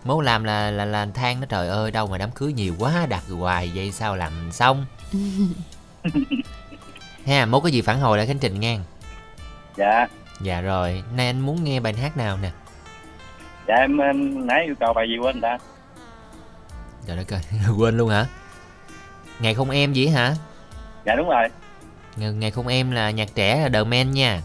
Mốt 0.03 0.25
làm 0.25 0.43
là 0.43 0.71
là 0.71 0.85
là 0.85 1.07
than 1.13 1.39
nó 1.39 1.45
trời 1.49 1.67
ơi 1.67 1.91
đâu 1.91 2.07
mà 2.07 2.17
đám 2.17 2.31
cưới 2.31 2.53
nhiều 2.53 2.75
quá 2.79 3.05
đặt 3.09 3.23
hoài 3.29 3.71
vậy 3.75 3.91
sao 3.91 4.15
làm 4.15 4.51
xong? 4.51 4.85
Ha 7.27 7.45
mốt 7.45 7.63
có 7.63 7.69
gì 7.69 7.81
phản 7.81 7.99
hồi 7.99 8.17
lại 8.17 8.27
khánh 8.27 8.39
trình 8.39 8.59
ngang 8.59 8.83
dạ. 9.77 10.07
Dạ 10.41 10.61
rồi 10.61 11.03
nay 11.15 11.27
anh 11.27 11.39
muốn 11.39 11.63
nghe 11.63 11.79
bài 11.79 11.93
hát 11.93 12.17
nào 12.17 12.37
nè? 12.37 12.51
Dạ 13.67 13.75
em, 13.75 13.97
em 13.97 14.47
nãy 14.47 14.63
yêu 14.65 14.75
cầu 14.79 14.93
bài 14.93 15.07
gì 15.09 15.17
quên 15.17 15.41
ta? 15.41 15.57
Trời 17.07 17.17
đất 17.17 17.33
ơi 17.33 17.41
quên 17.77 17.97
luôn 17.97 18.09
hả? 18.09 18.25
Ngày 19.39 19.53
không 19.53 19.69
em 19.69 19.93
gì 19.93 20.07
hả? 20.07 20.35
Dạ 21.05 21.15
đúng 21.15 21.29
rồi. 21.29 21.47
Ngày, 22.15 22.31
ngày 22.31 22.51
không 22.51 22.67
em 22.67 22.91
là 22.91 23.11
nhạc 23.11 23.35
trẻ 23.35 23.61
là 23.61 23.69
The 23.69 23.83
Man 23.83 24.11
nha 24.11 24.41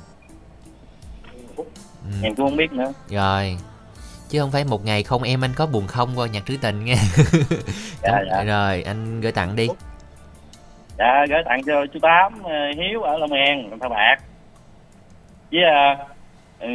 ừ, 2.10 2.16
em 2.22 2.34
cũng 2.34 2.48
không 2.48 2.56
biết 2.56 2.72
nữa. 2.72 2.92
Rồi. 3.08 3.58
Chứ 4.28 4.40
không 4.40 4.50
phải 4.50 4.64
một 4.64 4.84
ngày 4.84 5.02
không 5.02 5.22
em 5.22 5.44
anh 5.44 5.50
có 5.56 5.66
buồn 5.66 5.86
không? 5.86 6.08
Qua 6.16 6.26
nhạc 6.26 6.46
trữ 6.46 6.56
tình 6.56 6.84
nghe. 6.84 6.96
Dạ 8.02 8.22
dạ. 8.30 8.42
rồi 8.42 8.82
anh 8.82 9.20
gửi 9.20 9.32
tặng 9.32 9.56
đi. 9.56 9.68
Dạ 10.98 11.26
gửi 11.28 11.42
tặng 11.44 11.62
cho 11.66 11.86
chú 11.92 11.98
tám 12.02 12.42
ờ, 12.42 12.52
hiếu 12.76 13.02
ở 13.02 13.18
long 13.18 13.32
an 13.32 13.78
thợ 13.80 13.88
bạc. 13.88 14.16
Với 15.52 15.60
ờ, 15.62 16.04
ờ, 16.58 16.68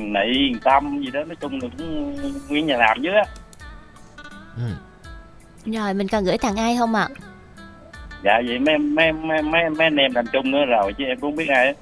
nị 0.00 0.52
tâm 0.64 1.00
gì 1.04 1.10
đó 1.10 1.24
nói 1.24 1.36
chung 1.40 1.52
là 1.62 1.68
cũng 1.78 2.16
nguyên 2.48 2.66
nhà 2.66 2.76
làm 2.76 3.02
dưới 3.02 3.14
á. 3.14 3.24
Ừ. 4.56 4.70
rồi 5.66 5.94
mình 5.94 6.08
cần 6.08 6.24
gửi 6.24 6.38
tặng 6.38 6.56
ai 6.56 6.76
không 6.78 6.94
ạ? 6.94 7.08
Dạ 8.24 8.40
vậy 8.46 8.58
mấy 8.58 8.78
mấy 8.78 9.12
mấy 9.12 9.42
mấy 9.42 9.70
mấy 9.70 9.86
anh 9.86 9.96
em 9.96 10.14
làm 10.14 10.26
chung 10.32 10.50
nữa 10.50 10.64
rồi 10.68 10.92
chứ 10.98 11.04
em 11.04 11.20
cũng 11.20 11.30
không 11.30 11.36
biết 11.36 11.48
ai 11.48 11.66
á. 11.66 11.72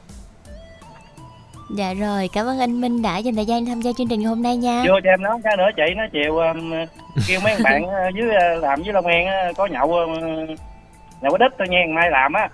Dạ 1.70 1.94
rồi 1.94 2.28
cảm 2.32 2.46
ơn 2.46 2.58
anh 2.58 2.80
minh 2.80 3.02
đã 3.02 3.18
dành 3.18 3.34
thời 3.34 3.46
gian 3.46 3.66
tham 3.66 3.80
gia 3.80 3.92
chương 3.92 4.08
trình 4.08 4.20
ngày 4.20 4.28
hôm 4.28 4.42
nay 4.42 4.56
nha. 4.56 4.84
Vô 4.88 4.94
cho 5.04 5.10
em 5.10 5.22
nói 5.22 5.38
cái 5.44 5.56
nữa 5.56 5.68
chị 5.76 5.82
nó 5.96 6.02
chiều 6.12 6.38
um, 6.38 6.72
kêu 7.28 7.40
mấy 7.40 7.56
bạn 7.62 7.86
ờ, 7.88 8.10
dưới 8.14 8.30
ờ, 8.40 8.54
làm 8.54 8.82
dưới 8.82 8.92
long 8.92 9.06
an 9.06 9.26
á, 9.26 9.52
có 9.56 9.66
nhậu 9.66 9.92
ờ, 9.92 10.06
nhậu 11.20 11.36
cái 11.38 11.38
đít 11.38 11.52
thôi 11.58 11.68
nha 11.68 11.78
mai 11.94 12.10
làm 12.10 12.32
á. 12.32 12.48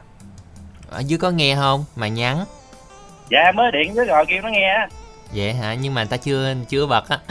Ở 0.91 1.03
dưới 1.07 1.19
có 1.19 1.31
nghe 1.31 1.55
không? 1.55 1.85
Mà 1.97 2.09
nhắn. 2.09 2.45
Dạ 3.31 3.41
em 3.41 3.57
mới 3.57 3.71
điện 3.73 3.95
với 3.95 4.07
rồi 4.07 4.25
kêu 4.29 4.43
nó 4.43 4.49
nghe 4.49 4.69
á. 4.69 4.89
Vậy 5.35 5.55
hả? 5.55 5.75
Nhưng 5.75 5.95
mà 5.95 6.03
người 6.03 6.09
ta 6.09 6.17
chưa 6.17 6.55
chưa 6.69 6.87
bật 6.87 7.09
á. 7.09 7.19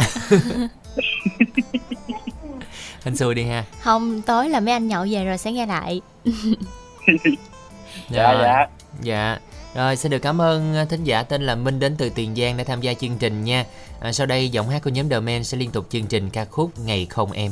Anh 3.05 3.15
xui 3.15 3.35
đi 3.35 3.43
ha. 3.43 3.63
Không 3.81 4.21
tối 4.21 4.49
là 4.49 4.59
mấy 4.59 4.73
anh 4.73 4.87
nhậu 4.87 5.05
về 5.09 5.25
rồi 5.25 5.37
sẽ 5.37 5.51
nghe 5.51 5.65
lại. 5.65 6.01
Dạ 8.09 8.33
dạ. 8.41 8.67
Dạ. 9.01 9.37
Rồi 9.75 9.95
xin 9.95 10.11
được 10.11 10.19
cảm 10.19 10.41
ơn 10.41 10.75
à, 10.75 10.85
thính 10.85 11.03
giả 11.03 11.23
tên 11.23 11.41
là 11.41 11.55
Minh 11.55 11.79
đến 11.79 11.95
từ 11.97 12.09
Tiền 12.09 12.35
Giang 12.35 12.57
đã 12.57 12.63
tham 12.63 12.81
gia 12.81 12.93
chương 12.93 13.17
trình 13.17 13.43
nha. 13.43 13.65
À, 13.99 14.11
sau 14.11 14.27
đây 14.27 14.49
giọng 14.49 14.69
hát 14.69 14.83
của 14.83 14.89
nhóm 14.89 15.09
The 15.09 15.19
Men 15.19 15.43
sẽ 15.43 15.57
liên 15.57 15.71
tục 15.71 15.85
chương 15.89 16.05
trình 16.05 16.29
ca 16.29 16.45
khúc 16.45 16.79
Ngày 16.79 17.05
không 17.05 17.31
em. 17.31 17.51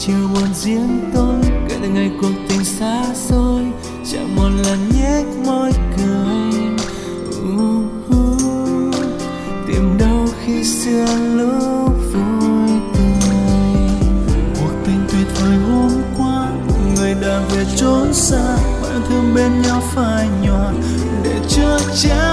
Chiều 0.00 0.28
buồn 0.34 0.54
riêng 0.54 1.10
tôi. 1.14 1.34
Kể 1.68 1.76
từ 1.82 1.88
ngày 1.88 2.10
cuộc 2.20 2.32
tình 2.48 2.64
xa 2.64 3.04
xôi 3.14 3.62
chẳng 4.12 4.36
một 4.36 4.48
lần 4.64 4.78
nhếch 4.88 5.26
môi 5.46 5.72
cười. 5.96 6.50
Uh, 7.40 7.84
uh, 8.16 8.94
tìm 9.66 9.98
đâu 9.98 10.26
khi 10.44 10.64
xưa 10.64 11.06
lúc 11.36 11.92
vui 12.12 12.70
tươi. 12.94 13.40
Cuộc 14.60 14.72
tình 14.86 15.06
tuyệt 15.12 15.26
vời 15.40 15.56
hôm 15.56 15.92
qua 16.18 16.48
người 16.96 17.14
đã 17.14 17.40
về 17.50 17.64
trốn 17.76 18.14
xa. 18.14 18.56
Bạn 18.82 19.02
thương 19.08 19.34
bên 19.34 19.62
nhau 19.62 19.82
phai 19.94 20.28
nhòa 20.42 20.72
để 21.24 21.34
chắc 21.48 21.80
chắn 22.02 22.29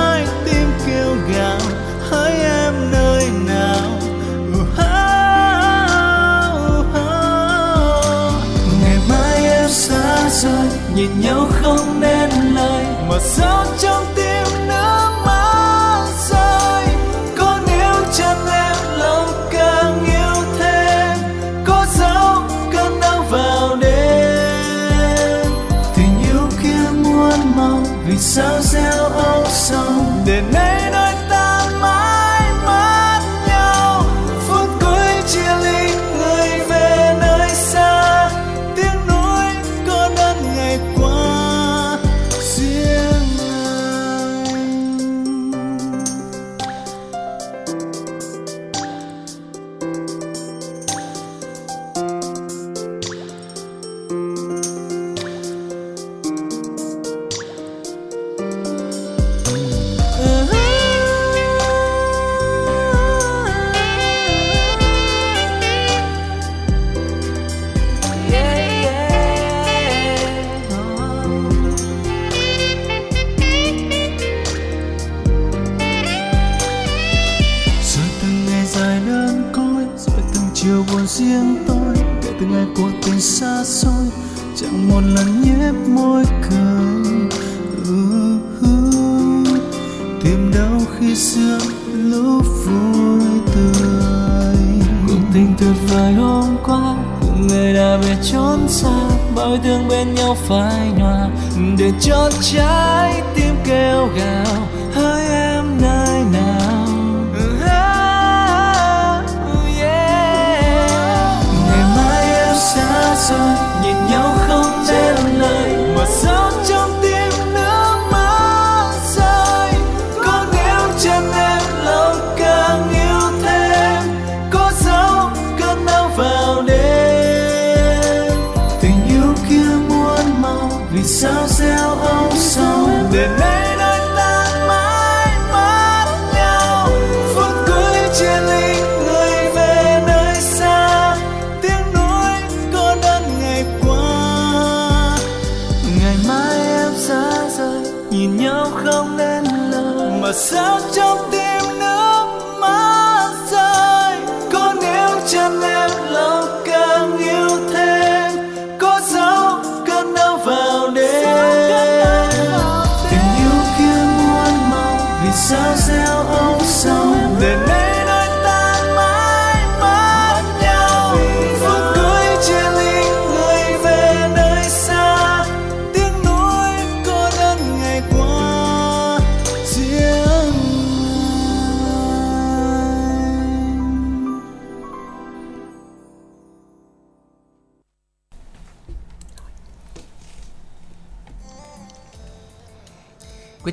nhìn 10.98 11.20
nhau 11.22 11.48
không 11.52 12.00
nên 12.00 12.30
lời 12.56 12.86
mà 13.10 13.20
sao 13.20 13.57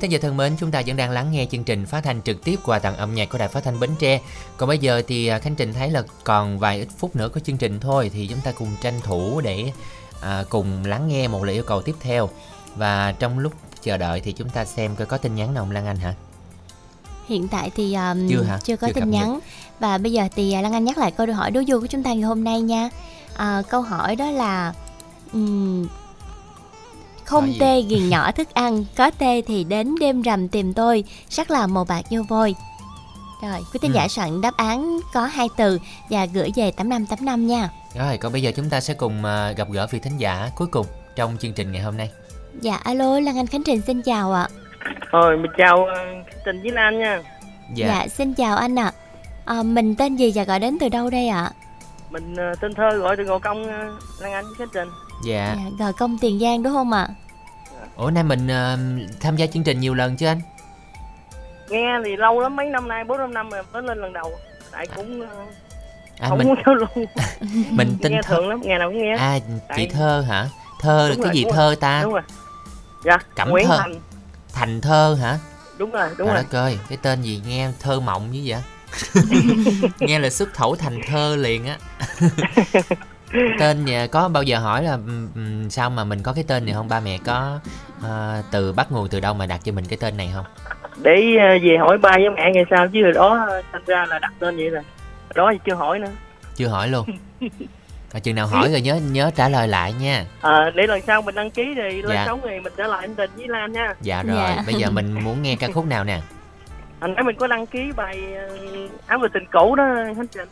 thính 0.05 0.13
giả 0.13 0.19
thân 0.23 0.37
mến, 0.37 0.57
chúng 0.57 0.71
ta 0.71 0.83
vẫn 0.87 0.97
đang 0.97 1.11
lắng 1.11 1.33
nghe 1.33 1.47
chương 1.51 1.65
trình 1.65 1.87
phát 1.87 2.05
thanh 2.05 2.23
trực 2.23 2.45
tiếp 2.45 2.57
qua 2.65 2.79
tầng 2.79 2.97
âm 2.97 3.15
nhạc 3.15 3.29
của 3.29 3.39
Đài 3.39 3.49
Phát 3.49 3.65
thanh 3.65 3.81
Bến 3.81 3.91
Tre. 3.99 4.21
Còn 4.57 4.69
bây 4.69 4.79
giờ 4.79 5.03
thì 5.09 5.27
à, 5.27 5.39
Khánh 5.39 5.55
Trình 5.55 5.73
thấy 5.73 5.91
là 5.91 6.03
còn 6.25 6.59
vài 6.59 6.79
ít 6.79 6.89
phút 6.99 7.17
nữa 7.17 7.29
của 7.29 7.41
chương 7.41 7.57
trình 7.57 7.81
thôi 7.81 8.11
thì 8.15 8.27
chúng 8.27 8.41
ta 8.45 8.53
cùng 8.53 8.69
tranh 8.81 9.01
thủ 9.01 9.41
để 9.41 9.73
à, 10.23 10.45
cùng 10.49 10.85
lắng 10.85 11.09
nghe 11.09 11.29
một 11.29 11.45
lời 11.45 11.55
yêu 11.55 11.65
cầu 11.67 11.83
tiếp 11.83 11.95
theo. 12.01 12.29
Và 12.77 13.13
trong 13.19 13.39
lúc 13.39 13.53
chờ 13.83 13.97
đợi 13.97 14.21
thì 14.21 14.33
chúng 14.33 14.49
ta 14.49 14.65
xem 14.65 14.97
coi 14.97 15.07
có 15.07 15.19
tin 15.19 15.35
nhắn 15.35 15.55
nào 15.55 15.65
không 15.65 15.71
Lan 15.71 15.87
Anh 15.87 15.97
hả? 15.97 16.15
Hiện 17.29 17.49
tại 17.49 17.71
thì 17.77 17.95
um, 17.95 18.29
Chưa 18.29 18.43
hả? 18.43 18.59
chưa 18.65 18.77
có 18.77 18.87
Chưa 18.87 18.93
tin 18.93 19.11
nhắn 19.11 19.41
và 19.81 19.99
bây 19.99 20.13
giờ 20.13 20.29
thì 20.37 20.53
à, 20.53 20.61
Lan 20.61 20.73
Anh 20.73 20.85
nhắc 20.85 20.99
lại 20.99 21.11
câu 21.11 21.27
hỏi 21.33 21.51
đố 21.51 21.61
vui 21.67 21.81
của 21.81 21.87
chúng 21.87 22.03
ta 22.03 22.13
ngày 22.13 22.23
hôm 22.23 22.45
nay 22.45 22.61
nha. 22.61 22.89
À, 23.37 23.63
câu 23.69 23.83
hỏi 23.83 24.17
đó 24.17 24.31
là 24.31 24.75
ừm, 25.33 25.87
không 27.25 27.53
tê 27.61 27.81
ghiền 27.83 28.09
nhỏ 28.09 28.33
thức 28.33 28.55
ăn, 28.55 28.85
có 28.97 29.11
tê 29.19 29.43
thì 29.47 29.65
đến 29.65 29.95
đêm 30.01 30.23
rằm 30.23 30.49
tìm 30.49 30.73
tôi, 30.75 31.05
sắc 31.29 31.51
là 31.51 31.67
màu 31.67 31.85
bạc 31.85 32.03
như 32.11 32.23
vôi. 32.23 32.55
Rồi, 33.43 33.61
quý 33.73 33.79
thính 33.83 33.93
Ừ. 33.93 33.95
giả 33.95 34.09
soạn 34.09 34.41
đáp 34.41 34.57
án 34.57 35.01
có 35.15 35.21
hai 35.27 35.49
từ 35.57 35.79
và 36.11 36.27
gửi 36.27 36.51
về 36.57 36.71
8585 36.71 37.47
nha. 37.47 37.69
Rồi, 37.95 38.19
còn 38.19 38.33
bây 38.33 38.43
giờ 38.43 38.53
chúng 38.57 38.71
ta 38.71 38.81
sẽ 38.81 38.95
cùng 38.95 39.25
à, 39.25 39.53
gặp 39.57 39.69
gỡ 39.71 39.87
vị 39.91 39.99
thính 39.99 40.19
giả 40.21 40.51
cuối 40.57 40.69
cùng 40.69 40.87
trong 41.17 41.37
chương 41.41 41.53
trình 41.53 41.73
ngày 41.73 41.83
hôm 41.83 41.97
nay. 41.97 42.11
Dạ, 42.61 42.77
alo, 42.85 43.21
Lan 43.21 43.37
Anh 43.37 43.47
Khánh 43.47 43.63
Trình 43.65 43.81
xin 43.87 44.03
chào 44.03 44.33
ạ. 44.33 44.49
Rồi 45.13 45.37
mình 45.37 45.51
chào 45.59 45.85
ờ, 45.85 46.05
Trình 46.45 46.63
với 46.63 46.73
Lan 46.73 46.99
nha. 46.99 47.23
Dạ, 47.75 48.07
xin 48.09 48.35
chào 48.35 48.57
anh 48.57 48.79
ạ. 48.79 48.93
À, 49.45 49.63
mình 49.63 49.95
tên 49.95 50.17
gì 50.17 50.33
và 50.35 50.45
gọi 50.45 50.61
đến 50.61 50.77
từ 50.81 50.89
đâu 50.89 51.11
đây 51.11 51.29
ạ? 51.29 51.51
Mình 52.11 52.37
ờ, 52.37 52.55
tên 52.61 52.75
Thơ 52.75 52.91
gọi 52.99 53.17
từ 53.17 53.25
Ngộ 53.25 53.39
Công 53.39 53.67
Lan 54.21 54.33
Anh 54.33 54.45
Khánh 54.59 54.69
Trình. 54.75 54.89
Dạ. 55.25 55.57
Dạ, 55.59 55.71
gò 55.79 55.93
công 55.93 56.19
Tiền 56.19 56.39
Giang 56.41 56.63
đúng 56.63 56.73
không 56.73 56.93
ạ? 56.93 57.09
Ủa 57.97 58.11
nay 58.11 58.25
mình 58.25 58.49
à, 58.51 58.77
tham 59.21 59.37
gia 59.37 59.47
chương 59.47 59.63
trình 59.65 59.81
nhiều 59.81 59.95
lần 59.95 60.17
chưa 60.17 60.27
anh? 60.27 60.41
Nghe 61.69 61.99
thì 62.05 62.17
lâu 62.17 62.41
lắm 62.41 62.57
mấy 62.57 62.67
năm 62.67 62.89
nay 62.89 63.05
bốn 63.05 63.19
năm 63.19 63.35
năm 63.35 63.51
rồi 63.51 63.63
mới 63.73 63.83
lên 63.83 63.99
lần 64.01 64.13
đầu. 64.13 64.33
Tại 64.73 64.87
cũng 64.97 65.21
ờ, 65.21 65.37
À, 66.19 66.29
không 66.29 66.39
mình 66.39 66.47
muốn 66.49 66.59
lưu. 66.67 66.87
mình 67.71 67.97
tên 68.03 68.13
nghe 68.13 68.21
Thơ. 68.23 68.35
thường 68.35 68.49
lắm, 68.49 68.61
ngày 68.65 68.79
nào 68.79 68.89
cũng 68.91 69.03
nghe. 69.03 69.17
À, 69.17 69.39
chị 69.39 69.53
Tại- 69.69 69.87
Thơ 69.93 70.25
hả? 70.29 70.49
Thơ 70.81 71.09
Đúng 71.09 71.19
cái 71.19 71.27
rồi, 71.27 71.35
gì 71.37 71.45
đúng 71.45 71.53
thơ 71.53 71.67
rồi. 71.67 71.77
ta? 71.77 72.03
Đúng 72.03 72.13
rồi. 72.13 72.23
Dạ, 73.05 73.19
Cẩm 73.37 73.51
Nguyễn 73.51 73.67
Thơ. 73.67 73.79
Thành. 73.79 73.95
Thành 74.53 74.81
Thơ 74.81 75.17
hả? 75.23 75.39
Đúng 75.79 75.91
rồi, 75.91 76.09
đúng 76.19 76.29
Trời 76.29 76.35
rồi. 76.35 76.45
đất 76.51 76.59
ơi, 76.59 76.79
cái 76.89 76.99
tên 77.03 77.23
gì 77.23 77.43
nghe 77.47 77.71
thơ 77.81 78.01
mộng 78.01 78.31
như 78.31 78.43
vậy? 78.47 78.63
nghe 79.99 80.19
là 80.19 80.31
xuất 80.31 80.55
khẩu 80.55 80.77
thành 80.77 81.01
thơ 81.09 81.37
liền 81.37 81.67
á. 81.67 81.79
Tên 83.59 83.85
nhà 83.85 84.07
có 84.07 84.29
bao 84.29 84.43
giờ 84.43 84.59
hỏi 84.59 84.83
là 84.83 84.93
ừm, 84.93 85.29
ừm, 85.35 85.71
sao 85.71 85.91
mà 85.91 86.05
mình 86.05 86.23
có 86.23 86.33
cái 86.33 86.45
tên 86.49 86.65
này 86.65 86.75
không? 86.75 86.89
Ba 86.89 87.01
mẹ 87.01 87.19
có 87.27 87.59
à, 88.03 88.43
từ 88.51 88.73
bắt 88.73 88.93
nguồn 88.93 89.09
từ 89.09 89.21
đâu 89.21 89.35
mà 89.35 89.47
đặt 89.47 89.61
cho 89.65 89.73
mình 89.73 89.85
cái 89.89 89.99
tên 90.01 90.17
này 90.17 90.31
không? 90.35 90.45
Để 91.03 91.37
ờ, 91.41 91.59
về 91.63 91.77
hỏi 91.81 91.99
ba 91.99 92.11
với 92.11 92.31
mẹ 92.37 92.51
ngày 92.55 92.65
sau 92.71 92.89
chứ 92.89 93.03
hồi 93.03 93.13
đó 93.13 93.45
ờ, 93.49 93.63
thành 93.73 93.83
ra 93.87 94.07
là 94.09 94.19
đặt 94.19 94.33
tên 94.39 94.57
vậy 94.57 94.71
rồi. 94.71 94.83
Đó 95.35 95.49
thì 95.53 95.59
chưa 95.67 95.75
hỏi 95.75 95.99
nữa. 95.99 96.11
Chưa 96.57 96.69
hỏi 96.69 96.89
luôn. 96.89 97.07
À, 98.13 98.21
chừng 98.21 98.35
nào 98.35 98.47
hỏi 98.47 98.69
rồi 98.71 98.81
nhớ 98.81 98.95
nhớ 99.11 99.31
trả 99.37 99.49
lời 99.49 99.69
lại 99.69 99.93
nha. 100.01 100.25
Ờ, 100.41 100.71
để 100.75 100.87
lần 100.87 101.01
sau 101.07 101.23
mình 101.23 101.35
đăng 101.35 101.51
ký 101.51 101.63
thì 101.75 102.03
lên 102.03 102.11
Dạ. 102.15 102.25
sóng 102.27 102.41
thì 102.43 102.61
mình 102.61 102.73
trở 102.77 102.87
lại 102.87 103.01
anh 103.01 103.15
Trình 103.15 103.31
với 103.37 103.49
Lan 103.49 103.73
nha. 103.73 103.95
Dạ 104.01 104.23
rồi, 104.23 104.37
Dạ. 104.37 104.63
bây 104.67 104.75
giờ 104.75 104.91
mình 104.91 105.13
muốn 105.25 105.43
nghe 105.43 105.57
ca 105.61 105.69
khúc 105.75 105.87
nào 105.87 106.05
nè? 106.05 106.21
Anh 107.01 107.15
nãy 107.15 107.25
mình 107.25 107.37
có 107.39 107.47
đăng 107.47 107.67
ký 107.67 107.93
bài 107.97 108.23
áo 109.07 109.19
người 109.19 109.29
tình 109.35 109.45
cũ 109.53 109.75
đó 109.75 109.85
Khánh 110.17 110.27
Trình. 110.27 110.49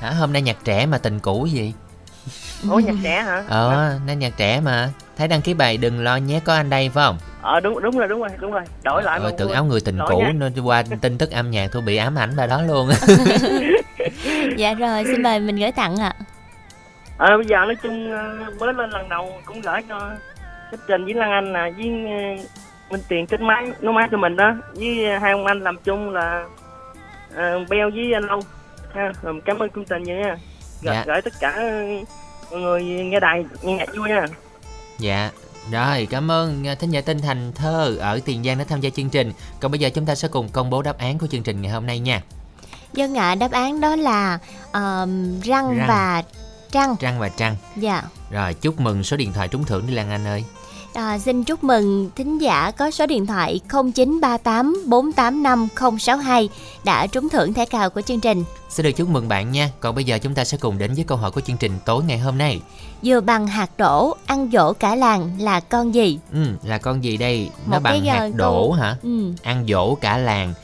Hả, 0.00 0.10
hôm 0.10 0.32
nay 0.32 0.42
nhạc 0.42 0.56
trẻ 0.64 0.86
mà 0.86 0.98
tình 0.98 1.20
cũ 1.20 1.46
gì? 1.50 1.74
Ủa 2.70 2.78
nhạc 2.84 2.94
trẻ 3.02 3.22
hả? 3.22 3.44
Ờ, 3.48 3.98
nay 4.06 4.16
nhạc 4.16 4.32
trẻ 4.36 4.60
mà. 4.60 4.88
Thấy 5.16 5.28
đăng 5.28 5.40
ký 5.40 5.54
bài 5.54 5.76
đừng 5.76 6.04
lo 6.04 6.16
nhé 6.16 6.40
có 6.44 6.54
anh 6.54 6.70
đây 6.70 6.90
phải 6.94 7.04
không? 7.06 7.18
Ờ 7.42 7.60
đúng 7.60 7.82
đúng 7.82 7.98
rồi 7.98 8.08
đúng 8.08 8.20
rồi 8.20 8.28
đúng 8.40 8.52
rồi. 8.52 8.62
Đổi 8.84 9.02
lại 9.02 9.18
Ờ, 9.18 9.24
mà 9.24 9.30
tưởng 9.38 9.52
áo 9.52 9.64
người 9.64 9.80
tình 9.80 9.98
Đổi 9.98 10.08
cũ 10.10 10.18
nha. 10.18 10.32
nên 10.34 10.52
qua 10.64 10.82
tin 11.00 11.18
tức 11.18 11.30
âm 11.30 11.50
nhạc 11.50 11.68
tôi 11.72 11.82
bị 11.82 11.96
ám 11.96 12.18
ảnh 12.18 12.36
bài 12.36 12.46
đó 12.48 12.62
luôn. 12.62 12.88
Dạ 14.56 14.74
rồi, 14.74 15.04
xin 15.04 15.22
mời 15.22 15.40
mình 15.40 15.56
gửi 15.56 15.72
tặng 15.72 15.96
ạ. 15.96 16.12
Ờ 17.18 17.36
bây 17.36 17.46
giờ 17.46 17.56
nói 17.64 17.74
chung 17.82 18.12
ờ, 18.12 18.50
mới 18.60 18.74
lên 18.74 18.90
lần 18.90 19.08
đầu 19.08 19.32
cũng 19.46 19.60
gửi 19.60 19.80
cho 19.88 19.98
Khánh 20.70 20.80
Trình 20.88 21.04
với 21.04 21.14
Lan 21.14 21.30
Anh 21.30 21.52
nè 21.52 21.60
với 21.76 21.88
ờ, 22.06 22.44
Minh 22.90 23.00
Tiền 23.08 23.26
kết 23.26 23.40
máy 23.40 23.64
nấu 23.80 23.92
máy 23.92 24.08
cho 24.10 24.16
mình 24.18 24.36
đó 24.36 24.54
với 24.74 25.18
hai 25.20 25.32
ông 25.32 25.46
anh 25.46 25.60
làm 25.60 25.76
chung 25.84 26.10
là 26.10 26.44
ờ, 27.34 27.64
Beo 27.70 27.90
với 27.94 28.12
anh 28.14 28.22
Long 28.26 28.40
ha 28.94 29.12
rồi 29.22 29.40
cảm 29.44 29.58
ơn 29.58 29.68
chương 29.74 29.84
trình 29.84 30.04
vậy 30.04 30.16
nha 30.16 30.36
gửi, 30.82 30.94
Dạ. 30.94 31.04
gửi 31.06 31.22
tất 31.22 31.32
cả 31.40 31.50
ờ, 31.50 31.64
mọi 32.50 32.60
người 32.60 32.82
nghe 32.84 33.20
đài 33.20 33.44
nghe 33.62 33.74
nhạc 33.74 33.88
vui 33.96 34.08
nha 34.08 34.26
dạ. 34.98 35.30
Rồi, 35.70 36.06
cảm 36.10 36.30
ơn 36.30 36.66
à, 36.66 36.74
thính 36.74 36.90
giả 36.90 37.00
tên 37.00 37.20
Thành 37.20 37.52
Thơ 37.52 37.96
ở 38.00 38.20
Tiền 38.24 38.44
Giang 38.44 38.58
đã 38.58 38.64
tham 38.64 38.80
gia 38.80 38.90
chương 38.90 39.10
trình. 39.10 39.32
Còn 39.60 39.70
bây 39.70 39.80
giờ 39.80 39.90
chúng 39.90 40.06
ta 40.06 40.14
sẽ 40.14 40.28
cùng 40.28 40.48
công 40.48 40.70
bố 40.70 40.82
đáp 40.82 40.98
án 40.98 41.18
của 41.18 41.26
chương 41.26 41.42
trình 41.42 41.62
ngày 41.62 41.72
hôm 41.72 41.86
nay 41.86 41.98
nha. 41.98 42.22
Dân 42.92 43.14
ạ, 43.14 43.34
đáp 43.34 43.50
án 43.50 43.80
đó 43.80 43.96
là 43.96 44.38
ờm, 44.72 45.40
răng, 45.40 45.76
Răng. 45.76 45.86
và 45.88 46.22
trăng. 46.70 46.96
Trăng 47.00 47.18
và 47.18 47.28
Trăng. 47.28 47.56
Dạ. 47.76 48.02
Rồi, 48.30 48.54
chúc 48.54 48.80
mừng 48.80 49.04
số 49.04 49.16
điện 49.16 49.32
thoại 49.32 49.48
trúng 49.48 49.64
thưởng 49.64 49.86
đi 49.86 49.94
Lan 49.94 50.10
Anh 50.10 50.26
ơi. 50.26 50.44
À, 50.96 51.18
xin 51.18 51.44
chúc 51.44 51.64
mừng 51.64 52.10
thính 52.16 52.38
giả 52.38 52.70
có 52.70 52.90
số 52.90 53.06
điện 53.06 53.26
thoại 53.26 53.60
0938 53.68 54.76
485 54.86 55.68
062 55.98 56.48
đã 56.84 57.06
trúng 57.06 57.28
thưởng 57.28 57.52
thẻ 57.52 57.64
cào 57.64 57.90
của 57.90 58.00
chương 58.00 58.20
trình. 58.20 58.44
Xin 58.70 58.84
được 58.86 58.92
chúc 58.92 59.08
mừng 59.08 59.28
bạn 59.28 59.52
nha. 59.52 59.70
Còn 59.80 59.94
bây 59.94 60.04
giờ 60.04 60.18
chúng 60.18 60.34
ta 60.34 60.44
sẽ 60.44 60.58
cùng 60.58 60.78
đến 60.78 60.94
với 60.94 61.04
câu 61.04 61.18
hỏi 61.18 61.30
của 61.30 61.40
chương 61.40 61.56
trình 61.56 61.72
tối 61.84 62.04
ngày 62.04 62.18
hôm 62.18 62.38
nay. 62.38 62.60
Vừa 63.04 63.20
bằng 63.20 63.46
hạt 63.46 63.70
đổ, 63.78 64.16
ăn 64.26 64.50
dỗ 64.52 64.72
cả 64.72 64.94
làng 64.94 65.30
là 65.40 65.60
con 65.60 65.94
gì? 65.94 66.18
Ừ, 66.32 66.38
là 66.62 66.78
con 66.78 67.04
gì 67.04 67.16
đây? 67.16 67.50
Nó 67.66 67.76
Một 67.78 67.84
cái, 67.84 67.92
bằng 68.00 68.04
hạt 68.06 68.18
ờ, 68.18 68.28
đổ 68.34 68.52
câu- 68.68 68.72
hả? 68.72 68.96
Ừ. 69.02 69.32
Ăn 69.42 69.64
dỗ 69.68 69.94
cả 69.94 70.18
làng. 70.18 70.54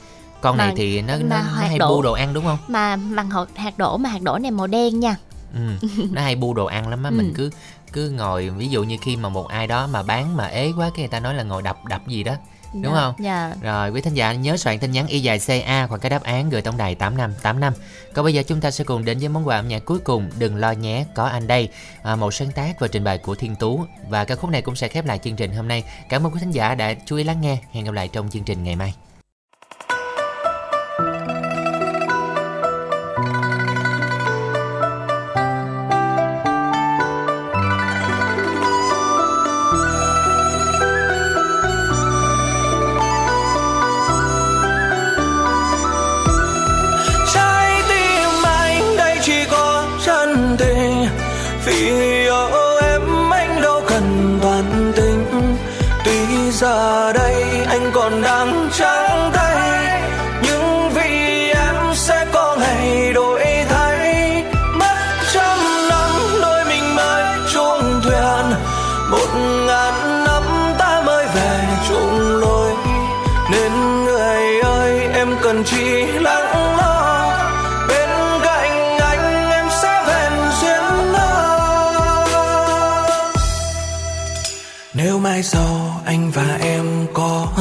Con 0.41 0.57
này 0.57 0.69
Mà- 0.69 0.75
thì 0.77 1.03
nó, 1.03 1.17
nó, 1.17 1.23
nó 1.29 1.37
hay 1.37 1.79
đổ- 1.79 1.97
bu 1.97 2.03
đồ 2.03 2.13
ăn 2.13 2.35
đúng 2.35 2.45
không? 2.45 2.59
Mà 2.69 2.97
bằng 2.97 3.31
hạt, 3.31 3.45
hạt 3.55 3.79
đổ 3.79 3.97
mà 3.97 4.09
hạt 4.09 4.23
đổ 4.23 4.39
này 4.39 4.51
màu 4.51 4.67
đen 4.67 5.01
nha. 5.01 5.17
ừ. 5.55 5.89
nó 6.13 6.23
hay 6.23 6.37
bu 6.37 6.55
đồ 6.55 6.67
ăn 6.67 6.89
lắm 6.89 7.03
á 7.03 7.11
Ừ. 7.11 7.15
mình 7.17 7.33
cứ 7.37 7.51
cứ 7.93 8.11
ngồi 8.11 8.51
ví 8.51 8.69
dụ 8.69 8.83
như 8.83 8.97
khi 9.03 9.17
mà 9.17 9.29
một 9.29 9.49
ai 9.49 9.67
đó 9.67 9.87
mà 9.87 10.03
bán 10.03 10.37
mà 10.37 10.47
ế 10.47 10.73
quá 10.77 10.91
cái 10.95 10.99
người 11.03 11.09
ta 11.09 11.21
nói 11.21 11.35
là 11.35 11.43
ngồi 11.43 11.63
đập 11.63 11.85
đập 11.85 12.07
gì 12.07 12.23
đó 12.25 12.35
đúng 12.75 12.93
Dạ, 12.95 13.01
không? 13.01 13.15
Dạ. 13.19 13.55
rồi 13.63 13.91
quý 13.91 14.01
thính 14.01 14.15
giả 14.15 14.33
nhớ 14.33 14.57
soạn 14.57 14.79
tin 14.79 14.93
nhắn 14.93 15.07
y 15.07 15.21
dài 15.21 15.39
CA 15.39 15.87
hoặc 15.89 16.01
cái 16.01 16.11
đáp 16.11 16.23
án 16.23 16.51
gửi 16.51 16.63
tổng 16.63 16.77
đài 16.77 16.95
8585. 16.95 17.73
Còn 18.15 18.25
bây 18.25 18.35
giờ 18.35 18.43
chúng 18.43 18.61
ta 18.61 18.71
sẽ 18.71 18.85
cùng 18.85 19.05
đến 19.05 19.19
với 19.19 19.29
món 19.29 19.49
quà 19.49 19.57
âm 19.57 19.69
nhạc 19.69 19.85
cuối 19.85 19.99
cùng 19.99 20.31
Đừng 20.39 20.57
lo 20.57 20.73
nhé, 20.73 21.05
có 21.15 21.25
anh 21.25 21.47
đây. 21.47 21.69
À, 22.03 22.17
Một 22.17 22.35
sáng 22.35 22.53
tác 22.53 22.81
và 22.81 22.89
trình 22.89 23.05
bày 23.05 23.19
của 23.19 23.35
Thiên 23.35 23.57
Tú. 23.57 23.85
Và 24.09 24.25
ca 24.25 24.35
khúc 24.35 24.51
này 24.51 24.63
cũng 24.63 24.77
sẽ 24.77 24.89
khép 24.89 25.07
lại 25.07 25.19
chương 25.19 25.37
trình 25.37 25.53
hôm 25.53 25.69
nay. 25.69 25.85
Cảm 26.09 26.27
ơn 26.27 26.33
quý 26.33 26.41
thính 26.41 26.51
giả 26.51 26.75
đã 26.75 26.95
chú 27.07 27.17
ý 27.17 27.25
lắng 27.25 27.41
nghe. 27.41 27.59
Hẹn 27.73 27.85
gặp 27.85 27.93
lại 27.93 28.09
trong 28.09 28.31
chương 28.31 28.45
trình 28.45 28.65
ngày 28.65 28.77
mai 28.77 28.95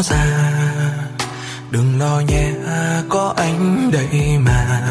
ra. 0.01 0.51
Đừng 1.71 1.99
lo 1.99 2.19
nhé, 2.19 2.51
có 3.09 3.33
anh 3.37 3.91
đây 3.93 4.37
mà. 4.39 4.81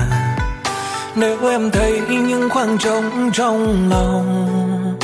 Nếu 1.16 1.48
em 1.48 1.70
thấy 1.70 2.00
những 2.08 2.50
khoảng 2.50 2.78
trống 2.78 3.30
trong 3.32 3.88
lòng, 3.90 4.98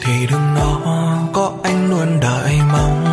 thì 0.00 0.26
đừng 0.30 0.54
lo, 0.54 1.18
có 1.32 1.52
anh 1.62 1.90
luôn 1.90 2.20
đợi 2.20 2.54
mong. 2.72 3.04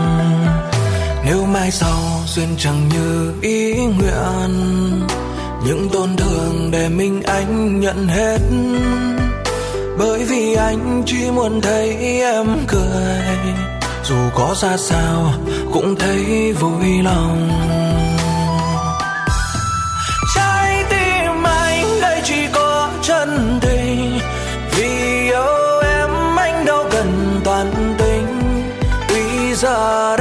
Nếu 1.25 1.45
mai 1.45 1.71
sau 1.71 1.97
duyên 2.27 2.55
chẳng 2.57 2.89
như 2.89 3.33
ý 3.41 3.73
nguyện, 3.73 5.07
những 5.65 5.89
tổn 5.93 6.15
thương 6.15 6.71
để 6.71 6.89
mình 6.89 7.21
anh 7.23 7.79
nhận 7.79 8.07
hết. 8.07 8.39
Bởi 9.97 10.23
vì 10.23 10.53
anh 10.53 11.03
chỉ 11.05 11.31
muốn 11.31 11.61
thấy 11.61 11.97
em 12.21 12.45
cười 12.67 13.64
dù 14.07 14.15
có 14.35 14.55
ra 14.61 14.77
sao, 14.77 15.33
cũng 15.73 15.95
thấy 15.95 16.53
vui 16.53 17.01
lòng. 17.03 17.49
Trái 20.35 20.83
tim 20.89 21.43
anh 21.43 22.01
đây 22.01 22.21
chỉ 22.23 22.47
có 22.53 22.89
chân 23.01 23.59
tình, 23.61 24.19
vì 24.77 25.21
yêu 25.29 25.81
em 25.83 26.35
anh 26.39 26.65
đâu 26.65 26.85
cần 26.91 27.41
toàn 27.43 27.95
tình. 27.97 28.27
Tuy 29.07 29.53
giờ 29.55 30.14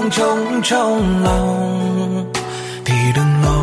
mang 0.00 0.10
trống 0.10 0.60
trong 0.64 1.24
lòng, 1.24 2.32
thì 2.84 2.94
đừng 3.16 3.42
lo 3.44 3.62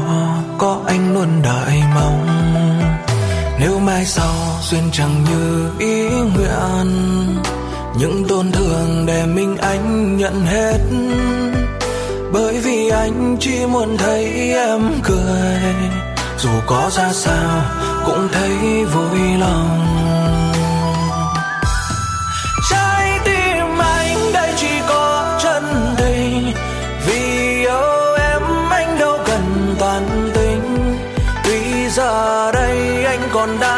có 0.58 0.80
anh 0.86 1.14
luôn 1.14 1.42
đợi 1.44 1.74
mong. 1.96 2.28
Nếu 3.60 3.80
mai 3.80 4.06
sau 4.06 4.34
duyên 4.62 4.84
chẳng 4.92 5.24
như 5.30 5.70
ý 5.80 6.10
nguyện, 6.10 6.88
những 8.00 8.26
tổn 8.28 8.52
thương 8.52 9.06
để 9.06 9.26
mình 9.26 9.58
anh 9.58 10.18
nhận 10.18 10.46
hết. 10.46 10.80
Bởi 12.34 12.60
vì 12.60 12.90
anh 12.90 13.38
chỉ 13.40 13.66
muốn 13.66 13.98
thấy 13.98 14.54
em 14.54 14.82
cười, 15.04 15.60
dù 16.38 16.50
có 16.68 16.90
ra 16.94 17.14
sao 17.14 17.62
cũng 18.06 18.28
thấy 18.32 18.86
vui 18.86 19.38
lòng. 19.40 20.05
Đây 33.46 33.54
anh 33.60 33.75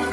còn 0.00 0.12